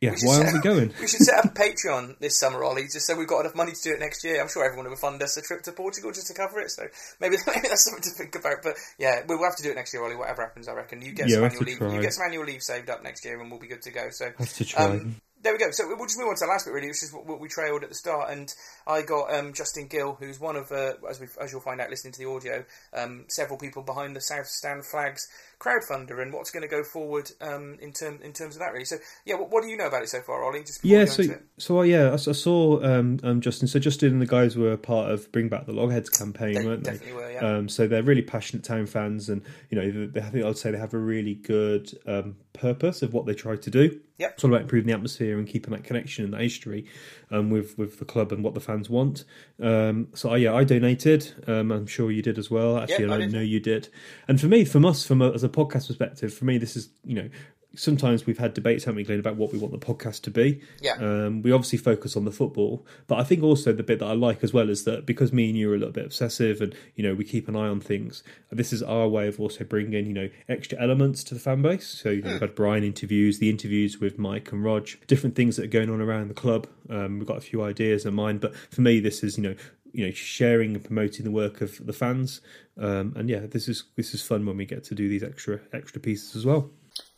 yeah, 0.06 0.16
why 0.24 0.38
aren't 0.38 0.54
we 0.54 0.60
going? 0.62 0.94
We 1.00 1.08
should 1.08 1.22
set 1.22 1.40
up 1.40 1.46
a 1.46 1.50
Patreon 1.50 2.20
this 2.20 2.40
summer, 2.40 2.64
Ollie, 2.64 2.84
just 2.84 3.06
so 3.08 3.16
we've 3.16 3.28
got 3.28 3.42
enough 3.42 3.56
money 3.56 3.72
to 3.74 3.82
do 3.82 3.94
it 3.94 4.00
next 4.00 4.24
year. 4.24 4.42
I'm 4.42 4.48
sure 4.50 4.64
everyone 4.66 4.90
will 4.90 4.96
fund 4.98 5.22
us 5.22 5.38
a 5.38 5.42
trip 5.42 5.64
to 5.64 5.72
Portugal 5.72 6.12
just 6.12 6.28
to 6.28 6.34
cover 6.34 6.60
it. 6.60 6.72
So 6.72 6.84
maybe, 7.20 7.38
maybe 7.48 7.68
that's 7.68 7.86
something 7.86 8.04
to 8.04 8.10
think 8.12 8.36
about. 8.36 8.58
But 8.64 8.76
yeah, 8.98 9.22
we'll 9.28 9.44
have 9.44 9.56
to 9.58 9.64
do 9.64 9.72
it 9.72 9.76
next 9.76 9.94
year, 9.94 10.04
Ollie. 10.04 10.16
Whatever 10.16 10.44
happens, 10.44 10.68
I 10.68 10.74
reckon 10.74 11.02
you 11.02 11.12
get 11.14 11.28
Yeah, 11.30 11.36
some 11.36 11.44
annual 11.46 11.64
leave. 11.64 11.78
try. 11.78 11.94
You 11.94 12.02
get 12.02 12.14
some 12.14 12.26
annual 12.26 12.46
leave 12.46 12.62
saved 12.62 12.90
up 12.90 13.04
next 13.04 13.26
year, 13.26 13.40
and 13.40 13.50
we'll 13.52 13.60
be 13.60 13.68
good 13.68 13.82
to 13.84 13.92
go. 13.92 14.08
So 14.12 14.32
Have 14.38 14.54
to 14.54 14.66
try. 14.66 14.84
Um, 14.86 15.16
there 15.42 15.54
we 15.54 15.60
go. 15.60 15.70
So 15.72 15.86
we'll 15.88 16.08
just 16.08 16.18
move 16.18 16.30
on 16.30 16.36
to 16.36 16.46
the 16.46 16.50
last 16.50 16.66
bit, 16.66 16.74
really, 16.74 16.88
which 16.88 17.04
is 17.04 17.14
what, 17.14 17.28
what 17.28 17.40
we 17.40 17.48
trailed 17.48 17.84
at 17.84 17.90
the 17.90 17.96
start. 17.96 18.32
And 18.32 18.52
I 18.88 19.02
got 19.02 19.34
um, 19.34 19.54
Justin 19.54 19.88
Gill, 19.88 20.16
who's 20.20 20.40
one 20.40 20.56
of, 20.56 20.72
uh, 20.72 20.94
as 21.10 21.22
as 21.42 21.52
you'll 21.52 21.62
find 21.62 21.82
out 21.82 21.90
listening 21.90 22.14
to 22.14 22.20
the 22.20 22.30
audio, 22.30 22.66
um, 22.94 23.26
several 23.30 23.58
people 23.58 23.84
behind 23.84 24.16
the 24.16 24.22
South 24.22 24.48
Stand 24.48 24.86
Flags 24.86 25.28
crowdfunder 25.60 26.22
and 26.22 26.34
what's 26.34 26.52
going 26.52 26.62
to 26.62 26.68
go 26.68 26.84
forward 26.84 27.32
um, 27.42 27.78
in 27.82 27.94
term 27.94 28.20
in 28.22 28.34
terms 28.34 28.56
of 28.56 28.60
that, 28.60 28.72
really. 28.74 28.86
So 28.86 28.98
yeah, 29.26 29.36
what, 29.36 29.50
what 29.50 29.64
do 29.64 29.70
you 29.70 29.78
know 29.78 29.88
about 29.88 30.04
it 30.04 30.10
so 30.10 30.22
far, 30.22 30.44
Ollie? 30.44 30.62
Just 30.62 30.84
Yeah, 30.84 31.06
so 31.06 31.24
so 31.58 31.80
uh, 31.80 31.84
yeah, 31.84 32.14
I 32.14 32.18
saw 32.18 32.84
um, 32.84 33.20
um, 33.24 33.42
Justin. 33.42 33.68
So 33.68 33.80
Justin 33.80 34.14
and 34.14 34.22
the 34.22 34.28
guys 34.28 34.58
were 34.58 34.78
part 34.78 35.12
of 35.12 35.32
Bring 35.32 35.50
Back 35.50 35.66
the 35.66 35.74
Loggerheads 35.74 36.10
campaign, 36.10 36.54
They 36.54 36.66
weren't 36.66 36.84
they? 36.84 36.92
definitely 36.92 37.14
were, 37.14 37.32
yeah. 37.32 37.58
Um, 37.58 37.70
so 37.70 37.88
they're 37.88 38.04
really 38.04 38.22
passionate 38.22 38.64
town 38.64 38.86
fans, 38.86 39.30
and 39.30 39.42
you 39.70 39.80
know, 39.80 40.08
they, 40.08 40.22
I 40.22 40.30
think 40.30 40.46
I'd 40.46 40.58
say 40.58 40.72
they 40.72 40.78
have 40.78 40.94
a 40.94 41.00
really 41.00 41.36
good 41.36 41.98
um, 42.06 42.36
purpose 42.54 43.02
of 43.02 43.14
what 43.14 43.26
they 43.26 43.34
try 43.34 43.56
to 43.56 43.70
do. 43.70 44.00
Yep. 44.18 44.34
It's 44.34 44.44
all 44.44 44.50
about 44.50 44.62
improving 44.62 44.88
the 44.88 44.94
atmosphere 44.94 45.38
and 45.38 45.48
keeping 45.48 45.72
that 45.72 45.84
connection 45.84 46.24
and 46.24 46.34
that 46.34 46.42
history 46.42 46.86
um, 47.32 47.50
with 47.50 47.78
with 47.78 48.00
the 48.00 48.06
club 48.06 48.32
and 48.32 48.44
what 48.44 48.54
the 48.54 48.62
fans 48.62 48.75
want. 48.90 49.24
Um, 49.62 50.10
so 50.14 50.32
uh, 50.32 50.36
yeah, 50.36 50.54
I 50.54 50.64
donated. 50.64 51.34
Um, 51.48 51.72
I'm 51.72 51.88
sure 51.88 52.12
you 52.12 52.22
did 52.22 52.38
as 52.38 52.52
well. 52.52 52.78
Actually, 52.78 53.06
Yep, 53.06 53.22
I 53.22 53.24
I 53.24 53.28
know 53.28 53.42
you 53.42 53.60
did. 53.60 53.90
And 54.28 54.40
for 54.40 54.48
me, 54.48 54.66
from 54.66 54.86
us, 54.86 55.06
from 55.06 55.22
a, 55.22 55.32
as 55.32 55.44
a 55.44 55.50
podcast 55.50 55.88
perspective, 55.88 56.34
for 56.34 56.46
me, 56.46 56.58
this 56.58 56.76
is 56.76 56.90
you 57.04 57.16
know. 57.16 57.30
Sometimes 57.76 58.26
we've 58.26 58.38
had 58.38 58.54
debates, 58.54 58.84
haven't 58.84 58.98
we, 58.98 59.04
Glenn, 59.04 59.20
about 59.20 59.36
what 59.36 59.52
we 59.52 59.60
want 59.60 59.72
the 59.72 59.86
podcast 59.86 60.22
to 60.24 60.32
be. 60.32 60.62
Yeah. 60.82 60.94
Um, 60.94 61.42
we 61.42 61.52
obviously 61.52 61.78
focus 61.78 62.16
on 62.16 62.26
the 62.26 62.32
football, 62.32 62.86
but 63.08 63.20
I 63.20 63.24
think 63.24 63.44
also 63.44 63.74
the 63.74 63.84
bit 63.84 64.00
that 64.00 64.06
I 64.06 64.14
like 64.14 64.44
as 64.44 64.54
well 64.54 64.70
is 64.70 64.84
that 64.86 65.06
because 65.06 65.32
me 65.34 65.50
and 65.50 65.58
you 65.58 65.72
are 65.72 65.76
a 65.76 65.78
little 65.78 65.94
bit 65.94 66.06
obsessive, 66.06 66.62
and 66.62 66.76
you 66.96 67.04
know 67.04 67.14
we 67.14 67.24
keep 67.24 67.48
an 67.48 67.56
eye 67.56 67.68
on 67.68 67.80
things. 67.80 68.24
This 68.52 68.74
is 68.74 68.82
our 68.84 69.08
way 69.08 69.28
of 69.28 69.40
also 69.40 69.64
bringing 69.64 70.06
you 70.06 70.14
know 70.14 70.30
extra 70.48 70.82
elements 70.82 71.24
to 71.26 71.34
the 71.34 71.40
fan 71.40 71.62
base. 71.62 71.88
So 71.88 72.10
you 72.10 72.22
know, 72.22 72.32
we've 72.32 72.42
had 72.42 72.56
Brian 72.56 72.84
interviews, 72.84 73.40
the 73.40 73.50
interviews 73.50 74.00
with 74.00 74.18
Mike 74.18 74.52
and 74.52 74.64
Rog, 74.64 74.88
different 75.08 75.36
things 75.36 75.56
that 75.58 75.66
are 75.66 75.68
going 75.68 75.90
on 75.90 76.02
around 76.02 76.30
the 76.30 76.34
club. 76.34 76.68
Um, 76.90 77.20
we've 77.20 77.28
got 77.28 77.38
a 77.38 77.42
few 77.42 77.64
ideas 77.64 78.06
in 78.06 78.14
mind, 78.14 78.42
but 78.42 78.56
for 78.56 78.82
me, 78.82 79.00
this 79.00 79.24
is 79.24 79.38
you 79.38 79.44
know 79.44 79.56
you 79.96 80.06
know 80.06 80.12
sharing 80.12 80.76
and 80.76 80.84
promoting 80.84 81.24
the 81.24 81.32
work 81.32 81.62
of 81.62 81.86
the 81.86 81.94
fans. 81.94 82.42
Um, 82.78 83.14
and 83.16 83.30
yeah, 83.30 83.46
this 83.46 83.68
is 83.68 83.86
this 83.96 84.14
is 84.14 84.22
fun 84.22 84.46
when 84.46 84.58
we 84.58 84.66
get 84.66 84.84
to 84.86 84.96
do 84.96 85.08
these 85.08 85.24
extra 85.24 85.60
extra 85.74 86.02
pieces 86.02 86.36
as 86.36 86.46
well. 86.46 86.70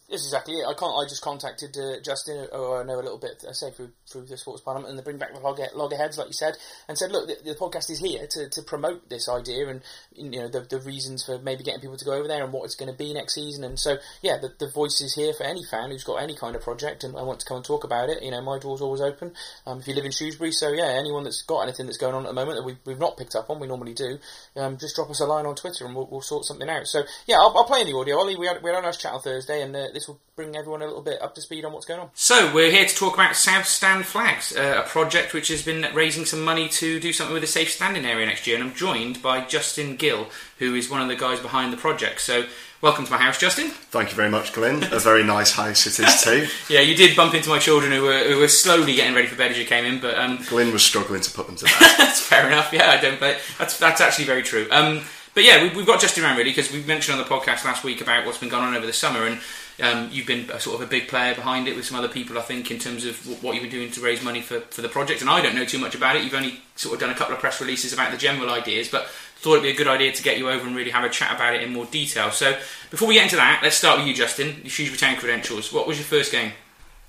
That's 0.10 0.24
exactly 0.24 0.56
it. 0.56 0.66
I 0.66 0.74
can't. 0.74 0.94
I 0.96 1.04
just 1.08 1.22
contacted 1.22 1.76
uh, 1.78 2.00
Justin, 2.02 2.48
who 2.54 2.76
I 2.76 2.84
know 2.84 2.96
a 2.96 3.04
little 3.04 3.18
bit, 3.18 3.44
I 3.48 3.52
say 3.52 3.72
through 3.72 3.92
through 4.10 4.26
the 4.26 4.38
sports 4.38 4.62
parliament, 4.62 4.90
and 4.90 4.98
they 4.98 5.04
bring 5.04 5.18
back 5.18 5.34
the 5.34 5.40
logger, 5.40 5.68
loggerheads, 5.76 6.18
like 6.18 6.28
you 6.28 6.34
said, 6.34 6.58
and 6.88 6.98
said, 6.98 7.12
look, 7.12 7.28
the, 7.28 7.38
the 7.44 7.56
podcast 7.56 7.90
is 7.90 8.00
here 8.00 8.28
to, 8.28 8.50
to 8.50 8.62
promote 8.62 9.10
this 9.10 9.30
idea 9.30 9.68
and 9.68 9.82
you 10.14 10.30
know 10.30 10.48
the, 10.48 10.62
the 10.62 10.80
reasons 10.80 11.24
for 11.24 11.38
maybe 11.40 11.64
getting 11.64 11.82
people 11.82 11.98
to 11.98 12.06
go 12.06 12.14
over 12.14 12.28
there 12.28 12.44
and 12.44 12.54
what 12.54 12.66
it's 12.66 12.76
going 12.76 12.92
to 12.92 12.98
be 12.98 13.14
next 13.14 13.36
season. 13.36 13.64
And 13.64 13.80
so, 13.80 13.98
yeah, 14.22 14.38
the, 14.38 14.54
the 14.60 14.72
voice 14.72 15.02
is 15.02 15.16
here 15.16 15.34
for 15.34 15.44
any 15.44 15.64
fan 15.64 15.92
who's 15.92 16.04
got 16.04 16.16
any 16.16 16.36
kind 16.36 16.56
of 16.56 16.62
project 16.62 17.04
and 17.04 17.16
I 17.18 17.24
want 17.24 17.40
to 17.42 17.46
come 17.46 17.58
and 17.58 17.66
talk 17.66 17.84
about 17.84 18.10
it. 18.10 18.24
You 18.24 18.32
know, 18.32 18.42
my 18.42 18.60
door's 18.60 18.82
always 18.82 19.02
open. 19.02 19.34
Um, 19.66 19.80
if 19.80 19.88
you 19.88 19.94
live 19.94 20.06
in 20.06 20.12
Shrewsbury, 20.12 20.52
so 20.52 20.72
yeah, 20.72 20.96
anyone 20.98 21.24
that's 21.24 21.42
got 21.42 21.62
anything 21.62 21.86
that's 21.86 21.98
going 21.98 22.16
on 22.16 22.26
at 22.26 22.30
the 22.30 22.34
moment 22.34 22.58
that 22.58 22.64
we've, 22.64 22.80
we've 22.86 23.00
not 23.00 23.18
picked 23.18 23.36
up 23.36 23.50
on, 23.50 23.60
we 23.60 23.68
normally 23.68 23.94
do, 23.94 24.20
um, 24.56 24.78
just 24.78 24.96
drop 24.96 25.10
us 25.10 25.20
a 25.20 25.26
line 25.26 25.46
on 25.46 25.56
Twitter 25.56 25.86
and 25.86 25.96
we'll, 25.96 26.08
we'll 26.10 26.22
sort 26.22 26.46
something 26.46 26.70
out. 26.70 26.88
So 26.88 27.04
yeah, 27.26 27.38
I'll, 27.38 27.54
I'll 27.56 27.66
play 27.66 27.82
in 27.82 27.88
the 27.88 27.96
audio. 27.96 28.18
Ollie, 28.18 28.36
we 28.36 28.48
had, 28.48 28.62
we 28.64 28.70
had 28.70 28.80
a 28.80 28.82
nice 28.82 28.98
chat 28.98 29.14
on 29.14 29.22
Thursday, 29.22 29.62
and 29.62 29.76
uh, 29.76 29.88
this 29.94 30.08
will 30.08 30.20
bring 30.36 30.56
everyone 30.56 30.82
a 30.82 30.86
little 30.86 31.02
bit 31.02 31.22
up 31.22 31.36
to 31.36 31.42
speed 31.42 31.66
on 31.66 31.74
what's 31.74 31.86
going 31.86 32.00
on. 32.00 32.10
So 32.14 32.54
we're 32.54 32.72
here 32.72 32.86
to 32.86 32.96
talk 32.96 33.16
about 33.16 33.36
South 33.36 33.66
Stand 33.66 33.97
Flags, 34.04 34.56
uh, 34.56 34.84
a 34.86 34.88
project 34.88 35.34
which 35.34 35.48
has 35.50 35.62
been 35.64 35.86
raising 35.94 36.26
some 36.26 36.44
money 36.44 36.68
to 36.70 37.00
do 37.00 37.12
something 37.14 37.34
with 37.34 37.44
the 37.44 37.48
safe 37.48 37.72
standing 37.72 38.06
area 38.06 38.26
next 38.26 38.48
year. 38.48 38.58
And 38.58 38.66
I'm 38.70 38.76
joined 38.76 39.22
by 39.22 39.42
Justin 39.46 39.96
Gill, 39.96 40.28
who 40.60 40.76
is 40.76 40.90
one 40.90 41.02
of 41.02 41.08
the 41.08 41.16
guys 41.16 41.40
behind 41.40 41.72
the 41.74 41.78
project. 41.78 42.22
So 42.22 42.46
welcome 42.82 43.06
to 43.06 43.12
my 43.12 43.18
house, 43.18 43.40
Justin. 43.40 43.70
Thank 43.70 44.10
you 44.10 44.16
very 44.16 44.30
much, 44.30 44.54
Glenn. 44.54 44.84
A 44.92 45.00
very 45.00 45.24
nice 45.24 45.52
house 45.52 45.86
it 45.88 46.00
is 46.00 46.22
too. 46.24 46.48
Yeah, 46.74 46.82
you 46.82 46.96
did 46.96 47.16
bump 47.16 47.34
into 47.34 47.50
my 47.50 47.60
children 47.60 47.92
who 47.92 48.04
were, 48.04 48.24
who 48.24 48.38
were 48.40 48.48
slowly 48.48 48.96
getting 48.96 49.16
ready 49.16 49.28
for 49.28 49.36
bed 49.36 49.52
as 49.52 49.58
you 49.58 49.66
came 49.66 49.86
in, 49.86 50.00
but 50.00 50.18
um, 50.18 50.40
Glenn 50.50 50.72
was 50.72 50.84
struggling 50.84 51.22
to 51.22 51.32
put 51.32 51.48
them 51.48 51.56
to 51.56 51.66
bed. 51.80 51.96
that's 51.98 52.20
fair 52.22 52.48
enough. 52.48 52.72
Yeah, 52.74 52.92
I 52.92 53.02
don't. 53.02 53.20
But 53.20 53.40
that's 53.58 53.78
that's 53.80 54.02
actually 54.02 54.26
very 54.26 54.44
true. 54.44 54.68
Um, 54.72 55.02
but 55.34 55.44
yeah, 55.44 55.62
we, 55.62 55.70
we've 55.76 55.86
got 55.86 56.00
Justin 56.02 56.24
around 56.24 56.38
really 56.38 56.50
because 56.50 56.72
we 56.72 56.82
mentioned 56.84 57.20
on 57.20 57.24
the 57.24 57.30
podcast 57.30 57.64
last 57.64 57.84
week 57.84 58.02
about 58.02 58.26
what's 58.26 58.40
been 58.40 58.50
going 58.50 58.64
on 58.64 58.76
over 58.76 58.86
the 58.86 58.94
summer, 58.94 59.26
and 59.26 59.40
um, 59.82 60.10
you've 60.12 60.26
been 60.28 60.50
a, 60.50 60.60
sort 60.60 60.82
of 60.82 60.88
a 60.88 60.90
big 60.90 61.08
player 61.08 61.36
behind 61.36 61.68
it 61.68 61.76
with 61.76 61.86
some 61.86 61.98
other 61.98 62.08
people, 62.08 62.38
I 62.38 62.42
think, 62.42 62.72
in 62.72 62.80
terms 62.80 63.06
of 63.06 63.18
w- 63.24 63.38
what 63.42 63.54
you've 63.54 63.64
been 63.64 63.72
doing 63.72 63.92
to 63.92 64.02
raise 64.02 64.24
money 64.24 64.42
for, 64.42 64.60
for 64.62 64.82
the 64.82 64.90
project. 64.90 65.22
And 65.22 65.30
I 65.30 65.42
don't 65.42 65.56
know 65.56 65.66
too 65.66 65.78
much 65.78 65.94
about 65.96 66.16
it. 66.16 66.24
You've 66.24 66.34
only 66.34 66.62
sort 66.76 66.96
of 66.96 67.00
done 67.00 67.10
a 67.12 67.16
couple 67.16 67.36
of 67.36 67.40
press 67.40 67.62
releases 67.62 67.94
about 67.94 68.12
the 68.12 68.18
general 68.18 68.50
ideas, 68.50 68.88
but 68.90 69.08
thought 69.40 69.54
it'd 69.54 69.64
be 69.64 69.70
a 69.70 69.76
good 69.76 69.88
idea 69.88 70.12
to 70.12 70.24
get 70.24 70.40
you 70.40 70.50
over 70.50 70.66
and 70.66 70.76
really 70.76 70.90
have 70.90 71.04
a 71.04 71.10
chat 71.10 71.36
about 71.36 71.54
it 71.54 71.62
in 71.62 71.72
more 71.72 71.86
detail. 71.86 72.32
So 72.32 72.58
before 72.90 73.08
we 73.08 73.14
get 73.14 73.24
into 73.24 73.36
that, 73.36 73.60
let's 73.62 73.76
start 73.76 74.00
with 74.00 74.08
you, 74.08 74.16
Justin. 74.16 74.58
Your 74.62 74.70
Shrewsbury 74.70 74.98
Town 74.98 75.16
credentials. 75.20 75.72
What 75.72 75.88
was 75.88 75.98
your 75.98 76.06
first 76.06 76.32
game? 76.32 76.54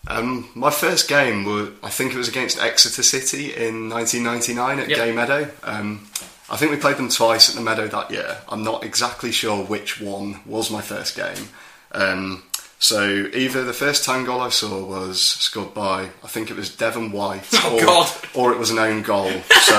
Um, 0.07 0.49
my 0.55 0.71
first 0.71 1.09
game 1.09 1.45
was, 1.45 1.71
I 1.83 1.89
think 1.91 2.12
it 2.12 2.19
was 2.19 2.29
against 2.29 2.59
Exeter 2.59 3.03
City 3.03 3.55
in 3.55 3.89
1999 3.89 4.79
at 4.79 4.89
Yep. 4.91 4.97
Gay 4.99 5.12
Meadow. 5.12 5.51
Um, 5.62 6.07
I 6.51 6.57
think 6.57 6.71
we 6.71 6.77
played 6.79 6.97
them 6.97 7.09
twice 7.09 7.49
at 7.49 7.55
the 7.57 7.61
Meadow 7.62 7.89
that 7.89 8.11
year. 8.11 8.39
I'm 8.49 8.62
not 8.62 8.85
exactly 8.85 9.33
sure 9.33 9.64
which 9.64 10.01
one 10.01 10.41
was 10.47 10.71
my 10.71 10.81
first 10.81 11.16
game. 11.16 11.49
Um, 11.93 12.43
so 12.81 13.29
either 13.35 13.64
the 13.64 13.72
first 13.72 14.05
town 14.05 14.24
goal 14.24 14.41
I 14.41 14.51
saw 14.51 14.85
was 14.85 15.20
scored 15.20 15.74
by 15.74 16.11
I 16.22 16.29
think 16.29 16.51
it 16.51 16.57
was 16.57 16.74
Devon 16.74 17.11
White, 17.12 17.45
Oh, 17.55 17.76
or, 17.76 17.81
God. 17.85 18.12
or 18.35 18.53
it 18.53 18.59
was 18.59 18.70
an 18.70 18.79
own 18.79 19.03
goal. 19.03 19.31
So, 19.51 19.79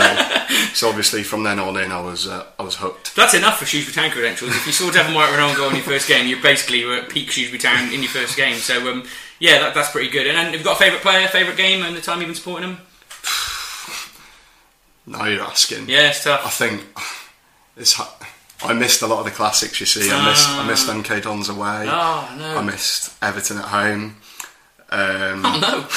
so 0.74 0.90
obviously 0.90 1.24
from 1.24 1.44
then 1.44 1.60
on 1.60 1.78
in, 1.78 1.92
I 1.92 2.02
was 2.02 2.28
uh, 2.28 2.46
I 2.60 2.64
was 2.64 2.76
hooked. 2.76 3.16
That's 3.16 3.34
enough 3.34 3.58
for 3.60 3.66
Shrewsbury 3.66 3.94
Town 3.94 4.12
credentials. 4.12 4.52
If 4.56 4.66
you 4.68 4.74
saw 4.74 4.92
Devon 4.92 5.14
White 5.14 5.32
run 5.32 5.40
on 5.50 5.56
goal 5.56 5.70
in 5.70 5.76
your 5.76 5.86
first 5.86 6.08
game, 6.08 6.28
you 6.28 6.42
basically 6.42 6.84
were 6.86 6.96
at 6.96 7.10
peak 7.10 7.32
Shrewsbury 7.32 7.60
Town 7.60 7.94
in 7.94 8.02
your 8.02 8.10
first 8.12 8.36
game. 8.36 8.58
So 8.58 8.92
um, 8.92 9.06
yeah, 9.40 9.60
that, 9.60 9.74
that's 9.74 9.92
pretty 9.92 10.10
good. 10.10 10.28
And 10.28 10.38
then 10.38 10.46
have 10.48 10.56
you 10.56 10.64
got 10.64 10.76
a 10.76 10.80
favourite 10.80 11.02
player, 11.02 11.28
favourite 11.30 11.58
game, 11.58 11.84
and 11.84 11.96
the 11.96 12.02
time 12.02 12.20
you've 12.20 12.28
been 12.28 12.36
supporting 12.36 12.70
them? 12.70 12.78
Now 15.06 15.26
you're 15.26 15.42
asking. 15.44 15.90
Yeah, 15.90 16.10
it's 16.10 16.28
I 16.28 16.38
think 16.50 16.86
it's. 17.76 17.94
ha- 17.94 18.16
I 18.64 18.74
missed 18.74 19.02
a 19.02 19.08
lot 19.08 19.20
of 19.20 19.26
the 19.26 19.32
classics. 19.32 19.80
You 19.80 19.86
see, 19.86 20.12
I 20.12 20.26
missed 20.30 20.50
I 20.50 20.68
missed 20.68 20.88
MK 20.90 21.24
Dons 21.24 21.50
away. 21.50 21.86
Oh 21.88 22.36
no! 22.38 22.58
I 22.58 22.62
missed 22.64 23.14
Everton 23.24 23.58
at 23.58 23.66
home. 23.66 24.18
Um, 24.92 25.46
oh 25.46 25.60
no! 25.62 25.88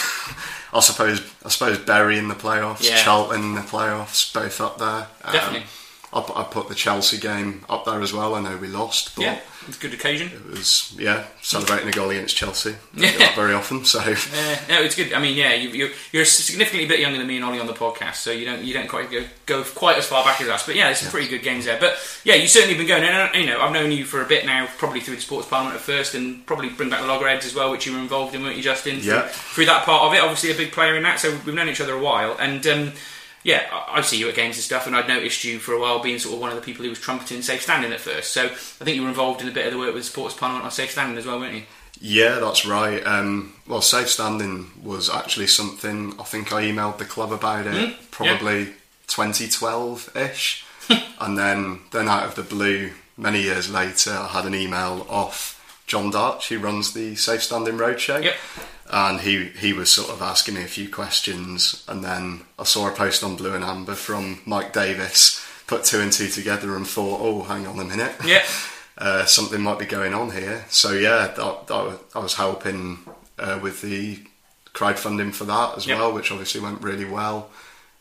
I 0.79 0.81
suppose 0.81 1.21
I 1.45 1.49
suppose 1.49 1.79
Bury 1.79 2.19
in 2.19 2.29
the 2.29 2.35
playoffs, 2.35 2.83
Yeah. 2.89 2.97
Charlton 3.03 3.43
in 3.43 3.55
the 3.55 3.61
playoffs, 3.63 4.33
both 4.33 4.61
up 4.61 4.79
there. 4.79 5.07
Um, 5.25 5.33
Definitely. 5.33 5.67
I, 6.15 6.21
put- 6.21 6.37
I 6.37 6.43
put 6.45 6.69
the 6.69 6.75
Chelsea 6.75 7.17
game 7.19 7.65
up 7.71 7.85
there 7.87 8.01
as 8.03 8.13
well. 8.13 8.35
I 8.35 8.41
know 8.43 8.57
we 8.59 8.69
lost, 8.69 9.17
but 9.17 9.23
Yeah, 9.23 9.39
it's 9.67 9.79
a 9.79 9.81
good 9.81 9.95
occasion. 9.95 10.29
it 10.29 10.45
was 10.51 10.95
yeah 10.99 11.25
celebrating 11.41 11.89
a 11.89 11.91
goal 11.93 12.11
against 12.11 12.37
Chelsea. 12.37 12.75
Don't 12.95 13.19
Yeah. 13.19 13.35
very 13.35 13.55
often, 13.55 13.85
so 13.87 13.99
Yeah, 14.01 14.61
no, 14.69 14.83
it's 14.83 14.95
good. 14.95 15.15
I 15.15 15.21
mean, 15.21 15.37
yeah, 15.37 15.55
you, 15.55 15.71
you're 15.71 15.89
you're 16.13 16.25
significantly 16.27 16.85
a 16.85 16.89
bit 16.89 17.01
younger 17.01 17.17
than 17.17 17.27
me 17.27 17.37
and 17.37 17.45
Ollie 17.47 17.61
on 17.61 17.67
the 17.67 17.73
podcast, 17.73 18.17
so 18.17 18.31
you 18.31 18.45
don't 18.45 18.63
you 18.63 18.75
don't 18.75 18.89
quite 18.89 19.11
go, 19.11 19.25
go 19.47 19.63
quite 19.65 19.97
as 19.97 20.07
far 20.07 20.23
back 20.23 20.41
as 20.43 20.49
us. 20.51 20.67
But 20.67 20.75
yeah, 20.77 20.87
there's 20.87 20.99
some 20.99 21.11
pretty 21.11 21.29
good 21.29 21.43
games 21.43 21.65
there. 21.65 21.81
But 21.81 21.97
yeah, 22.25 22.35
you've 22.35 22.51
certainly 22.51 22.77
been 22.77 22.87
going. 22.89 23.05
And 23.05 23.35
uh, 23.35 23.39
you 23.39 23.47
know, 23.47 23.61
I've 23.63 23.73
known 23.73 23.91
you 23.91 24.05
for 24.05 24.21
a 24.23 24.27
bit 24.27 24.45
now, 24.45 24.69
probably 24.77 25.01
through 25.01 25.17
the 25.17 25.23
sports 25.23 25.49
parliament 25.49 25.77
at 25.77 25.83
first, 25.83 26.15
and 26.15 26.45
probably 26.45 26.69
bring 26.69 26.91
back 26.91 27.01
the 27.01 27.07
loggerheads 27.07 27.47
as 27.47 27.55
well, 27.55 27.71
which 27.71 27.87
you 27.87 27.93
were 27.95 28.01
involved 28.01 28.35
in, 28.35 28.43
weren't 28.43 28.57
you, 28.59 28.63
Justin? 28.63 29.01
Through- 29.01 29.13
Yeah. 29.13 29.29
Through 29.29 29.67
that 29.67 29.85
part 29.87 30.03
of 30.03 30.13
it, 30.13 30.21
obviously 30.21 30.51
a 30.51 30.55
big 30.55 30.73
player 30.73 30.95
in 30.97 31.03
that. 31.05 31.21
So 31.21 31.31
we've 31.47 31.55
known 31.55 31.71
each 31.71 31.81
other 31.81 31.95
a 31.95 31.99
while, 32.03 32.37
and. 32.39 32.67
Um, 32.67 32.93
yeah, 33.45 33.67
I 33.73 33.99
I 33.99 34.01
see 34.03 34.19
you 34.19 34.29
at 34.29 34.35
games 34.35 34.57
and 34.57 34.65
stuff, 34.65 34.87
and 34.87 34.95
I'd 34.97 35.09
noticed 35.09 35.45
you 35.45 35.59
for 35.59 35.73
a 35.73 35.81
while 35.81 35.99
being 36.01 36.19
sort 36.19 36.35
of 36.35 36.41
one 36.41 36.51
of 36.51 36.57
the 36.57 36.63
people 36.63 36.85
who 36.85 36.91
was 36.91 36.99
trumpeting 37.01 37.43
safe 37.43 37.63
standing 37.63 37.93
at 37.93 38.01
first. 38.01 38.33
So 38.33 38.45
I 38.45 38.49
think 38.85 38.97
you 38.97 39.03
were 39.03 39.09
involved 39.09 39.43
in 39.43 39.49
a 39.49 39.53
bit 39.53 39.67
of 39.67 39.73
the 39.73 39.79
work 39.79 39.95
with 39.95 40.05
the 40.05 40.09
sports 40.09 40.35
parliament 40.35 40.65
on 40.65 40.71
safe 40.71 40.93
standing 40.93 41.19
as 41.19 41.27
well, 41.27 41.39
weren't 41.41 41.55
you? 41.55 41.63
Yeah, 42.01 42.39
that's 42.41 42.67
right. 42.67 43.05
Um, 43.07 43.55
well, 43.67 43.81
safe 43.81 44.09
standing 44.09 44.71
was 44.83 45.09
actually 45.09 45.47
something 45.47 46.15
I 46.19 46.25
think 46.25 46.53
I 46.53 46.63
emailed 46.65 46.99
the 46.99 47.05
club 47.05 47.33
about 47.33 47.67
it 47.67 47.75
Mm, 47.75 47.95
probably 48.11 48.67
2012 49.07 50.17
ish, 50.17 50.65
and 51.21 51.39
then 51.39 51.81
then 51.93 52.09
out 52.09 52.25
of 52.25 52.35
the 52.35 52.43
blue, 52.43 52.91
many 53.17 53.43
years 53.43 53.71
later, 53.71 54.11
I 54.13 54.29
had 54.29 54.47
an 54.47 54.55
email 54.55 55.07
off 55.09 55.59
Jon 55.87 56.11
Darch, 56.11 56.49
who 56.49 56.59
runs 56.59 56.93
the 56.93 57.15
Safe 57.17 57.43
Standing 57.43 57.77
Roadshow. 57.77 58.23
Yep. 58.23 58.35
And 58.95 59.21
he, 59.23 59.47
he 59.47 59.73
was 59.73 59.91
sort 59.91 60.11
of 60.11 60.21
asking 60.21 60.55
me 60.57 60.63
a 60.65 60.67
few 60.67 60.87
questions, 60.89 61.83
and 61.89 62.05
then 62.05 62.43
I 62.59 62.65
saw 62.65 62.89
a 62.89 62.93
post 62.93 63.25
on 63.25 63.37
Blue 63.37 63.55
and 63.55 63.65
Amber 63.65 63.95
from 63.95 64.41
Mike 64.45 64.75
Davis, 64.75 65.43
put 65.67 65.85
two 65.85 66.01
and 66.01 66.13
two 66.13 66.29
together, 66.29 66.77
and 66.77 66.87
thought, 66.87 67.21
oh, 67.23 67.43
hang 67.43 67.67
on 67.67 67.79
a 67.79 67.85
minute 67.85 68.13
Yeah. 68.23 68.45
uh, 68.99 69.25
something 69.25 69.63
might 69.63 69.79
be 69.79 69.87
going 69.87 70.13
on 70.13 70.31
here. 70.33 70.67
So 70.69 70.93
yeah, 70.93 71.29
that, 71.29 71.67
that 71.69 71.99
I 72.15 72.19
was 72.19 72.35
helping 72.35 72.99
uh, 73.39 73.59
with 73.63 73.81
the 73.81 74.19
crowdfunding 74.75 75.33
for 75.35 75.45
that 75.45 75.77
as 75.79 75.87
Yep. 75.87 75.99
well, 75.99 76.13
which 76.13 76.31
obviously 76.31 76.61
went 76.61 76.83
really 76.83 77.07
well, 77.07 77.49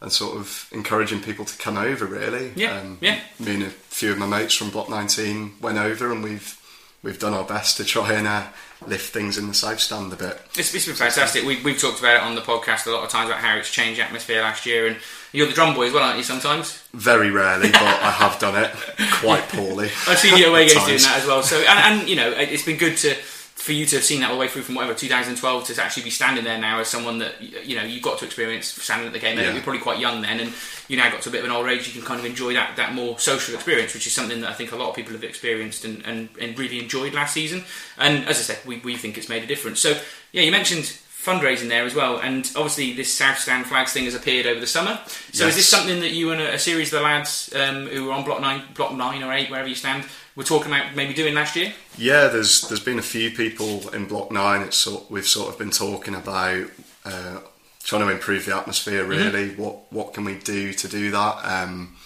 and 0.01 0.11
sort 0.11 0.35
of 0.35 0.67
encouraging 0.73 1.21
people 1.21 1.45
to 1.45 1.57
come 1.57 1.77
over. 1.77 2.05
Really, 2.05 2.47
Um, 2.49 2.53
Yeah, 2.55 2.83
yeah. 2.99 3.19
Me 3.39 3.53
and 3.53 3.63
a 3.63 3.69
few 3.69 4.11
of 4.11 4.17
my 4.17 4.25
mates 4.25 4.55
from 4.55 4.71
Block 4.71 4.89
19 4.89 5.53
went 5.61 5.77
over, 5.77 6.11
and 6.11 6.21
we've 6.21 6.57
we've 7.03 7.19
done 7.19 7.33
our 7.33 7.43
best 7.43 7.77
to 7.77 7.83
try 7.83 8.13
and 8.13 8.27
uh, 8.27 8.45
lift 8.85 9.13
things 9.13 9.37
in 9.37 9.47
the 9.47 9.53
south 9.53 9.79
stand 9.79 10.11
a 10.13 10.15
bit. 10.15 10.41
It's, 10.57 10.73
it's 10.73 10.85
been 10.85 10.95
fantastic. 10.95 11.43
We, 11.43 11.61
we've 11.61 11.79
talked 11.79 11.99
about 11.99 12.17
it 12.17 12.23
on 12.23 12.35
the 12.35 12.41
podcast 12.41 12.87
a 12.87 12.91
lot 12.91 13.03
of 13.03 13.09
times 13.09 13.29
about 13.29 13.41
how 13.41 13.57
it's 13.57 13.71
changed 13.71 13.99
the 13.99 14.03
atmosphere 14.03 14.41
last 14.41 14.65
year. 14.65 14.87
And 14.87 14.97
you're 15.31 15.47
the 15.47 15.53
drum 15.53 15.73
boy 15.73 15.87
as 15.87 15.93
well, 15.93 16.03
aren't 16.03 16.17
you? 16.17 16.23
Sometimes 16.23 16.83
Very 16.93 17.31
rarely, 17.31 17.71
but 17.71 17.81
I 17.81 18.11
have 18.11 18.39
done 18.39 18.63
it 18.63 18.71
quite 19.13 19.47
poorly. 19.49 19.85
I've 20.07 20.19
seen 20.19 20.37
you 20.37 20.47
away 20.47 20.67
games 20.67 20.85
doing 20.85 20.97
that 20.99 21.19
as 21.21 21.27
well. 21.27 21.43
So 21.43 21.57
and, 21.57 21.99
and 21.99 22.09
you 22.09 22.15
know 22.15 22.31
it's 22.31 22.65
been 22.65 22.77
good 22.77 22.97
to 22.97 23.15
for 23.61 23.73
you 23.73 23.85
to 23.85 23.97
have 23.97 24.03
seen 24.03 24.21
that 24.21 24.31
all 24.31 24.37
the 24.37 24.39
way 24.39 24.47
through 24.47 24.63
from 24.63 24.73
whatever 24.73 24.95
2012 24.95 25.65
to 25.65 25.83
actually 25.83 26.01
be 26.01 26.09
standing 26.09 26.43
there 26.43 26.57
now 26.57 26.79
as 26.79 26.87
someone 26.87 27.19
that 27.19 27.39
you 27.39 27.75
know 27.75 27.83
you 27.83 28.01
got 28.01 28.17
to 28.17 28.25
experience 28.25 28.65
standing 28.65 29.05
at 29.05 29.13
the 29.13 29.19
game. 29.19 29.37
Yeah. 29.37 29.53
You're 29.53 29.61
probably 29.61 29.81
quite 29.81 29.99
young 29.99 30.23
then, 30.23 30.39
and 30.39 30.51
you 30.87 30.97
now 30.97 31.11
got 31.11 31.21
to 31.21 31.29
a 31.29 31.31
bit 31.31 31.41
of 31.41 31.45
an 31.45 31.51
old 31.51 31.67
age. 31.67 31.87
You 31.87 31.93
can 31.93 32.01
kind 32.01 32.19
of 32.19 32.25
enjoy 32.25 32.53
that 32.53 32.75
that 32.77 32.95
more 32.95 33.19
social 33.19 33.53
experience, 33.53 33.93
which 33.93 34.07
is 34.07 34.13
something 34.13 34.41
that 34.41 34.49
I 34.49 34.53
think 34.53 34.71
a 34.71 34.75
lot 34.75 34.89
of 34.89 34.95
people 34.95 35.13
have 35.13 35.23
experienced 35.23 35.85
and, 35.85 36.03
and, 36.07 36.29
and 36.41 36.57
really 36.57 36.79
enjoyed 36.79 37.13
last 37.13 37.35
season. 37.35 37.63
And 37.99 38.25
as 38.25 38.39
I 38.39 38.53
said, 38.53 38.65
we, 38.65 38.79
we 38.79 38.97
think 38.97 39.15
it's 39.15 39.29
made 39.29 39.43
a 39.43 39.47
difference. 39.47 39.79
So 39.79 39.95
yeah, 40.31 40.41
you 40.41 40.51
mentioned 40.51 40.85
fundraising 41.23 41.69
there 41.69 41.85
as 41.85 41.93
well. 41.93 42.17
And 42.17 42.49
obviously, 42.55 42.93
this 42.93 43.11
South 43.13 43.37
Stand 43.37 43.67
flags 43.67 43.93
thing 43.93 44.05
has 44.05 44.15
appeared 44.15 44.47
over 44.47 44.59
the 44.59 44.67
summer. 44.67 44.99
So 45.31 45.47
is 45.47 45.55
this 45.55 45.67
something 45.67 45.99
that 45.99 46.11
you 46.11 46.31
and 46.31 46.41
a, 46.41 46.55
a 46.55 46.59
series 46.59 46.91
of 46.91 46.99
the 46.99 47.05
lads 47.05 47.53
um, 47.55 47.87
who 47.87 48.05
were 48.05 48.13
on 48.13 48.23
block 48.23 48.41
nine, 48.41 48.63
block 48.73 48.93
nine 48.93 49.23
or 49.23 49.31
eight, 49.31 49.49
wherever 49.49 49.67
you 49.67 49.75
stand, 49.75 50.05
were 50.35 50.43
talking 50.43 50.71
about 50.71 50.95
maybe 50.95 51.13
doing 51.13 51.35
last 51.35 51.55
year? 51.55 51.73
Yeah, 51.97 52.27
there's 52.27 52.67
there's 52.67 52.83
been 52.83 52.99
a 52.99 53.03
few 53.03 53.31
people 53.31 53.89
in 53.89 54.05
Block 54.05 54.31
Nine. 54.31 54.61
It's 54.61 54.77
sort 54.77 55.11
we've 55.11 55.27
sort 55.27 55.49
of 55.49 55.59
been 55.59 55.71
talking 55.71 56.15
about 56.15 56.67
uh, 57.05 57.39
trying 57.83 58.01
to 58.01 58.11
improve 58.11 58.45
the 58.45 58.55
atmosphere. 58.55 59.03
Really, 59.03 59.49
what 59.55 59.91
what 59.91 60.13
can 60.13 60.23
we 60.23 60.35
do 60.35 60.73
to 60.73 60.87
do 60.87 61.11
that? 61.11 61.35
Um, 61.43 61.97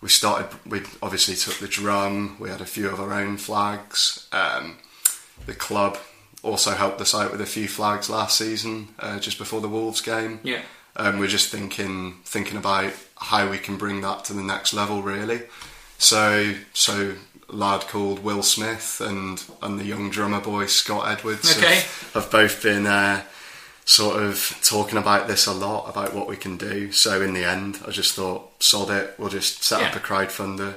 we 0.00 0.08
started. 0.08 0.48
We 0.66 0.82
obviously 1.02 1.36
took 1.36 1.54
the 1.54 1.68
drum. 1.68 2.36
We 2.38 2.50
had 2.50 2.60
a 2.60 2.66
few 2.66 2.88
of 2.88 3.00
our 3.00 3.12
own 3.14 3.38
flags. 3.38 4.28
Um, 4.32 4.78
the 5.46 5.54
club 5.54 5.98
also 6.42 6.72
helped 6.72 7.00
us 7.00 7.14
out 7.14 7.30
with 7.32 7.40
a 7.40 7.46
few 7.46 7.68
flags 7.68 8.10
last 8.10 8.36
season, 8.38 8.88
uh, 8.98 9.18
just 9.18 9.38
before 9.38 9.60
the 9.60 9.68
Wolves 9.68 10.00
game. 10.00 10.40
Yeah. 10.42 10.62
Um, 10.96 11.18
we're 11.18 11.28
just 11.28 11.50
thinking 11.50 12.16
thinking 12.24 12.56
about 12.58 12.92
how 13.16 13.48
we 13.50 13.58
can 13.58 13.76
bring 13.78 14.00
that 14.02 14.24
to 14.26 14.32
the 14.34 14.42
next 14.42 14.74
level, 14.74 15.02
really. 15.02 15.42
So 15.98 16.54
so 16.74 17.14
a 17.48 17.54
lad 17.54 17.82
called 17.82 18.22
Will 18.24 18.42
Smith 18.42 19.00
and 19.00 19.42
and 19.62 19.78
the 19.78 19.84
young 19.84 20.10
drummer 20.10 20.40
boy 20.40 20.66
Scott 20.66 21.08
Edwards 21.08 21.56
Okay. 21.56 21.76
have, 21.76 22.10
have 22.14 22.30
both 22.30 22.62
been 22.62 22.86
uh, 22.86 23.22
sort 23.84 24.22
of 24.22 24.58
talking 24.62 24.98
about 24.98 25.28
this 25.28 25.46
a 25.46 25.52
lot 25.52 25.88
about 25.88 26.14
what 26.14 26.28
we 26.28 26.36
can 26.36 26.56
do. 26.56 26.92
So 26.92 27.22
in 27.22 27.32
the 27.34 27.44
end, 27.44 27.80
I 27.86 27.90
just 27.90 28.14
thought, 28.14 28.62
sod 28.62 28.90
it, 28.90 29.14
we'll 29.18 29.28
just 29.28 29.62
set 29.64 29.82
up 29.82 29.96
a 29.96 29.98
crowdfunder, 29.98 30.74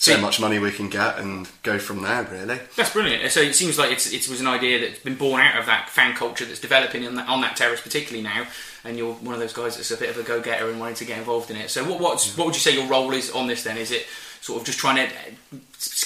see 0.00 0.12
how 0.12 0.20
much 0.20 0.40
money 0.40 0.58
we 0.58 0.72
can 0.72 0.88
get, 0.88 1.18
and 1.18 1.48
go 1.62 1.78
from 1.78 2.02
there. 2.02 2.24
Really. 2.24 2.58
That's 2.74 2.92
brilliant. 2.92 3.30
So 3.30 3.40
it 3.40 3.54
seems 3.54 3.78
like 3.78 3.92
it's, 3.92 4.10
it 4.12 4.28
was 4.28 4.40
an 4.40 4.46
idea 4.46 4.80
that's 4.80 4.98
been 4.98 5.14
born 5.14 5.40
out 5.40 5.58
of 5.60 5.66
that 5.66 5.90
fan 5.90 6.16
culture 6.16 6.46
that's 6.46 6.58
developing 6.58 7.06
on 7.06 7.14
that, 7.16 7.28
on 7.28 7.42
that 7.42 7.56
terrace, 7.56 7.82
particularly 7.82 8.22
now. 8.22 8.46
And 8.82 8.96
you're 8.96 9.12
one 9.12 9.34
of 9.34 9.40
those 9.40 9.52
guys 9.52 9.76
that's 9.76 9.90
a 9.90 9.96
bit 9.98 10.08
of 10.08 10.16
a 10.16 10.22
go-getter 10.22 10.70
and 10.70 10.80
wanting 10.80 10.96
to 10.96 11.04
get 11.04 11.18
involved 11.18 11.50
in 11.50 11.56
it. 11.56 11.70
So 11.70 11.84
what 11.84 12.00
what's, 12.00 12.36
what 12.36 12.46
would 12.46 12.54
you 12.54 12.60
say 12.60 12.74
your 12.74 12.88
role 12.88 13.12
is 13.12 13.30
on 13.30 13.46
this 13.46 13.62
then? 13.62 13.76
Is 13.76 13.90
it 13.90 14.06
sort 14.40 14.58
of 14.58 14.66
just 14.66 14.78
trying 14.78 14.96
to 14.96 15.12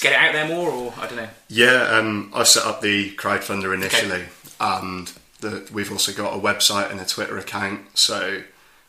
get 0.01 0.11
it 0.11 0.19
out 0.19 0.33
there 0.33 0.47
more, 0.47 0.69
or 0.69 0.93
I 0.99 1.07
don't 1.07 1.15
know? 1.15 1.29
Yeah, 1.47 1.97
um, 1.97 2.31
I 2.35 2.43
set 2.43 2.65
up 2.65 2.81
the 2.81 3.11
crowdfunder 3.11 3.73
initially, 3.73 4.25
and 4.59 5.09
the, 5.39 5.65
we've 5.71 5.89
also 5.89 6.11
got 6.11 6.33
a 6.33 6.37
website 6.37 6.91
and 6.91 6.99
a 6.99 7.05
Twitter 7.05 7.37
account. 7.37 7.97
So 7.97 8.43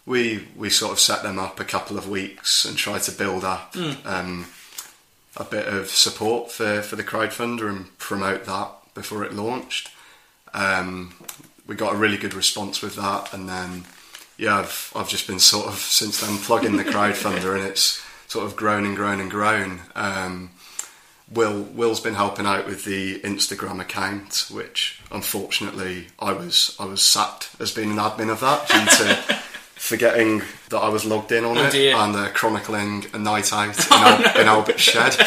we 0.05 0.49
we 0.57 0.69
sort 0.69 0.93
of 0.93 0.99
set 0.99 1.23
them 1.23 1.39
up 1.39 1.61
a 1.61 1.65
couple 1.65 1.97
of 1.97 2.09
weeks 2.09 2.65
and 2.65 2.77
tried 2.77 3.03
to 3.03 3.13
build 3.13 3.45
up 3.45 3.77
um, 4.05 4.47
a 5.37 5.45
bit 5.45 5.68
of 5.68 5.89
support 5.89 6.51
for, 6.51 6.82
for 6.82 6.97
the 6.97 7.05
crowdfunder 7.05 7.68
and 7.68 7.97
promote 7.99 8.45
that 8.47 8.70
before 8.95 9.24
it 9.24 9.32
launched. 9.32 9.91
Um, 10.55 11.14
we 11.66 11.74
got 11.74 11.95
a 11.95 11.97
really 11.97 12.16
good 12.16 12.34
response 12.34 12.80
with 12.80 12.97
that, 12.97 13.32
and 13.32 13.49
then 13.49 13.84
yeah, 14.39 14.59
I've 14.59 14.93
I've 14.95 15.09
just 15.09 15.26
been 15.26 15.39
sort 15.39 15.66
of 15.66 15.74
since 15.74 16.20
then 16.20 16.39
plugging 16.39 16.76
the 16.76 16.84
crowdfunder, 16.84 17.57
and 17.57 17.64
it's 17.64 18.03
sort 18.28 18.47
of 18.47 18.57
grown 18.57 18.87
and 18.87 18.97
grown 18.97 19.20
and 19.20 19.30
grown. 19.30 19.80
Um, 19.95 20.51
Will 21.30 21.62
Will's 21.62 22.01
been 22.01 22.14
helping 22.14 22.47
out 22.47 22.66
with 22.66 22.84
the 22.84 23.18
Instagram 23.20 23.80
account, 23.80 24.47
which 24.51 25.01
unfortunately 25.11 26.07
I 26.20 26.32
was 26.32 26.76
I 26.78 26.84
was 26.84 27.03
sacked 27.03 27.51
as 27.59 27.72
being 27.72 27.91
an 27.91 27.97
admin 27.97 28.30
of 28.30 28.41
that 28.41 28.68
due 28.68 28.87
to 29.05 29.43
forgetting 29.77 30.43
that 30.70 30.79
I 30.79 30.89
was 30.89 31.05
logged 31.05 31.31
in 31.33 31.45
on 31.45 31.57
Oh, 31.59 31.64
it 31.66 31.70
dear. 31.72 31.95
and 31.97 32.16
uh, 32.16 32.29
chronicling 32.33 33.07
a 33.12 33.18
night 33.18 33.53
out 33.53 33.79
in, 33.87 33.93
Al- 33.93 34.41
in 34.41 34.47
Albert's 34.49 34.83
shed. 34.83 35.14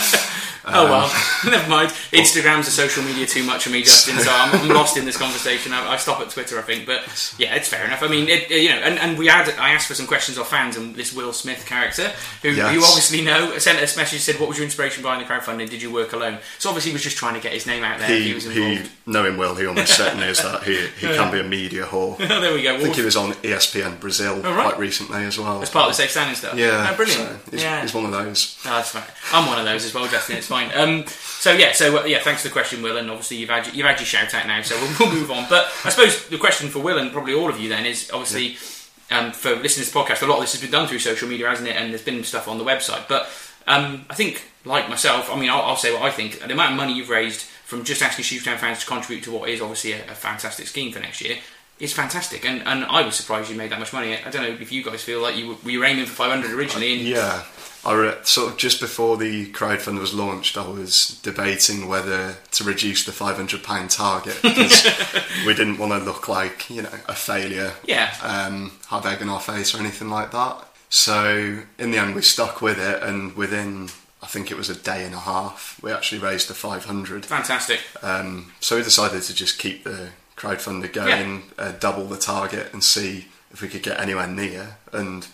oh 0.73 0.85
um, 0.85 0.89
well, 0.91 1.23
never 1.45 1.69
mind. 1.69 1.89
Instagram's 2.11 2.67
a 2.67 2.71
social 2.71 3.03
media 3.03 3.25
too 3.25 3.43
much 3.43 3.63
for 3.63 3.69
me, 3.69 3.83
Justin. 3.83 4.17
So 4.19 4.29
I'm, 4.31 4.53
I'm 4.61 4.67
lost 4.75 4.97
in 4.97 5.05
this 5.05 5.17
conversation. 5.17 5.73
I, 5.73 5.93
I 5.93 5.97
stop 5.97 6.19
at 6.21 6.29
Twitter, 6.29 6.57
I 6.59 6.61
think. 6.61 6.85
But 6.85 7.01
yeah, 7.37 7.55
it's 7.55 7.67
fair 7.67 7.85
enough. 7.85 8.03
I 8.03 8.07
mean, 8.07 8.27
it, 8.29 8.49
you 8.49 8.69
know, 8.69 8.75
and, 8.77 8.97
and 8.99 9.17
we 9.17 9.27
had 9.27 9.49
I 9.57 9.71
asked 9.71 9.87
for 9.87 9.93
some 9.95 10.07
questions 10.07 10.37
of 10.37 10.47
fans, 10.47 10.77
and 10.77 10.95
this 10.95 11.13
Will 11.13 11.33
Smith 11.33 11.65
character, 11.65 12.11
who 12.41 12.49
Yes. 12.49 12.73
you 12.73 12.79
obviously 12.83 13.21
know, 13.21 13.57
sent 13.57 13.79
us 13.79 13.95
a 13.95 13.99
message 13.99 14.21
said, 14.21 14.39
"What 14.39 14.49
was 14.49 14.57
your 14.57 14.65
inspiration 14.65 15.03
behind 15.03 15.21
the 15.21 15.25
crowdfunding? 15.25 15.69
Did 15.69 15.81
you 15.81 15.91
work 15.91 16.13
alone?" 16.13 16.39
So 16.57 16.69
obviously, 16.69 16.91
he 16.91 16.95
was 16.95 17.03
just 17.03 17.17
trying 17.17 17.35
to 17.35 17.39
get 17.41 17.53
his 17.53 17.65
name 17.67 17.83
out 17.83 17.99
there. 17.99 18.09
He, 18.09 18.29
he 18.29 18.33
was 18.33 18.43
he, 18.45 18.61
involved. 18.73 18.91
knowing 19.05 19.37
Will, 19.37 19.55
he 19.55 19.65
almost 19.65 19.95
certainly 19.95 20.27
is 20.27 20.41
that. 20.41 20.63
He, 20.63 20.87
he 20.99 21.07
can 21.15 21.31
be 21.31 21.39
a 21.39 21.43
media 21.43 21.85
whore. 21.85 22.15
Oh, 22.19 22.41
there 22.41 22.53
we 22.53 22.63
go. 22.63 22.75
I 22.75 22.79
think 22.79 22.95
he 22.95 23.01
was 23.03 23.15
on 23.15 23.31
ESPN 23.33 23.99
Brazil 23.99 24.41
Oh, 24.43 24.53
right. 24.55 24.67
quite 24.67 24.79
recently 24.79 25.23
as 25.25 25.39
well. 25.39 25.61
as 25.61 25.69
part 25.69 25.85
of 25.85 25.91
the 25.91 25.95
safe 26.01 26.11
standing 26.11 26.35
stuff. 26.35 26.55
yeah, 26.57 26.89
oh, 26.91 26.95
brilliant. 26.95 27.21
so 27.45 27.51
he's, 27.51 27.63
yeah, 27.63 27.81
he's 27.81 27.93
one 27.93 28.05
of 28.05 28.11
those. 28.11 28.57
Oh, 28.65 28.69
that's 28.69 28.89
fine. 28.91 29.03
I'm 29.31 29.47
one 29.47 29.57
of 29.59 29.65
those 29.65 29.85
as 29.85 29.93
well, 29.93 30.07
Justin. 30.07 30.37
It's 30.37 30.47
fine. 30.47 30.58
Um, 30.67 31.07
so 31.07 31.53
yeah, 31.53 31.71
so 31.71 31.99
uh, 31.99 32.05
yeah, 32.05 32.19
thanks 32.19 32.41
for 32.41 32.49
the 32.49 32.53
question, 32.53 32.81
Will, 32.81 32.97
and 32.97 33.09
obviously 33.09 33.37
you've 33.37 33.49
had 33.49 33.65
your, 33.65 33.75
you've 33.75 33.85
had 33.85 33.99
your 33.99 34.05
shout 34.05 34.33
out 34.33 34.47
now, 34.47 34.61
so 34.61 34.75
we'll, 34.75 34.95
we'll 34.99 35.19
move 35.19 35.31
on. 35.31 35.45
But 35.49 35.65
I 35.85 35.89
suppose 35.89 36.27
the 36.27 36.37
question 36.37 36.69
for 36.69 36.79
Will 36.79 36.97
and 36.97 37.11
probably 37.11 37.33
all 37.33 37.49
of 37.49 37.59
you 37.59 37.69
then 37.69 37.85
is 37.85 38.11
obviously 38.11 38.57
um, 39.11 39.31
for 39.31 39.55
listening 39.55 39.85
to 39.85 39.91
this 39.91 39.93
podcast, 39.93 40.21
a 40.21 40.25
lot 40.25 40.35
of 40.35 40.41
this 40.41 40.53
has 40.53 40.61
been 40.61 40.71
done 40.71 40.87
through 40.87 40.99
social 40.99 41.27
media, 41.27 41.49
hasn't 41.49 41.67
it? 41.67 41.75
And 41.75 41.91
there's 41.91 42.03
been 42.03 42.23
stuff 42.23 42.47
on 42.47 42.57
the 42.57 42.63
website, 42.63 43.07
but 43.07 43.29
um, 43.67 44.05
I 44.09 44.15
think, 44.15 44.49
like 44.65 44.89
myself, 44.89 45.31
I 45.31 45.39
mean, 45.39 45.49
I'll, 45.49 45.61
I'll 45.61 45.75
say 45.75 45.93
what 45.93 46.01
I 46.03 46.11
think. 46.11 46.39
The 46.39 46.51
amount 46.51 46.71
of 46.71 46.77
money 46.77 46.93
you've 46.93 47.09
raised 47.09 47.41
from 47.41 47.83
just 47.83 48.01
asking 48.01 48.25
Shoetown 48.25 48.57
fans 48.57 48.79
to 48.79 48.85
contribute 48.85 49.23
to 49.25 49.31
what 49.31 49.49
is 49.49 49.61
obviously 49.61 49.93
a, 49.93 50.01
a 50.11 50.15
fantastic 50.15 50.67
scheme 50.67 50.91
for 50.91 50.99
next 50.99 51.21
year. 51.21 51.37
is 51.79 51.93
fantastic, 51.93 52.45
and, 52.45 52.61
and 52.67 52.83
I 52.85 53.03
was 53.03 53.15
surprised 53.15 53.49
you 53.49 53.55
made 53.55 53.71
that 53.71 53.79
much 53.79 53.93
money. 53.93 54.17
I 54.17 54.29
don't 54.29 54.41
know 54.41 54.57
if 54.59 54.71
you 54.71 54.83
guys 54.83 55.03
feel 55.03 55.21
like 55.21 55.37
you 55.37 55.49
were, 55.49 55.55
were 55.63 55.71
you 55.71 55.83
aiming 55.83 56.05
for 56.05 56.13
500 56.13 56.51
originally, 56.51 56.93
and 56.93 57.01
Yeah, 57.03 57.43
I 57.85 57.93
re- 57.93 58.17
sort 58.23 58.51
of 58.51 58.57
just 58.57 58.81
before 58.81 59.15
the 59.17 59.51
crowdfund 59.53 59.99
was 59.99 60.13
launched, 60.13 60.57
I 60.57 60.67
was 60.67 61.19
debating 61.23 61.87
whether 61.87 62.35
to 62.51 62.63
reduce 62.63 63.05
the 63.05 63.11
five 63.11 63.37
hundred 63.37 63.63
pound 63.63 63.89
target 63.91 64.37
because 64.41 64.85
we 65.45 65.53
didn't 65.53 65.77
want 65.77 65.93
to 65.93 65.99
look 65.99 66.27
like 66.27 66.69
you 66.69 66.81
know 66.81 66.91
a 67.07 67.15
failure, 67.15 67.73
Yeah. 67.85 68.13
um, 68.21 68.73
have 68.89 69.05
egg 69.05 69.21
on 69.21 69.29
our 69.29 69.39
face 69.41 69.73
or 69.73 69.79
anything 69.79 70.09
like 70.09 70.31
that. 70.31 70.65
So 70.89 71.59
in 71.77 71.91
the 71.91 71.97
end, 71.97 72.15
we 72.15 72.21
stuck 72.21 72.61
with 72.61 72.79
it, 72.79 73.01
and 73.03 73.35
within 73.35 73.89
I 74.21 74.27
think 74.27 74.51
it 74.51 74.57
was 74.57 74.69
a 74.69 74.75
day 74.75 75.05
and 75.05 75.15
a 75.15 75.19
half, 75.19 75.79
we 75.81 75.91
actually 75.93 76.19
raised 76.19 76.49
the 76.49 76.53
five 76.55 76.85
hundred. 76.85 77.25
fantastic. 77.25 77.79
Um, 78.01 78.51
so 78.59 78.75
we 78.75 78.83
decided 78.83 79.21
to 79.23 79.33
just 79.33 79.57
keep 79.59 79.83
the 79.85 80.09
crowdfunder 80.35 80.91
going, 80.91 81.43
uh, 81.57 81.71
double 81.79 82.05
the 82.05 82.17
target, 82.17 82.73
and 82.73 82.83
see 82.83 83.27
if 83.51 83.61
we 83.61 83.67
could 83.69 83.83
get 83.83 83.99
anywhere 83.99 84.27
near. 84.27 84.77
And 84.91 85.25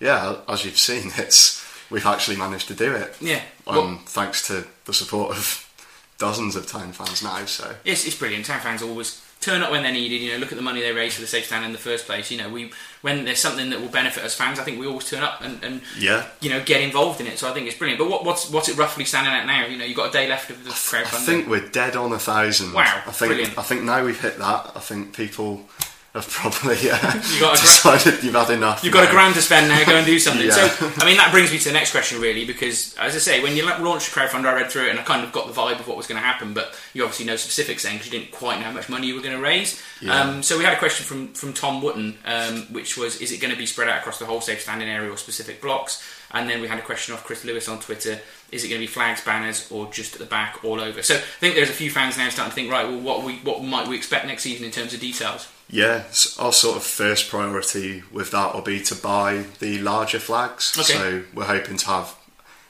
yeah, 0.00 0.36
as 0.48 0.64
you've 0.66 0.76
seen, 0.78 1.12
it's 1.16 1.64
we've 1.90 2.06
actually 2.06 2.36
managed 2.36 2.68
to 2.68 2.74
do 2.74 2.94
it. 2.94 3.16
Yeah. 3.20 3.42
Um, 3.66 4.00
thanks 4.06 4.46
to 4.48 4.66
the 4.84 4.92
support 4.92 5.30
of 5.36 5.70
dozens 6.18 6.56
of 6.56 6.66
town 6.66 6.92
fans 6.92 7.22
now. 7.22 7.44
So 7.46 7.74
It's, 7.84 8.06
it's 8.06 8.16
brilliant. 8.16 8.46
Town 8.46 8.60
fans 8.60 8.82
always 8.82 9.20
turn 9.40 9.62
up 9.62 9.70
when 9.70 9.82
they're 9.82 9.92
needed. 9.92 10.20
You 10.20 10.32
know, 10.32 10.38
look 10.38 10.52
at 10.52 10.56
the 10.56 10.62
money 10.62 10.80
they 10.80 10.92
raise 10.92 11.14
for 11.14 11.20
the 11.20 11.26
safe 11.26 11.46
stand 11.46 11.64
in 11.64 11.72
the 11.72 11.78
first 11.78 12.06
place. 12.06 12.30
You 12.30 12.38
know, 12.38 12.48
we 12.48 12.72
when 13.02 13.24
there's 13.24 13.38
something 13.38 13.70
that 13.70 13.80
will 13.80 13.88
benefit 13.88 14.24
us 14.24 14.34
fans, 14.34 14.58
I 14.58 14.64
think 14.64 14.80
we 14.80 14.86
always 14.86 15.08
turn 15.08 15.22
up 15.22 15.42
and, 15.42 15.62
and 15.62 15.82
yeah, 15.98 16.26
you 16.40 16.50
know 16.50 16.62
get 16.64 16.80
involved 16.80 17.20
in 17.20 17.26
it. 17.26 17.38
So 17.38 17.48
I 17.48 17.52
think 17.52 17.66
it's 17.66 17.76
brilliant. 17.76 17.98
But 17.98 18.10
what, 18.10 18.24
what's 18.24 18.50
what's 18.50 18.68
it 18.68 18.76
roughly 18.78 19.04
standing 19.04 19.32
at 19.32 19.46
now? 19.46 19.66
You 19.66 19.76
know, 19.76 19.84
you've 19.84 19.96
got 19.96 20.08
a 20.08 20.12
day 20.12 20.28
left 20.28 20.50
of 20.50 20.64
the 20.64 20.70
crowdfunding. 20.70 21.14
I 21.14 21.26
think 21.26 21.48
we're 21.48 21.68
dead 21.68 21.96
on 21.96 22.12
a 22.12 22.18
thousand. 22.18 22.72
Wow, 22.72 23.02
I 23.06 23.10
think 23.12 23.30
brilliant. 23.30 23.58
I 23.58 23.62
think 23.62 23.82
now 23.82 24.04
we've 24.04 24.20
hit 24.20 24.38
that. 24.38 24.72
I 24.74 24.80
think 24.80 25.14
people 25.14 25.66
have 26.14 26.28
probably 26.28 26.90
uh, 26.90 26.96
You 27.34 27.40
got 27.40 27.58
a 27.58 27.60
gra- 27.60 27.96
decided 27.96 28.22
you've 28.22 28.34
had 28.34 28.50
enough. 28.50 28.84
You've 28.84 28.92
got 28.92 29.08
a 29.08 29.10
grand 29.10 29.34
to 29.34 29.42
spend 29.42 29.68
now. 29.68 29.84
Go 29.84 29.96
and 29.96 30.06
do 30.06 30.18
something. 30.18 30.44
Yeah. 30.44 30.68
So, 30.68 30.92
I 30.98 31.06
mean, 31.06 31.16
that 31.16 31.30
brings 31.32 31.50
me 31.50 31.58
to 31.58 31.64
the 31.64 31.72
next 31.72 31.90
question, 31.90 32.20
really, 32.20 32.44
because 32.44 32.94
as 32.96 33.14
I 33.14 33.18
say, 33.18 33.42
when 33.42 33.56
you 33.56 33.64
la- 33.64 33.78
launched 33.78 34.12
the 34.12 34.20
crowdfunder, 34.20 34.44
I 34.46 34.54
read 34.54 34.70
through 34.70 34.86
it 34.86 34.90
and 34.90 35.00
I 35.00 35.02
kind 35.02 35.24
of 35.24 35.32
got 35.32 35.46
the 35.46 35.52
vibe 35.52 35.80
of 35.80 35.88
what 35.88 35.96
was 35.96 36.06
going 36.06 36.20
to 36.20 36.26
happen, 36.26 36.52
but 36.54 36.78
you 36.92 37.02
obviously 37.02 37.24
know 37.26 37.36
specifics 37.36 37.82
then 37.84 37.94
because 37.94 38.12
you 38.12 38.18
didn't 38.18 38.30
quite 38.32 38.58
know 38.58 38.66
how 38.66 38.72
much 38.72 38.88
money 38.88 39.06
you 39.06 39.14
were 39.14 39.22
going 39.22 39.34
to 39.36 39.42
raise. 39.42 39.82
Yeah. 40.02 40.20
Um, 40.20 40.42
so 40.42 40.58
we 40.58 40.64
had 40.64 40.74
a 40.74 40.78
question 40.78 41.06
from 41.06 41.32
from 41.32 41.52
Tom 41.52 41.80
Wotton, 41.82 42.16
um, 42.26 42.62
which 42.72 42.96
was, 42.98 43.20
is 43.20 43.32
it 43.32 43.40
going 43.40 43.52
to 43.52 43.58
be 43.58 43.66
spread 43.66 43.88
out 43.88 43.98
across 43.98 44.18
the 44.18 44.26
whole 44.26 44.40
safe 44.40 44.60
standing 44.60 44.88
area 44.88 45.10
or 45.10 45.16
specific 45.16 45.60
blocks? 45.62 46.02
And 46.32 46.48
then 46.50 46.60
we 46.60 46.66
had 46.68 46.78
a 46.78 46.82
question 46.82 47.14
off 47.14 47.24
Chris 47.24 47.44
Lewis 47.44 47.68
on 47.68 47.78
Twitter: 47.80 48.18
Is 48.52 48.64
it 48.64 48.68
going 48.68 48.80
to 48.80 48.86
be 48.86 48.92
flags, 48.92 49.24
banners, 49.24 49.70
or 49.70 49.90
just 49.90 50.14
at 50.14 50.18
the 50.18 50.26
back, 50.26 50.64
all 50.64 50.80
over? 50.80 51.02
So 51.02 51.14
I 51.14 51.18
think 51.18 51.54
there's 51.54 51.70
a 51.70 51.72
few 51.74 51.90
fans 51.90 52.18
now 52.18 52.28
starting 52.28 52.50
to 52.50 52.54
think, 52.54 52.70
right, 52.70 52.86
well, 52.86 53.00
what 53.00 53.22
we 53.24 53.36
what 53.36 53.62
might 53.64 53.88
we 53.88 53.96
expect 53.96 54.26
next 54.26 54.42
season 54.42 54.64
in 54.66 54.70
terms 54.72 54.92
of 54.94 55.00
details? 55.00 55.48
Yeah, 55.68 56.04
our 56.38 56.52
sort 56.52 56.76
of 56.76 56.84
first 56.84 57.30
priority 57.30 58.02
with 58.12 58.30
that 58.32 58.54
will 58.54 58.62
be 58.62 58.80
to 58.82 58.94
buy 58.94 59.46
the 59.60 59.78
larger 59.78 60.18
flags. 60.18 60.76
Okay. 60.78 60.92
So 60.92 61.22
we're 61.32 61.44
hoping 61.44 61.78
to 61.78 61.86
have 61.86 62.16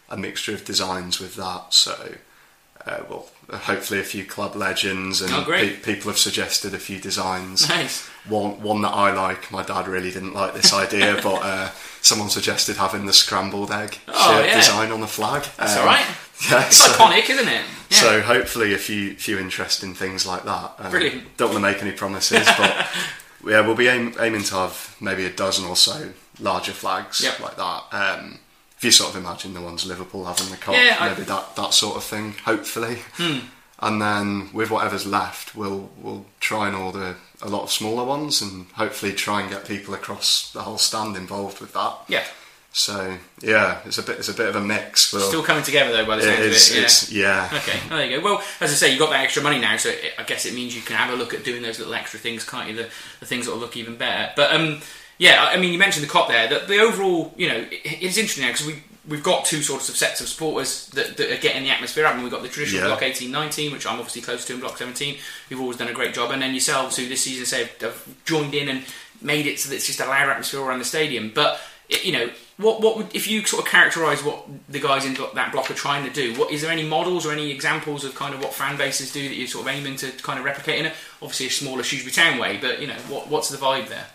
a 0.08 0.16
mixture 0.16 0.54
of 0.54 0.64
designs 0.64 1.20
with 1.20 1.34
that. 1.36 1.74
So, 1.74 2.14
uh, 2.86 3.00
well, 3.08 3.28
hopefully 3.52 4.00
a 4.00 4.04
few 4.04 4.24
club 4.24 4.54
legends 4.56 5.20
and 5.20 5.32
Oh, 5.32 5.44
pe- 5.44 5.76
people 5.76 6.10
have 6.10 6.18
suggested 6.18 6.74
a 6.74 6.78
few 6.78 6.98
designs. 6.98 7.68
Nice. 7.68 8.06
One 8.28 8.60
one 8.62 8.82
that 8.82 8.90
I 8.94 9.12
like. 9.12 9.50
My 9.50 9.62
dad 9.62 9.86
really 9.88 10.10
didn't 10.10 10.34
like 10.34 10.54
this 10.54 10.72
idea, 10.72 11.20
but 11.22 11.42
uh, 11.42 11.70
someone 12.00 12.30
suggested 12.30 12.76
having 12.76 13.06
the 13.06 13.12
scrambled 13.12 13.70
egg 13.70 13.98
Oh, 14.08 14.32
shirt 14.36 14.46
yeah. 14.46 14.56
design 14.56 14.90
on 14.92 15.00
the 15.00 15.06
flag. 15.06 15.44
That's 15.56 15.74
Um, 15.74 15.80
all 15.80 15.86
right. 15.86 16.06
Yeah, 16.50 16.66
It's 16.66 16.78
so- 16.78 16.90
iconic, 16.92 17.30
isn't 17.30 17.46
it? 17.46 17.64
Yeah. 17.90 17.96
so 18.00 18.20
hopefully 18.20 18.74
a 18.74 18.78
few 18.78 19.14
few 19.14 19.38
interesting 19.38 19.94
things 19.94 20.26
like 20.26 20.42
that. 20.44 20.74
Um, 20.78 20.90
Brilliant. 20.90 21.36
Don't 21.36 21.50
want 21.52 21.64
to 21.64 21.70
make 21.72 21.80
any 21.82 21.92
promises, 21.92 22.46
but 22.58 22.88
yeah, 23.46 23.60
we'll 23.60 23.76
be 23.76 23.86
aim, 23.86 24.14
aiming 24.18 24.42
to 24.44 24.54
have 24.56 24.96
maybe 25.00 25.24
a 25.26 25.30
dozen 25.30 25.64
or 25.64 25.76
so 25.76 26.10
larger 26.40 26.72
flags 26.72 27.20
Yep. 27.20 27.38
like 27.40 27.56
that. 27.56 27.82
Um, 27.92 28.38
if 28.76 28.84
you 28.84 28.90
sort 28.90 29.10
of 29.14 29.16
imagine 29.16 29.54
the 29.54 29.60
ones 29.60 29.86
Liverpool 29.86 30.24
have 30.26 30.40
on 30.40 30.50
the 30.50 30.56
Kop, 30.56 30.74
Yeah, 30.74 30.96
I- 31.00 31.08
maybe 31.10 31.22
that 31.22 31.56
that 31.56 31.74
sort 31.74 31.96
of 31.96 32.04
thing. 32.04 32.34
Hopefully. 32.44 32.98
and 33.80 34.00
then 34.00 34.50
with 34.52 34.70
whatever's 34.70 35.06
left, 35.06 35.54
we'll 35.54 35.90
we'll 35.98 36.26
try 36.40 36.66
and 36.68 36.76
order 36.76 37.16
a 37.42 37.48
lot 37.48 37.62
of 37.62 37.70
smaller 37.70 38.04
ones, 38.04 38.40
and 38.42 38.66
hopefully 38.72 39.12
try 39.12 39.40
and 39.42 39.50
get 39.50 39.66
people 39.66 39.94
across 39.94 40.50
the 40.52 40.62
whole 40.62 40.78
stand 40.78 41.16
involved 41.16 41.60
with 41.60 41.72
that. 41.74 41.94
Yeah. 42.08 42.24
So 42.76 43.18
yeah, 43.40 43.78
it's 43.84 43.98
a 43.98 44.02
bit 44.02 44.18
it's 44.18 44.28
a 44.28 44.34
bit 44.34 44.48
of 44.48 44.56
a 44.56 44.60
mix. 44.60 45.12
We'll, 45.12 45.28
Still 45.28 45.44
coming 45.44 45.62
together 45.62 45.92
though, 45.92 46.06
by 46.06 46.16
the 46.16 46.22
is, 46.22 46.70
of 46.70 46.74
it. 46.74 46.78
Yeah. 46.78 46.82
it's, 46.84 47.12
yeah. 47.12 47.48
Okay, 47.52 47.78
well, 47.88 47.98
there 47.98 48.10
you 48.10 48.18
go. 48.18 48.24
Well, 48.24 48.42
as 48.60 48.72
I 48.72 48.74
say, 48.74 48.90
you've 48.90 48.98
got 48.98 49.10
that 49.10 49.22
extra 49.22 49.42
money 49.44 49.60
now, 49.60 49.76
so 49.76 49.90
it, 49.90 50.12
I 50.18 50.24
guess 50.24 50.44
it 50.44 50.54
means 50.54 50.74
you 50.74 50.82
can 50.82 50.96
have 50.96 51.12
a 51.12 51.16
look 51.16 51.32
at 51.34 51.44
doing 51.44 51.62
those 51.62 51.78
little 51.78 51.94
extra 51.94 52.18
things, 52.18 52.44
can't 52.44 52.68
you? 52.68 52.74
The, 52.74 52.88
the 53.20 53.26
things 53.26 53.46
that 53.46 53.52
will 53.52 53.60
look 53.60 53.76
even 53.76 53.94
better. 53.96 54.32
But 54.34 54.52
um, 54.52 54.80
yeah, 55.18 55.44
I 55.44 55.54
I 55.54 55.56
mean, 55.58 55.72
you 55.72 55.78
mentioned 55.78 56.04
the 56.06 56.10
Kop 56.10 56.28
there. 56.28 56.48
The, 56.48 56.66
the 56.66 56.78
overall, 56.80 57.32
you 57.36 57.48
know, 57.48 57.56
it, 57.58 57.80
it's 57.84 58.16
interesting 58.18 58.44
now 58.44 58.52
because 58.52 58.66
we 58.66 58.82
we've 59.06 59.22
got 59.22 59.44
two 59.44 59.60
sorts 59.62 59.88
of 59.90 59.96
sets 59.96 60.22
of 60.22 60.28
supporters 60.28 60.86
that, 60.88 61.18
that 61.18 61.30
are 61.30 61.36
getting 61.40 61.62
the 61.62 61.70
atmosphere 61.70 62.06
up. 62.06 62.14
And 62.14 62.22
we've 62.22 62.32
got 62.32 62.42
the 62.42 62.48
traditional 62.48 62.82
Yeah. 62.84 62.88
block 62.88 63.02
18, 63.02 63.30
19, 63.30 63.72
which 63.72 63.86
I'm 63.86 63.98
obviously 63.98 64.22
close 64.22 64.46
to, 64.46 64.54
and 64.54 64.62
block 64.62 64.78
17. 64.78 65.18
Who've 65.50 65.60
always 65.60 65.76
done 65.76 65.88
a 65.88 65.92
great 65.92 66.14
job, 66.14 66.30
and 66.30 66.40
then 66.40 66.52
yourselves, 66.52 66.96
who 66.96 67.06
this 67.06 67.22
season 67.22 67.44
say 67.44 67.68
have, 67.82 68.02
joined 68.24 68.54
in 68.54 68.68
and 68.68 68.84
made 69.20 69.46
it 69.46 69.60
so 69.60 69.68
that 69.68 69.76
it's 69.76 69.86
just 69.86 70.00
a 70.00 70.06
louder 70.06 70.30
atmosphere 70.30 70.60
around 70.62 70.78
the 70.78 70.84
stadium. 70.86 71.32
But 71.34 71.60
you 72.02 72.12
know, 72.12 72.30
what 72.56 72.80
what 72.80 72.96
would 72.96 73.14
if 73.14 73.28
you 73.28 73.44
sort 73.44 73.66
of 73.66 73.70
characterise 73.70 74.24
what 74.24 74.46
the 74.70 74.80
guys 74.80 75.04
in 75.04 75.14
that 75.34 75.52
block 75.52 75.70
are 75.70 75.74
trying 75.74 76.04
to 76.04 76.10
do? 76.10 76.32
What 76.40 76.50
is 76.50 76.62
there 76.62 76.70
any 76.70 76.82
models 76.82 77.26
or 77.26 77.32
any 77.32 77.50
examples 77.50 78.04
of 78.04 78.14
kind 78.14 78.34
of 78.34 78.40
what 78.40 78.54
fan 78.54 78.78
bases 78.78 79.12
do 79.12 79.28
that 79.28 79.34
you're 79.34 79.48
sort 79.48 79.66
of 79.68 79.74
aiming 79.74 79.96
to 79.96 80.10
kind 80.22 80.38
of 80.38 80.46
replicate 80.46 80.78
in 80.80 80.86
it? 80.86 80.94
Obviously, 81.20 81.46
a 81.46 81.50
smaller 81.50 81.82
Shrewsbury 81.82 82.12
Town 82.12 82.38
way, 82.38 82.56
but 82.56 82.80
you 82.80 82.86
know, 82.86 82.96
what 83.08 83.28
what's 83.28 83.50
the 83.50 83.58
vibe 83.58 83.88
there? 83.88 84.06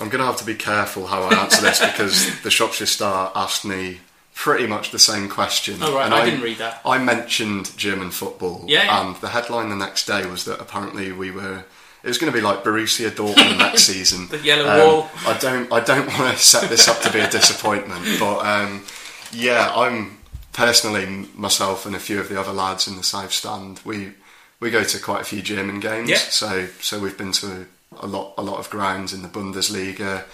I'm 0.00 0.08
going 0.08 0.20
to 0.20 0.26
have 0.26 0.36
to 0.38 0.44
be 0.44 0.54
careful 0.54 1.06
how 1.06 1.22
I 1.22 1.34
answer 1.42 1.62
this 1.62 1.80
because 1.80 2.40
the 2.42 2.50
Shropshire 2.50 2.86
Star 2.86 3.32
asked 3.34 3.64
me 3.64 3.98
pretty 4.34 4.66
much 4.66 4.90
the 4.90 4.98
same 4.98 5.28
question. 5.28 5.78
Oh, 5.80 5.94
right, 5.94 6.04
and 6.04 6.12
I 6.14 6.24
didn't 6.26 6.42
read 6.42 6.58
that. 6.58 6.80
I 6.84 6.98
mentioned 6.98 7.76
German 7.78 8.10
football, 8.10 8.64
Yeah, 8.66 8.84
yeah. 8.84 9.06
and 9.06 9.16
the 9.16 9.28
headline 9.30 9.70
the 9.70 9.76
next 9.76 10.06
day 10.06 10.26
was 10.26 10.44
that 10.44 10.60
apparently 10.60 11.12
we 11.12 11.30
were. 11.30 11.64
It 12.04 12.08
was 12.08 12.18
going 12.18 12.30
to 12.32 12.38
be 12.38 12.42
like 12.44 12.62
Borussia 12.62 13.10
Dortmund 13.10 13.58
next 13.66 13.82
season. 13.84 14.22
Um, 14.24 14.28
The 14.28 14.38
yellow 14.38 14.86
wall. 14.86 15.10
I 15.26 15.36
don't. 15.38 15.72
I 15.72 15.80
don't 15.80 16.06
want 16.06 16.36
to 16.36 16.42
set 16.44 16.68
this 16.68 16.86
up 16.88 17.00
to 17.00 17.12
be 17.12 17.20
a 17.20 17.28
disappointment, 17.30 18.04
but 18.20 18.40
um, 18.46 18.84
yeah, 19.32 19.72
I'm 19.74 20.18
personally 20.52 21.26
myself 21.34 21.84
and 21.86 21.94
a 21.96 21.98
few 21.98 22.20
of 22.20 22.28
the 22.28 22.38
other 22.38 22.52
lads 22.52 22.86
in 22.86 22.96
the 22.96 23.02
South 23.02 23.32
Stand. 23.32 23.80
We 23.84 24.12
we 24.60 24.70
go 24.70 24.84
to 24.84 24.98
quite 25.00 25.22
a 25.22 25.24
few 25.24 25.42
German 25.42 25.80
games. 25.80 26.08
Yeah. 26.10 26.16
So 26.18 26.66
so 26.80 26.98
we've 27.00 27.16
been 27.18 27.32
to 27.32 27.66
a 28.02 28.06
lot 28.06 28.34
a 28.38 28.42
lot 28.42 28.58
of 28.58 28.70
grounds 28.70 29.12
in 29.12 29.22
the 29.22 29.28
Bundesliga 29.28 30.24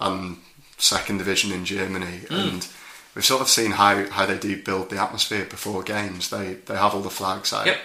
and 0.00 0.38
second 0.76 1.18
division 1.18 1.52
in 1.52 1.64
Germany, 1.64 2.20
Mm. 2.28 2.30
and 2.52 2.66
we've 3.14 3.24
sort 3.24 3.40
of 3.42 3.48
seen 3.48 3.72
how, 3.72 4.08
how 4.10 4.26
they 4.26 4.38
do 4.38 4.62
build 4.62 4.90
the 4.90 5.00
atmosphere 5.02 5.44
before 5.44 5.82
games. 5.82 6.30
They 6.30 6.54
they 6.66 6.76
have 6.76 6.94
all 6.94 7.00
the 7.02 7.10
flags 7.10 7.52
out. 7.52 7.66
Yep. 7.66 7.78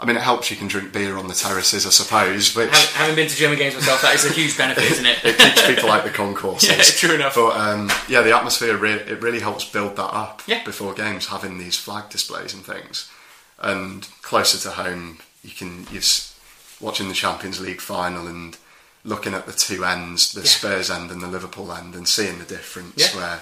I 0.00 0.06
mean, 0.06 0.16
it 0.16 0.22
helps 0.22 0.48
you 0.48 0.56
can 0.56 0.68
drink 0.68 0.92
beer 0.92 1.16
on 1.16 1.26
the 1.26 1.34
terraces, 1.34 1.84
I 1.84 1.90
suppose, 1.90 2.54
which 2.54 2.70
Having, 2.70 2.94
having 2.94 3.16
been 3.16 3.28
to 3.28 3.34
German 3.34 3.58
games 3.58 3.74
myself, 3.74 4.00
that 4.02 4.14
is 4.14 4.24
a 4.26 4.32
huge 4.32 4.56
benefit, 4.56 4.84
isn't 4.92 5.04
it? 5.04 5.18
it 5.24 5.38
keeps 5.38 5.66
people 5.66 5.90
out 5.90 6.04
the 6.04 6.10
concourses. 6.10 6.68
Yeah, 6.70 6.84
true 6.84 7.14
enough. 7.16 7.34
But 7.34 7.56
um, 7.56 7.90
yeah, 8.08 8.20
the 8.22 8.36
atmosphere 8.36 8.76
re- 8.76 8.92
it 8.92 9.20
really 9.20 9.40
helps 9.40 9.64
build 9.64 9.96
that 9.96 10.14
up 10.14 10.42
Yeah. 10.46 10.62
before 10.62 10.94
games, 10.94 11.26
having 11.26 11.58
these 11.58 11.76
flag 11.76 12.10
displays 12.10 12.54
and 12.54 12.64
things. 12.64 13.10
And 13.58 14.06
closer 14.22 14.56
to 14.68 14.70
home, 14.76 15.18
you 15.42 15.50
can 15.50 15.88
you're 15.90 15.98
s- 15.98 16.37
watching 16.80 17.08
the 17.08 17.14
Champions 17.14 17.60
League 17.60 17.80
final 17.80 18.26
and 18.26 18.56
looking 19.04 19.34
at 19.34 19.46
the 19.46 19.52
two 19.52 19.84
ends, 19.84 20.32
the 20.32 20.40
Yeah. 20.40 20.46
Spurs 20.46 20.90
end 20.90 21.10
and 21.10 21.22
the 21.22 21.26
Liverpool 21.28 21.72
end, 21.72 21.94
and 21.94 22.08
seeing 22.08 22.38
the 22.38 22.44
difference. 22.44 22.94
Yeah. 22.96 23.16
Where 23.16 23.40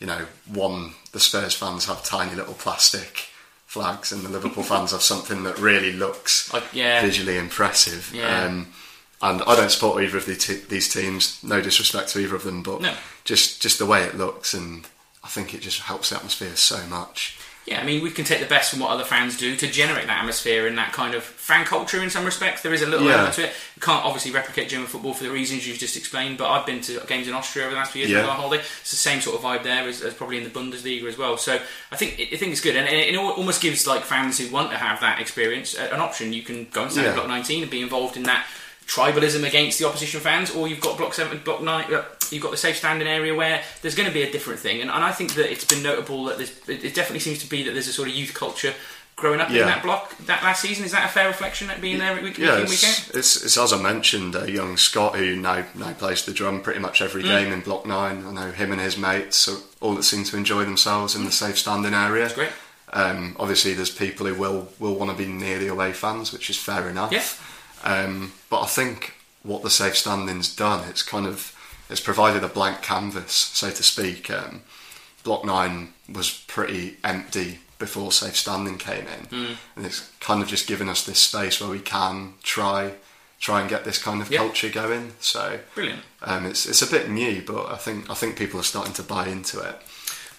you 0.00 0.06
know, 0.06 0.26
one 0.46 0.94
the 1.12 1.20
Spurs 1.20 1.54
fans 1.54 1.84
have 1.84 2.02
tiny 2.04 2.34
little 2.34 2.54
plastic 2.54 3.28
flags, 3.66 4.10
and 4.12 4.22
the 4.24 4.28
Liverpool 4.28 4.62
fans 4.72 4.90
have 4.90 5.02
something 5.02 5.44
that 5.44 5.58
really 5.58 5.92
looks 5.92 6.52
Like, 6.52 6.64
yeah. 6.72 7.00
visually 7.02 7.38
impressive. 7.38 8.12
Um, 8.14 8.72
and 9.22 9.40
I 9.42 9.54
don't 9.54 9.70
support 9.70 10.02
either 10.02 10.16
of 10.18 10.26
the 10.26 10.34
t- 10.34 10.62
these 10.68 10.92
teams. 10.92 11.38
No 11.44 11.60
disrespect 11.60 12.08
to 12.10 12.18
either 12.18 12.34
of 12.34 12.42
them, 12.42 12.62
but 12.64 12.80
No. 12.80 12.94
just 13.24 13.62
just 13.62 13.78
the 13.78 13.86
way 13.86 14.02
it 14.02 14.16
looks, 14.16 14.52
and 14.54 14.84
I 15.22 15.28
think 15.28 15.54
it 15.54 15.60
just 15.62 15.80
helps 15.82 16.10
the 16.10 16.16
atmosphere 16.16 16.56
so 16.56 16.84
much. 16.88 17.38
Yeah, 17.64 17.80
I 17.80 17.84
mean, 17.84 18.02
we 18.02 18.10
can 18.10 18.24
take 18.24 18.40
the 18.40 18.46
best 18.46 18.70
from 18.72 18.80
what 18.80 18.90
other 18.90 19.04
fans 19.04 19.36
do 19.36 19.54
to 19.56 19.66
generate 19.68 20.08
that 20.08 20.18
atmosphere 20.18 20.66
and 20.66 20.76
that 20.78 20.92
kind 20.92 21.14
of 21.14 21.22
fan 21.22 21.64
culture 21.64 22.02
in 22.02 22.10
some 22.10 22.24
respects. 22.24 22.60
There 22.60 22.74
is 22.74 22.82
a 22.82 22.86
little 22.86 23.06
Yeah. 23.06 23.12
element 23.14 23.34
to 23.36 23.44
it. 23.44 23.52
You 23.76 23.80
can't 23.82 24.04
obviously 24.04 24.32
replicate 24.32 24.68
German 24.68 24.88
football 24.88 25.14
for 25.14 25.22
the 25.22 25.30
reasons 25.30 25.64
you've 25.66 25.78
just 25.78 25.96
explained, 25.96 26.38
but 26.38 26.50
I've 26.50 26.66
been 26.66 26.80
to 26.82 26.98
games 27.06 27.28
in 27.28 27.34
Austria 27.34 27.66
over 27.66 27.74
the 27.74 27.78
last 27.80 27.92
few 27.92 28.00
years 28.00 28.10
Yeah. 28.10 28.22
with 28.22 28.30
our 28.30 28.36
holiday. 28.36 28.64
It's 28.80 28.90
the 28.90 28.96
same 28.96 29.20
sort 29.20 29.36
of 29.36 29.42
vibe 29.42 29.62
there 29.62 29.86
as, 29.86 30.02
as 30.02 30.12
probably 30.12 30.38
in 30.38 30.44
the 30.44 30.50
Bundesliga 30.50 31.04
as 31.06 31.16
well. 31.16 31.36
So 31.38 31.60
I 31.92 31.96
think 31.96 32.14
I 32.32 32.36
think 32.36 32.50
it's 32.50 32.60
good, 32.60 32.74
and 32.74 32.88
it, 32.88 33.14
it 33.14 33.16
almost 33.16 33.60
gives 33.62 33.86
like 33.86 34.02
fans 34.02 34.38
who 34.38 34.48
want 34.48 34.72
to 34.72 34.76
have 34.78 34.98
that 35.00 35.20
experience 35.20 35.74
an 35.74 36.00
option. 36.00 36.32
You 36.32 36.42
can 36.42 36.66
go 36.72 36.82
and 36.82 36.90
stand 36.90 37.06
in 37.06 37.12
Yeah. 37.12 37.16
Block 37.16 37.28
19 37.28 37.62
and 37.62 37.70
be 37.70 37.80
involved 37.80 38.16
in 38.16 38.24
that 38.24 38.44
tribalism 38.88 39.46
against 39.46 39.78
the 39.78 39.86
opposition 39.86 40.18
fans, 40.20 40.50
or 40.50 40.66
you've 40.66 40.80
got 40.80 40.98
Block 40.98 41.14
7, 41.14 41.38
Block 41.44 41.62
9, 41.62 41.94
uh, 41.94 42.02
you've 42.32 42.42
got 42.42 42.50
the 42.50 42.56
safe 42.56 42.76
standing 42.76 43.06
area 43.08 43.34
where 43.34 43.62
there's 43.82 43.94
going 43.94 44.08
to 44.08 44.14
be 44.14 44.22
a 44.22 44.30
different 44.32 44.58
thing. 44.60 44.80
And, 44.80 44.90
and 44.90 45.04
I 45.04 45.12
think 45.12 45.34
that 45.34 45.50
it's 45.50 45.64
been 45.64 45.82
notable 45.82 46.24
that 46.24 46.38
there's, 46.38 46.50
it 46.68 46.84
it 46.84 46.94
definitely 46.94 47.20
seems 47.20 47.38
to 47.40 47.48
be 47.48 47.62
that 47.64 47.72
there's 47.72 47.88
a 47.88 47.92
sort 47.92 48.08
of 48.08 48.14
youth 48.14 48.34
culture 48.34 48.74
growing 49.14 49.40
up 49.40 49.50
in 49.50 49.56
that 49.58 49.82
block 49.82 50.16
that 50.26 50.42
last 50.42 50.62
season. 50.62 50.84
Is 50.84 50.92
that 50.92 51.04
a 51.04 51.08
fair 51.12 51.28
reflection 51.28 51.68
at 51.70 51.80
being 51.80 51.98
there 51.98 52.14
week, 52.14 52.22
week 52.24 52.38
Yeah, 52.38 52.54
in, 52.56 52.60
week 52.62 52.82
out? 52.82 53.10
it's, 53.14 53.36
it's, 53.44 53.56
as 53.56 53.72
I 53.72 53.80
mentioned, 53.80 54.34
a 54.34 54.50
young 54.50 54.76
Scott 54.76 55.14
who 55.16 55.36
now 55.36 55.64
now 55.76 55.92
plays 55.92 56.24
the 56.24 56.32
drum 56.32 56.62
pretty 56.62 56.80
much 56.80 57.00
Mm. 57.00 57.04
every 57.04 57.22
game 57.22 57.52
in 57.52 57.60
Block 57.60 57.86
Nine. 57.86 58.24
I 58.26 58.32
know 58.32 58.50
him 58.50 58.72
and 58.72 58.80
his 58.80 58.96
mates 58.96 59.46
are 59.48 59.58
all 59.80 59.94
that 59.94 60.02
seem 60.04 60.24
to 60.24 60.36
enjoy 60.36 60.64
themselves 60.64 61.14
in 61.14 61.24
the 61.24 61.30
safe 61.30 61.58
standing 61.58 61.94
area. 61.94 62.22
That's 62.22 62.34
great. 62.34 62.50
Um, 62.94 63.36
obviously, 63.38 63.74
there's 63.74 63.90
people 63.90 64.26
who 64.26 64.34
will 64.34 64.68
will 64.78 64.94
want 64.94 65.10
to 65.10 65.16
be 65.16 65.30
near 65.30 65.58
the 65.58 65.68
away 65.68 65.92
fans, 65.92 66.32
which 66.32 66.50
is 66.50 66.56
fair 66.58 66.88
enough. 66.88 67.12
Yeah. 67.12 67.24
Um, 67.84 68.32
but 68.50 68.62
I 68.62 68.66
think 68.66 69.14
what 69.42 69.62
the 69.62 69.70
safe 69.70 69.96
standing's 69.96 70.54
done, 70.54 70.88
it's 70.88 71.02
kind 71.02 71.26
of 71.26 71.54
it's 71.90 72.00
provided 72.00 72.42
a 72.44 72.48
blank 72.48 72.82
canvas, 72.82 73.32
so 73.32 73.70
to 73.70 73.82
speak. 73.82 74.30
Um, 74.30 74.62
Block 75.24 75.44
Nine 75.44 75.92
was 76.12 76.30
pretty 76.48 76.96
empty 77.04 77.60
before 77.78 78.10
safe 78.12 78.36
standing 78.36 78.78
came 78.78 79.06
in, 79.06 79.24
Hmm. 79.26 79.52
and 79.76 79.86
it's 79.86 80.08
kind 80.20 80.42
of 80.42 80.48
just 80.48 80.66
given 80.66 80.88
us 80.88 81.04
this 81.04 81.18
space 81.20 81.60
where 81.60 81.70
we 81.70 81.80
can 81.80 82.34
try 82.42 82.94
try 83.40 83.60
and 83.60 83.68
get 83.68 83.84
this 83.84 83.98
kind 83.98 84.22
of 84.22 84.30
Yeah. 84.30 84.38
culture 84.38 84.68
going. 84.68 85.14
So 85.18 85.58
Brilliant. 85.74 86.02
um, 86.22 86.46
it's 86.46 86.64
it's 86.64 86.80
a 86.82 86.86
bit 86.86 87.10
new, 87.10 87.42
but 87.42 87.66
I 87.72 87.76
think 87.76 88.08
I 88.08 88.14
think 88.14 88.36
people 88.36 88.60
are 88.60 88.64
starting 88.64 88.92
to 88.94 89.02
buy 89.02 89.26
into 89.26 89.58
it. 89.60 89.82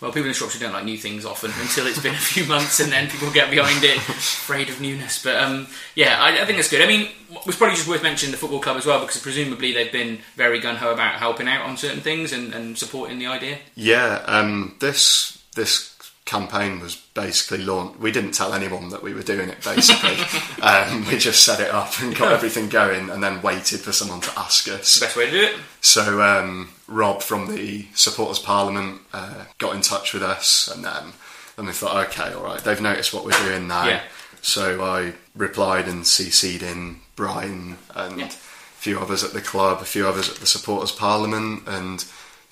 Well, 0.04 0.12
people 0.12 0.28
in 0.28 0.34
Shropshire 0.34 0.60
don't 0.60 0.74
like 0.74 0.84
new 0.84 0.98
things 0.98 1.24
often 1.24 1.50
until 1.62 1.88
it's 1.88 2.02
been 2.02 2.14
a 2.14 2.18
few 2.18 2.46
months 2.46 2.82
and 2.82 2.92
then 2.92 3.10
people 3.10 3.32
get 3.32 3.50
behind 3.50 3.86
it, 3.86 3.96
afraid 3.96 4.68
of 4.68 4.82
newness. 4.82 5.24
But 5.24 5.38
um, 5.38 5.68
yeah, 5.96 6.22
I, 6.22 6.42
I 6.42 6.46
think 6.46 6.58
that's 6.58 6.70
good. 6.70 6.82
I 6.82 6.88
mean, 6.88 7.08
it's 7.48 7.56
probably 7.56 7.78
just 7.78 7.88
worth 7.88 8.04
mentioning 8.04 8.32
the 8.32 8.38
football 8.38 8.60
club 8.60 8.76
as 8.76 8.86
well 8.86 9.00
because 9.00 9.22
presumably 9.22 9.72
they've 9.72 9.94
been 9.94 10.20
very 10.36 10.60
gun 10.60 10.76
ho 10.76 10.92
about 10.92 11.14
helping 11.14 11.48
out 11.48 11.62
on 11.62 11.78
certain 11.78 12.02
things 12.02 12.34
and, 12.34 12.54
and 12.54 12.78
supporting 12.78 13.18
the 13.18 13.28
idea. 13.28 13.60
Yeah, 13.76 14.22
um, 14.26 14.76
this 14.82 15.42
this 15.56 15.93
campaign 16.26 16.80
was 16.80 16.96
basically 17.14 17.64
launched. 17.66 18.00
We 18.00 18.12
didn't 18.12 18.32
tell 18.34 18.54
anyone 18.54 18.90
that 18.90 19.04
we 19.04 19.14
were 19.14 19.24
doing 19.24 19.50
it. 19.50 19.64
Basically, 19.64 20.16
um, 20.64 21.06
we 21.08 21.18
just 21.18 21.44
set 21.44 21.60
it 21.60 21.70
up 21.72 22.00
and 22.02 22.16
got 22.16 22.32
everything 22.32 22.70
going, 22.70 23.10
and 23.10 23.24
then 23.24 23.42
waited 23.42 23.82
for 23.82 23.92
someone 23.92 24.22
to 24.22 24.40
ask 24.40 24.68
us. 24.70 25.00
Best 25.00 25.16
way 25.18 25.26
to 25.26 25.32
do 25.32 25.44
it. 25.44 25.56
So 25.82 26.22
um, 26.22 26.70
Rob 26.88 27.22
from 27.22 27.54
the 27.54 27.88
Supporters 27.94 28.40
Parliament 28.40 29.02
uh, 29.14 29.46
got 29.58 29.76
in 29.76 29.82
touch 29.82 30.14
with 30.14 30.24
us, 30.24 30.68
and 30.74 30.84
then 30.86 31.14
then 31.56 31.66
we 31.68 31.72
thought, 31.72 32.08
okay, 32.08 32.34
all 32.34 32.44
right, 32.44 32.60
they've 32.64 32.82
noticed 32.82 33.14
what 33.14 33.26
we're 33.26 33.32
doing 33.46 33.68
now. 33.68 33.86
Yeah. 33.88 34.02
So 34.42 34.84
I 34.84 35.14
replied 35.36 35.88
and 35.88 36.04
CC'd 36.04 36.64
in 36.64 37.00
Brian 37.16 37.78
and 37.96 38.20
Yeah. 38.20 38.26
a 38.26 38.30
few 38.30 39.00
others 39.00 39.24
at 39.24 39.34
the 39.34 39.42
club, 39.42 39.80
a 39.82 39.86
few 39.86 40.08
others 40.08 40.30
at 40.30 40.38
the 40.38 40.48
Supporters 40.48 40.92
Parliament, 40.92 41.64
and 41.68 42.04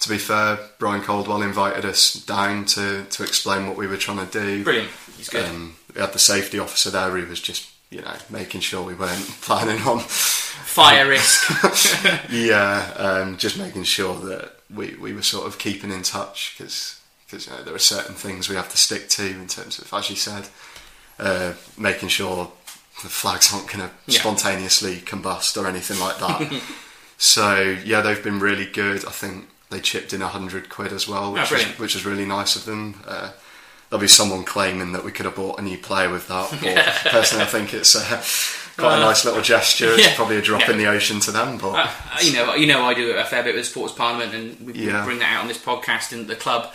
to 0.02 0.10
be 0.10 0.18
fair, 0.18 0.60
Brian 0.80 1.02
Caldwell 1.02 1.42
invited 1.42 1.86
us 1.86 2.14
down 2.14 2.66
to, 2.66 3.06
to 3.06 3.24
explain 3.24 3.68
what 3.68 3.78
we 3.78 3.88
were 3.88 3.98
trying 3.98 4.26
to 4.26 4.32
do. 4.32 4.64
Brilliant. 4.64 4.90
He's 5.18 5.30
good. 5.30 5.48
Um, 5.48 5.76
we 5.96 6.02
had 6.02 6.14
the 6.14 6.20
safety 6.20 6.60
officer 6.60 6.90
there 6.90 7.10
who 7.12 7.26
was 7.28 7.40
just, 7.42 7.70
you 7.90 8.02
know, 8.02 8.16
making 8.30 8.62
sure 8.62 8.84
we 8.84 8.94
weren't 8.96 9.26
planning 9.42 9.82
on 9.88 10.00
Fire 10.00 11.08
risk. 11.08 11.50
yeah, 12.32 12.94
um, 12.98 13.38
just 13.38 13.58
making 13.58 13.84
sure 13.84 14.16
that 14.20 14.54
we, 14.74 14.96
we 14.96 15.14
were 15.14 15.22
sort 15.22 15.48
of 15.48 15.58
keeping 15.60 15.92
in 15.92 16.02
touch 16.04 16.56
because 16.58 17.00
you 17.32 17.40
know, 17.52 17.64
there 17.64 17.74
are 17.76 17.80
certain 17.80 18.16
things 18.16 18.50
we 18.50 18.56
have 18.56 18.70
to 18.70 18.78
stick 18.78 19.08
to 19.10 19.26
in 19.26 19.48
terms 19.48 19.80
of, 19.80 19.94
as 19.94 20.10
you 20.10 20.16
said, 20.16 20.48
uh, 21.20 21.54
making 21.78 22.10
sure 22.10 22.52
the 23.04 23.10
flags 23.10 23.54
aren't 23.54 23.68
going 23.68 23.80
to 23.88 23.92
Yeah. 24.08 24.20
spontaneously 24.20 24.98
combust 24.98 25.62
or 25.62 25.68
anything 25.68 26.00
like 26.00 26.18
that. 26.20 26.62
so 27.18 27.78
yeah, 27.86 28.02
they've 28.02 28.24
been 28.24 28.40
really 28.40 28.66
good. 28.66 29.06
I 29.06 29.12
think 29.12 29.48
they 29.72 29.80
chipped 29.80 30.14
in 30.14 30.22
a 30.22 30.28
hundred 30.28 30.70
quid 30.70 30.94
as 30.94 31.08
well, 31.08 31.34
which, 31.34 31.52
is, 31.52 31.66
which 31.80 31.96
is 31.96 32.06
really 32.06 32.26
nice 32.26 32.56
of 32.56 32.66
them. 32.66 33.02
Uh, 33.08 33.32
there'll 33.90 34.02
be 34.02 34.08
someone 34.08 34.44
claiming 34.44 34.92
that 34.92 35.04
we 35.04 35.12
could 35.12 35.26
have 35.26 35.36
bought 35.36 35.60
a 35.60 35.62
new 35.64 35.78
player 35.78 36.10
with 36.12 36.28
that. 36.28 36.50
But 36.62 37.12
personally, 37.12 37.44
I 37.44 37.48
think 37.48 37.74
it's 37.74 37.96
uh, 37.96 38.22
quite 38.82 38.98
a 38.98 39.00
nice 39.00 39.26
little 39.26 39.42
gesture. 39.42 39.92
It's 39.94 40.04
yeah. 40.06 40.16
probably 40.16 40.38
a 40.38 40.42
drop 40.42 40.62
Yeah. 40.62 40.72
in 40.72 40.78
the 40.78 40.86
ocean 40.88 41.20
to 41.22 41.32
them, 41.32 41.58
but. 41.58 41.74
Uh, 41.74 41.90
you 42.22 42.34
know, 42.34 42.54
you 42.56 42.68
know, 42.68 42.84
I 42.84 42.94
do 42.94 43.12
a 43.18 43.26
fair 43.26 43.44
bit 43.44 43.56
with 43.56 43.66
Sports 43.66 43.94
Parliament, 43.94 44.34
and 44.36 44.60
we 44.66 44.74
we 44.74 44.86
bring 45.04 45.20
that 45.20 45.34
out 45.36 45.42
on 45.42 45.48
this 45.48 45.58
podcast 45.58 46.12
and 46.14 46.28
the 46.28 46.36
club. 46.36 46.72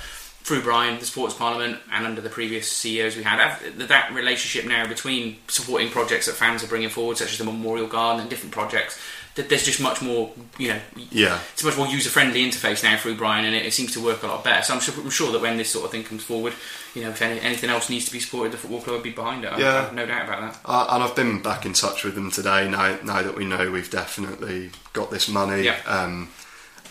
through 0.46 0.62
Brian, 0.62 0.96
the 1.00 1.04
Sports 1.04 1.34
Parliament, 1.34 1.76
and 1.90 2.06
under 2.06 2.20
the 2.20 2.30
previous 2.30 2.70
CEOs 2.70 3.16
we 3.16 3.24
had, 3.24 3.58
that 3.78 4.12
relationship 4.14 4.64
now 4.70 4.86
between 4.86 5.38
supporting 5.48 5.90
projects 5.90 6.26
that 6.26 6.36
fans 6.36 6.62
are 6.62 6.68
bringing 6.68 6.88
forward, 6.88 7.18
such 7.18 7.32
as 7.32 7.38
the 7.38 7.44
Memorial 7.44 7.88
Garden 7.88 8.20
and 8.20 8.30
different 8.30 8.52
projects, 8.54 8.96
there's 9.36 9.64
just 9.64 9.80
much 9.80 10.00
more, 10.00 10.30
you 10.58 10.68
know, 10.68 10.80
Yeah. 11.10 11.38
it's 11.52 11.62
a 11.62 11.66
much 11.66 11.76
more 11.76 11.86
user 11.86 12.08
friendly 12.08 12.42
interface 12.44 12.82
now 12.82 12.96
through 12.96 13.16
Brian, 13.16 13.44
and 13.44 13.54
it, 13.54 13.66
it 13.66 13.74
seems 13.74 13.92
to 13.92 14.00
work 14.00 14.22
a 14.22 14.26
lot 14.26 14.42
better. 14.42 14.62
So 14.62 14.72
I'm 14.74 14.80
sure, 14.80 14.94
I'm 14.96 15.10
sure 15.10 15.30
that 15.32 15.40
when 15.42 15.58
this 15.58 15.70
sort 15.70 15.84
of 15.84 15.90
thing 15.90 16.04
comes 16.04 16.22
forward, 16.24 16.54
you 16.94 17.02
know, 17.02 17.10
if 17.10 17.20
any, 17.20 17.38
anything 17.40 17.68
else 17.68 17.90
needs 17.90 18.06
to 18.06 18.12
be 18.12 18.18
supported, 18.20 18.52
the 18.52 18.56
football 18.56 18.80
club 18.80 18.96
will 18.96 19.02
be 19.02 19.10
behind 19.10 19.44
it. 19.44 19.52
I, 19.52 19.58
Yeah. 19.58 19.68
I 19.74 19.80
have 19.82 19.92
no 19.94 20.06
doubt 20.06 20.24
about 20.28 20.40
that. 20.40 20.60
Uh, 20.64 20.86
and 20.90 21.02
I've 21.04 21.14
been 21.14 21.42
back 21.42 21.66
in 21.66 21.74
touch 21.74 22.02
with 22.02 22.14
them 22.14 22.30
today. 22.30 22.66
Now, 22.68 22.98
now 23.04 23.22
that 23.22 23.36
we 23.36 23.44
know 23.44 23.70
we've 23.70 23.90
definitely 23.90 24.70
got 24.94 25.10
this 25.10 25.28
money, 25.28 25.62
Yeah. 25.64 25.76
um, 25.86 26.30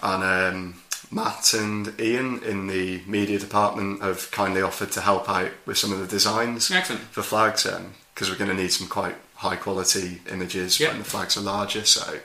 and 0.03 0.23
um, 0.23 0.75
Matt 1.11 1.53
and 1.53 1.99
Ian 1.99 2.43
in 2.43 2.67
the 2.67 3.01
media 3.07 3.39
department 3.39 4.03
have 4.03 4.29
kindly 4.29 4.61
offered 4.61 4.91
to 4.91 5.01
help 5.01 5.27
out 5.29 5.51
with 5.65 5.77
some 5.79 5.91
of 5.91 5.99
the 5.99 6.05
designs 6.07 6.69
Excellent. 6.69 7.01
for 7.11 7.23
flags, 7.23 7.63
because 8.13 8.29
we're 8.29 8.37
going 8.37 8.55
to 8.55 8.61
need 8.61 8.71
some 8.71 8.87
quite 8.87 9.15
high 9.35 9.55
quality 9.55 10.21
images 10.31 10.79
Yeah. 10.79 10.89
when 10.89 10.99
the 10.99 11.03
flags 11.05 11.35
are 11.37 11.41
larger. 11.41 11.83
So 11.85 12.19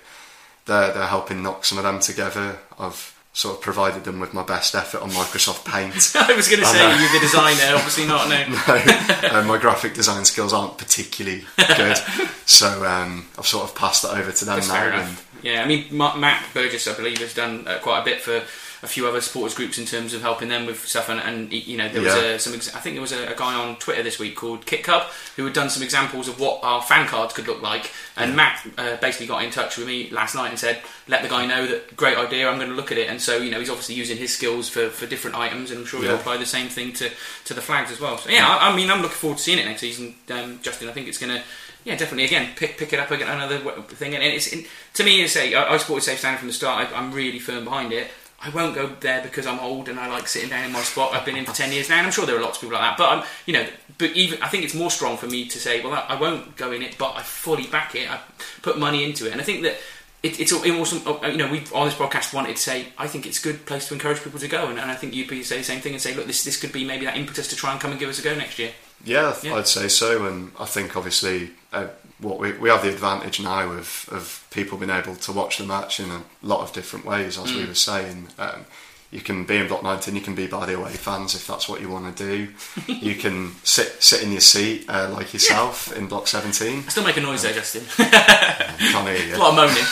they're 0.70 0.92
they're 0.92 1.06
helping 1.06 1.42
knock 1.42 1.64
some 1.64 1.78
of 1.78 1.84
them 1.84 1.98
together. 2.00 2.58
I've 2.78 3.16
sort 3.32 3.56
of 3.56 3.60
provided 3.62 4.04
them 4.04 4.18
with 4.18 4.34
my 4.34 4.42
best 4.42 4.74
effort 4.74 5.00
on 5.02 5.10
Microsoft 5.10 5.64
Paint. 5.64 5.94
I 6.30 6.34
was 6.34 6.48
going 6.48 6.60
to 6.60 6.66
say 6.66 6.78
know. 6.78 6.98
you're 6.98 7.12
the 7.12 7.20
designer, 7.20 7.76
obviously 7.76 8.06
not. 8.06 8.28
No. 8.30 9.38
uh, 9.38 9.44
my 9.46 9.56
graphic 9.58 9.94
design 9.94 10.24
skills 10.24 10.52
aren't 10.52 10.78
particularly 10.78 11.44
good, 11.76 11.96
so 12.46 12.84
um, 12.84 13.26
I've 13.38 13.46
sort 13.46 13.64
of 13.68 13.74
passed 13.74 14.02
that 14.02 14.16
over 14.16 14.32
to 14.32 14.44
them 14.44 14.56
That's 14.56 14.68
now. 14.68 15.08
Yeah, 15.42 15.62
I 15.62 15.66
mean, 15.66 15.86
Ma- 15.90 16.16
Matt 16.16 16.44
Burgess, 16.52 16.86
I 16.86 16.94
believe, 16.94 17.18
has 17.18 17.32
done 17.34 17.66
uh, 17.66 17.78
quite 17.78 18.00
a 18.00 18.04
bit 18.04 18.20
for 18.20 18.42
a 18.82 18.86
few 18.86 19.06
other 19.06 19.20
supporters 19.20 19.54
groups 19.54 19.78
in 19.78 19.84
terms 19.84 20.14
of 20.14 20.22
helping 20.22 20.48
them 20.48 20.64
with 20.64 20.86
stuff. 20.86 21.08
And, 21.10 21.20
and 21.20 21.52
you 21.52 21.76
know, 21.76 21.88
there 21.88 22.00
was 22.02 22.14
Yeah. 22.14 22.20
a, 22.22 22.38
some. 22.38 22.54
Ex- 22.54 22.74
I 22.74 22.80
think 22.80 22.94
there 22.96 23.02
was 23.02 23.12
a, 23.12 23.26
a 23.32 23.36
guy 23.36 23.54
on 23.54 23.76
Twitter 23.76 24.02
this 24.02 24.18
week 24.18 24.36
called 24.36 24.64
Kit 24.64 24.82
Cub 24.84 25.02
who 25.36 25.44
had 25.44 25.52
done 25.52 25.68
some 25.70 25.82
examples 25.82 26.28
of 26.28 26.40
what 26.40 26.60
our 26.62 26.80
fan 26.82 27.06
cards 27.06 27.34
could 27.34 27.46
look 27.46 27.60
like. 27.62 27.90
And 28.16 28.34
Matt 28.36 28.66
uh, 28.78 28.96
basically 28.96 29.26
got 29.26 29.42
in 29.44 29.50
touch 29.50 29.76
with 29.76 29.86
me 29.86 30.08
last 30.10 30.34
night 30.34 30.48
and 30.50 30.58
said, 30.58 30.80
"Let 31.08 31.22
the 31.22 31.28
guy 31.28 31.46
know 31.46 31.66
that 31.66 31.96
great 31.96 32.16
idea. 32.16 32.48
I'm 32.48 32.56
going 32.58 32.70
to 32.70 32.74
look 32.76 32.90
at 32.92 32.98
it." 32.98 33.08
And 33.10 33.20
so, 33.20 33.36
you 33.38 33.50
know, 33.50 33.58
he's 33.60 33.70
obviously 33.70 33.94
using 33.96 34.16
his 34.16 34.32
skills 34.34 34.68
for, 34.68 34.88
for 34.88 35.06
different 35.06 35.36
items, 35.36 35.70
and 35.70 35.80
I'm 35.80 35.86
sure 35.86 36.00
he'll 36.00 36.12
Yeah. 36.12 36.18
apply 36.18 36.36
the 36.38 36.46
same 36.46 36.68
thing 36.68 36.92
to, 36.94 37.10
to 37.46 37.54
the 37.54 37.60
flags 37.62 37.90
as 37.90 38.00
well. 38.00 38.16
So 38.18 38.30
yeah, 38.30 38.46
I, 38.46 38.70
I 38.70 38.76
mean, 38.76 38.90
I'm 38.90 39.02
looking 39.02 39.16
forward 39.16 39.36
to 39.38 39.42
seeing 39.42 39.58
it 39.58 39.64
next 39.66 39.80
season, 39.82 40.14
um, 40.30 40.58
Justin. 40.62 40.88
I 40.88 40.92
think 40.92 41.08
it's 41.08 41.18
going 41.18 41.34
to 41.36 41.42
yeah, 41.82 41.96
definitely. 41.96 42.24
Again, 42.24 42.50
pick 42.56 42.76
pick 42.76 42.92
it 42.92 42.98
up 43.00 43.10
again, 43.10 43.28
another 43.28 43.58
thing, 43.82 44.14
and 44.14 44.22
it's 44.22 44.48
in, 44.48 44.66
to 44.94 45.02
me. 45.04 45.22
I 45.22 45.26
say, 45.26 45.54
I, 45.54 45.72
I 45.72 45.76
supported 45.78 46.04
Safe 46.04 46.18
Standing 46.18 46.38
from 46.38 46.48
the 46.48 46.54
start. 46.54 46.92
I, 46.92 46.94
I'm 46.94 47.10
really 47.10 47.38
firm 47.38 47.64
behind 47.64 47.92
it. 47.94 48.08
I 48.42 48.48
won't 48.50 48.74
go 48.74 48.88
there 49.00 49.22
because 49.22 49.46
I'm 49.46 49.60
old 49.60 49.88
and 49.88 50.00
I 50.00 50.08
like 50.08 50.26
sitting 50.26 50.48
down 50.48 50.64
in 50.64 50.72
my 50.72 50.80
spot. 50.80 51.12
I've 51.12 51.26
been 51.26 51.36
in 51.36 51.44
for 51.44 51.52
ten 51.54 51.72
years 51.72 51.88
now, 51.90 51.98
and 51.98 52.06
I'm 52.06 52.12
sure 52.12 52.24
there 52.24 52.36
are 52.38 52.42
lots 52.42 52.56
of 52.56 52.62
people 52.62 52.78
like 52.78 52.82
that. 52.82 52.98
But 52.98 53.08
I'm, 53.10 53.24
you 53.44 53.52
know, 53.52 53.66
but 53.98 54.10
even 54.12 54.42
I 54.42 54.48
think 54.48 54.64
it's 54.64 54.74
more 54.74 54.90
strong 54.90 55.16
for 55.18 55.26
me 55.26 55.46
to 55.46 55.58
say, 55.58 55.82
well, 55.82 55.92
I, 55.92 56.14
I 56.14 56.20
won't 56.20 56.56
go 56.56 56.72
in 56.72 56.82
it, 56.82 56.96
but 56.96 57.14
I 57.16 57.22
fully 57.22 57.66
back 57.66 57.94
it. 57.94 58.10
I 58.10 58.18
put 58.62 58.78
money 58.78 59.04
into 59.04 59.26
it, 59.26 59.32
and 59.32 59.40
I 59.40 59.44
think 59.44 59.62
that. 59.62 59.76
It, 60.22 60.38
it's 60.38 60.52
it 60.52 60.70
awesome. 60.72 61.00
You 61.24 61.38
know, 61.38 61.50
we 61.50 61.62
on 61.74 61.86
this 61.86 61.94
podcast 61.94 62.34
wanted 62.34 62.54
to 62.56 62.60
say 62.60 62.88
I 62.98 63.06
think 63.06 63.24
it's 63.24 63.40
a 63.40 63.42
good 63.42 63.64
place 63.64 63.88
to 63.88 63.94
encourage 63.94 64.22
people 64.22 64.38
to 64.38 64.48
go, 64.48 64.68
and, 64.68 64.78
and 64.78 64.90
I 64.90 64.94
think 64.94 65.14
you'd 65.14 65.28
be 65.28 65.42
say 65.42 65.56
the 65.56 65.64
same 65.64 65.80
thing 65.80 65.94
and 65.94 66.02
say, 66.02 66.14
look, 66.14 66.26
this 66.26 66.44
this 66.44 66.60
could 66.60 66.72
be 66.72 66.84
maybe 66.84 67.06
that 67.06 67.16
impetus 67.16 67.48
to 67.48 67.56
try 67.56 67.72
and 67.72 67.80
come 67.80 67.90
and 67.90 67.98
give 67.98 68.10
us 68.10 68.18
a 68.18 68.22
go 68.22 68.34
next 68.34 68.58
year. 68.58 68.72
Yeah, 69.02 69.34
Yeah. 69.42 69.54
I'd 69.54 69.66
say 69.66 69.88
so, 69.88 70.26
and 70.26 70.52
I 70.60 70.66
think 70.66 70.94
obviously 70.94 71.52
uh, 71.72 71.86
what 72.20 72.38
we 72.38 72.52
we 72.52 72.68
have 72.68 72.82
the 72.82 72.90
advantage 72.90 73.40
now 73.40 73.70
of 73.72 74.08
of 74.12 74.46
people 74.50 74.78
being 74.78 74.90
able 74.90 75.16
to 75.16 75.32
watch 75.32 75.56
the 75.58 75.64
match 75.64 75.98
in 76.00 76.10
a 76.10 76.22
lot 76.42 76.60
of 76.60 76.72
different 76.72 77.04
ways, 77.04 77.38
as 77.38 77.50
Mm. 77.50 77.56
we 77.56 77.66
were 77.66 77.74
saying. 77.74 78.28
Um, 78.38 78.64
you 79.12 79.20
can 79.20 79.44
be 79.44 79.56
in 79.56 79.66
block 79.66 79.82
19, 79.82 80.14
you 80.14 80.20
can 80.20 80.36
be 80.36 80.46
by 80.46 80.66
the 80.66 80.76
away 80.76 80.92
fans 80.92 81.34
if 81.34 81.44
that's 81.44 81.68
what 81.68 81.80
you 81.80 81.88
want 81.88 82.16
to 82.16 82.24
do. 82.24 82.48
you 82.86 83.16
can 83.16 83.56
sit 83.64 84.00
sit 84.00 84.22
in 84.22 84.30
your 84.30 84.40
seat 84.40 84.84
uh, 84.88 85.10
like 85.12 85.32
yourself 85.32 85.90
in 85.96 86.06
block 86.06 86.28
17. 86.28 86.84
I 86.86 86.88
still 86.90 87.02
make 87.02 87.16
a 87.16 87.20
noise 87.20 87.42
there, 87.42 87.52
Justin. 87.52 87.82
Can't 87.96 89.08
hear 89.08 89.16
you. 89.30 89.34
a 89.34 89.38
lot 89.38 89.50
of 89.50 89.56
moaning. 89.56 89.84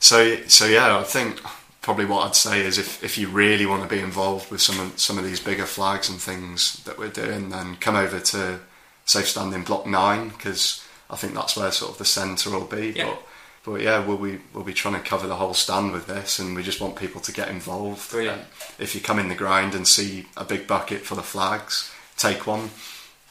So, 0.00 0.36
so 0.46 0.66
yeah, 0.66 0.98
I 0.98 1.02
think 1.02 1.40
probably 1.80 2.04
what 2.04 2.26
I'd 2.26 2.34
say 2.36 2.60
is 2.60 2.76
if, 2.78 3.02
if 3.02 3.16
you 3.16 3.28
really 3.28 3.64
want 3.64 3.82
to 3.82 3.88
be 3.88 4.00
involved 4.02 4.50
with 4.50 4.60
some 4.60 4.78
of, 4.78 4.98
some 4.98 5.16
of 5.18 5.24
these 5.24 5.40
bigger 5.40 5.64
flags 5.64 6.10
and 6.10 6.20
things 6.20 6.82
that 6.84 6.98
we're 6.98 7.08
doing, 7.08 7.48
then 7.50 7.76
come 7.76 7.96
over 7.96 8.20
to 8.20 8.60
Safe 9.06 9.26
Standing 9.28 9.62
Block 9.64 9.86
Nine 9.86 10.28
because 10.28 10.84
I 11.08 11.16
think 11.16 11.32
that's 11.34 11.56
where 11.56 11.72
sort 11.72 11.92
of 11.92 11.98
the 11.98 12.04
centre 12.04 12.50
will 12.50 12.66
be. 12.66 12.92
Yeah. 12.94 13.06
But 13.06 13.22
but 13.64 13.80
yeah, 13.80 14.04
we'll 14.04 14.18
be 14.18 14.38
we'll 14.52 14.62
be 14.64 14.72
trying 14.74 14.94
to 14.94 15.00
cover 15.00 15.26
the 15.26 15.36
whole 15.36 15.54
stand 15.54 15.92
with 15.92 16.06
this, 16.06 16.38
and 16.38 16.54
we 16.54 16.62
just 16.62 16.80
want 16.80 16.96
people 16.96 17.20
to 17.22 17.32
get 17.32 17.48
involved. 17.48 18.10
Brilliant. 18.10 18.42
If 18.78 18.94
you 18.94 19.00
come 19.00 19.18
in 19.18 19.28
the 19.28 19.34
grind 19.34 19.74
and 19.74 19.88
see 19.88 20.26
a 20.36 20.44
big 20.44 20.66
bucket 20.68 21.00
full 21.00 21.18
of 21.18 21.24
flags, 21.24 21.90
take 22.16 22.46
one. 22.46 22.70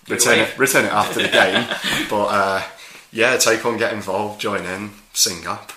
Return 0.09 0.39
it, 0.39 0.57
return 0.57 0.85
it 0.85 0.91
after 0.91 1.21
the 1.21 1.29
game. 1.29 1.65
But 2.09 2.25
uh, 2.25 2.63
yeah, 3.11 3.37
take 3.37 3.63
one, 3.63 3.77
get 3.77 3.93
involved, 3.93 4.39
join 4.41 4.63
in, 4.65 4.91
sing 5.13 5.47
up, 5.47 5.71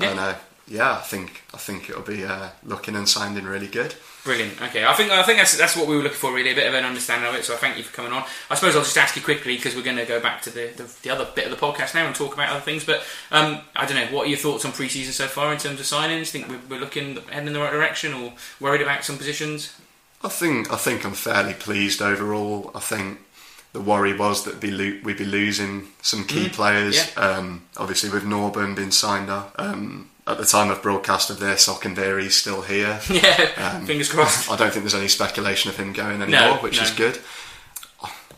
Yeah. 0.00 0.10
and 0.10 0.18
uh, 0.20 0.34
yeah, 0.66 0.92
I 0.96 1.00
think 1.02 1.42
I 1.54 1.58
think 1.58 1.88
it'll 1.88 2.02
be 2.02 2.24
uh, 2.24 2.48
looking 2.64 2.96
and 2.96 3.08
sounding 3.08 3.44
really 3.44 3.68
good. 3.68 3.94
Brilliant. 4.28 4.60
Okay, 4.60 4.84
I 4.84 4.92
think 4.92 5.10
I 5.10 5.22
think 5.22 5.38
that's 5.38 5.56
that's 5.56 5.74
what 5.74 5.88
we 5.88 5.96
were 5.96 6.02
looking 6.02 6.18
for, 6.18 6.34
really, 6.34 6.50
a 6.50 6.54
bit 6.54 6.66
of 6.66 6.74
an 6.74 6.84
understanding 6.84 7.26
of 7.26 7.34
it. 7.34 7.46
So 7.46 7.54
I 7.54 7.56
thank 7.56 7.78
you 7.78 7.82
for 7.82 7.96
coming 7.96 8.12
on. 8.12 8.24
I 8.50 8.56
suppose 8.56 8.76
I'll 8.76 8.82
just 8.82 8.98
ask 8.98 9.16
you 9.16 9.22
quickly 9.22 9.56
because 9.56 9.74
we're 9.74 9.82
going 9.82 9.96
to 9.96 10.04
go 10.04 10.20
back 10.20 10.42
to 10.42 10.50
the, 10.50 10.66
the 10.76 10.94
the 11.02 11.08
other 11.08 11.26
bit 11.34 11.46
of 11.46 11.50
the 11.50 11.56
podcast 11.56 11.94
now 11.94 12.06
and 12.06 12.14
talk 12.14 12.34
about 12.34 12.50
other 12.50 12.60
things. 12.60 12.84
But 12.84 13.02
um, 13.30 13.62
I 13.74 13.86
don't 13.86 13.96
know, 13.96 14.14
what 14.14 14.26
are 14.26 14.28
your 14.28 14.38
thoughts 14.38 14.66
on 14.66 14.72
pre-season 14.72 15.14
so 15.14 15.28
far 15.28 15.50
in 15.50 15.58
terms 15.58 15.80
of 15.80 15.86
signings? 15.86 16.28
Think 16.28 16.46
we're, 16.46 16.60
we're 16.68 16.78
looking 16.78 17.16
heading 17.30 17.46
in 17.46 17.52
the 17.54 17.58
right 17.58 17.72
direction, 17.72 18.12
or 18.12 18.34
worried 18.60 18.82
about 18.82 19.02
some 19.02 19.16
positions? 19.16 19.74
I 20.22 20.28
think 20.28 20.70
I 20.70 20.76
think 20.76 21.06
I'm 21.06 21.14
fairly 21.14 21.54
pleased 21.54 22.02
overall. 22.02 22.70
I 22.74 22.80
think 22.80 23.20
the 23.72 23.80
worry 23.80 24.14
was 24.14 24.44
that 24.44 24.60
we'd 24.62 25.16
be 25.16 25.24
losing 25.24 25.88
some 26.02 26.26
key 26.26 26.50
players. 26.50 27.16
Um, 27.16 27.62
obviously, 27.78 28.10
with 28.10 28.24
Norburn 28.24 28.76
being 28.76 28.90
signed 28.90 29.30
up. 29.30 29.54
Um, 29.58 30.10
at 30.28 30.38
the 30.38 30.44
time 30.44 30.70
of 30.70 30.82
broadcast 30.82 31.30
of 31.30 31.38
this, 31.40 31.68
Okenabirhie's 31.68 32.34
still 32.36 32.62
here. 32.62 33.00
Yeah, 33.10 33.80
fingers 33.80 34.10
crossed. 34.10 34.50
I 34.50 34.56
don't 34.56 34.70
think 34.72 34.84
there's 34.84 34.94
any 34.94 35.08
speculation 35.08 35.70
of 35.70 35.76
him 35.76 35.92
going 35.92 36.20
anymore, 36.22 36.58
which 36.58 36.76
no. 36.78 36.82
is 36.84 36.90
good. 36.92 37.18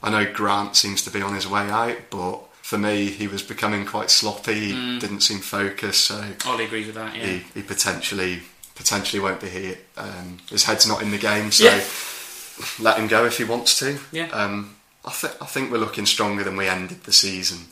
I 0.02 0.10
know 0.10 0.32
Grant 0.32 0.76
seems 0.76 1.02
to 1.02 1.10
be 1.10 1.20
on 1.20 1.34
his 1.34 1.46
way 1.46 1.68
out, 1.68 1.98
but 2.08 2.40
for 2.62 2.78
me, 2.78 3.06
he 3.06 3.26
was 3.26 3.42
becoming 3.42 3.84
quite 3.84 4.08
sloppy. 4.10 4.54
He 4.68 4.72
Mm. 4.72 5.00
didn't 5.00 5.20
seem 5.20 5.40
focused, 5.40 6.04
so 6.04 6.24
Ollie 6.46 6.64
agrees 6.64 6.86
with 6.86 6.94
that. 6.94 7.14
Yeah. 7.16 7.26
he, 7.26 7.38
he 7.54 7.62
potentially 7.62 8.42
potentially 8.76 9.20
won't 9.20 9.40
be 9.42 9.48
here. 9.50 9.76
Um, 9.98 10.38
his 10.48 10.64
head's 10.64 10.86
not 10.86 11.02
in 11.02 11.10
the 11.10 11.18
game, 11.18 11.50
so 11.52 11.64
Yeah. 11.64 11.80
let 12.78 12.98
him 12.98 13.08
go 13.08 13.26
if 13.26 13.36
he 13.36 13.44
wants 13.44 13.78
to. 13.80 13.98
Yeah. 14.10 14.28
Um, 14.30 14.76
I, 15.04 15.10
th- 15.12 15.34
I 15.40 15.44
think 15.46 15.70
we're 15.70 15.78
looking 15.78 16.06
stronger 16.06 16.44
than 16.44 16.56
we 16.56 16.66
ended 16.66 17.04
the 17.04 17.12
season. 17.12 17.66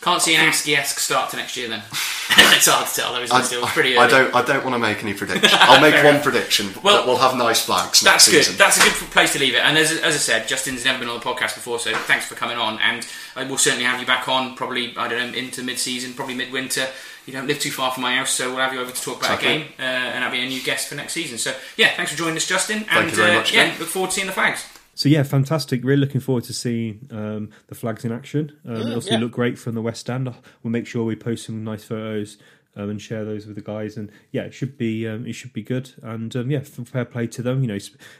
Can't 0.00 0.22
see 0.22 0.34
an 0.34 0.46
Askey-esque 0.48 0.98
start 0.98 1.30
to 1.30 1.36
next 1.36 1.56
year 1.58 1.68
then. 1.68 1.80
it's 2.30 2.66
hard 2.66 2.88
to 2.88 2.94
tell 2.94 3.12
though, 3.12 3.20
isn't 3.20 3.36
I, 3.36 3.40
it? 3.40 3.44
Still 3.44 3.66
pretty 3.66 3.96
early. 3.96 4.06
I 4.06 4.08
don't. 4.08 4.34
I 4.34 4.42
don't 4.42 4.64
want 4.64 4.74
to 4.74 4.78
make 4.78 5.02
any 5.02 5.12
predictions. 5.12 5.52
I'll 5.56 5.80
make 5.80 6.02
one 6.02 6.22
prediction. 6.22 6.70
Well- 6.82 6.96
that 6.96 7.06
we'll 7.06 7.18
have 7.18 7.36
nice 7.36 7.62
flags 7.64 8.02
next 8.02 8.04
That's 8.04 8.30
good. 8.30 8.44
season. 8.44 8.56
That's 8.56 8.78
a 8.78 8.82
good 8.82 9.10
place 9.10 9.34
to 9.34 9.38
leave 9.38 9.54
it. 9.54 9.60
And 9.60 9.76
as, 9.76 9.92
as 9.92 10.14
I 10.14 10.18
said, 10.18 10.48
Justin's 10.48 10.84
never 10.86 10.98
been 11.00 11.08
on 11.08 11.20
the 11.20 11.24
podcast 11.24 11.54
before, 11.54 11.78
so 11.78 11.94
thanks 11.94 12.24
for 12.24 12.34
coming 12.34 12.56
on. 12.56 12.78
And 12.80 13.06
I 13.36 13.44
will 13.44 13.58
certainly 13.58 13.84
have 13.84 14.00
you 14.00 14.06
back 14.06 14.26
on, 14.26 14.56
probably 14.56 14.96
I 14.96 15.06
don't 15.08 15.32
know, 15.32 15.38
into 15.38 15.62
mid-season, 15.62 16.14
probably 16.14 16.34
mid-winter. 16.34 16.86
You 17.26 17.34
don't 17.34 17.46
live 17.46 17.60
too 17.60 17.70
far 17.70 17.92
from 17.92 18.02
my 18.02 18.16
house, 18.16 18.30
so 18.30 18.48
we'll 18.48 18.58
have 18.58 18.72
you 18.72 18.80
over 18.80 18.90
to 18.90 19.02
talk 19.02 19.18
about 19.18 19.38
a 19.38 19.42
game, 19.42 19.66
uh, 19.78 19.82
and 19.82 20.22
that'll 20.24 20.32
be 20.32 20.44
a 20.44 20.48
new 20.48 20.62
guest 20.62 20.88
for 20.88 20.94
next 20.94 21.12
season. 21.12 21.36
So 21.36 21.54
yeah, 21.76 21.94
thanks 21.94 22.10
for 22.10 22.16
joining 22.16 22.36
us, 22.36 22.46
Justin. 22.46 22.78
And 22.78 22.86
Thank 22.86 23.10
you 23.10 23.16
very 23.16 23.32
uh, 23.32 23.34
much, 23.40 23.52
yeah, 23.52 23.74
look 23.78 23.88
forward 23.88 24.08
to 24.08 24.14
seeing 24.14 24.26
the 24.26 24.32
flags. 24.32 24.66
So 25.00 25.08
yeah, 25.08 25.22
fantastic. 25.22 25.82
Really 25.82 26.00
looking 26.00 26.20
forward 26.20 26.44
to 26.44 26.52
seeing 26.52 27.08
um, 27.10 27.48
the 27.68 27.74
flags 27.74 28.04
in 28.04 28.12
action. 28.12 28.52
Um, 28.66 28.82
they 28.82 28.94
also 28.94 29.12
yeah. 29.12 29.18
look 29.18 29.32
great 29.32 29.58
from 29.58 29.74
the 29.74 29.80
West 29.80 30.00
Stand. 30.00 30.26
We'll 30.62 30.70
make 30.70 30.86
sure 30.86 31.06
we 31.06 31.16
post 31.16 31.46
some 31.46 31.64
nice 31.64 31.84
photos 31.84 32.36
um, 32.76 32.90
and 32.90 33.00
share 33.02 33.24
those 33.24 33.46
with 33.46 33.56
the 33.56 33.62
guys. 33.62 33.96
And 33.96 34.10
yeah, 34.30 34.42
it 34.42 34.54
should 34.54 34.76
be 34.76 35.06
um, 35.06 35.26
it 35.26 35.32
should 35.32 35.52
be 35.52 35.62
good. 35.62 35.92
And 36.02 36.34
um, 36.36 36.50
yeah, 36.50 36.60
fair 36.60 37.04
play 37.04 37.26
to 37.28 37.42
them. 37.42 37.62
You 37.62 37.68
know, 37.68 37.78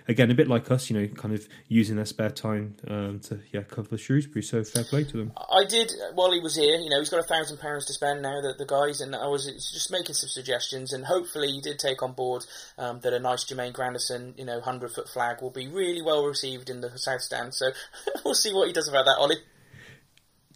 again, 0.09 0.31
a 0.31 0.35
bit 0.35 0.49
like 0.49 0.71
us. 0.71 0.91
You 0.91 1.01
know, 1.01 1.07
kind 1.09 1.35
of 1.35 1.49
using 1.69 1.97
their 1.97 2.05
spare 2.05 2.31
time 2.31 2.77
um, 2.89 3.21
to 3.21 3.41
yeah 3.53 3.63
cover 3.63 3.89
the 3.89 3.99
Shrewsbury. 3.99 4.43
So 4.43 4.63
fair 4.65 4.85
play 4.85 5.05
to 5.05 5.17
them. 5.17 5.33
I 5.37 5.65
did 5.69 5.93
while 6.15 6.33
he 6.33 6.41
was 6.41 6.57
here. 6.57 6.77
You 6.77 6.91
know, 6.91 6.99
he's 6.99 7.11
got 7.11 7.21
a 7.21 7.25
thousand 7.27 7.59
pounds 7.59 7.87
to 7.87 7.93
spend 7.93 8.23
now. 8.23 8.41
The, 8.41 8.55
the 8.59 8.67
guys 8.67 9.01
and 9.01 9.15
I 9.15 9.27
was 9.27 9.47
just 9.47 9.91
making 9.91 10.15
some 10.15 10.29
suggestions, 10.29 10.93
and 10.93 11.05
hopefully 11.05 11.49
he 11.49 11.61
did 11.61 11.79
take 11.79 12.03
on 12.03 12.13
board 12.13 12.45
um, 12.79 13.01
that 13.01 13.13
a 13.13 13.19
nice 13.19 13.45
Jermaine 13.45 13.73
Grandison, 13.73 14.35
you 14.37 14.45
know, 14.45 14.61
hundred 14.61 14.93
foot 14.93 15.09
flag 15.09 15.43
will 15.43 15.51
be 15.51 15.69
really 15.69 16.03
well 16.03 16.25
received 16.25 16.71
in 16.71 16.81
the 16.81 16.91
South 16.97 17.21
Stand. 17.21 17.55
So 17.55 17.71
we'll 18.25 18.35
see 18.35 18.53
what 18.53 18.67
he 18.67 18.73
does 18.73 18.89
about 18.89 19.05
that, 19.05 19.17
Ollie. 19.19 19.37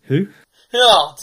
Who? 0.05 0.29
Oh, 0.87 1.15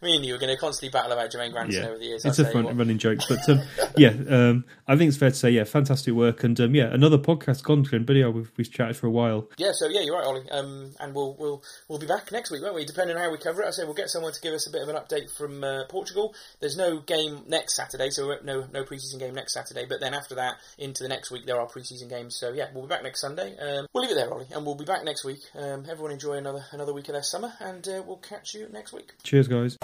me 0.00 0.16
and 0.16 0.24
you 0.24 0.34
are 0.34 0.38
going 0.38 0.54
to 0.54 0.56
constantly 0.60 0.90
battle 0.90 1.12
about 1.12 1.30
Jermaine 1.30 1.52
Grandison 1.52 1.82
Yeah, 1.82 1.88
over 1.90 1.98
the 1.98 2.04
years. 2.04 2.24
it's 2.24 2.38
I'll 2.38 2.46
a 2.46 2.50
fun 2.52 2.76
running 2.76 2.98
joke, 2.98 3.18
but 3.28 3.48
um, 3.48 3.60
yeah, 3.96 4.10
um, 4.28 4.64
I 4.92 4.96
think 4.96 5.08
it's 5.08 5.16
fair 5.16 5.30
to 5.30 5.34
say, 5.34 5.48
yeah, 5.48 5.64
fantastic 5.64 6.12
work, 6.12 6.44
and 6.44 6.60
um, 6.60 6.74
yeah, 6.74 6.92
another 6.92 7.16
podcast 7.16 7.62
content. 7.62 8.04
But 8.04 8.16
yeah, 8.16 8.28
we've, 8.28 8.52
we've 8.58 8.70
chatted 8.70 8.94
for 8.94 9.06
a 9.06 9.10
while. 9.10 9.48
Yeah, 9.56 9.70
so 9.72 9.88
yeah, 9.88 10.02
you're 10.02 10.14
right, 10.14 10.26
Ollie. 10.26 10.50
Um, 10.50 10.90
and 11.00 11.14
we'll 11.14 11.34
we'll 11.38 11.62
we'll 11.88 11.98
be 11.98 12.06
back 12.06 12.30
next 12.30 12.50
week, 12.50 12.60
won't 12.60 12.74
we? 12.74 12.84
Depending 12.84 13.16
on 13.16 13.22
how 13.22 13.32
we 13.32 13.38
cover 13.38 13.62
it. 13.62 13.68
I 13.68 13.70
say 13.70 13.84
we'll 13.84 13.94
get 13.94 14.10
someone 14.10 14.34
to 14.34 14.40
give 14.42 14.52
us 14.52 14.66
a 14.66 14.70
bit 14.70 14.82
of 14.82 14.90
an 14.90 14.96
update 14.96 15.34
from 15.34 15.64
uh, 15.64 15.84
Portugal. 15.88 16.34
There's 16.60 16.76
no 16.76 17.00
game 17.00 17.44
next 17.48 17.74
Saturday, 17.74 18.10
so 18.10 18.34
no 18.44 18.66
no 18.70 18.84
preseason 18.84 19.18
game 19.18 19.34
next 19.34 19.54
Saturday. 19.54 19.86
But 19.88 20.00
then 20.00 20.12
after 20.12 20.34
that, 20.34 20.56
into 20.76 21.02
the 21.02 21.08
next 21.08 21.30
week, 21.30 21.46
there 21.46 21.58
are 21.58 21.66
preseason 21.66 22.10
games. 22.10 22.36
So 22.36 22.52
yeah, 22.52 22.66
we'll 22.74 22.84
be 22.84 22.90
back 22.90 23.02
next 23.02 23.22
Sunday. 23.22 23.56
Um, 23.56 23.86
we'll 23.94 24.04
leave 24.04 24.12
it 24.12 24.16
there, 24.16 24.30
Ollie, 24.30 24.48
and 24.54 24.66
we'll 24.66 24.74
be 24.74 24.84
back 24.84 25.04
next 25.04 25.24
week. 25.24 25.40
Um, 25.54 25.86
everyone 25.88 26.12
enjoy 26.12 26.34
another 26.34 26.66
another 26.72 26.92
week 26.92 27.08
of 27.08 27.14
their 27.14 27.22
summer, 27.22 27.54
and 27.60 27.88
uh, 27.88 28.02
we'll 28.06 28.18
catch 28.18 28.52
you 28.52 28.68
next 28.70 28.92
week. 28.92 29.14
Cheers, 29.22 29.48
guys. 29.48 29.78